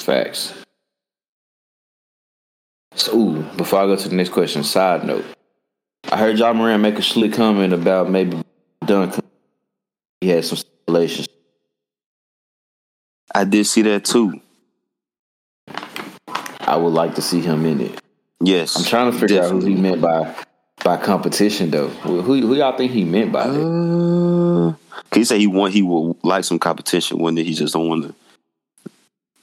facts. 0.00 0.54
So, 2.94 3.14
ooh, 3.14 3.42
before 3.56 3.80
I 3.80 3.86
go 3.86 3.96
to 3.96 4.08
the 4.08 4.14
next 4.14 4.30
question, 4.30 4.64
side 4.64 5.04
note. 5.04 5.24
I 6.10 6.16
heard 6.16 6.36
John 6.36 6.56
Moran 6.56 6.80
make 6.80 6.98
a 6.98 7.02
slick 7.02 7.34
comment 7.34 7.72
about 7.72 8.08
maybe 8.08 8.42
Duncan. 8.84 9.24
He 10.20 10.28
had 10.28 10.44
some 10.44 10.58
relations. 10.88 11.28
I 13.34 13.44
did 13.44 13.66
see 13.66 13.82
that 13.82 14.04
too. 14.04 14.40
I 16.60 16.76
would 16.76 16.94
like 16.94 17.16
to 17.16 17.22
see 17.22 17.40
him 17.40 17.66
in 17.66 17.80
it. 17.80 18.00
Yes, 18.40 18.76
I'm 18.76 18.84
trying 18.84 19.12
to 19.12 19.18
figure 19.18 19.42
out 19.42 19.50
who 19.50 19.60
he 19.60 19.74
meant 19.74 20.00
by 20.00 20.34
by 20.86 20.96
competition 20.96 21.70
though. 21.72 21.88
Who 21.88 22.22
who 22.22 22.54
y'all 22.54 22.76
think 22.76 22.92
he 22.92 23.02
meant 23.04 23.32
by 23.32 23.48
that? 23.48 23.60
Uh, 23.60 24.74
he 25.12 25.24
said 25.24 25.40
he 25.40 25.48
want 25.48 25.74
he 25.74 25.82
would 25.82 26.14
like 26.22 26.44
some 26.44 26.60
competition 26.60 27.18
one 27.18 27.34
day. 27.34 27.42
He 27.42 27.54
just 27.54 27.74
don't 27.74 27.88
want 27.88 28.04
to 28.04 28.14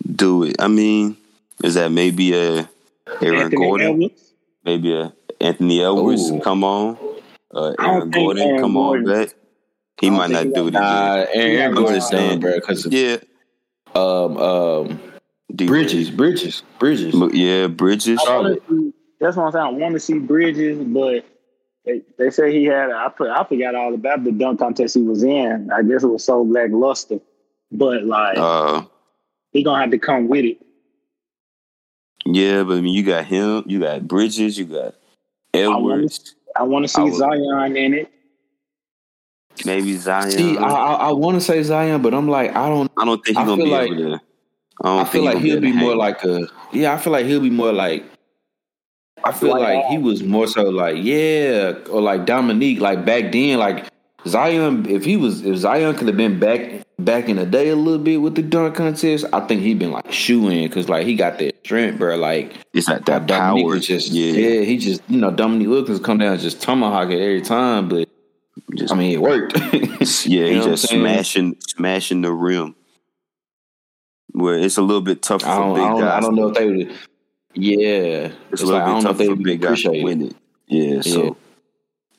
do 0.10 0.44
it. 0.44 0.56
I 0.60 0.70
mean, 0.70 1.18
is 1.62 1.74
that 1.74 1.92
maybe 1.92 2.34
a 2.34 2.70
Aaron 3.22 3.42
Anthony 3.42 3.56
Gordon? 3.58 3.88
Edwards. 3.92 4.34
Maybe 4.64 4.96
a 4.98 5.14
Anthony 5.42 5.84
Edwards 5.84 6.32
Ooh. 6.32 6.40
come 6.40 6.64
on. 6.64 6.98
Uh, 7.54 7.74
Aaron 7.78 8.10
Gordon 8.10 8.44
Aaron 8.48 8.62
come 8.62 8.74
Gordon- 8.76 9.10
on 9.10 9.14
back. 9.26 9.34
He 10.00 10.10
might 10.10 10.32
not 10.32 10.44
do 10.46 10.62
he- 10.64 10.68
it 10.70 10.74
Nah, 10.74 11.14
again. 11.24 11.28
Aaron, 11.34 11.58
Aaron 11.58 11.76
Gordon's 11.76 11.98
just 11.98 12.12
done, 12.14 12.20
saying. 12.22 12.40
bro. 12.40 12.56
Because 12.56 12.86
Yeah, 12.86 13.18
um 13.96 14.38
um 14.38 15.00
D- 15.54 15.68
Bridges, 15.68 16.10
Bridges, 16.10 16.64
Bridges. 16.80 17.14
Yeah, 17.34 17.68
Bridges. 17.68 18.20
I 18.26 18.56
see- 18.70 18.94
That's 19.20 19.36
what 19.38 19.44
I'm 19.48 19.52
saying. 19.52 19.66
I 19.66 19.70
want 19.72 19.94
to 19.94 20.00
see 20.00 20.18
Bridges, 20.20 20.80
but 20.80 21.26
they, 21.86 22.02
they 22.18 22.30
say 22.30 22.52
he 22.52 22.66
had. 22.66 22.92
I 22.92 23.10
put, 23.10 23.30
I 23.30 23.44
forgot 23.44 23.76
all 23.76 23.94
about 23.94 24.24
the 24.24 24.32
dunk 24.32 24.60
contest 24.60 24.96
he 24.96 25.02
was 25.02 25.24
in. 25.24 25.70
I 25.72 25.82
guess 25.84 26.04
it 26.04 26.08
was 26.08 26.24
so 26.24 26.42
lackluster, 26.42 27.20
but 27.72 28.04
like 28.06 28.38
Uh, 28.38 28.84
he 29.52 29.64
gonna 29.64 29.82
have 29.82 29.92
to 29.92 29.98
come 30.00 30.28
with 30.28 30.46
it. 30.46 30.58
yeah, 32.26 32.64
but 32.64 32.78
I 32.78 32.82
mean, 32.82 32.94
you 32.94 33.04
got 33.04 33.26
him. 33.26 33.64
You 33.68 33.80
got 33.80 34.08
Bridges. 34.08 34.58
You 34.58 34.66
got 34.66 34.96
Edwards. 35.54 36.36
I 36.56 36.64
want 36.64 36.84
to 36.86 36.88
see 36.88 37.02
would- 37.02 37.16
Zion 37.16 37.76
in 37.76 37.94
it. 37.94 38.10
Maybe 39.66 39.96
Zion. 39.98 40.32
See, 40.32 40.58
I 40.58 40.64
I, 40.68 40.94
I 40.94 41.12
want 41.12 41.36
to 41.36 41.42
say 41.42 41.62
Zion, 41.62 42.02
but 42.02 42.14
I'm 42.14 42.28
like 42.28 42.56
I 42.56 42.68
don't. 42.70 42.92
I 42.98 43.06
don't 43.06 43.24
think 43.24 43.38
I 43.38 43.42
he's 43.42 43.50
gonna 43.50 43.64
be 43.64 43.70
like- 43.70 43.92
able 43.92 43.98
to. 44.18 44.22
I 44.82 44.88
don't 44.88 45.00
I 45.00 45.04
think 45.04 45.12
feel 45.12 45.24
like 45.26 45.38
he'll 45.38 45.52
able 45.58 45.62
be 45.62 45.72
more 45.74 45.96
like 45.96 46.24
a 46.24 46.48
yeah. 46.72 46.94
I 46.94 46.98
feel 46.98 47.14
like 47.14 47.26
he'll 47.28 47.40
be 47.42 47.50
more 47.52 47.72
like. 47.72 48.04
I 49.26 49.32
feel 49.32 49.52
Like 49.52 49.76
like 49.76 49.86
he 49.88 49.98
was 49.98 50.24
more 50.24 50.48
so 50.48 50.64
like 50.70 50.98
yeah, 51.00 51.74
or 51.90 52.02
like 52.02 52.26
Dominique, 52.26 52.80
like 52.80 53.06
back 53.06 53.32
then, 53.32 53.58
like 53.60 53.88
Zion. 54.28 54.86
If 54.90 55.06
he 55.06 55.18
was, 55.18 55.46
if 55.46 55.58
Zion 55.58 55.96
could 55.96 56.08
have 56.08 56.18
been 56.18 56.40
back 56.40 56.84
back 57.00 57.28
in 57.30 57.38
the 57.38 57.46
day 57.46 57.70
a 57.70 57.76
little 57.76 58.00
bit 58.04 58.18
with 58.18 58.36
the 58.36 58.42
dunk 58.42 58.76
contest, 58.76 59.26
I 59.34 59.40
think 59.42 59.62
he'd 59.62 59.80
been 59.80 59.92
like 59.92 60.12
shoe 60.12 60.50
in 60.50 60.68
because 60.68 60.90
like 60.90 61.06
he 61.06 61.16
got 61.16 61.40
that 61.40 61.56
strength, 61.66 62.00
bro. 62.00 62.16
Like 62.18 62.54
It's 62.74 62.88
like 62.90 63.06
that 63.06 63.26
Dominique 63.28 63.66
power. 63.66 63.80
just 63.80 64.10
yeah, 64.10 64.32
yeah. 64.34 64.62
he 64.62 64.78
just 64.78 65.02
you 65.10 65.20
know 65.20 65.32
Dominique 65.32 65.70
Wilkins 65.70 66.00
come 66.00 66.18
down 66.18 66.34
and 66.34 66.42
just 66.42 66.62
tomahawk 66.62 67.10
it 67.10 67.22
every 67.22 67.42
time, 67.42 67.88
but 67.90 68.10
just 68.76 68.92
I 68.94 68.98
mean 68.98 69.14
it 69.14 69.22
worked. 69.22 69.58
yeah, 69.62 69.76
You 69.76 70.00
he's 70.02 70.28
know 70.56 70.60
what 70.62 70.70
just 70.72 70.90
smashing 70.90 71.56
smashing 71.68 72.22
the 72.22 72.32
rim. 72.32 72.76
Where 74.36 74.56
it's 74.56 74.78
a 74.78 74.82
little 74.82 75.02
bit 75.02 75.22
tougher 75.22 75.46
I 75.48 75.56
for 75.56 75.62
don't, 75.62 75.76
big 75.76 75.84
I 75.84 75.90
don't, 75.90 76.00
guys. 76.02 76.14
I 76.14 76.20
don't 76.22 76.36
know 76.36 76.48
if 76.50 76.56
they 76.56 76.66
would. 76.68 76.92
Yeah, 77.54 77.78
It's, 77.80 78.36
it's 78.52 78.62
a 78.62 78.66
like 78.66 78.86
little 78.86 78.98
I 78.98 79.02
don't 79.02 79.18
bit 79.18 79.28
know 79.28 79.34
if 79.34 79.38
for 79.38 79.44
big 79.44 79.62
guys 79.62 79.82
to 79.84 80.04
win 80.04 80.22
it. 80.22 80.32
it. 80.32 80.36
Yeah, 80.68 81.02
so. 81.02 81.24
Yeah. 81.24 81.30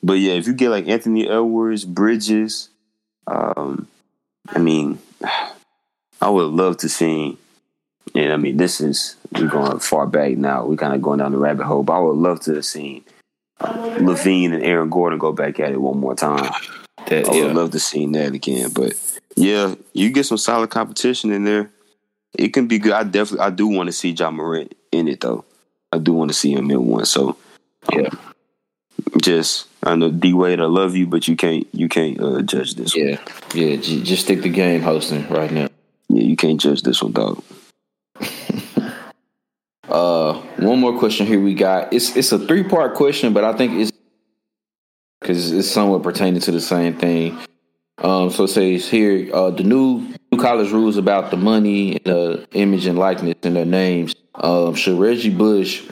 But 0.03 0.13
yeah, 0.13 0.33
if 0.33 0.45
you 0.45 0.53
get 0.53 0.69
like 0.69 0.87
Anthony 0.87 1.27
Edwards, 1.27 1.83
Bridges, 1.83 2.69
um, 3.25 3.87
I 4.47 4.59
mean, 4.59 4.99
I 6.21 6.29
would 6.29 6.51
love 6.51 6.77
to 6.77 6.89
see. 6.89 7.37
And 8.13 8.31
I 8.31 8.37
mean, 8.37 8.57
this 8.57 8.79
is 8.79 9.15
we're 9.31 9.47
going 9.47 9.79
far 9.79 10.05
back 10.05 10.37
now. 10.37 10.65
We're 10.65 10.75
kind 10.75 10.93
of 10.93 11.01
going 11.01 11.19
down 11.19 11.31
the 11.31 11.39
rabbit 11.39 11.65
hole. 11.65 11.83
But 11.83 11.93
I 11.93 11.99
would 11.99 12.17
love 12.17 12.39
to 12.41 12.53
have 12.53 12.65
seen 12.65 13.03
uh, 13.59 13.97
LaVine 13.97 14.53
and 14.53 14.63
Aaron 14.63 14.89
Gordon 14.89 15.17
go 15.17 15.33
back 15.33 15.59
at 15.59 15.71
it 15.71 15.81
one 15.81 15.97
more 15.97 16.15
time. 16.15 16.51
That, 17.07 17.27
I 17.27 17.31
would 17.31 17.37
yeah. 17.37 17.51
love 17.51 17.71
to 17.71 17.79
see 17.79 18.05
that 18.05 18.33
again. 18.33 18.69
But 18.73 18.93
yeah, 19.35 19.73
you 19.93 20.11
get 20.11 20.25
some 20.25 20.37
solid 20.37 20.69
competition 20.69 21.31
in 21.31 21.45
there. 21.45 21.71
It 22.37 22.49
can 22.49 22.67
be 22.67 22.77
good. 22.79 22.93
I 22.93 23.03
definitely, 23.03 23.45
I 23.45 23.49
do 23.49 23.67
want 23.67 23.87
to 23.87 23.93
see 23.93 24.13
John 24.13 24.35
Morant 24.35 24.75
in 24.95 25.07
it 25.07 25.21
though. 25.21 25.45
I 25.91 25.97
do 25.99 26.13
want 26.13 26.29
to 26.31 26.35
see 26.35 26.51
him 26.53 26.71
in 26.71 26.85
one. 26.85 27.05
So 27.05 27.37
Yeah. 27.93 28.09
just 29.21 29.67
I 29.83 29.95
know 29.95 30.09
D 30.09 30.33
Wade, 30.33 30.59
I 30.59 30.65
love 30.65 30.95
you, 30.95 31.05
but 31.05 31.27
you 31.27 31.35
can't, 31.35 31.67
you 31.71 31.87
can't 31.87 32.19
uh, 32.19 32.41
judge 32.41 32.73
this. 32.75 32.95
one. 32.95 33.07
Yeah, 33.07 33.19
yeah. 33.53 33.75
Just 33.77 34.23
stick 34.25 34.41
the 34.41 34.49
game 34.49 34.81
hosting 34.81 35.27
right 35.29 35.51
now. 35.51 35.67
Yeah, 36.09 36.23
you 36.23 36.35
can't 36.35 36.59
judge 36.59 36.81
this 36.81 37.01
one, 37.03 37.11
dog. 37.11 37.43
Uh, 39.87 40.33
one 40.57 40.79
more 40.79 40.97
question 40.97 41.27
here 41.27 41.39
we 41.39 41.53
got. 41.53 41.93
It's 41.93 42.15
it's 42.17 42.31
a 42.31 42.39
three 42.39 42.63
part 42.63 42.95
question, 42.95 43.33
but 43.33 43.43
I 43.43 43.53
think 43.53 43.73
it's 43.79 43.91
because 45.21 45.51
it's 45.51 45.69
somewhat 45.69 46.01
pertaining 46.01 46.41
to 46.41 46.51
the 46.51 46.59
same 46.59 46.95
thing. 46.97 47.37
Um, 47.99 48.31
so 48.31 48.45
it 48.45 48.47
says 48.49 48.89
here, 48.89 49.33
uh, 49.33 49.51
the 49.51 49.63
new 49.63 50.07
new 50.31 50.37
college 50.37 50.71
rules 50.71 50.97
about 50.97 51.31
the 51.31 51.37
money, 51.37 51.97
and 51.97 52.05
the 52.05 52.47
image 52.53 52.85
and 52.85 52.97
likeness, 52.97 53.35
and 53.43 53.55
their 53.55 53.65
names. 53.65 54.15
Um, 54.35 54.75
should 54.75 54.99
Reggie 54.99 55.29
Bush 55.29 55.83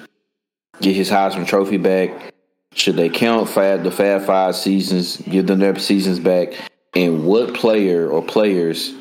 get 0.82 0.96
his 0.96 1.10
Heisman 1.10 1.48
Trophy 1.48 1.78
back? 1.78 2.34
Should 2.76 2.96
they 2.96 3.10
count 3.10 3.50
fab 3.50 3.84
the 3.84 3.92
Fab 3.92 4.24
Five 4.24 4.56
seasons, 4.56 5.18
give 5.18 5.48
them 5.48 5.60
their 5.60 5.78
seasons 5.78 6.20
back? 6.20 6.54
And 6.96 7.26
what 7.26 7.54
player 7.54 8.10
or 8.10 8.22
players 8.24 8.94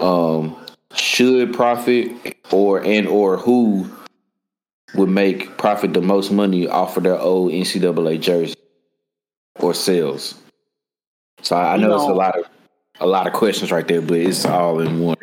um, 0.00 0.56
should 0.94 1.52
profit 1.54 2.36
or 2.50 2.82
and 2.84 3.06
or 3.06 3.36
who 3.36 3.90
would 4.94 5.08
make 5.08 5.56
profit 5.58 5.92
the 5.92 6.00
most 6.00 6.30
money 6.30 6.66
off 6.66 6.96
of 6.96 7.02
their 7.02 7.18
old 7.18 7.52
NCAA 7.52 8.20
jersey 8.20 8.54
or 9.56 9.74
sales? 9.74 10.34
So 11.42 11.56
I, 11.56 11.74
I 11.74 11.76
know, 11.76 11.88
You 11.88 11.94
it's 11.94 12.04
a 12.04 12.14
lot 12.14 12.38
of 12.38 12.44
a 13.00 13.06
lot 13.06 13.26
of 13.26 13.32
questions 13.32 13.70
right 13.72 13.86
there, 13.86 14.00
but 14.00 14.18
it's 14.18 14.44
all 14.44 14.80
in 14.80 15.00
one. 15.00 15.16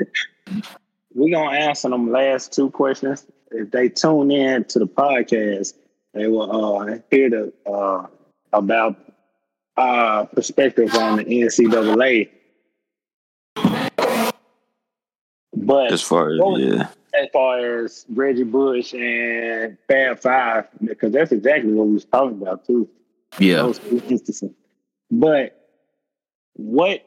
We're 1.13 1.31
gonna 1.31 1.57
answer 1.57 1.89
them 1.89 2.11
last 2.11 2.53
two 2.53 2.69
questions. 2.71 3.25
If 3.51 3.71
they 3.71 3.89
tune 3.89 4.31
in 4.31 4.65
to 4.65 4.79
the 4.79 4.87
podcast, 4.87 5.73
they 6.13 6.27
will 6.27 6.81
uh, 6.81 6.97
hear 7.11 7.29
the 7.29 7.53
uh, 7.69 8.07
about 8.51 8.97
our 9.77 10.25
perspective 10.27 10.93
on 10.95 11.17
the 11.17 11.25
NCAA. 11.25 12.29
But 15.55 15.91
As 15.93 16.01
far 16.01 16.33
as 16.33 16.39
Well, 16.39 16.59
yeah, 16.59 16.87
as 17.13 17.29
far 17.31 17.83
as 17.83 18.05
Reggie 18.09 18.43
Bush 18.43 18.93
and 18.93 19.77
Fab 19.87 20.19
Five, 20.19 20.67
because 20.83 21.13
that's 21.13 21.31
exactly 21.31 21.71
what 21.71 21.87
we 21.87 21.93
was 21.93 22.05
talking 22.05 22.41
about 22.41 22.65
too. 22.65 22.89
Yeah. 23.39 23.57
Those 23.57 23.79
instances. 24.09 24.51
But 25.09 25.69
what? 26.53 27.05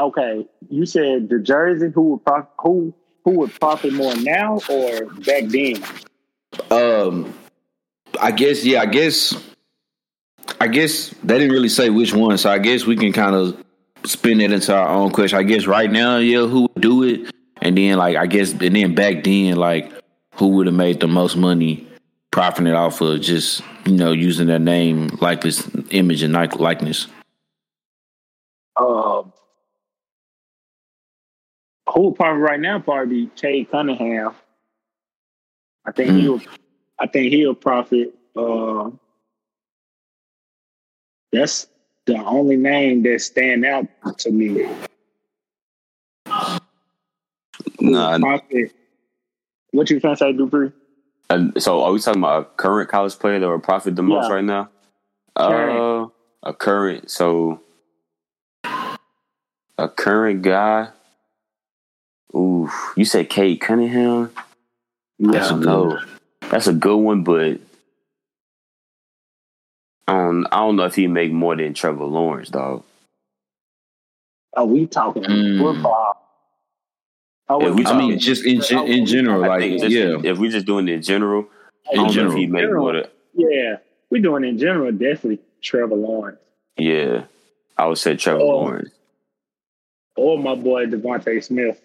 Okay, 0.00 0.46
you 0.68 0.86
said 0.86 1.28
the 1.28 1.38
jersey. 1.38 1.88
Who 1.94 2.12
would 2.12 2.24
prof- 2.24 2.48
who 2.58 2.94
who 3.24 3.38
would 3.38 3.58
profit 3.58 3.92
more 3.92 4.14
now 4.16 4.60
or 4.68 5.06
back 5.06 5.44
then? 5.44 5.82
Um, 6.70 7.34
I 8.20 8.30
guess 8.30 8.64
yeah. 8.64 8.80
I 8.82 8.86
guess 8.86 9.34
I 10.60 10.68
guess 10.68 11.14
they 11.22 11.38
didn't 11.38 11.52
really 11.52 11.68
say 11.68 11.90
which 11.90 12.12
one, 12.12 12.38
so 12.38 12.50
I 12.50 12.58
guess 12.58 12.84
we 12.84 12.96
can 12.96 13.12
kind 13.12 13.34
of 13.34 13.62
spin 14.04 14.40
it 14.40 14.52
into 14.52 14.74
our 14.74 14.88
own 14.88 15.10
question. 15.10 15.38
I 15.38 15.42
guess 15.42 15.66
right 15.66 15.90
now, 15.90 16.18
yeah, 16.18 16.46
who 16.46 16.62
would 16.62 16.82
do 16.82 17.02
it, 17.02 17.32
and 17.62 17.76
then 17.76 17.98
like 17.98 18.16
I 18.16 18.26
guess, 18.26 18.52
and 18.52 18.76
then 18.76 18.94
back 18.94 19.24
then, 19.24 19.56
like 19.56 19.90
who 20.34 20.48
would 20.48 20.66
have 20.66 20.74
made 20.74 21.00
the 21.00 21.08
most 21.08 21.36
money 21.36 21.86
profiting 22.30 22.74
off 22.74 23.00
of 23.00 23.20
just 23.20 23.62
you 23.86 23.96
know 23.96 24.12
using 24.12 24.46
their 24.46 24.58
name, 24.58 25.08
likeness, 25.20 25.68
image, 25.90 26.22
and 26.22 26.32
likeness. 26.32 27.06
Uh, 28.76 29.22
who 31.94 32.02
would 32.08 32.16
probably 32.16 32.42
right 32.42 32.60
now 32.60 32.78
probably 32.80 33.24
be 33.26 33.30
Cade 33.36 33.70
Cunningham. 33.70 34.34
I 35.86 35.92
think 35.92 36.10
Mm. 36.10 36.20
he'll. 36.20 36.40
I 36.98 37.06
think 37.06 37.32
he'll 37.32 37.54
profit. 37.54 38.14
Uh, 38.36 38.90
that's 41.32 41.66
the 42.06 42.16
only 42.16 42.56
name 42.56 43.02
that 43.04 43.20
stand 43.20 43.64
out 43.64 43.86
to 44.18 44.30
me. 44.30 44.66
nah. 47.80 48.18
Profit. 48.18 48.72
What 49.72 49.90
you 49.90 49.98
trying 50.00 50.14
to 50.14 50.18
say, 50.18 50.32
Dupree? 50.32 50.70
Uh, 51.30 51.48
so 51.58 51.82
are 51.82 51.92
we 51.92 51.98
talking 51.98 52.20
about 52.20 52.42
a 52.42 52.44
current 52.56 52.88
college 52.88 53.18
player 53.18 53.40
that 53.40 53.48
will 53.48 53.58
profit 53.58 53.96
the 53.96 54.02
most 54.02 54.30
right 54.30 54.44
now? 54.44 54.68
Current. 55.36 55.80
Uh, 55.80 56.08
a 56.48 56.54
current. 56.54 57.10
So 57.10 57.60
a 59.78 59.88
current 59.88 60.42
guy. 60.42 60.88
Ooh, 62.34 62.70
you 62.96 63.04
said 63.04 63.28
Cade 63.30 63.60
Cunningham. 63.60 64.30
That's 65.18 65.50
a 65.50 65.54
Yeah. 65.54 65.60
go. 65.60 65.98
That's 66.50 66.66
a 66.66 66.72
good 66.72 66.96
one, 66.96 67.24
but 67.24 67.58
I 70.06 70.12
don't. 70.14 70.46
I 70.52 70.56
don't 70.56 70.76
know 70.76 70.84
if 70.84 70.94
he 70.94 71.06
make 71.06 71.32
more 71.32 71.56
than 71.56 71.74
Trevor 71.74 72.04
Lawrence, 72.04 72.50
dog. 72.50 72.84
Are 74.54 74.66
we 74.66 74.86
talking 74.86 75.22
Mm. 75.24 75.58
football? 75.58 76.20
Oh, 77.48 77.66
If 77.66 77.74
we 77.74 77.84
I 77.86 77.96
mean, 77.98 78.18
just 78.18 78.44
in 78.44 78.60
gen- 78.60 78.86
in 78.86 79.06
general, 79.06 79.44
I 79.44 79.48
like 79.58 79.72
just, 79.78 79.90
yeah, 79.90 80.16
if 80.22 80.38
we're 80.38 80.50
just 80.50 80.66
doing 80.66 80.88
it 80.88 80.92
in 80.92 81.02
general, 81.02 81.46
I 81.88 81.92
in 81.92 81.96
don't 81.96 82.06
know 82.06 82.12
general. 82.12 82.32
if 82.34 82.38
he 82.38 82.46
make 82.46 82.62
General. 82.62 82.82
more 82.82 82.92
than. 82.92 83.04
yeah, 83.34 83.76
we're 84.10 84.22
doing 84.22 84.44
in 84.44 84.58
general. 84.58 84.90
Definitely 84.92 85.40
Trevor 85.60 85.94
Lawrence 85.96 86.38
Yeah, 86.78 87.24
I 87.76 87.86
would 87.86 87.98
say 87.98 88.16
Trevor 88.16 88.40
Oh. 88.40 88.46
Lawrence. 88.48 88.90
or 90.16 90.38
my 90.38 90.54
boy 90.54 90.86
DeVonta 90.86 91.42
Smith. 91.42 91.80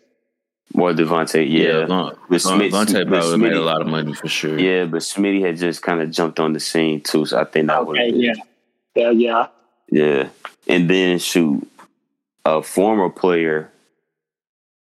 More 0.73 0.93
DeVonta, 0.93 1.45
yeah. 1.49 1.85
Von- 1.87 2.15
But 2.29 2.41
Von- 2.41 2.57
Smith- 2.59 2.71
Vontae 2.73 3.09
but 3.09 3.19
probably 3.21 3.37
made 3.37 3.53
a 3.53 3.61
lot 3.61 3.81
of 3.81 3.87
money 3.87 4.13
for 4.13 4.27
sure. 4.27 4.57
Yeah, 4.59 4.85
but 4.85 5.01
Smitty 5.01 5.41
had 5.45 5.57
just 5.57 5.81
kind 5.81 5.99
of 6.01 6.11
jumped 6.11 6.39
on 6.39 6.53
the 6.53 6.59
scene 6.59 7.01
too, 7.01 7.25
so 7.25 7.39
I 7.39 7.43
think 7.45 7.67
that 7.67 7.85
would 7.85 7.97
Okay, 7.97 8.11
have 8.27 8.37
yeah, 8.95 9.09
yeah, 9.09 9.11
yeah. 9.11 9.47
yeah. 9.89 10.29
And 10.67 10.89
then 10.89 11.17
shoot, 11.19 11.67
a 12.45 12.61
former 12.61 13.09
player. 13.09 13.71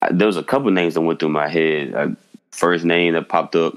I- 0.02 0.12
There 0.14 0.28
was 0.28 0.38
a 0.38 0.44
couple 0.44 0.70
names 0.72 0.94
that 0.94 1.02
went 1.02 1.20
through 1.20 1.30
my 1.30 1.48
head. 1.48 1.94
Uh, 1.95 2.08
first 2.52 2.86
name 2.86 3.14
that 3.14 3.28
popped 3.30 3.56
up 3.56 3.74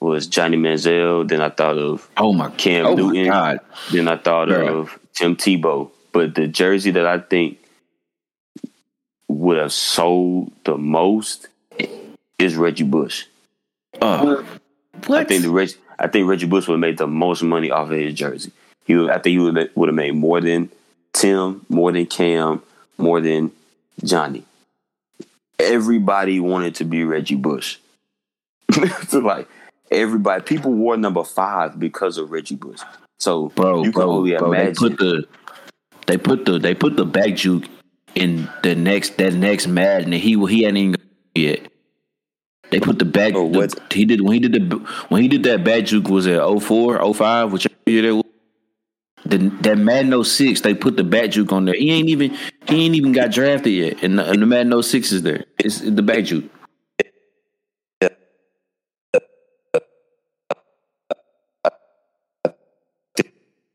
was 0.00 0.26
Johnny 0.26 0.56
Manziel. 0.58 1.26
Then 1.26 1.40
I 1.40 1.48
thought 1.48 1.78
of 1.78 2.08
Oh 2.18 2.32
my, 2.34 2.50
Cam 2.50 2.84
oh 2.86 2.90
my 2.96 3.02
Newton. 3.12 3.26
god, 3.28 3.60
Then 3.90 4.06
I 4.08 4.16
thought 4.16 4.48
Bruh. 4.48 4.68
of 4.68 4.98
Tim 5.14 5.34
Tebow. 5.36 5.90
But 6.12 6.34
the 6.34 6.46
jersey 6.46 6.90
that 6.90 7.06
I 7.06 7.18
think 7.20 7.58
would 9.42 9.58
have 9.58 9.72
sold 9.72 10.52
the 10.62 10.78
most 10.78 11.48
is 12.38 12.54
Reggie 12.54 12.84
Bush. 12.84 13.24
uh, 14.00 14.44
what? 15.06 15.18
I 15.18 15.24
think 15.24 15.42
the 15.42 15.50
Reg, 15.50 15.70
I 15.98 16.06
think 16.06 16.28
Reggie 16.28 16.46
Bush 16.46 16.68
would 16.68 16.74
have 16.74 16.80
made 16.80 16.96
the 16.96 17.08
most 17.08 17.42
money 17.42 17.68
off 17.68 17.90
of 17.90 17.98
his 17.98 18.14
jersey. 18.14 18.52
He, 18.84 18.94
would, 18.94 19.10
I 19.10 19.14
think 19.14 19.32
he 19.32 19.38
would 19.40 19.70
would 19.74 19.88
have 19.88 19.96
made 19.96 20.14
more 20.14 20.40
than 20.40 20.70
Tim, 21.12 21.66
more 21.68 21.90
than 21.90 22.06
Cam, 22.06 22.62
more 22.98 23.20
than 23.20 23.50
Johnny. 24.04 24.44
Everybody 25.58 26.38
wanted 26.38 26.76
to 26.76 26.84
be 26.84 27.02
Reggie 27.02 27.34
Bush. 27.34 27.78
so 29.08 29.18
like 29.18 29.48
everybody, 29.90 30.42
people 30.44 30.72
wore 30.72 30.96
number 30.96 31.24
five 31.24 31.80
because 31.80 32.16
of 32.16 32.30
Reggie 32.30 32.54
Bush. 32.54 32.80
So 33.18 33.48
bro, 33.48 33.82
you 33.82 33.90
can 33.90 34.02
bro, 34.02 34.10
only 34.12 34.36
bro, 34.36 34.52
they 34.52 34.72
put 34.72 34.98
the 34.98 35.26
they 36.06 36.16
put 36.16 36.44
the 36.44 36.60
they 36.60 36.74
put 36.76 36.96
the 36.96 37.04
back 37.04 37.34
juke 37.34 37.64
in 38.14 38.48
the 38.62 38.74
next 38.74 39.16
that 39.18 39.34
next 39.34 39.66
Madden, 39.66 40.12
and 40.12 40.22
he 40.22 40.34
he 40.46 40.62
hadn't 40.62 40.76
even 40.76 41.00
yet. 41.34 41.68
They 42.70 42.80
put 42.80 42.98
the 42.98 43.04
back. 43.04 43.34
Oh, 43.34 43.50
the- 43.50 43.58
what? 43.58 43.92
he 43.92 44.04
did 44.04 44.20
when 44.20 44.34
he 44.34 44.40
did 44.40 44.70
the 44.70 44.76
when 45.08 45.22
he 45.22 45.28
did 45.28 45.42
that 45.44 45.64
bad 45.64 45.86
juke 45.86 46.08
was 46.08 46.26
at 46.26 46.40
04, 46.40 47.14
05, 47.14 47.52
whichever 47.52 47.74
year 47.86 48.02
that 48.02 48.16
was. 48.16 48.24
The, 49.24 49.38
that 49.38 49.78
Madden 49.78 50.24
06, 50.24 50.62
they 50.62 50.74
put 50.74 50.96
the 50.96 51.04
back 51.04 51.30
juke 51.30 51.52
on 51.52 51.64
there. 51.64 51.76
He 51.76 51.92
ain't 51.92 52.08
even 52.08 52.36
he 52.68 52.86
ain't 52.86 52.96
even 52.96 53.12
got 53.12 53.30
drafted 53.30 53.72
yet, 53.72 54.02
and 54.02 54.18
the, 54.18 54.28
and 54.28 54.42
the 54.42 54.46
Madden 54.46 54.82
06 54.82 55.12
is 55.12 55.22
there. 55.22 55.44
It's 55.58 55.78
the 55.78 56.02
back 56.02 56.24
juke. 56.24 56.50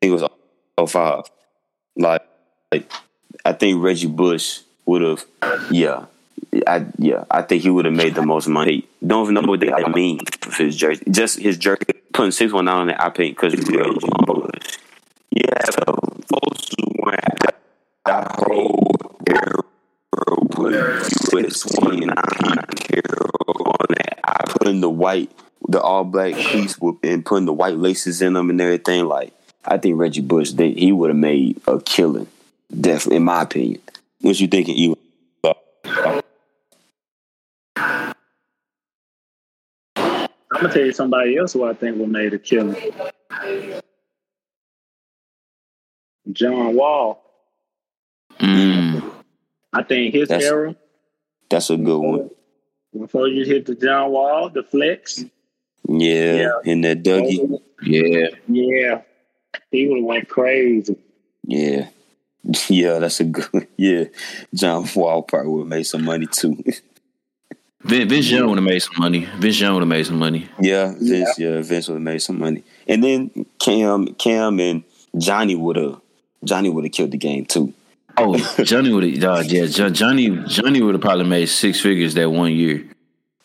it 0.01 0.09
was 0.09 0.23
05. 0.89 1.23
Like, 1.95 2.21
like 2.71 2.91
I 3.47 3.53
think 3.53 3.81
Reggie 3.81 4.07
Bush 4.07 4.59
would 4.85 5.01
have, 5.01 5.23
yeah, 5.71 6.07
I 6.67 6.85
yeah, 6.97 7.23
I 7.31 7.43
think 7.43 7.63
he 7.63 7.69
would 7.69 7.85
have 7.85 7.93
made 7.93 8.13
the 8.13 8.21
most 8.21 8.49
money. 8.49 8.85
Don't 9.05 9.23
even 9.23 9.35
know 9.35 9.41
what 9.49 9.61
they 9.61 9.71
I 9.71 9.87
mean 9.87 10.19
for 10.41 10.63
his 10.63 10.75
jersey. 10.75 11.05
Just 11.09 11.39
his 11.39 11.57
jersey, 11.57 11.85
putting 12.11 12.31
six 12.31 12.51
one 12.51 12.65
nine 12.65 12.75
on 12.75 12.87
the 12.87 13.01
I 13.01 13.07
paint 13.07 13.37
because 13.37 13.55
Bush. 13.55 14.03
Yeah, 15.31 15.63
so 15.63 15.79
folks 16.27 16.67
went 16.99 17.21
that 18.03 18.35
whole 18.35 18.91
put 20.49 20.75
arrow 20.75 21.03
on 23.63 23.85
that. 23.95 24.19
I 24.25 24.43
putting 24.45 24.81
the 24.81 24.89
white, 24.89 25.31
the 25.69 25.81
all 25.81 26.03
black 26.03 26.35
piece 26.35 26.77
with 26.81 26.97
and 27.01 27.25
putting 27.25 27.45
the 27.45 27.53
white 27.53 27.77
laces 27.77 28.21
in 28.21 28.33
them 28.33 28.49
and 28.49 28.59
everything. 28.59 29.05
Like 29.05 29.31
I 29.63 29.77
think 29.77 29.97
Reggie 29.97 30.19
Bush, 30.19 30.51
they, 30.51 30.71
he 30.71 30.91
would 30.91 31.11
have 31.11 31.17
made 31.17 31.61
a 31.65 31.79
killing. 31.79 32.27
Definitely, 32.69 33.17
in 33.17 33.23
my 33.23 33.41
opinion. 33.43 33.81
What 34.21 34.39
you 34.39 34.47
thinking? 34.47 34.75
You 34.77 34.97
I'm 39.95 40.61
gonna 40.61 40.73
tell 40.73 40.85
you 40.85 40.93
somebody 40.93 41.37
else 41.37 41.53
who 41.53 41.63
I 41.65 41.73
think 41.73 41.97
will 41.97 42.07
made 42.07 42.33
a 42.33 42.39
killing. 42.39 42.75
John 46.31 46.75
Wall. 46.75 47.23
Mm. 48.39 49.03
I 49.73 49.83
think 49.83 50.13
his 50.13 50.29
That's- 50.29 50.49
era 50.49 50.75
that's 51.49 51.69
a 51.69 51.77
good 51.77 51.99
one. 51.99 52.29
before 52.97 53.27
you 53.27 53.45
hit 53.45 53.65
the 53.65 53.75
John 53.75 54.11
Wall, 54.11 54.49
the 54.49 54.63
flex. 54.63 55.23
Yeah, 55.87 56.35
Yeah. 56.35 56.51
and 56.65 56.83
that 56.83 57.03
Dougie. 57.03 57.61
Yeah, 57.83 58.27
Yeah, 58.47 59.01
he 59.71 59.87
would 59.87 59.97
have 59.99 60.05
went 60.05 60.27
crazy. 60.29 60.97
Yeah, 61.43 61.87
Yeah, 62.69 62.99
that's 62.99 63.19
a 63.19 63.25
good. 63.25 63.67
Yeah, 63.77 64.05
John 64.53 64.87
Wall 64.95 65.21
probably 65.23 65.49
would 65.51 65.59
have 65.61 65.67
made 65.67 65.83
some 65.83 66.05
money 66.05 66.27
too. 66.27 66.63
Vin, 67.83 68.09
Vince 68.09 68.29
Young 68.29 68.49
would 68.49 68.57
have 68.57 68.65
made 68.65 68.79
some 68.79 68.95
money. 68.97 69.27
Vince 69.37 69.59
Young 69.61 69.73
would 69.75 69.81
have 69.81 69.87
made 69.87 70.05
some 70.05 70.17
money. 70.19 70.49
yeah, 70.59 70.93
Vince. 70.99 71.37
Yeah, 71.37 71.61
Vince 71.61 71.87
would 71.87 71.95
have 71.95 72.01
made 72.01 72.19
some 72.21 72.39
money. 72.39 72.63
And 72.87 73.03
then 73.03 73.45
Cam, 73.59 74.13
Cam, 74.15 74.59
and 74.59 74.83
Johnny 75.17 75.55
would 75.55 75.75
have. 75.75 76.01
Johnny 76.43 76.69
would 76.69 76.83
have 76.85 76.91
killed 76.91 77.11
the 77.11 77.17
game 77.17 77.45
too. 77.45 77.73
Oh, 78.17 78.35
Johnny 78.63 78.91
would 78.91 79.03
have. 79.03 79.23
Uh, 79.23 79.43
yeah, 79.45 79.67
Johnny 79.67 80.29
Johnny 80.47 80.81
would 80.81 80.95
have 80.95 81.01
probably 81.01 81.25
made 81.25 81.45
six 81.47 81.79
figures 81.79 82.15
that 82.15 82.29
one 82.31 82.51
year. 82.51 82.83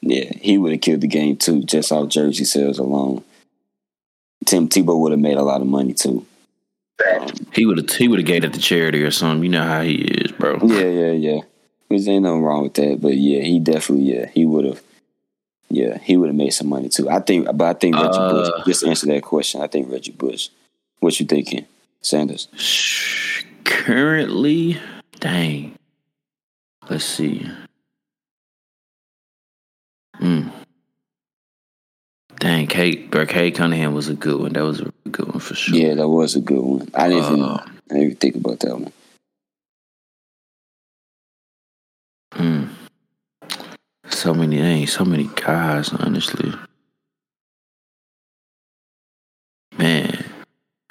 Yeah, 0.01 0.31
he 0.40 0.59
would 0.59 0.73
have 0.73 0.81
killed 0.81 1.02
the 1.02 1.06
game 1.09 1.36
too, 1.36 1.62
just 1.62 1.93
off 1.93 2.09
jersey 2.09 2.44
sales 2.44 2.78
alone. 2.78 3.23
Tim 4.47 4.69
Tebow 4.69 4.98
would 4.98 5.12
have 5.12 5.20
made 5.20 5.36
a 5.36 5.43
lot 5.43 5.60
of 5.60 5.66
money 5.66 5.93
too. 5.93 6.27
He 7.55 7.66
would 7.66 7.78
have. 7.78 7.90
He 7.90 8.09
would 8.09 8.19
have 8.20 8.27
gave 8.27 8.44
it 8.44 8.52
to 8.55 8.60
charity 8.60 9.02
or 9.02 9.10
something. 9.10 9.43
You 9.43 9.51
know 9.51 9.64
how 9.64 9.82
he 9.82 9.94
is, 9.97 10.32
bro. 10.32 10.59
Yeah, 10.62 10.85
yeah, 10.85 11.12
yeah. 11.12 11.40
There's 11.89 12.09
ain't 12.09 12.23
nothing 12.23 12.43
wrong 12.43 12.62
with 12.62 12.74
that. 12.74 13.01
But 13.01 13.16
yeah, 13.16 13.43
he 13.43 13.59
definitely, 13.59 14.05
yeah, 14.14 14.27
he 14.32 14.47
would 14.47 14.64
have, 14.64 14.82
yeah, 15.69 15.98
he 15.98 16.16
would 16.16 16.28
have 16.28 16.36
made 16.36 16.52
some 16.52 16.69
money 16.69 16.89
too. 16.89 17.10
I 17.10 17.20
think, 17.20 17.47
but 17.55 17.64
I 17.64 17.78
think 17.78 17.97
Reggie 17.97 18.19
Uh, 18.19 18.31
Bush. 18.32 18.66
Just 18.66 18.85
answer 18.85 19.06
that 19.06 19.23
question. 19.23 19.60
I 19.60 19.66
think 19.66 19.90
Reggie 19.90 20.12
Bush. 20.12 20.48
What 21.01 21.19
you 21.19 21.27
thinking, 21.27 21.66
Sanders? 22.01 22.48
Currently, 23.64 24.81
dang. 25.19 25.74
Let's 26.89 27.05
see. 27.05 27.48
Hmm. 30.16 30.48
Dang, 32.38 32.66
Cade, 32.66 33.10
bro, 33.10 33.24
Cade 33.26 33.54
Cunningham 33.54 33.94
was 33.94 34.09
a 34.09 34.14
good 34.14 34.40
one. 34.40 34.52
That 34.52 34.64
was 34.64 34.80
a 34.80 34.92
good 35.10 35.28
one 35.28 35.38
for 35.38 35.54
sure. 35.54 35.76
Yeah, 35.76 35.94
that 35.94 36.09
was 36.09 36.34
a 36.34 36.40
good 36.40 36.60
one. 36.60 36.88
I 36.94 37.09
didn't 37.09 37.24
even, 37.24 37.42
Uh, 37.42 37.64
I 37.64 37.94
didn't 37.94 38.02
even 38.02 38.16
think 38.16 38.34
about 38.36 38.60
that 38.60 38.78
one. 38.78 38.92
Mm. 42.32 42.68
So 44.09 44.34
many, 44.34 44.56
dang, 44.56 44.86
so 44.86 45.04
many 45.04 45.28
guys, 45.36 45.92
honestly. 45.92 46.52
Man, 49.78 50.24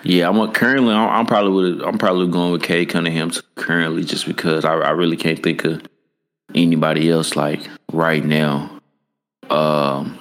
yeah, 0.03 0.27
I'm 0.27 0.51
currently. 0.53 0.93
I'm, 0.93 1.09
I'm 1.09 1.25
probably 1.25 1.51
with. 1.51 1.81
I'm 1.83 1.97
probably 1.97 2.27
going 2.27 2.51
with 2.51 2.63
Cade 2.63 2.89
Cunningham 2.89 3.29
too, 3.29 3.41
currently, 3.55 4.03
just 4.03 4.25
because 4.25 4.65
I, 4.65 4.73
I 4.73 4.89
really 4.91 5.17
can't 5.17 5.41
think 5.41 5.63
of 5.65 5.81
anybody 6.55 7.09
else 7.09 7.35
like 7.35 7.67
right 7.91 8.23
now. 8.23 8.81
Um, 9.49 10.20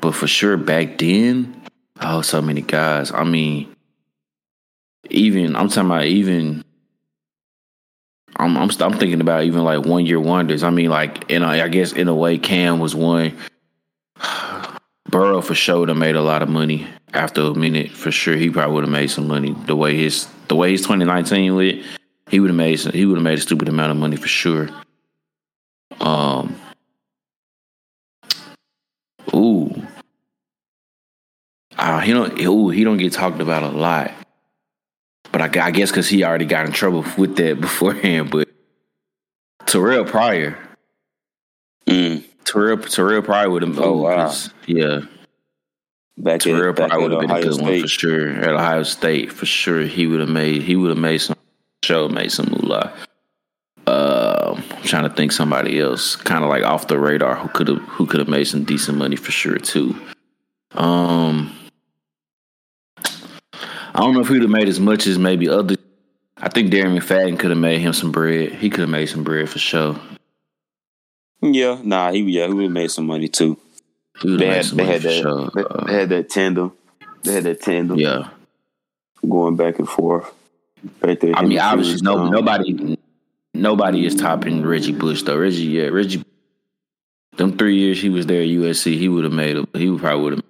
but 0.00 0.14
for 0.14 0.26
sure 0.26 0.56
back 0.56 0.98
then, 0.98 1.62
oh, 2.00 2.22
so 2.22 2.40
many 2.40 2.62
guys. 2.62 3.12
I 3.12 3.24
mean, 3.24 3.74
even 5.10 5.56
I'm 5.56 5.68
talking 5.68 5.90
about 5.90 6.04
even 6.04 6.64
I'm 8.36 8.56
I'm, 8.56 8.70
I'm 8.80 8.98
thinking 8.98 9.20
about 9.20 9.44
even 9.44 9.64
like 9.64 9.84
one 9.84 10.06
year 10.06 10.20
wonders. 10.20 10.62
I 10.62 10.70
mean, 10.70 10.90
like 10.90 11.30
in 11.30 11.42
a, 11.42 11.48
I 11.48 11.68
guess 11.68 11.92
in 11.92 12.08
a 12.08 12.14
way, 12.14 12.38
Cam 12.38 12.78
was 12.78 12.94
one. 12.94 13.36
Burrow 15.10 15.40
for 15.40 15.54
sure 15.54 15.80
would 15.80 15.88
have 15.88 15.98
made 15.98 16.14
a 16.14 16.22
lot 16.22 16.42
of 16.42 16.48
money 16.48 16.86
after 17.12 17.42
a 17.42 17.54
minute. 17.54 17.90
For 17.90 18.12
sure, 18.12 18.36
he 18.36 18.48
probably 18.48 18.74
would 18.74 18.84
have 18.84 18.92
made 18.92 19.10
some 19.10 19.26
money. 19.26 19.54
The 19.66 19.76
way 19.76 19.96
his 19.96 20.28
the 20.48 20.54
way 20.54 20.70
his 20.70 20.82
2019 20.82 21.54
went, 21.54 21.84
he 22.28 22.40
would 22.40 22.50
have 22.50 22.56
made 22.56 22.76
some, 22.76 22.92
he 22.92 23.04
would 23.06 23.16
have 23.16 23.24
made 23.24 23.38
a 23.38 23.42
stupid 23.42 23.68
amount 23.68 23.90
of 23.90 23.96
money 23.96 24.16
for 24.16 24.28
sure. 24.28 24.68
Um. 26.00 26.56
Ooh. 29.34 29.86
Ah, 31.78 32.00
he 32.00 32.12
don't. 32.12 32.38
Ooh, 32.42 32.68
he 32.68 32.84
don't 32.84 32.98
get 32.98 33.12
talked 33.12 33.40
about 33.40 33.62
a 33.62 33.68
lot. 33.68 34.12
But 35.32 35.56
I, 35.56 35.66
I 35.66 35.70
guess 35.70 35.90
because 35.90 36.08
he 36.08 36.24
already 36.24 36.44
got 36.44 36.66
in 36.66 36.72
trouble 36.72 37.04
with 37.16 37.36
that 37.36 37.60
beforehand. 37.60 38.30
But 38.30 38.48
Terrelle 39.66 40.06
Pryor, 40.06 40.58
Mm. 41.86 42.24
Terrelle 42.44 42.76
Terrelle 42.82 43.24
Pryor 43.24 43.50
would 43.50 43.62
have. 43.62 43.78
Oh, 43.78 43.96
wow. 43.96 44.32
Yeah, 44.66 45.00
Back 46.18 46.40
Terrelle 46.40 46.70
at, 46.70 46.76
back 46.76 46.88
Pryor 46.90 47.00
would 47.02 47.12
have 47.12 47.20
been 47.20 47.30
a 47.30 47.34
Ohio 47.34 47.42
good 47.42 47.60
one 47.62 47.70
State. 47.70 47.80
for 47.82 47.88
sure. 47.88 48.30
At 48.30 48.48
Ohio 48.54 48.82
State, 48.82 49.32
for 49.32 49.46
sure, 49.46 49.82
he 49.82 50.06
would 50.06 50.20
have 50.20 50.28
made. 50.28 50.62
He 50.62 50.76
would 50.76 50.90
have 50.90 50.98
made 50.98 51.18
some 51.18 51.36
show, 51.84 52.08
made 52.08 52.30
some 52.32 52.46
moolah. 52.50 52.92
Um, 53.86 54.62
I'm 54.76 54.82
trying 54.82 55.08
to 55.08 55.14
think 55.14 55.32
somebody 55.32 55.80
else, 55.80 56.14
kind 56.16 56.44
of 56.44 56.50
like 56.50 56.62
off 56.64 56.86
the 56.88 56.98
radar, 56.98 57.36
who 57.36 57.48
could 57.48 57.68
have 57.68 57.78
who 57.82 58.06
could 58.06 58.18
have 58.20 58.28
made 58.28 58.44
some 58.44 58.64
decent 58.64 58.98
money 58.98 59.16
for 59.16 59.30
sure 59.32 59.56
too. 59.58 59.96
Um, 60.72 61.52
I 63.94 64.00
don't 64.00 64.14
know 64.14 64.20
if 64.20 64.28
he 64.28 64.34
would 64.34 64.42
have 64.42 64.50
made 64.50 64.68
as 64.68 64.78
much 64.78 65.06
as 65.06 65.18
maybe 65.18 65.48
other. 65.48 65.76
I 66.36 66.48
think 66.48 66.72
Darren 66.72 66.98
McFadden 66.98 67.38
could 67.38 67.50
have 67.50 67.58
made 67.58 67.80
him 67.80 67.92
some 67.92 68.12
bread. 68.12 68.52
He 68.52 68.70
could 68.70 68.80
have 68.80 68.88
made 68.88 69.06
some 69.06 69.24
bread 69.24 69.48
for 69.48 69.58
sure. 69.58 69.98
Yeah, 71.42 71.80
nah, 71.82 72.12
he 72.12 72.20
yeah, 72.20 72.46
he 72.46 72.52
would 72.52 72.64
have 72.64 72.72
made 72.72 72.90
some 72.90 73.06
money 73.06 73.28
too. 73.28 73.58
He 74.20 74.36
They 74.36 74.46
had, 74.46 74.64
they 74.66 74.84
had 74.84 75.02
that 75.02 75.12
sure. 75.12 75.50
they, 75.54 75.62
Uh, 75.62 75.84
they 75.86 75.92
had 75.94 76.08
that 76.10 76.30
tandem. 76.30 76.72
They 77.24 77.32
had 77.32 77.44
that 77.44 77.60
tandem 77.62 77.98
yeah. 77.98 78.28
going 79.26 79.56
back 79.56 79.78
and 79.78 79.88
forth. 79.88 80.32
Right 81.02 81.18
there. 81.20 81.34
I 81.36 81.42
mean, 81.42 81.58
obviously, 81.58 82.00
no, 82.02 82.18
um, 82.18 82.30
nobody, 82.30 82.96
nobody 83.52 84.06
is 84.06 84.14
topping 84.14 84.64
Reggie 84.64 84.92
Bush 84.92 85.22
though. 85.22 85.38
Reggie, 85.38 85.64
yeah, 85.64 85.86
Reggie. 85.86 86.24
Them 87.36 87.56
three 87.56 87.76
years 87.76 88.00
he 88.00 88.08
was 88.08 88.26
there 88.26 88.42
at 88.42 88.48
USC, 88.48 88.98
he 88.98 89.08
would 89.08 89.24
have 89.24 89.32
made. 89.32 89.56
A, 89.56 89.66
he 89.74 89.96
probably 89.98 90.22
would 90.22 90.42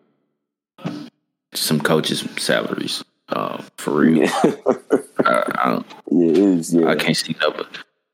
have 0.84 1.10
some 1.54 1.80
coaches' 1.80 2.24
salaries. 2.36 3.04
Uh, 3.30 3.62
for 3.78 3.92
real, 3.92 4.18
Yeah, 4.18 4.32
I, 5.24 5.52
I, 5.58 5.68
don't, 5.70 5.86
yeah, 6.10 6.30
it 6.30 6.38
is. 6.38 6.74
Yeah, 6.74 6.88
I 6.88 6.96
can't 6.96 7.16
see 7.16 7.36
nobody. 7.40 7.68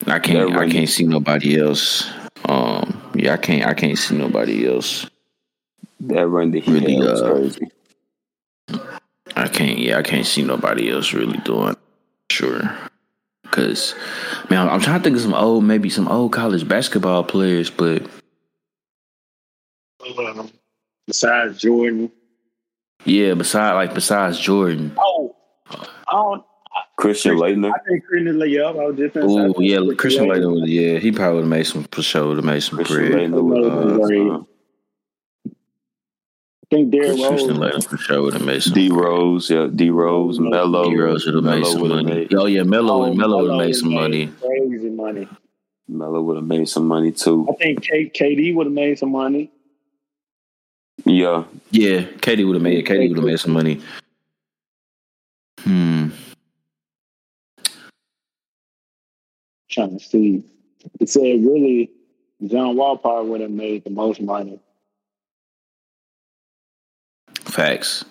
I 0.06 0.18
can't. 0.18 0.52
That 0.52 0.58
I 0.60 0.68
can't 0.68 0.88
see 0.88 1.04
nobody 1.04 1.58
else. 1.58 2.10
Um, 2.44 3.00
yeah, 3.14 3.32
I 3.32 3.36
can't. 3.38 3.66
I 3.66 3.72
can't 3.74 3.96
see 3.98 4.16
nobody 4.16 4.66
else. 4.68 5.08
that 6.00 6.26
run 6.28 6.50
that 6.50 6.64
he 6.64 6.72
Really, 6.72 6.94
had 6.96 7.04
was 7.04 7.22
uh, 7.22 7.32
crazy. 7.32 7.68
I 9.34 9.48
can't. 9.48 9.78
Yeah, 9.78 9.98
I 9.98 10.02
can't 10.02 10.26
see 10.26 10.42
nobody 10.42 10.90
else 10.90 11.12
really 11.14 11.38
doing. 11.38 11.76
Sure, 12.30 12.60
because 13.42 13.94
man, 14.50 14.60
I'm, 14.66 14.74
I'm 14.74 14.80
trying 14.80 15.00
to 15.00 15.04
think 15.04 15.16
of 15.16 15.22
some 15.22 15.34
old, 15.34 15.64
maybe 15.64 15.88
some 15.88 16.08
old 16.08 16.32
college 16.32 16.68
basketball 16.68 17.24
players, 17.24 17.70
but 17.70 18.02
Um, 20.18 20.50
besides 21.06 21.58
Jordan. 21.60 22.12
Yeah, 23.06 23.34
beside 23.34 23.72
like 23.74 23.94
besides 23.94 24.38
Jordan. 24.38 24.92
Oh, 24.98 25.34
I 25.70 25.86
don't. 26.10 26.44
Christian 26.96 27.36
Laettner. 27.36 27.72
I 27.74 27.78
think 27.88 28.04
Christian 28.06 28.36
Layup. 28.36 28.80
I 28.80 28.86
was 28.86 28.96
just 28.96 29.14
gonna 29.14 29.28
say, 29.28 29.34
I 29.38 29.44
Oh 29.46 29.52
think 29.52 29.70
yeah, 29.70 29.94
Christian 29.96 30.24
Laettner. 30.26 30.36
Laettner. 30.40 30.60
would- 30.60 30.68
Yeah, 30.68 30.98
he 30.98 31.12
probably 31.12 31.34
would 31.36 31.40
have 31.42 31.50
made 31.50 31.66
some 31.66 31.84
for 31.84 32.02
sure. 32.02 32.26
Would 32.28 32.36
have 32.38 32.44
made 32.44 32.60
some 32.62 32.76
Christian 32.78 33.10
bread. 33.12 33.30
Laettner 33.30 33.42
would 33.42 33.64
have. 33.64 33.96
Right. 33.98 34.30
Uh, 34.30 34.42
I 36.64 36.74
think 36.74 36.90
Derrick 36.90 37.08
Christian 37.16 37.60
Rose. 37.60 37.74
Laettner 37.86 37.88
for 37.90 37.96
sure 37.98 38.22
would 38.22 38.32
have 38.34 38.44
made 38.44 38.62
some. 38.62 38.72
D 38.74 38.90
Rose, 38.90 39.50
yeah, 39.50 39.68
D 39.72 39.90
Rose, 39.90 40.40
Melo. 40.40 40.90
D 40.90 40.96
Rose 40.96 41.24
would 41.26 41.34
have 41.36 41.44
made 41.44 41.64
some 41.66 41.88
money. 41.88 42.04
made- 42.04 42.34
Oh 42.34 42.46
yeah, 42.46 42.62
Melo 42.64 43.04
and 43.04 43.16
Melo 43.16 43.42
would 43.42 43.50
have 43.50 43.58
made 43.60 43.74
some 43.76 43.92
money. 43.94 44.26
Crazy 44.40 44.90
money. 44.90 45.28
Melo 45.88 46.20
would 46.22 46.36
have 46.36 46.46
made 46.46 46.68
some 46.68 46.88
money 46.88 47.12
too. 47.12 47.46
I 47.48 47.52
think 47.62 47.82
K- 47.82 48.10
KD 48.12 48.54
would 48.56 48.66
have 48.66 48.72
made 48.72 48.98
some 48.98 49.12
money. 49.12 49.52
Yeah, 51.06 51.44
Yeah, 51.70 52.02
KD 52.20 52.44
would 52.46 52.54
have 52.56 52.62
made. 52.62 52.84
KD 52.86 53.08
would 53.08 53.18
have 53.18 53.26
made 53.26 53.38
some 53.40 53.52
money. 53.52 53.80
Hmm. 55.60 56.08
trying 59.70 59.98
to 59.98 60.04
see. 60.04 60.42
It 61.00 61.08
said 61.10 61.20
really, 61.44 61.90
John 62.46 62.76
Wall 62.76 62.96
probably 62.96 63.30
would 63.30 63.40
have 63.42 63.50
made 63.50 63.84
the 63.84 63.90
most 63.90 64.20
money. 64.20 64.58
Facts. 67.44 68.04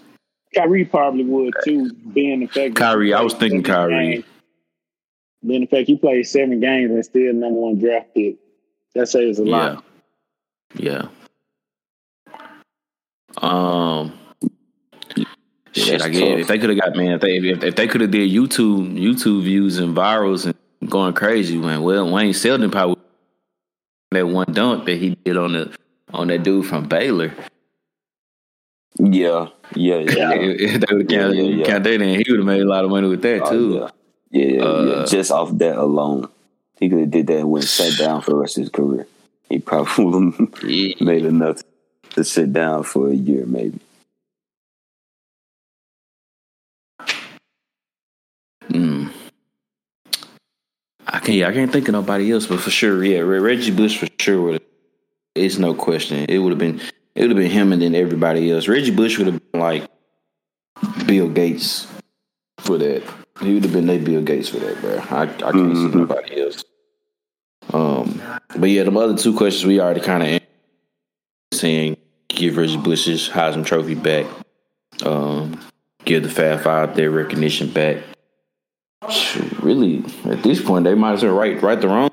Kyrie 0.53 0.85
probably 0.85 1.23
would 1.23 1.53
too, 1.63 1.91
being 2.13 2.41
the 2.41 2.45
fact. 2.47 2.75
that 2.75 2.75
Kyrie, 2.75 3.13
I 3.13 3.21
was 3.21 3.33
thinking 3.33 3.63
seven 3.65 3.89
Kyrie. 3.89 4.11
games. 4.13 4.25
Being 5.45 5.61
the 5.61 5.67
fact 5.67 5.87
he 5.87 5.97
played 5.97 6.23
seven 6.27 6.59
games 6.59 6.91
and 6.91 7.03
still 7.05 7.33
number 7.33 7.59
one 7.59 7.79
draft 7.79 8.13
pick. 8.13 8.35
That 8.93 9.07
says 9.09 9.39
a 9.39 9.43
Yeah. 9.43 9.49
lot. 9.57 9.83
Yeah. 10.75 11.07
Um. 13.41 14.13
Shit, 15.73 16.01
I 16.01 16.07
get 16.09 16.39
if 16.39 16.47
they 16.47 16.57
could 16.57 16.69
have 16.69 16.79
got 16.79 16.95
man, 16.95 17.11
if 17.13 17.21
they 17.21 17.35
if, 17.37 17.63
if 17.63 17.75
they 17.75 17.87
could 17.87 17.99
have 18.01 18.11
did 18.11 18.31
YouTube 18.31 18.97
YouTube 18.97 19.43
views 19.43 19.77
and 19.77 19.95
virals 19.95 20.45
and 20.45 20.89
going 20.89 21.13
crazy, 21.13 21.57
man. 21.57 21.81
Well, 21.83 22.09
Wayne 22.09 22.33
Selden 22.33 22.71
probably 22.71 22.95
that 24.11 24.25
one 24.27 24.47
dunk 24.53 24.85
that 24.85 24.95
he 24.97 25.15
did 25.25 25.35
on 25.35 25.51
the 25.53 25.75
on 26.13 26.27
that 26.27 26.43
dude 26.43 26.65
from 26.65 26.85
Baylor. 26.87 27.33
yeah, 28.97 29.47
yeah, 29.75 29.97
yeah. 29.97 30.33
If 30.35 30.81
they 30.81 30.95
would 30.95 31.11
have 31.11 31.35
Yeah, 31.35 31.41
yeah, 31.41 31.65
count 31.65 31.83
that 31.83 31.93
in, 32.01 32.01
he 32.23 32.25
would 32.31 32.39
have 32.39 32.45
made 32.45 32.61
a 32.61 32.65
lot 32.69 32.85
of 32.85 32.89
money 32.91 33.09
with 33.09 33.21
that 33.23 33.41
Oh, 33.43 33.51
too. 33.51 33.73
yeah. 33.73 33.89
Yeah, 34.31 34.45
yeah, 34.45 34.53
yeah. 34.61 34.63
Uh, 34.63 35.05
Just 35.07 35.31
off 35.31 35.51
that 35.57 35.75
alone, 35.77 36.29
he 36.79 36.87
could 36.89 36.99
have 36.99 37.11
did 37.11 37.27
that 37.27 37.39
and 37.39 37.51
went 37.51 37.65
sat 37.65 37.97
down 37.99 38.21
for 38.21 38.31
the 38.31 38.37
rest 38.37 38.57
of 38.57 38.61
his 38.61 38.69
career. 38.69 39.07
He 39.49 39.59
probably 39.59 40.05
would 40.05 40.33
have 40.35 40.63
Yeah. 40.63 40.95
made 41.01 41.25
enough 41.25 41.61
to 42.15 42.23
sit 42.23 42.51
down 42.51 42.83
for 42.83 43.09
a 43.09 43.13
year, 43.13 43.45
maybe. 43.45 43.79
Mm. 48.69 49.11
can't. 51.25 51.43
I 51.43 51.53
can't 51.53 51.71
think 51.71 51.87
of 51.87 51.93
nobody 51.93 52.31
else, 52.31 52.45
but 52.45 52.59
for 52.61 52.69
sure, 52.69 53.03
yeah, 53.03 53.19
Reggie 53.19 53.71
Bush 53.71 53.97
for 53.97 54.07
sure 54.19 54.41
would. 54.41 54.61
It's 55.33 55.57
no 55.57 55.73
question. 55.73 56.25
It 56.29 56.37
would 56.37 56.51
have 56.51 56.59
been. 56.59 56.79
It 57.15 57.21
would 57.21 57.31
have 57.31 57.37
been 57.37 57.51
him 57.51 57.73
and 57.73 57.81
then 57.81 57.95
everybody 57.95 58.51
else. 58.51 58.67
Reggie 58.67 58.91
Bush 58.91 59.17
would 59.17 59.27
have 59.27 59.51
been 59.51 59.61
like 59.61 59.87
Bill 61.05 61.29
Gates 61.29 61.87
for 62.59 62.77
that. 62.77 63.03
He 63.41 63.53
would 63.53 63.63
have 63.63 63.73
been 63.73 63.87
their 63.87 63.99
Bill 63.99 64.21
Gates 64.21 64.49
for 64.49 64.57
that, 64.57 64.79
bro. 64.81 64.97
I, 64.97 65.23
I 65.23 65.25
can't 65.25 65.55
mm-hmm. 65.55 65.91
see 65.91 65.97
nobody 65.97 66.41
else. 66.41 66.63
Um, 67.73 68.21
but 68.57 68.69
yeah, 68.69 68.83
the 68.83 68.91
other 68.91 69.17
two 69.17 69.35
questions 69.35 69.65
we 69.65 69.79
already 69.79 70.01
kind 70.01 70.23
of 70.23 70.41
saying 71.53 71.97
give 72.27 72.57
Reggie 72.57 72.77
Bush's 72.77 73.29
Heisman 73.29 73.65
Trophy 73.65 73.95
back. 73.95 74.25
Um, 75.03 75.59
give 76.05 76.23
the 76.23 76.29
Fab 76.29 76.61
Five 76.61 76.95
their 76.95 77.11
recognition 77.11 77.69
back. 77.69 77.97
Really, 79.59 80.03
at 80.25 80.41
this 80.43 80.61
point, 80.61 80.85
they 80.85 80.95
might 80.95 81.13
as 81.13 81.23
well 81.23 81.33
right 81.33 81.61
right 81.61 81.79
the 81.79 81.87
wrong. 81.87 82.11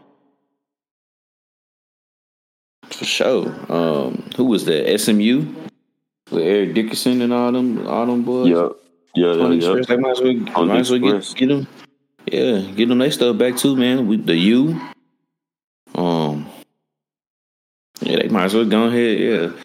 For 2.90 3.04
sure. 3.04 3.54
Um, 3.68 4.22
who 4.36 4.44
was 4.44 4.64
that? 4.66 4.98
SMU 4.98 5.46
with 6.30 6.42
Eric 6.42 6.74
Dickerson 6.74 7.22
and 7.22 7.32
all 7.32 7.52
them 7.52 7.86
all 7.86 8.06
them 8.06 8.22
boys. 8.22 8.48
Yep. 8.48 8.72
Yeah, 9.14 9.34
yeah, 9.34 9.48
yeah. 9.50 9.82
They 9.86 9.96
might 9.96 10.10
as 10.12 10.20
well, 10.20 10.66
might 10.66 10.80
as 10.80 10.90
well 10.90 11.00
get, 11.00 11.34
get 11.36 11.48
them. 11.48 11.66
Yeah, 12.26 12.60
get 12.74 12.88
them 12.88 12.98
their 12.98 13.10
stuff 13.10 13.36
back 13.36 13.56
too, 13.56 13.76
man. 13.76 14.06
We, 14.06 14.16
the 14.16 14.36
U. 14.36 14.80
Um. 15.94 16.46
Yeah, 18.00 18.16
they 18.16 18.28
might 18.28 18.44
as 18.44 18.54
well 18.54 18.64
go 18.64 18.84
ahead. 18.84 19.18
Yeah. 19.18 19.61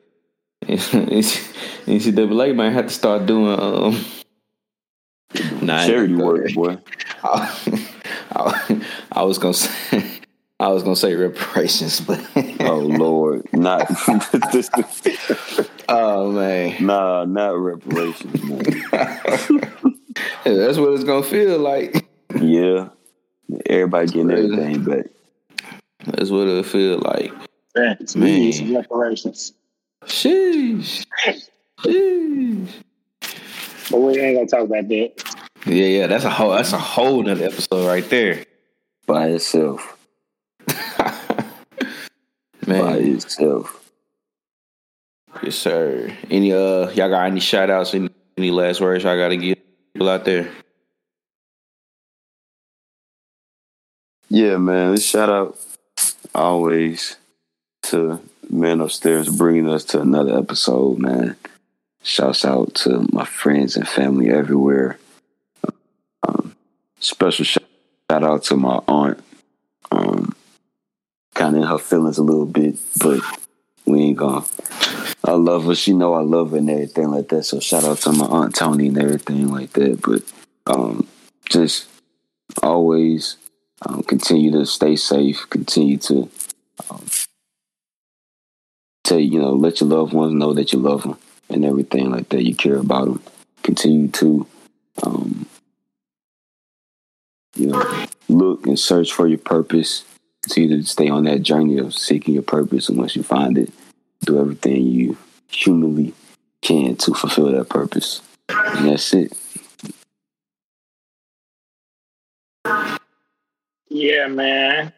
NCAA 0.68 2.56
might 2.56 2.72
have 2.72 2.88
to 2.88 2.94
start 2.94 3.26
doing 3.26 3.60
um, 3.60 4.06
nah, 5.62 5.86
charity 5.86 6.16
work, 6.16 6.52
boy. 6.54 6.78
I, 7.24 7.88
I, 8.32 8.82
I, 9.12 9.24
was 9.24 9.38
gonna 9.38 9.54
say 9.54 10.22
I 10.60 10.70
was 10.70 10.84
gonna 10.84 10.96
say 10.96 11.16
reparations, 11.16 12.02
but 12.02 12.20
oh 12.62 12.80
lord, 12.80 13.48
not 13.54 13.88
oh 15.90 16.32
man, 16.32 16.86
nah, 16.86 17.26
not 17.26 17.52
reparations. 17.52 18.44
Man. 18.44 18.64
That's 20.44 20.78
what 20.78 20.94
it's 20.94 21.04
gonna 21.04 21.24
feel 21.24 21.60
like. 21.60 22.08
Yeah, 22.40 22.90
everybody 23.66 24.08
getting 24.08 24.32
everything 24.32 24.84
back. 24.84 25.06
That's 26.06 26.30
what 26.30 26.48
it 26.48 26.66
feel 26.66 27.00
like. 27.00 27.34
Man, 28.16 28.74
reparations. 28.74 29.54
Sheesh. 30.06 31.06
Sheesh. 31.80 32.70
But 33.90 33.98
we 34.00 34.20
ain't 34.20 34.38
gonna 34.38 34.48
talk 34.48 34.70
about 34.70 34.88
that. 34.90 35.24
Yeah, 35.66 35.86
yeah, 35.86 36.08
that's 36.08 36.26
a 36.26 36.30
whole 36.30 36.52
that's 36.52 36.74
a 36.74 36.78
whole 36.78 37.24
nother 37.24 37.46
episode 37.46 37.88
right 37.88 38.08
there. 38.10 38.46
By 39.06 39.28
itself. 39.30 39.98
Man. 42.68 42.82
By 42.82 42.98
itself. 42.98 43.92
Yes, 45.44 45.56
sir. 45.56 46.16
Any 46.30 46.52
uh 46.52 46.90
y'all 46.90 47.10
got 47.10 47.28
any 47.28 47.40
shout 47.40 47.70
outs, 47.70 47.94
any, 47.94 48.10
any 48.38 48.52
last 48.52 48.82
words 48.82 49.04
y'all 49.04 49.18
gotta 49.18 49.38
give 49.38 49.58
people 49.94 50.10
out 50.10 50.26
there? 50.26 50.50
Yeah, 54.30 54.58
man. 54.58 54.92
This 54.92 55.06
shout 55.06 55.30
out 55.30 55.58
always 56.36 57.16
to 57.88 58.22
man 58.50 58.82
upstairs 58.82 59.30
bringing 59.30 59.70
us 59.70 59.84
to 59.86 60.02
another 60.02 60.38
episode, 60.38 61.00
man. 61.00 61.36
Shouts 62.04 62.46
out 62.46 62.74
to 62.76 63.08
my 63.12 63.26
friends 63.26 63.76
and 63.76 63.88
family 63.88 64.30
everywhere. 64.30 64.98
Um, 66.24 66.56
special 67.00 67.46
shout 67.46 67.64
out 68.10 68.44
to 68.44 68.56
my 68.56 68.82
aunt. 68.88 69.24
Um, 69.92 70.36
kind 71.34 71.56
of 71.56 71.64
in 71.64 71.68
her 71.68 71.78
feelings 71.78 72.18
a 72.18 72.24
little 72.24 72.46
bit, 72.46 72.78
but 73.02 73.22
we 73.86 74.02
ain't 74.02 74.18
gonna. 74.18 74.46
I 75.24 75.32
love 75.32 75.66
her. 75.66 75.76
She 75.76 75.94
know 75.94 76.14
I 76.14 76.22
love 76.22 76.52
her 76.52 76.58
and 76.58 76.70
everything 76.70 77.10
like 77.10 77.30
that. 77.30 77.44
So 77.44 77.60
shout 77.60 77.84
out 77.84 77.98
to 78.00 78.12
my 78.12 78.26
aunt 78.26 78.56
Tony 78.56 78.88
and 78.88 78.98
everything 78.98 79.50
like 79.50 79.74
that. 79.74 80.02
But 80.02 80.24
um, 80.74 81.08
just 81.50 81.88
always 82.64 83.38
um, 83.86 84.04
continue 84.04 84.52
to 84.52 84.66
stay 84.66 84.96
safe. 84.96 85.46
Continue 85.50 85.98
to 85.98 86.30
um, 86.90 87.06
to 89.08 89.22
you 89.22 89.40
know 89.40 89.54
let 89.54 89.82
your 89.82 89.90
loved 89.90 90.14
ones 90.14 90.34
know 90.34 90.54
that 90.54 90.74
you 90.74 90.80
love 90.80 91.04
them 91.04 91.18
and 91.50 91.66
everything 91.66 92.12
like 92.12 92.30
that. 92.30 92.44
You 92.44 92.56
care 92.56 92.78
about 92.78 93.06
them. 93.06 93.24
Continue 93.64 94.10
to 94.10 94.48
um, 95.04 95.46
you 97.56 97.68
know 97.68 98.06
look 98.30 98.66
and 98.68 98.80
search 98.80 99.12
for 99.12 99.28
your 99.28 99.38
purpose. 99.38 100.06
Continue 100.44 100.82
to 100.82 100.88
stay 100.88 101.10
on 101.10 101.24
that 101.24 101.42
journey 101.42 101.78
of 101.78 101.94
seeking 101.94 102.34
your 102.34 102.44
purpose, 102.44 102.90
and 102.90 102.98
once 102.98 103.16
you 103.16 103.24
find 103.24 103.58
it, 103.58 103.72
do 104.26 104.40
everything 104.40 104.86
you 104.88 105.18
humanly 105.50 106.14
can 106.62 106.96
to 106.98 107.14
fulfill 107.14 107.52
that 107.52 107.70
purpose. 107.70 108.22
And 108.50 108.90
that's 108.90 109.14
it. 109.14 109.34
Yeah, 113.90 114.28
man. 114.28 114.94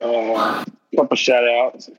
Uh, 0.00 0.64
couple 0.96 1.16
shout 1.16 1.44
outs. 1.44 1.90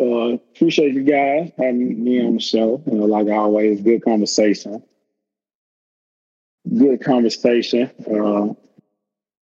Uh, 0.00 0.34
appreciate 0.54 0.94
you 0.94 1.02
guys 1.02 1.52
having 1.58 2.02
me 2.02 2.24
on 2.24 2.34
the 2.34 2.40
show. 2.40 2.82
You 2.86 2.98
know, 2.98 3.04
like 3.04 3.28
always, 3.28 3.82
good 3.82 4.02
conversation. 4.02 4.82
Good 6.74 7.04
conversation. 7.04 7.90
Uh, 8.06 8.54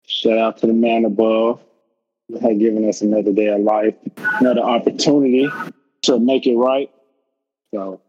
shout 0.05 0.37
out 0.37 0.57
to 0.57 0.67
the 0.67 0.73
man 0.73 1.05
above 1.05 1.61
for 2.41 2.53
giving 2.53 2.87
us 2.89 3.01
another 3.01 3.31
day 3.31 3.47
of 3.47 3.61
life, 3.61 3.95
another 4.17 4.61
opportunity 4.61 5.49
to 6.03 6.19
make 6.19 6.45
it 6.45 6.55
right. 6.55 6.91
So 7.73 8.01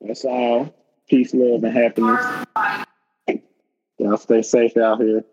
that's 0.00 0.24
all. 0.24 0.74
Peace, 1.08 1.34
love, 1.34 1.62
and 1.62 1.76
happiness. 1.76 2.46
Y'all 3.98 4.16
stay 4.16 4.42
safe 4.42 4.76
out 4.76 5.00
here. 5.00 5.24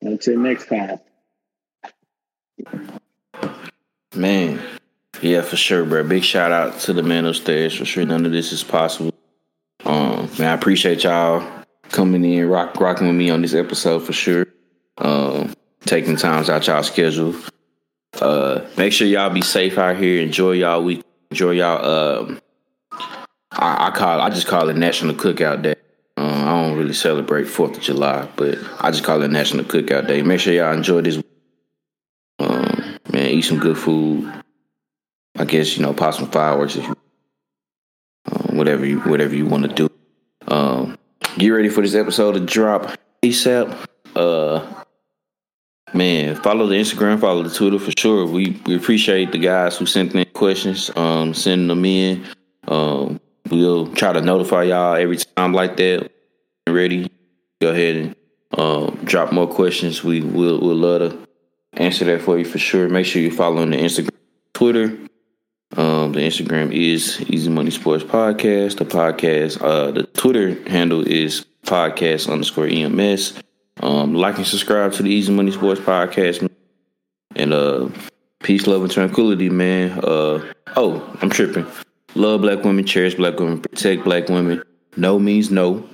Until 0.00 0.38
next 0.38 0.68
time. 0.68 1.00
Man, 4.14 4.60
yeah, 5.22 5.40
for 5.42 5.56
sure, 5.56 5.84
bro. 5.84 6.04
Big 6.04 6.24
shout 6.24 6.52
out 6.52 6.80
to 6.80 6.92
the 6.92 7.02
man 7.02 7.24
upstairs. 7.24 7.76
For 7.76 7.84
sure, 7.84 8.04
none 8.04 8.26
of 8.26 8.32
this 8.32 8.52
is 8.52 8.62
possible. 8.62 9.14
Um, 9.84 10.28
man, 10.38 10.50
I 10.50 10.54
appreciate 10.54 11.04
y'all 11.04 11.46
coming 11.90 12.24
in, 12.24 12.48
rock, 12.48 12.78
rocking 12.80 13.06
with 13.06 13.16
me 13.16 13.30
on 13.30 13.42
this 13.42 13.54
episode 13.54 14.00
for 14.00 14.12
sure. 14.12 14.46
Um, 14.98 15.54
taking 15.84 16.16
times 16.16 16.50
out 16.50 16.66
y'all 16.66 16.82
schedule. 16.82 17.34
Uh, 18.20 18.66
make 18.76 18.92
sure 18.92 19.06
y'all 19.06 19.30
be 19.30 19.42
safe 19.42 19.78
out 19.78 19.96
here. 19.96 20.22
Enjoy 20.22 20.52
y'all 20.52 20.82
week. 20.82 21.02
Enjoy 21.30 21.52
y'all. 21.52 21.84
Um, 21.84 22.40
I, 23.52 23.88
I 23.88 23.90
call 23.90 24.20
I 24.20 24.30
just 24.30 24.46
call 24.46 24.68
it 24.68 24.76
National 24.76 25.14
Cookout 25.14 25.62
Day. 25.62 25.74
Uh, 26.16 26.26
I 26.26 26.62
don't 26.62 26.76
really 26.76 26.94
celebrate 26.94 27.44
Fourth 27.44 27.76
of 27.76 27.82
July, 27.82 28.28
but 28.36 28.58
I 28.80 28.90
just 28.90 29.04
call 29.04 29.22
it 29.22 29.30
National 29.30 29.64
Cookout 29.64 30.06
Day. 30.06 30.22
Make 30.22 30.40
sure 30.40 30.52
y'all 30.52 30.72
enjoy 30.72 31.00
this 31.00 31.22
eat 33.42 33.48
some 33.48 33.58
good 33.58 33.76
food. 33.76 34.32
I 35.36 35.44
guess 35.44 35.76
you 35.76 35.82
know, 35.82 35.92
pop 35.92 36.14
some 36.14 36.30
fireworks 36.30 36.76
if 36.76 36.86
you, 36.86 36.96
uh, 38.30 38.54
whatever 38.54 38.86
you 38.86 39.00
whatever 39.00 39.34
you 39.34 39.46
want 39.46 39.64
to 39.64 39.68
do. 39.68 39.88
Um, 40.46 40.96
get 41.38 41.48
ready 41.48 41.68
for 41.68 41.80
this 41.80 41.94
episode 41.94 42.32
to 42.32 42.40
drop 42.40 42.96
ASAP. 43.22 43.86
Uh, 44.14 44.84
man, 45.92 46.36
follow 46.36 46.66
the 46.66 46.76
Instagram, 46.76 47.20
follow 47.20 47.42
the 47.42 47.50
Twitter 47.50 47.78
for 47.78 47.92
sure. 47.98 48.26
We 48.26 48.60
we 48.66 48.76
appreciate 48.76 49.32
the 49.32 49.38
guys 49.38 49.76
who 49.76 49.86
sent 49.86 50.14
in 50.14 50.24
questions, 50.26 50.90
um, 50.94 51.34
sending 51.34 51.68
them 51.68 51.84
in. 51.84 52.24
Um, 52.68 53.20
we'll 53.50 53.88
try 53.94 54.12
to 54.12 54.20
notify 54.20 54.64
y'all 54.64 54.94
every 54.94 55.16
time 55.16 55.52
like 55.52 55.76
that. 55.78 56.10
Ready? 56.68 57.10
Go 57.60 57.70
ahead 57.70 57.96
and 57.96 58.16
um, 58.56 59.00
drop 59.04 59.32
more 59.32 59.48
questions. 59.48 60.04
We 60.04 60.20
will 60.20 60.60
we'll 60.60 60.76
love 60.76 61.10
to 61.10 61.31
answer 61.72 62.04
that 62.06 62.22
for 62.22 62.38
you 62.38 62.44
for 62.44 62.58
sure. 62.58 62.88
Make 62.88 63.06
sure 63.06 63.22
you 63.22 63.30
follow 63.30 63.62
on 63.62 63.70
the 63.70 63.76
Instagram, 63.76 64.10
Twitter. 64.52 64.98
Um, 65.76 66.12
the 66.12 66.20
Instagram 66.20 66.72
is 66.72 67.20
Easy 67.30 67.48
Money 67.48 67.70
Sports 67.70 68.04
Podcast. 68.04 68.78
The 68.78 68.84
podcast, 68.84 69.62
uh, 69.62 69.90
the 69.90 70.02
Twitter 70.04 70.62
handle 70.68 71.06
is 71.06 71.46
podcast 71.64 72.30
underscore 72.30 72.66
EMS. 72.66 73.34
Um, 73.80 74.14
like 74.14 74.36
and 74.36 74.46
subscribe 74.46 74.92
to 74.94 75.02
the 75.02 75.10
Easy 75.10 75.32
Money 75.32 75.50
Sports 75.50 75.80
Podcast. 75.80 76.48
And 77.34 77.52
uh, 77.54 77.88
peace, 78.42 78.66
love, 78.66 78.82
and 78.82 78.90
tranquility, 78.90 79.48
man. 79.48 79.98
Uh, 79.98 80.52
oh, 80.76 81.18
I'm 81.22 81.30
tripping. 81.30 81.66
Love 82.14 82.42
black 82.42 82.62
women, 82.62 82.84
cherish 82.84 83.14
black 83.14 83.38
women, 83.38 83.60
protect 83.60 84.04
black 84.04 84.28
women. 84.28 84.62
No 84.96 85.18
means 85.18 85.50
no. 85.50 85.88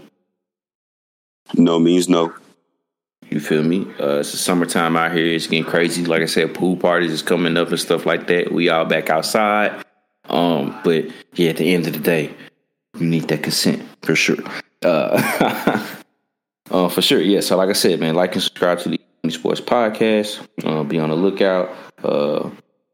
No 1.55 1.79
means 1.79 2.09
no. 2.09 2.35
You 3.31 3.41
feel 3.41 3.63
me? 3.63 3.83
Uh, 4.01 4.21
it's 4.21 4.33
the 4.33 4.39
summertime 4.39 4.97
out 4.97 5.13
here. 5.13 5.27
It's 5.27 5.47
getting 5.47 5.65
crazy. 5.65 6.05
Like 6.05 6.23
I 6.23 6.27
said, 6.27 6.55
pool 6.55 6.77
parties 6.77 7.13
is 7.13 7.23
coming 7.23 7.57
up 7.57 7.69
and 7.69 7.79
stuff 7.81 8.07
like 8.07 8.27
that. 8.29 8.53
We 8.53 8.69
all 8.69 8.85
back 8.85 9.11
outside. 9.11 9.85
Um, 10.29 10.79
but 10.85 11.07
yeah, 11.35 11.51
at 11.51 11.59
the 11.59 11.75
end 11.75 11.87
of 11.87 11.93
the 11.93 11.99
day, 11.99 12.35
you 12.99 13.07
need 13.07 13.29
that 13.29 13.43
consent 13.43 13.83
for 14.03 14.15
sure. 14.15 14.39
Uh, 14.83 15.87
Uh, 16.71 16.89
for 16.89 17.01
sure, 17.01 17.21
yeah. 17.21 17.41
So, 17.41 17.57
like 17.57 17.71
I 17.71 17.75
said, 17.75 18.01
man, 18.01 18.15
like 18.15 18.35
and 18.35 18.43
subscribe 18.43 18.79
to 18.81 18.91
the 18.91 19.31
Sports 19.31 19.61
Podcast. 19.61 20.47
Uh, 20.65 20.83
be 20.85 20.99
on 20.99 21.09
the 21.09 21.17
lookout. 21.17 21.71
Uh, 22.03 22.51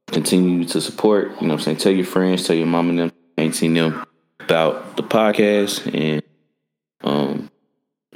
continue 0.08 0.64
to 0.66 0.80
support. 0.80 1.28
You 1.40 1.48
know, 1.48 1.54
what 1.54 1.60
I'm 1.60 1.60
saying, 1.60 1.76
tell 1.78 1.92
your 1.92 2.06
friends, 2.06 2.46
tell 2.46 2.56
your 2.56 2.66
mom 2.66 2.90
and 2.90 2.98
them, 2.98 3.12
ain't 3.36 3.54
seen 3.54 3.74
them 3.74 4.04
about 4.40 4.96
the 4.96 5.02
podcast. 5.02 5.92
And 5.92 6.22
um, 7.02 7.50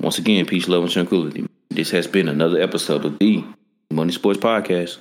once 0.01 0.19
again, 0.19 0.47
peace, 0.47 0.69
love, 0.69 0.85
and 0.85 0.93
tranquility. 0.93 1.49
This 1.71 1.91
has 1.91 2.07
been 2.07 2.29
another 2.29 2.61
episode 2.61 3.05
of 3.05 3.19
the 3.19 3.45
Money 3.91 4.13
Sports 4.13 4.41
Podcast. 4.41 4.99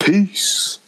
Peace. 0.00 0.78